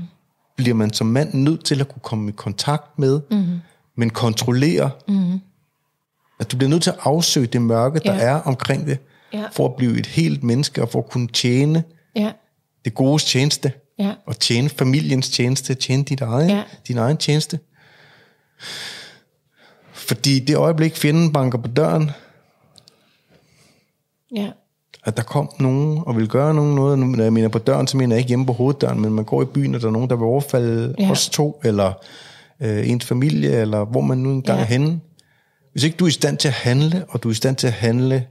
bliver 0.55 0.75
man 0.75 0.93
som 0.93 1.07
mand 1.07 1.33
nødt 1.33 1.65
til 1.65 1.79
at 1.81 1.87
kunne 1.89 2.01
komme 2.03 2.29
i 2.29 2.33
kontakt 2.37 2.99
med, 2.99 3.19
mm. 3.31 3.45
Men 3.97 4.09
kontrollere. 4.09 4.91
Mm. 5.07 5.39
At 6.39 6.51
du 6.51 6.57
bliver 6.57 6.69
nødt 6.69 6.83
til 6.83 6.89
at 6.89 6.97
afsøge 7.03 7.47
det 7.47 7.61
mørke, 7.61 7.99
der 7.99 8.13
Ja. 8.13 8.19
er 8.21 8.35
omkring 8.35 8.87
det, 8.87 8.97
Ja. 9.33 9.43
for 9.51 9.65
at 9.65 9.75
blive 9.75 9.99
et 9.99 10.05
helt 10.05 10.43
menneske, 10.43 10.81
og 10.81 10.89
for 10.89 10.99
at 10.99 11.09
kunne 11.09 11.27
tjene 11.27 11.83
ja, 12.15 12.31
det 12.85 12.93
gode 12.93 13.23
tjeneste, 13.23 13.71
Ja. 13.99 14.13
og 14.25 14.39
tjene 14.39 14.69
familiens 14.69 15.29
tjeneste, 15.29 15.73
tjene 15.73 16.03
dit 16.03 16.21
eget, 16.21 16.49
Ja. 16.49 16.63
din 16.87 16.97
egen 16.97 17.17
tjeneste. 17.17 17.59
Fordi 19.93 20.39
det 20.39 20.55
øjeblik, 20.55 20.95
fjenden 20.95 21.33
banker 21.33 21.57
på 21.57 21.67
døren, 21.67 22.11
Ja. 24.35 24.51
at 25.05 25.17
der 25.17 25.23
kom 25.23 25.49
nogen 25.59 26.03
og 26.05 26.17
vil 26.17 26.27
gøre 26.27 26.53
nogen 26.53 26.75
noget. 26.75 26.99
Når 26.99 27.23
jeg 27.23 27.33
mener 27.33 27.47
på 27.49 27.59
døren, 27.59 27.87
så 27.87 27.97
mener 27.97 28.15
jeg 28.15 28.19
ikke 28.19 28.27
hjemme 28.27 28.45
på 28.45 28.53
hoveddøren, 28.53 29.01
men 29.01 29.13
man 29.13 29.25
går 29.25 29.41
i 29.41 29.45
byen, 29.45 29.75
og 29.75 29.81
der 29.81 29.87
er 29.87 29.91
nogen, 29.91 30.09
der 30.09 30.15
vil 30.15 30.25
overfalde 30.25 30.95
ja. 30.99 31.11
os 31.11 31.29
to, 31.29 31.61
eller 31.63 31.93
øh, 32.61 32.89
ens 32.89 33.05
familie, 33.05 33.51
eller 33.51 33.85
hvor 33.85 34.01
man 34.01 34.17
nu 34.17 34.31
engang 34.31 34.57
Ja. 34.59 34.61
ja. 34.61 34.61
er 34.75 34.79
henne. 34.79 34.99
Hvis 35.71 35.83
ikke 35.83 35.97
du 35.97 36.03
er 36.05 36.09
i 36.09 36.11
stand 36.11 36.37
til 36.37 36.47
at 36.47 36.53
handle, 36.53 37.05
og 37.09 37.23
du 37.23 37.27
er 37.27 37.31
i 37.31 37.35
stand 37.35 37.55
til 37.55 37.67
at 37.67 37.73
handle 37.73 38.27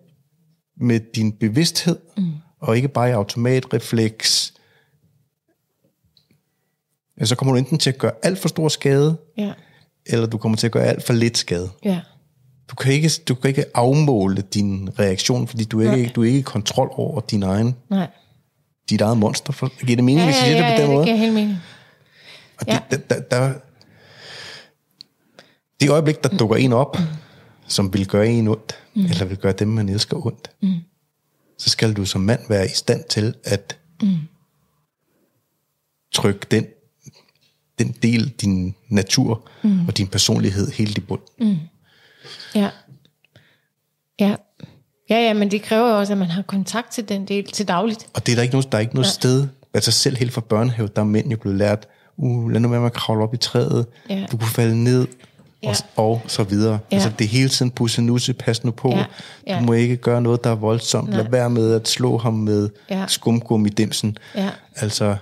med 0.80 1.00
din 1.14 1.32
bevidsthed, 1.32 1.96
mm. 2.16 2.32
og 2.60 2.76
ikke 2.76 2.88
bare 2.88 3.08
i 3.08 3.12
automatrefleks, 3.12 4.54
ja, 7.20 7.24
så 7.24 7.34
kommer 7.36 7.52
du 7.52 7.58
enten 7.58 7.78
til 7.78 7.90
at 7.90 7.98
gøre 7.98 8.12
alt 8.22 8.38
for 8.38 8.48
stor 8.48 8.68
skade, 8.68 9.16
Ja. 9.38 9.52
eller 10.06 10.26
du 10.26 10.38
kommer 10.38 10.56
til 10.58 10.66
at 10.66 10.72
gøre 10.72 10.84
alt 10.84 11.02
for 11.06 11.12
lidt 11.12 11.38
skade. 11.38 11.70
Ja. 11.84 12.00
Du 12.70 12.74
kan 12.74 12.92
ikke, 12.92 13.10
du 13.28 13.34
kan 13.34 13.48
ikke 13.48 13.64
afmåle 13.74 14.42
din 14.42 14.88
reaktion, 14.98 15.48
fordi 15.48 15.64
du 15.64 15.80
er 15.80 15.94
ikke, 15.94 16.10
du 16.14 16.22
er 16.22 16.26
ikke 16.26 16.38
i 16.38 16.42
kontrol 16.42 16.88
over 16.92 17.20
din 17.20 17.42
egen, 17.42 17.76
Nej. 17.90 18.06
dit 18.90 19.00
eget 19.00 19.18
monster. 19.18 19.52
For, 19.52 19.84
giver 19.86 19.96
det 19.96 20.04
mening, 20.04 20.18
Ja, 20.20 20.24
hvis 20.24 20.36
jeg 20.42 20.50
ja, 20.50 20.52
siger 20.52 20.66
ja, 20.66 20.70
det 20.70 20.76
på 20.76 20.82
den 20.82 20.90
ja, 20.90 20.92
det 20.92 20.94
måde? 20.94 21.04
giver 21.04 21.16
helt 21.16 21.34
mening. 21.34 21.56
Og 22.60 22.66
Ja. 22.68 22.78
det, 22.90 23.10
der, 23.10 23.20
der, 23.20 23.38
der, 23.48 23.54
det 25.80 25.90
øjeblik, 25.90 26.22
der 26.24 26.28
dukker 26.28 26.56
en 26.56 26.72
op, 26.72 26.96
som 27.68 27.92
vil 27.92 28.06
gøre 28.06 28.28
en 28.28 28.48
ondt, 28.48 28.74
mm. 28.94 29.04
eller 29.04 29.24
vil 29.24 29.36
gøre 29.36 29.52
dem, 29.52 29.68
man 29.68 29.88
elsker 29.88 30.26
ondt, 30.26 30.50
mm. 30.62 30.74
så 31.58 31.70
skal 31.70 31.92
du 31.92 32.04
som 32.04 32.20
mand 32.20 32.40
være 32.48 32.66
i 32.66 32.74
stand 32.74 33.04
til 33.08 33.34
at 33.44 33.78
mm. 34.02 34.16
trykke 36.12 36.46
den, 36.50 36.66
den 37.78 37.94
del, 38.02 38.28
din 38.28 38.74
natur 38.88 39.48
mm. 39.62 39.86
og 39.86 39.96
din 39.98 40.06
personlighed 40.06 40.70
helt 40.70 40.98
i 40.98 41.00
bund. 41.00 41.22
Mm. 41.38 41.56
Ja. 42.54 42.70
Ja. 44.20 44.36
Ja, 45.10 45.16
ja, 45.18 45.34
men 45.34 45.50
det 45.50 45.62
kræver 45.62 45.88
jo 45.88 45.98
også, 45.98 46.12
at 46.12 46.18
man 46.18 46.30
har 46.30 46.42
kontakt 46.42 46.92
til 46.92 47.08
den 47.08 47.28
del 47.28 47.44
til 47.44 47.68
dagligt. 47.68 48.08
Og 48.14 48.26
det 48.26 48.32
er 48.32 48.36
der 48.36 48.42
ikke 48.42 48.54
noget, 48.54 48.72
der 48.72 48.78
er 48.78 48.82
ikke 48.82 48.94
noget 48.94 49.06
sted, 49.06 49.48
altså 49.74 49.92
selv 49.92 50.16
helt 50.16 50.32
fra 50.32 50.40
børnehave, 50.40 50.88
der 50.96 51.02
er 51.02 51.06
mænd 51.06 51.30
jo 51.30 51.36
blevet 51.36 51.58
lært, 51.58 51.88
uh, 52.16 52.50
lad 52.50 52.60
nu 52.60 52.68
være 52.68 52.80
med 52.80 52.86
at 52.86 52.92
kravle 52.92 53.22
op 53.22 53.34
i 53.34 53.36
træet, 53.36 53.86
Ja. 54.10 54.26
du 54.32 54.36
kunne 54.36 54.48
falde 54.48 54.84
ned, 54.84 55.06
Ja. 55.62 55.68
og, 55.96 56.08
og 56.08 56.22
så 56.26 56.42
videre. 56.42 56.78
Ja. 56.90 56.96
Altså 56.96 57.10
det 57.18 57.24
er 57.24 57.28
hele 57.28 57.48
tiden 57.48 57.70
pusse 57.70 58.02
nusse, 58.02 58.34
pas 58.34 58.64
nu 58.64 58.70
på, 58.70 58.90
Ja. 58.90 59.04
Ja. 59.46 59.58
du 59.58 59.64
må 59.64 59.72
ikke 59.72 59.96
gøre 59.96 60.22
noget, 60.22 60.44
der 60.44 60.50
er 60.50 60.54
voldsomt, 60.54 61.10
lad 61.10 61.30
være 61.30 61.50
med 61.50 61.72
at 61.74 61.88
slå 61.88 62.18
ham 62.18 62.34
med 62.34 62.70
Ja. 62.90 63.04
skumgum 63.08 63.66
i 63.66 63.68
dimsen. 63.68 64.16
Ja. 64.34 64.50
Altså, 64.76 65.16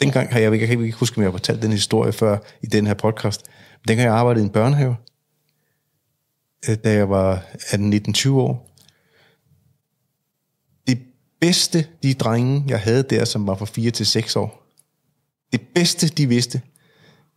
dengang 0.00 0.32
har 0.32 0.38
jeg, 0.40 0.50
jeg 0.60 0.68
kan 0.68 0.80
ikke 0.84 0.96
huske, 0.98 1.16
om 1.16 1.22
jeg 1.22 1.30
har 1.30 1.38
fortalt 1.38 1.62
den 1.62 1.72
historie 1.72 2.12
før 2.12 2.38
i 2.62 2.66
den 2.66 2.86
her 2.86 2.94
podcast, 2.94 3.42
men 3.80 3.88
dengang 3.88 4.06
jeg 4.06 4.14
arbejdede 4.14 4.44
i 4.44 4.46
en 4.46 4.52
børnehave, 4.52 4.96
øh, 6.68 6.76
da 6.84 6.92
jeg 6.92 7.10
var 7.10 7.42
18-19-20 7.58 8.30
år, 8.30 8.68
det 10.86 10.98
bedste, 11.40 11.86
de 12.02 12.14
drenge, 12.14 12.64
jeg 12.68 12.80
havde 12.80 13.02
der, 13.02 13.24
som 13.24 13.46
var 13.46 13.54
fra 13.54 13.64
4 13.66 13.90
til 13.90 14.06
6 14.06 14.36
år, 14.36 14.66
det 15.52 15.60
bedste, 15.74 16.08
de 16.08 16.26
vidste, 16.28 16.60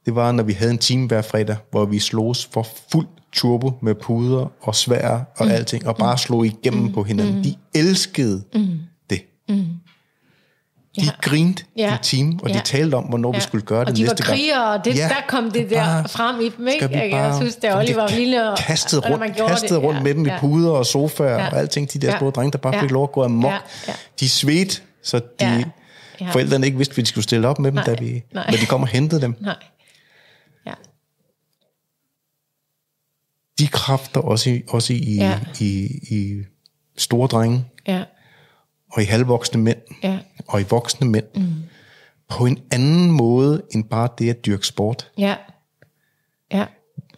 det 0.06 0.16
var, 0.16 0.32
når 0.32 0.44
vi 0.44 0.54
havde 0.54 0.72
en 0.72 0.78
time 0.78 1.08
hver 1.08 1.22
fredag, 1.22 1.56
hvor 1.72 1.86
vi 1.86 2.00
slogs 2.00 2.50
for 2.54 2.68
fuld 2.92 3.08
turbo 3.34 3.72
med 3.82 3.96
puder 3.96 4.52
og 4.62 4.76
svær 4.76 5.10
og 5.38 5.46
mm. 5.46 5.52
alting, 5.52 5.88
og 5.88 5.98
bare 5.98 6.18
slog 6.18 6.46
igennem 6.46 6.82
mm. 6.84 6.94
på 6.94 7.04
hinanden. 7.04 7.44
De 7.44 7.56
elskede 7.76 8.44
mm. 8.54 8.68
det. 9.10 9.22
Mm. 9.50 9.56
De 9.56 11.02
Ja. 11.04 11.10
grinte 11.22 11.64
Ja. 11.78 11.92
en 11.94 11.98
time, 12.02 12.40
og 12.44 12.50
Ja. 12.50 12.54
de 12.54 12.60
talte 12.66 12.96
om, 12.96 13.04
hvornår 13.04 13.32
ja. 13.34 13.38
vi 13.38 13.42
skulle 13.42 13.66
gøre 13.66 13.80
det 13.80 13.90
og 13.90 13.96
de 13.98 14.02
næste 14.02 14.12
var 14.24 14.26
gang. 14.28 14.38
krigere, 14.38 14.74
og 14.74 14.86
det, 14.86 14.96
Ja. 14.96 15.02
der 15.08 15.16
kom 15.28 15.52
det 15.52 15.70
der 15.70 15.84
Bare- 15.86 16.08
frem 16.10 16.42
i 16.42 16.50
dem, 16.58 16.68
ikke? 16.68 16.88
Vi 16.88 16.94
Jeg, 16.96 17.12
bare- 17.12 17.38
synes, 17.38 17.58
Fordi 17.62 17.74
Oliver 17.78 18.02
var 18.02 18.08
det 18.08 18.18
lille, 18.18 18.52
og, 18.52 18.58
kastede 18.58 19.02
når 19.02 19.10
rundt, 19.10 19.20
man 19.20 19.34
kastede 19.50 19.74
det. 19.80 19.84
rundt 19.84 20.04
med 20.04 20.14
dem 20.14 20.26
i 20.26 20.30
ja. 20.30 20.40
puder 20.40 20.72
og 20.72 20.86
sofaer 20.86 21.30
Ja. 21.44 21.48
og 21.52 21.58
alting. 21.60 21.94
De 21.94 22.00
der 22.00 22.12
Ja. 22.12 22.18
store 22.18 22.32
drenge, 22.32 22.52
der 22.52 22.58
bare 22.58 22.76
Ja. 22.76 22.82
fik 22.82 22.92
lov 22.92 23.04
at 23.04 23.12
gå 23.12 23.24
amok. 23.24 23.52
Ja. 23.52 23.58
Ja. 23.88 23.94
De 24.20 24.30
svedte, 24.30 24.82
så 25.04 25.18
de, 25.18 25.24
Ja. 25.46 25.64
Ja. 26.22 26.30
forældrene 26.32 26.66
ikke 26.66 26.78
vidste, 26.78 26.94
hvad 26.94 27.04
de 27.04 27.10
skulle 27.10 27.24
stille 27.24 27.48
op 27.48 27.60
med 27.60 27.72
dem, 27.72 27.76
Nej. 27.76 27.84
da 27.86 27.96
vi, 28.00 28.24
Nej. 28.34 28.46
men 28.52 28.60
de 28.60 28.66
kom 28.66 28.82
og 28.82 28.88
hentede 28.88 29.22
dem. 29.22 29.36
Nej. 29.42 29.56
De 33.60 33.68
kræfter 33.68 34.22
også 34.22 34.50
i, 34.50 34.62
også 34.68 34.94
i, 34.94 35.16
Ja. 35.16 35.26
ja. 35.26 35.40
i, 35.60 35.86
i 36.12 36.44
store 36.98 37.28
drenge, 37.28 37.66
Ja. 37.88 38.04
og 38.92 39.02
i 39.02 39.06
halvvoksne 39.06 39.62
mænd, 39.62 39.78
Ja. 40.04 40.20
og 40.48 40.62
i 40.62 40.64
voksne 40.70 41.08
mænd, 41.10 41.26
mm. 41.36 41.54
på 42.30 42.46
en 42.46 42.60
anden 42.72 43.12
måde, 43.12 43.62
end 43.72 43.84
bare 43.90 44.10
det 44.18 44.30
at 44.30 44.46
dyrke 44.46 44.68
sport. 44.68 45.12
Ja. 45.18 45.36
Ja. 46.54 46.66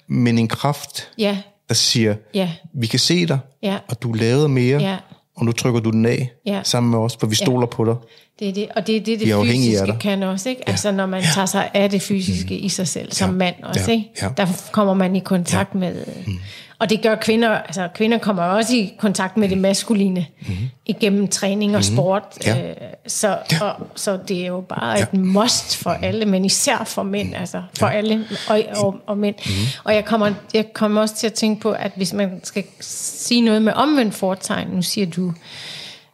Men 0.08 0.38
en 0.38 0.48
kraft, 0.48 1.12
Ja. 1.18 1.42
der 1.70 1.74
siger, 1.76 2.16
Ja. 2.34 2.52
vi 2.74 2.88
kan 2.88 3.00
se 3.00 3.26
dig, 3.28 3.40
Ja. 3.64 3.78
og 3.90 4.02
du 4.04 4.14
lavede 4.14 4.50
mere, 4.50 4.82
Ja. 4.82 4.98
Og 5.38 5.46
nu 5.46 5.52
trykker 5.52 5.80
du 5.80 5.90
den 5.90 6.06
af 6.06 6.30
Ja. 6.46 6.62
sammen 6.64 6.92
med 6.92 7.00
os, 7.00 7.18
for 7.20 7.28
vi 7.28 7.36
stoler 7.36 7.68
på 7.68 7.86
dig. 7.86 7.96
Det 8.40 8.50
er 8.50 8.54
det, 8.54 8.68
og 8.76 8.88
det 8.88 8.96
er 8.96 9.02
det, 9.02 9.14
er 9.14 9.18
det 9.18 9.32
af 9.32 9.46
fysiske 9.46 9.94
kan 10.00 10.24
også, 10.24 10.50
ikke? 10.50 10.62
Ja. 10.68 10.72
Altså 10.72 10.92
når 10.92 11.06
man 11.06 11.24
tager 11.36 11.46
sig 11.46 11.70
af 11.74 11.90
det 11.90 12.02
fysiske 12.02 12.58
mm. 12.60 12.66
i 12.66 12.70
sig 12.70 12.88
selv, 12.88 13.12
som 13.12 13.30
Ja. 13.30 13.36
mand 13.36 13.56
også, 13.64 13.84
Ja. 13.88 13.92
ikke? 13.92 14.10
Ja. 14.22 14.28
Der 14.38 14.48
kommer 14.72 14.94
man 14.94 15.16
i 15.16 15.20
kontakt 15.20 15.74
ja. 15.74 15.80
med, 15.80 16.06
mm. 16.28 16.34
Og 16.80 16.90
det 16.90 17.02
gør 17.02 17.16
kvinder, 17.16 17.50
altså 17.50 17.88
kvinder 17.96 18.18
kommer 18.18 18.44
også 18.44 18.76
i 18.76 18.94
kontakt 19.00 19.38
med 19.38 19.50
det 19.50 19.58
maskuline, 19.58 20.26
mm. 20.48 20.54
igennem 20.86 21.28
træning 21.28 21.76
og 21.76 21.84
sport, 21.84 22.24
Ja. 22.46 22.70
øh, 22.70 22.76
så, 23.08 23.38
og, 23.62 23.88
så 23.96 24.20
det 24.28 24.42
er 24.42 24.48
jo 24.48 24.62
bare 24.62 25.02
et 25.02 25.14
must 25.14 25.78
for 25.78 25.90
alle, 25.90 26.26
men 26.26 26.46
især 26.46 26.84
for 26.86 27.04
mænd, 27.04 27.36
altså 27.36 27.62
for 27.80 27.88
alle, 27.88 28.26
og, 28.50 28.62
og, 28.76 28.96
og 29.08 29.18
mænd. 29.18 29.36
Mm. 29.46 29.52
Og 29.84 29.96
jeg 29.96 30.06
kommer, 30.06 30.32
jeg 30.54 30.74
kommer 30.74 31.02
også 31.02 31.16
til 31.16 31.28
at 31.28 31.34
tænke 31.34 31.62
på, 31.62 31.72
at 31.72 31.92
hvis 31.96 32.14
man 32.14 32.40
skal 32.44 32.64
sige 32.82 33.42
noget 33.42 33.62
med 33.62 33.74
omvendt 33.74 34.16
fortegn, 34.16 34.68
nu 34.68 34.82
siger 34.82 35.08
du, 35.08 35.34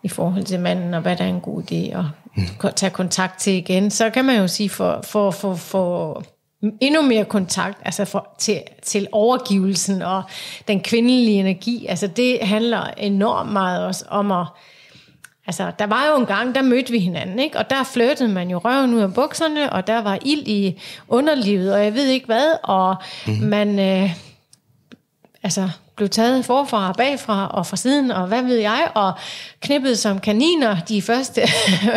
i 0.03 0.07
forhold 0.07 0.43
til 0.43 0.59
manden, 0.59 0.93
og 0.93 1.01
hvad 1.01 1.15
der 1.15 1.23
er 1.23 1.29
en 1.29 1.41
god 1.41 1.63
idé 1.63 1.97
at 1.97 2.03
mm. 2.35 2.71
tage 2.75 2.89
kontakt 2.89 3.39
til 3.39 3.53
igen, 3.53 3.91
så 3.91 4.09
kan 4.09 4.25
man 4.25 4.37
jo 4.37 4.47
sige, 4.47 4.69
for, 4.69 5.01
for, 5.03 5.31
for, 5.31 5.55
for 5.55 6.23
endnu 6.81 7.01
mere 7.01 7.25
kontakt, 7.25 7.77
altså 7.85 8.05
for, 8.05 8.35
til, 8.37 8.61
til 8.83 9.07
overgivelsen 9.11 10.01
og 10.01 10.23
den 10.67 10.81
kvindelige 10.81 11.39
energi, 11.39 11.85
altså 11.85 12.07
det 12.07 12.39
handler 12.41 12.83
enormt 12.97 13.51
meget 13.51 13.85
også 13.85 14.05
om 14.09 14.31
at, 14.31 14.45
altså 15.47 15.71
der 15.79 15.87
var 15.87 16.07
jo 16.07 16.19
en 16.19 16.25
gang, 16.25 16.55
der 16.55 16.61
mødte 16.61 16.91
vi 16.91 16.99
hinanden, 16.99 17.39
ikke? 17.39 17.57
og 17.57 17.69
der 17.69 17.83
flirtede 17.83 18.29
man 18.29 18.49
jo 18.49 18.57
røven 18.57 18.93
ud 18.93 18.99
af 19.01 19.13
bukserne, 19.13 19.73
og 19.73 19.87
der 19.87 20.01
var 20.01 20.19
ild 20.25 20.47
i 20.47 20.81
underlivet, 21.07 21.73
og 21.73 21.83
jeg 21.83 21.93
ved 21.93 22.07
ikke 22.07 22.25
hvad, 22.25 22.57
og 22.63 22.95
mm. 23.27 23.33
man... 23.33 23.79
Øh, 23.79 24.15
altså 25.43 25.69
blev 25.95 26.09
taget 26.09 26.45
forfra 26.45 26.89
og 26.89 26.95
bagfra 26.95 27.47
og 27.47 27.67
fra 27.67 27.77
siden, 27.77 28.11
og 28.11 28.27
hvad 28.27 28.43
ved 28.43 28.55
jeg, 28.55 28.91
og 28.95 29.13
knippet 29.59 29.99
som 29.99 30.19
kaniner 30.19 30.79
de 30.79 31.01
første, 31.01 31.41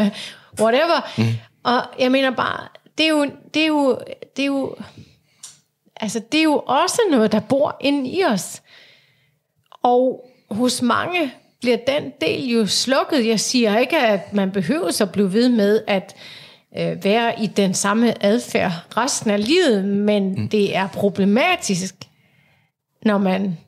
whatever. 0.61 1.11
Mm. 1.19 1.25
Og 1.63 1.83
jeg 1.99 2.13
mener 2.13 2.31
bare, 2.31 2.61
det 2.99 3.07
er 3.07 3.11
jo, 3.11 3.31
det 3.55 3.63
er 3.63 3.67
jo, 3.67 3.99
det 4.37 4.43
er 4.43 4.47
jo, 4.47 4.77
altså 5.97 6.21
det 6.33 6.41
er 6.41 6.45
jo 6.45 6.63
også 6.67 7.01
noget, 7.11 7.33
der 7.33 7.41
bor 7.41 7.77
inde 7.81 8.11
i 8.11 8.25
os. 8.25 8.63
Og 9.83 10.31
hos 10.51 10.83
mange 10.83 11.33
bliver 11.61 11.77
den 11.87 12.13
del 12.21 12.49
jo 12.49 12.67
slukket. 12.67 13.27
Jeg 13.27 13.41
siger 13.41 13.79
ikke, 13.79 13.99
at 13.99 14.33
man 14.33 14.51
behøver 14.51 15.03
at 15.03 15.13
blive 15.13 15.33
ved 15.33 15.49
med 15.49 15.83
at 15.87 16.17
øh, 16.79 17.05
være 17.05 17.43
i 17.43 17.47
den 17.47 17.75
samme 17.75 18.25
adfærd 18.25 18.73
resten 18.97 19.31
af 19.31 19.47
livet, 19.47 19.85
men 19.85 20.35
mm. 20.35 20.49
det 20.49 20.77
er 20.77 20.89
problematisk, 20.89 21.95
når 23.03 23.19
man 23.19 23.59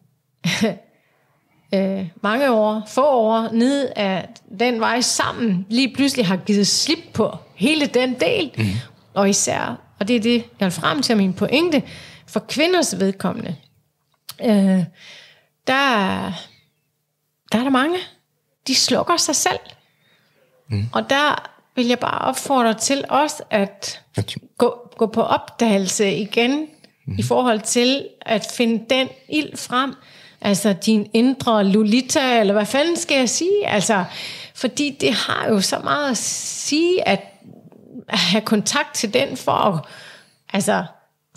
øh, 1.75 2.07
mange 2.23 2.51
år, 2.51 2.83
få 2.89 3.07
år 3.07 3.49
nede 3.53 3.93
af 3.97 4.29
den 4.59 4.81
vej 4.81 5.01
sammen, 5.01 5.67
lige 5.69 5.95
pludselig 5.95 6.27
har 6.27 6.37
givet 6.37 6.67
slip 6.67 6.99
på 7.13 7.37
hele 7.55 7.87
den 7.87 8.15
del. 8.21 8.51
Mm. 8.59 8.65
Og 9.19 9.31
især, 9.31 9.81
og 9.99 10.09
det 10.09 10.17
er 10.17 10.21
det, 10.21 10.45
jeg 10.61 10.67
vil 10.67 10.71
frem 10.71 11.03
til 11.03 11.17
min 11.17 11.33
pointe, 11.33 11.83
for 12.27 12.41
kvinders 12.41 12.99
vedkommende, 13.01 13.57
øh, 14.43 14.85
der, 15.67 16.33
der 17.53 17.59
er 17.59 17.63
der 17.63 17.71
mange, 17.71 17.99
de 18.67 18.75
slukker 18.75 19.17
sig 19.17 19.37
selv. 19.37 19.59
Mm. 20.71 20.87
Og 20.93 21.11
der 21.11 21.51
vil 21.75 21.87
jeg 21.87 21.99
bare 21.99 22.19
opfordre 22.19 22.75
til 22.75 23.05
os 23.09 23.43
at 23.51 24.03
gå, 24.59 24.91
gå 24.97 25.07
på 25.07 25.23
opdagelse 25.23 26.13
igen, 26.13 26.67
mm. 27.07 27.15
i 27.19 27.23
forhold 27.23 27.61
til 27.61 28.09
at 28.21 28.47
finde 28.57 28.85
den 28.91 29.09
ild 29.29 29.57
frem, 29.57 29.95
altså 30.41 30.73
din 30.73 31.11
indre 31.15 31.65
Lolita, 31.65 32.41
eller 32.41 32.55
hvad 32.55 32.67
fanden 32.67 32.97
skal 32.97 33.19
jeg 33.19 33.29
sige? 33.29 33.67
Altså, 33.67 34.05
fordi 34.55 34.97
det 35.01 35.15
har 35.15 35.49
jo 35.49 35.61
så 35.61 35.79
meget 35.79 36.11
at 36.11 36.17
sige, 36.17 37.09
at 37.09 37.38
have 38.11 38.43
kontakt 38.43 38.95
til 38.95 39.15
den, 39.15 39.37
for 39.37 39.53
at, 39.53 39.85
altså, 40.53 40.85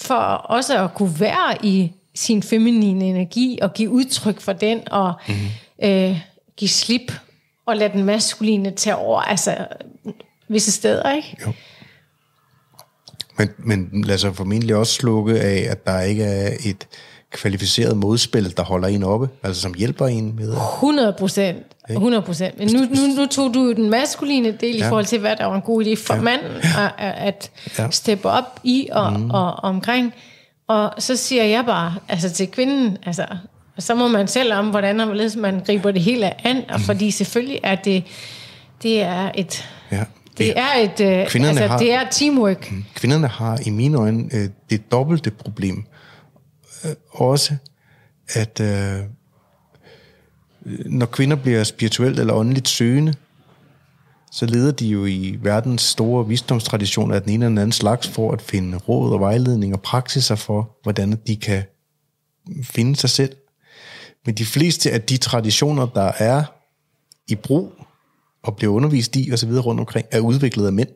for 0.01 0.15
også 0.15 0.83
at 0.83 0.93
kunne 0.93 1.19
være 1.19 1.65
i 1.65 1.93
sin 2.15 2.43
feminine 2.43 3.05
energi, 3.05 3.59
og 3.61 3.73
give 3.73 3.89
udtryk 3.89 4.41
for 4.41 4.53
den, 4.53 4.91
og 4.91 5.13
mm. 5.27 5.33
øh, 5.83 6.19
give 6.57 6.69
slip. 6.69 7.11
Og 7.65 7.77
lade 7.77 7.93
den 7.93 8.03
maskuline 8.03 8.71
tage 8.71 8.95
over, 8.95 9.21
altså 9.21 9.67
visse 10.47 10.71
steder, 10.71 11.11
ikke? 11.11 11.37
Jo. 11.45 11.53
Men, 13.37 13.49
men 13.57 14.03
lad 14.03 14.17
sig 14.17 14.35
formentlig 14.35 14.75
også 14.75 14.93
slukke 14.93 15.39
af, 15.39 15.71
at 15.71 15.85
der 15.85 16.01
ikke 16.01 16.23
er 16.23 16.57
et 16.65 16.87
kvalificeret 17.31 17.97
modspil, 17.97 18.57
der 18.57 18.63
holder 18.63 18.87
en 18.87 19.03
oppe, 19.03 19.29
altså 19.43 19.61
som 19.61 19.73
hjælper 19.73 20.07
en 20.07 20.35
med. 20.35 20.53
100 20.53 21.13
procent. 21.19 21.57
100 21.89 22.21
procent. 22.21 22.59
Men 22.59 22.67
nu, 22.73 22.79
nu, 22.79 23.07
nu 23.17 23.25
tog 23.25 23.53
du 23.53 23.63
jo 23.63 23.73
den 23.73 23.89
maskuline 23.89 24.51
del 24.51 24.75
ja. 24.77 24.85
i 24.85 24.89
forhold 24.89 25.05
til, 25.05 25.19
hvad 25.19 25.35
der 25.35 25.45
var 25.45 25.55
en 25.55 25.61
god 25.61 25.85
idé 25.85 25.95
for 26.07 26.13
ja. 26.15 26.21
manden 26.21 26.51
at, 26.77 26.91
at 27.17 27.51
Ja. 27.79 27.87
steppe 27.91 28.29
op 28.29 28.59
i 28.63 28.87
og, 28.91 29.13
mm. 29.19 29.29
og, 29.31 29.45
og 29.45 29.63
omkring. 29.63 30.13
Og 30.67 30.93
så 30.99 31.15
siger 31.15 31.43
jeg 31.43 31.65
bare, 31.65 31.93
altså 32.09 32.29
til 32.29 32.47
kvinden, 32.47 32.97
altså, 33.05 33.25
så 33.79 33.95
må 33.95 34.07
man 34.07 34.27
selv 34.27 34.53
om, 34.53 34.69
hvordan 34.69 34.99
og 34.99 35.05
hvorledes 35.05 35.35
man 35.35 35.61
griber 35.65 35.91
det 35.91 36.01
hele 36.01 36.47
an, 36.47 36.63
og 36.69 36.79
fordi 36.81 37.11
selvfølgelig 37.11 37.59
er 37.63 37.75
det, 37.75 38.03
det 38.83 39.01
er 39.01 39.31
et, 39.35 39.65
Ja. 39.91 40.03
det 40.37 40.53
er 40.59 40.73
et, 40.83 40.99
øh, 41.21 41.27
Kvinderne 41.27 41.47
altså, 41.61 41.67
har- 41.67 41.77
det 41.77 41.93
er 41.93 42.01
teamwork. 42.11 42.71
Kvinderne 42.95 43.27
har 43.27 43.59
i 43.65 43.69
mine 43.69 43.97
øjne 43.97 44.23
øh, 44.33 44.49
det 44.69 44.91
dobbelte 44.91 45.31
problem. 45.31 45.83
Øh, 46.85 46.95
også, 47.09 47.55
at 48.27 48.59
øh, 48.59 48.99
når 50.85 51.05
kvinder 51.05 51.35
bliver 51.35 51.63
spirituelt 51.63 52.19
eller 52.19 52.33
åndeligt 52.33 52.67
søgende, 52.67 53.13
så 54.31 54.45
leder 54.45 54.71
de 54.71 54.87
jo 54.87 55.05
i 55.05 55.39
verdens 55.41 55.81
store 55.81 56.27
visdomstraditioner 56.27 57.15
af 57.15 57.21
den 57.21 57.31
ene 57.31 57.45
eller 57.45 57.49
den 57.49 57.57
anden 57.57 57.71
slags 57.71 58.07
for 58.07 58.31
at 58.31 58.41
finde 58.41 58.77
råd 58.77 59.13
og 59.13 59.19
vejledning 59.19 59.73
og 59.73 59.81
praksiser 59.81 60.35
for, 60.35 60.77
hvordan 60.83 61.11
de 61.27 61.35
kan 61.35 61.63
finde 62.63 62.95
sig 62.95 63.09
selv. 63.09 63.35
Men 64.25 64.35
de 64.35 64.45
fleste 64.45 64.91
af 64.91 65.01
de 65.01 65.17
traditioner, 65.17 65.85
der 65.85 66.11
er 66.17 66.43
i 67.27 67.35
brug 67.35 67.73
og 68.43 68.55
bliver 68.55 68.73
undervist 68.73 69.15
i 69.15 69.31
osv. 69.33 69.51
rundt 69.51 69.79
omkring, 69.79 70.07
er 70.11 70.19
udviklet 70.19 70.65
af 70.65 70.73
mænd. 70.73 70.89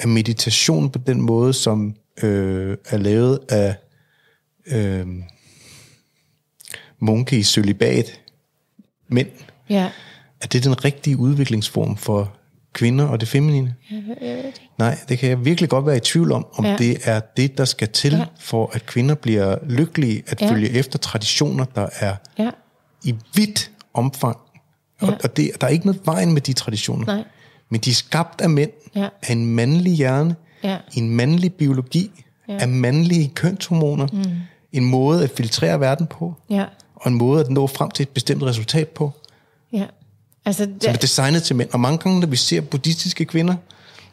af 0.00 0.08
meditation 0.08 0.90
på 0.90 0.98
den 0.98 1.20
måde, 1.20 1.52
som 1.52 1.96
øh, 2.22 2.76
er 2.88 2.96
lavet 2.96 3.38
af 3.48 3.76
øh, 4.66 5.06
munke 6.98 7.38
i 7.38 7.42
cølibat, 7.42 8.20
mænd, 9.08 9.28
Ja. 9.70 9.90
er 10.40 10.46
det 10.46 10.64
den 10.64 10.84
rigtige 10.84 11.16
udviklingsform 11.16 11.96
for 11.96 12.32
kvinder 12.72 13.04
og 13.06 13.20
det 13.20 13.28
feminine? 13.28 13.74
Jeg 13.90 14.02
ved, 14.06 14.16
jeg 14.20 14.36
ved 14.36 14.38
det. 14.38 14.46
ikke. 14.46 14.68
Nej, 14.78 14.98
det 15.08 15.18
kan 15.18 15.28
jeg 15.28 15.44
virkelig 15.44 15.70
godt 15.70 15.86
være 15.86 15.96
i 15.96 16.00
tvivl 16.00 16.32
om, 16.32 16.46
om 16.52 16.64
Ja. 16.64 16.76
det 16.78 16.98
er 17.04 17.20
det, 17.36 17.58
der 17.58 17.64
skal 17.64 17.88
til, 17.88 18.12
Ja. 18.12 18.24
for 18.40 18.70
at 18.72 18.86
kvinder 18.86 19.14
bliver 19.14 19.56
lykkelige, 19.66 20.22
at 20.26 20.42
Ja. 20.42 20.50
følge 20.50 20.70
efter 20.70 20.98
traditioner, 20.98 21.64
der 21.64 21.88
er 21.98 22.16
Ja. 22.38 22.50
i 23.04 23.14
vidt 23.34 23.70
omfang. 23.94 24.36
Og, 25.00 25.08
Ja. 25.08 25.14
og 25.24 25.36
det, 25.36 25.50
der 25.60 25.66
er 25.66 25.70
ikke 25.70 25.86
noget 25.86 26.00
vejen 26.06 26.32
med 26.32 26.40
de 26.42 26.52
traditioner. 26.52 27.06
Nej. 27.06 27.24
Men 27.70 27.80
de 27.80 27.90
er 27.90 27.94
skabt 27.94 28.40
af 28.40 28.50
mænd, 28.50 28.70
Ja. 28.96 29.08
af 29.22 29.32
en 29.32 29.46
mandlig 29.46 29.92
hjerne, 29.92 30.36
Ja. 30.62 30.78
i 30.94 30.98
en 30.98 31.10
mandlig 31.10 31.54
biologi, 31.54 32.10
Ja. 32.48 32.58
af 32.60 32.68
mandlige 32.68 33.28
kønshormoner, 33.34 34.06
mm. 34.12 34.24
en 34.72 34.84
måde 34.84 35.24
at 35.24 35.30
filtrere 35.30 35.80
verden 35.80 36.06
på, 36.06 36.34
Ja. 36.50 36.64
og 36.94 37.10
en 37.10 37.14
måde 37.18 37.40
at 37.40 37.50
nå 37.50 37.66
frem 37.66 37.90
til 37.90 38.02
et 38.02 38.08
bestemt 38.08 38.42
resultat 38.42 38.88
på, 38.88 39.10
Ja. 39.72 39.86
Altså, 40.44 40.64
som 40.64 40.88
er 40.88 40.92
det, 40.92 41.02
designet 41.02 41.42
til 41.42 41.56
mænd. 41.56 41.68
Og 41.72 41.80
mange 41.80 41.98
gange, 41.98 42.20
når 42.20 42.26
vi 42.26 42.36
ser 42.36 42.60
buddhistiske 42.60 43.24
kvinder, 43.24 43.54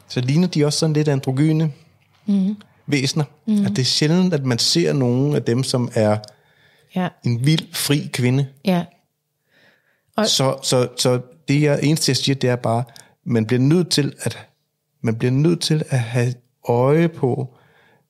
så 0.08 0.20
ligner 0.20 0.48
de 0.48 0.64
også 0.64 0.78
sådan 0.78 0.92
lidt 0.92 1.08
androgyne 1.08 1.72
mm. 2.26 2.56
væsener. 2.86 3.24
Mm. 3.46 3.64
At 3.64 3.70
det 3.70 3.78
er 3.78 3.84
sjældent, 3.84 4.34
at 4.34 4.44
man 4.44 4.58
ser 4.58 4.92
nogen 4.92 5.34
af 5.34 5.42
dem, 5.42 5.62
som 5.62 5.90
er 5.94 6.18
ja. 6.94 7.08
en 7.24 7.46
vild, 7.46 7.74
fri 7.74 8.10
kvinde. 8.12 8.46
Ja. 8.64 8.84
Og- 10.16 10.28
Så, 10.28 10.56
så, 10.62 10.88
så 10.96 11.20
det 11.48 11.62
jeg, 11.62 11.80
eneste, 11.82 12.10
jeg 12.10 12.16
siger, 12.16 12.36
det 12.36 12.50
er 12.50 12.56
bare, 12.56 12.84
man 13.24 13.46
bliver 13.46 13.60
nødt 13.60 13.88
til 13.90 14.12
at, 14.20 14.38
man 15.06 15.14
bliver 15.16 15.30
nødt 15.32 15.60
til 15.60 15.82
at 15.90 15.98
have 15.98 16.34
øje 16.68 17.08
på, 17.08 17.54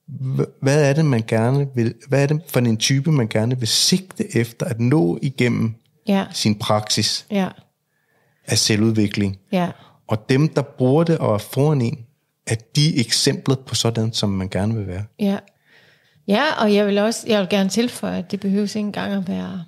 hv- 0.07 0.57
hvad 0.61 0.89
er 0.89 0.93
det, 0.93 1.05
man 1.05 1.23
gerne 1.27 1.67
vil, 1.75 1.93
hvad 2.07 2.23
er 2.23 2.27
det 2.27 2.41
for 2.47 2.59
en 2.59 2.77
type, 2.77 3.11
man 3.11 3.27
gerne 3.27 3.59
vil 3.59 3.67
sigte 3.67 4.37
efter 4.37 4.65
at 4.65 4.79
nå 4.79 5.19
igennem 5.21 5.73
Ja. 6.07 6.25
sin 6.33 6.55
praksis 6.59 7.25
Ja. 7.31 7.47
af 8.45 8.57
selvudvikling. 8.57 9.37
Ja. 9.51 9.69
Og 10.07 10.29
dem, 10.29 10.47
der 10.47 10.61
bruger 10.61 11.03
det 11.03 11.17
og 11.17 11.33
er 11.33 11.37
foran 11.37 11.81
en, 11.81 11.97
at 12.47 12.75
de 12.75 12.95
er 12.95 12.99
eksemplet 12.99 13.59
på 13.59 13.75
sådan, 13.75 14.13
som 14.13 14.29
man 14.29 14.49
gerne 14.49 14.75
vil 14.75 14.87
være. 14.87 15.03
Ja. 15.19 15.37
Ja, 16.27 16.43
og 16.61 16.73
jeg 16.73 16.85
vil 16.87 16.97
også 16.97 17.23
jeg 17.27 17.39
vil 17.39 17.49
gerne 17.49 17.69
tilføje, 17.69 18.17
at 18.17 18.31
det 18.31 18.39
behøves 18.39 18.75
ikke 18.75 18.85
engang 18.85 19.13
at 19.13 19.27
være... 19.27 19.63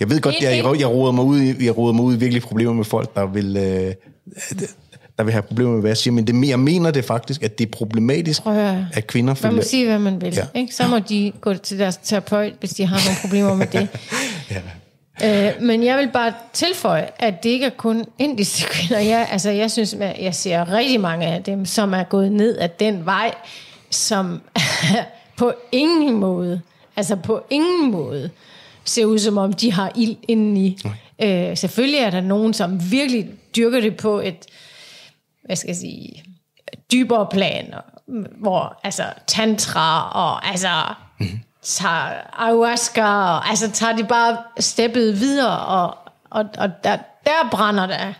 Jeg 0.00 0.10
ved 0.10 0.20
godt, 0.20 0.34
jeg, 0.42 0.64
jeg, 0.64 0.80
jeg 0.80 0.88
roder 0.90 1.12
mig 1.12 1.24
ud 1.24 1.40
i, 1.40 1.64
jeg 1.64 1.76
roder 1.78 1.92
mig 1.92 2.04
ud 2.04 2.14
i 2.14 2.18
virkelig 2.18 2.42
problemer 2.42 2.72
med 2.72 2.84
folk, 2.84 3.14
der 3.14 3.26
vil, 3.26 3.56
øh, 3.56 3.94
der 5.18 5.24
vil 5.24 5.32
have 5.32 5.42
problemer 5.42 5.72
med, 5.72 5.80
hvad 5.80 5.90
jeg 5.90 5.96
siger, 5.96 6.14
men 6.14 6.26
det, 6.26 6.48
jeg 6.48 6.60
mener 6.60 6.90
det 6.90 7.04
faktisk, 7.04 7.42
at 7.42 7.58
det 7.58 7.66
er 7.66 7.70
problematisk, 7.70 8.42
at 8.46 8.54
høre. 8.54 8.88
at 8.92 9.06
kvinder 9.06 9.34
Man 9.42 9.54
må 9.54 9.62
sige, 9.62 9.86
hvad 9.86 9.98
man 9.98 10.20
vil. 10.20 10.34
Ja. 10.34 10.46
Ja. 10.54 10.60
Ikke? 10.60 10.74
Så 10.74 10.88
må 10.88 10.98
de 10.98 11.32
gå 11.40 11.54
til 11.54 11.78
deres 11.78 11.96
terapeut, 11.96 12.52
hvis 12.60 12.70
de 12.70 12.86
har 12.86 13.00
nogle 13.06 13.18
problemer 13.20 13.54
med 13.54 13.66
det. 13.66 13.88
Ja. 14.50 15.48
Øh, 15.48 15.62
men 15.62 15.84
jeg 15.84 15.98
vil 15.98 16.10
bare 16.12 16.32
tilføje, 16.52 17.08
at 17.18 17.42
det 17.42 17.48
ikke 17.48 17.66
er 17.66 17.70
kun 17.70 18.04
indiske 18.18 18.66
kvinder. 18.72 19.02
Jeg, 19.02 19.28
altså, 19.30 19.50
jeg 19.50 19.70
synes, 19.70 19.94
at 19.94 20.16
jeg 20.20 20.34
ser 20.34 20.72
rigtig 20.72 21.00
mange 21.00 21.26
af 21.26 21.42
dem, 21.42 21.66
som 21.66 21.92
er 21.92 22.02
gået 22.02 22.32
ned 22.32 22.58
ad 22.58 22.68
den 22.68 23.06
vej, 23.06 23.34
som 23.90 24.40
på 25.38 25.52
ingen 25.72 26.14
måde, 26.14 26.60
altså 26.96 27.16
på 27.16 27.42
ingen 27.50 27.90
måde, 27.90 28.30
ser 28.84 29.04
ud 29.04 29.18
som 29.18 29.38
om, 29.38 29.52
de 29.52 29.72
har 29.72 29.92
ild 29.96 30.16
indeni. 30.28 30.78
Øh, 31.22 31.56
selvfølgelig 31.56 32.00
er 32.00 32.10
der 32.10 32.20
nogen, 32.20 32.54
som 32.54 32.90
virkelig 32.90 33.28
dyrker 33.56 33.80
det 33.80 33.96
på 33.96 34.20
et, 34.20 34.46
hvad 35.48 35.56
skal 35.56 35.68
jeg 35.68 35.76
sige, 35.76 36.24
dybere 36.92 37.26
plan, 37.30 37.74
hvor 38.40 38.80
altså 38.84 39.02
tantra 39.26 40.10
og 40.10 40.48
altså 40.48 40.68
tager 41.62 42.40
ayahuasca, 42.42 43.04
og 43.04 43.48
altså 43.48 43.70
tager 43.70 43.96
de 43.96 44.04
bare 44.04 44.38
steppet 44.58 45.20
videre, 45.20 45.58
og, 45.58 45.96
og, 46.30 46.44
og 46.58 46.70
der, 46.84 46.98
der 47.24 47.50
brænder 47.50 47.86
der, 47.86 48.12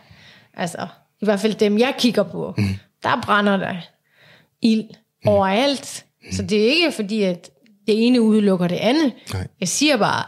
altså 0.53 0.87
i 1.21 1.25
hvert 1.25 1.39
fald 1.39 1.53
dem, 1.53 1.77
jeg 1.77 1.95
kigger 1.97 2.23
på, 2.23 2.53
mm. 2.57 2.75
der 3.03 3.21
brænder 3.21 3.57
der 3.57 3.75
ild 4.61 4.83
mm. 5.23 5.29
overalt. 5.29 6.05
Så 6.31 6.43
det 6.43 6.65
er 6.65 6.69
ikke 6.69 6.91
fordi, 6.91 7.23
at 7.23 7.49
det 7.87 8.07
ene 8.07 8.21
udelukker 8.21 8.67
det 8.67 8.75
andet. 8.75 9.13
Nej. 9.33 9.47
Jeg 9.59 9.67
siger 9.67 9.97
bare, 9.97 10.23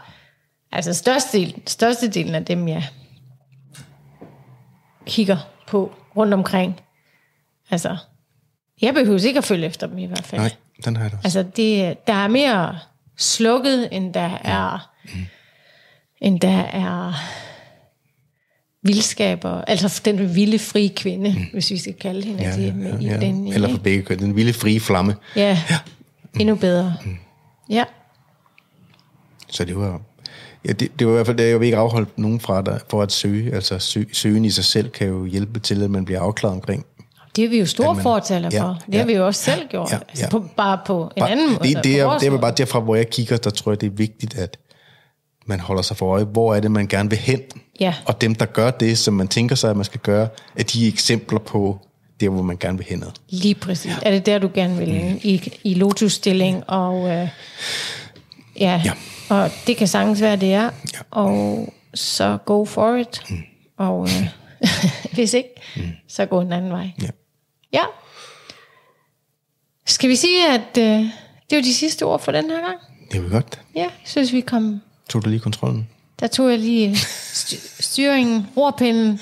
altså 0.72 0.94
størstedelen, 0.94 1.66
størstedelen 1.66 2.34
af 2.34 2.44
dem, 2.44 2.68
jeg 2.68 2.84
kigger 5.06 5.36
på 5.66 5.92
rundt 6.16 6.34
omkring, 6.34 6.80
altså, 7.72 7.96
jeg 8.82 8.94
behøver 8.94 9.26
ikke 9.26 9.38
at 9.38 9.44
følge 9.44 9.66
efter 9.66 9.86
dem 9.86 9.98
i 9.98 10.06
hvert 10.06 10.24
fald. 10.24 10.40
Nej, 10.40 10.50
den 10.84 10.96
har 10.96 11.04
jeg 11.04 11.12
også. 11.14 11.38
Altså, 11.38 11.42
det, 11.56 11.96
der 12.06 12.12
er 12.12 12.28
mere 12.28 12.78
slukket, 13.18 13.88
end 13.92 14.14
der 14.14 14.38
er, 14.44 14.90
mm. 15.04 15.20
end 16.20 16.40
der 16.40 16.58
er 16.58 17.12
vildskaber. 18.82 19.50
Altså 19.50 20.02
den 20.04 20.34
vilde, 20.34 20.58
frie 20.58 20.88
kvinde, 20.88 21.30
mm. 21.38 21.44
hvis 21.52 21.70
vi 21.70 21.78
skal 21.78 21.94
kalde 21.94 22.22
hende 22.26 22.42
Ja, 22.42 22.56
det. 22.56 22.66
ja, 22.66 22.72
med 22.72 23.00
i 23.00 23.04
ja, 23.06 23.16
den, 23.20 23.48
ja. 23.48 23.54
Eller 23.54 23.68
for 23.70 23.78
begge 23.78 24.02
køn. 24.02 24.18
Den 24.18 24.36
vilde 24.36 24.52
frie 24.52 24.80
flamme. 24.80 25.16
ja, 25.36 25.58
endnu 26.40 26.54
bedre. 26.54 26.94
Ja, 27.70 27.84
Så 29.48 29.64
det 29.64 29.76
var... 29.76 30.00
Ja, 30.64 30.72
det, 30.72 30.98
det 30.98 31.06
var 31.06 31.12
i 31.12 31.14
hvert 31.14 31.26
fald 31.26 31.36
det, 31.36 31.48
jeg 31.48 31.60
vil 31.60 31.66
ikke 31.66 31.78
afholde 31.78 32.10
nogen 32.16 32.40
fra 32.40 32.62
dig 32.62 32.80
for 32.90 33.02
at 33.02 33.12
søge. 33.12 33.54
Altså 33.54 33.78
sø, 33.78 34.04
søgen 34.12 34.44
i 34.44 34.50
sig 34.50 34.64
selv 34.64 34.90
kan 34.90 35.06
jo 35.08 35.24
hjælpe 35.24 35.60
til, 35.60 35.82
at 35.82 35.90
man 35.90 36.04
bliver 36.04 36.20
afklaret 36.20 36.54
omkring. 36.54 36.86
Det 37.36 37.44
er 37.44 37.48
vi 37.48 37.58
jo 37.58 37.66
store 37.66 37.94
man- 37.94 38.02
fortaler 38.02 38.48
ja, 38.52 38.62
for. 38.62 38.78
Det 38.86 38.94
har 38.94 39.00
ja, 39.00 39.04
vi 39.06 39.12
jo 39.14 39.26
også 39.26 39.42
selv 39.42 39.68
gjort. 39.68 39.90
ja, 39.92 39.98
Altså, 40.08 40.24
ja. 40.24 40.28
på, 40.30 40.44
bare 40.56 40.78
på 40.86 41.12
en 41.16 41.22
anden 41.22 41.52
måde. 41.52 41.74
det, 41.74 41.84
det, 41.84 42.00
er, 42.00 42.18
det 42.18 42.26
er 42.26 42.30
vel 42.30 42.40
bare 42.40 42.54
derfra, 42.56 42.80
hvor 42.80 42.94
jeg 42.96 43.10
kigger, 43.10 43.36
der 43.36 43.50
tror 43.50 43.72
jeg, 43.72 43.80
det 43.80 43.86
er 43.86 43.90
vigtigt, 43.90 44.34
at 44.38 44.58
man 45.46 45.60
holder 45.60 45.82
sig 45.82 45.96
for 45.96 46.06
øje, 46.12 46.24
hvor 46.24 46.54
er 46.54 46.60
det, 46.60 46.70
man 46.70 46.86
gerne 46.86 47.10
vil 47.10 47.18
hen. 47.18 47.40
Ja. 47.80 47.94
Og 48.04 48.20
dem, 48.20 48.34
der 48.34 48.46
gør 48.46 48.70
det, 48.70 48.98
som 48.98 49.14
man 49.14 49.28
tænker 49.28 49.56
sig, 49.56 49.70
at 49.70 49.76
man 49.76 49.84
skal 49.84 50.00
gøre, 50.00 50.28
er 50.56 50.62
de 50.62 50.88
eksempler 50.88 51.38
på 51.38 51.78
der, 52.20 52.28
hvor 52.28 52.42
man 52.42 52.56
gerne 52.56 52.78
vil 52.78 52.86
hen. 52.90 53.04
Lige 53.28 53.54
præcis. 53.54 53.92
Er 54.02 54.10
det 54.10 54.26
der, 54.26 54.38
du 54.38 54.50
gerne 54.54 54.76
vil 54.76 54.88
ind? 54.94 55.20
I, 55.24 55.52
i 55.64 55.74
lotusstilling, 55.74 56.64
og 56.70 57.08
øh, 57.10 57.28
ja, 58.60 58.82
Ja. 58.84 58.92
og 59.28 59.50
det 59.66 59.76
kan 59.76 59.88
sagtens 59.88 60.20
være, 60.20 60.36
det 60.36 60.52
er. 60.54 60.62
Ja. 60.62 60.70
Og 61.10 61.68
så 61.94 62.38
go 62.44 62.64
for 62.64 62.96
it. 62.96 63.20
Mm. 63.30 63.36
Og 63.78 64.08
øh, 64.08 64.28
hvis 65.14 65.34
ikke, 65.34 65.48
mm. 65.76 65.82
så 66.08 66.26
gå 66.26 66.40
en 66.40 66.52
anden 66.52 66.70
vej. 66.72 66.90
Ja. 67.02 67.08
Ja. 67.72 67.84
Skal 69.86 70.08
vi 70.10 70.16
sige, 70.16 70.48
at 70.48 70.78
øh, 70.78 70.84
det 71.50 71.56
var 71.56 71.62
de 71.62 71.74
sidste 71.74 72.02
ord 72.02 72.20
for 72.20 72.32
den 72.32 72.50
her 72.50 72.60
gang? 72.60 72.78
Det 73.12 73.22
var 73.24 73.28
godt. 73.28 73.60
Ja, 73.74 73.80
jeg 73.80 73.90
synes, 74.04 74.32
vi 74.32 74.40
kom... 74.40 74.80
Tog 75.08 75.24
du 75.24 75.28
lige 75.28 75.40
kontrollen? 75.40 75.88
Der 76.20 76.26
tog 76.26 76.50
jeg 76.50 76.58
lige 76.58 76.88
øh, 76.90 76.96
styr- 77.32 77.82
styringen, 77.82 78.46
rorpinden. 78.56 79.20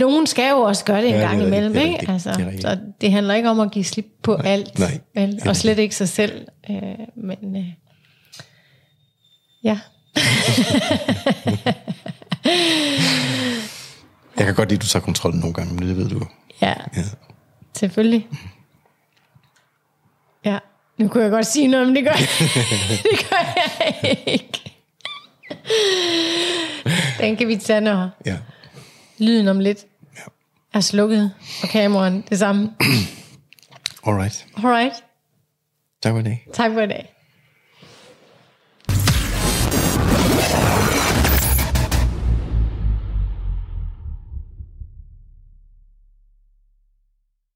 Nogen 0.00 0.26
skal 0.26 0.50
jo 0.50 0.56
også 0.60 0.84
gøre 0.84 1.00
det 1.02 1.08
en 1.08 1.14
Ja, 1.14 1.20
det 1.20 1.28
gang 1.28 1.32
rigtigt, 1.40 1.48
imellem, 1.56 1.72
det 1.72 1.82
ikke? 1.82 2.12
Altså, 2.12 2.32
det 2.32 2.62
så 2.62 2.78
det 3.00 3.12
handler 3.12 3.34
ikke 3.34 3.50
om 3.50 3.60
at 3.60 3.70
give 3.70 3.84
slip 3.84 4.06
på 4.22 4.36
nej, 4.36 4.52
alt, 4.52 4.78
nej, 4.78 5.00
vel? 5.14 5.32
det 5.36 5.46
og 5.46 5.56
slet 5.56 5.78
ikke 5.78 5.94
sig 5.96 6.08
selv. 6.08 6.46
Øh, 6.70 6.76
men 7.16 7.56
øh, 7.56 7.66
ja, 9.64 9.78
Jeg 14.36 14.46
kan 14.46 14.54
godt 14.54 14.68
lide, 14.68 14.78
at 14.78 14.82
du 14.82 14.86
tager 14.86 15.04
kontrollen 15.04 15.40
nogle 15.40 15.54
gange, 15.54 15.74
men 15.74 15.88
det 15.88 15.96
ved 15.96 16.08
du. 16.08 16.26
Ja, 16.62 16.74
Ja. 16.96 17.02
selvfølgelig. 17.76 18.28
Ja, 20.44 20.58
nu 20.98 21.08
kunne 21.08 21.22
jeg 21.22 21.30
godt 21.30 21.46
sige 21.46 21.66
noget, 21.68 21.86
men 21.86 21.96
det 21.96 22.04
gør, 22.04 22.12
det 23.10 23.28
gør 23.30 23.52
jeg 23.56 24.22
ikke. 24.26 24.58
Den 27.20 27.36
kan 27.36 27.48
vi 27.48 27.56
tage, 27.56 27.80
når 27.80 28.10
ja. 28.26 28.38
lyden 29.18 29.48
om 29.48 29.60
lidt 29.60 29.84
ja. 30.16 30.22
er 30.74 30.80
slukket, 30.80 31.34
og 31.62 31.68
kameraen 31.68 32.24
det 32.28 32.38
samme. 32.38 32.74
Alright. 34.06 34.46
Alright, 34.56 34.94
Tak 36.02 36.12
for 36.12 36.18
i 36.18 36.22
dag. 36.22 36.46
tak 36.54 36.72
for 36.72 36.80
i 36.80 36.86
dag. 36.86 37.11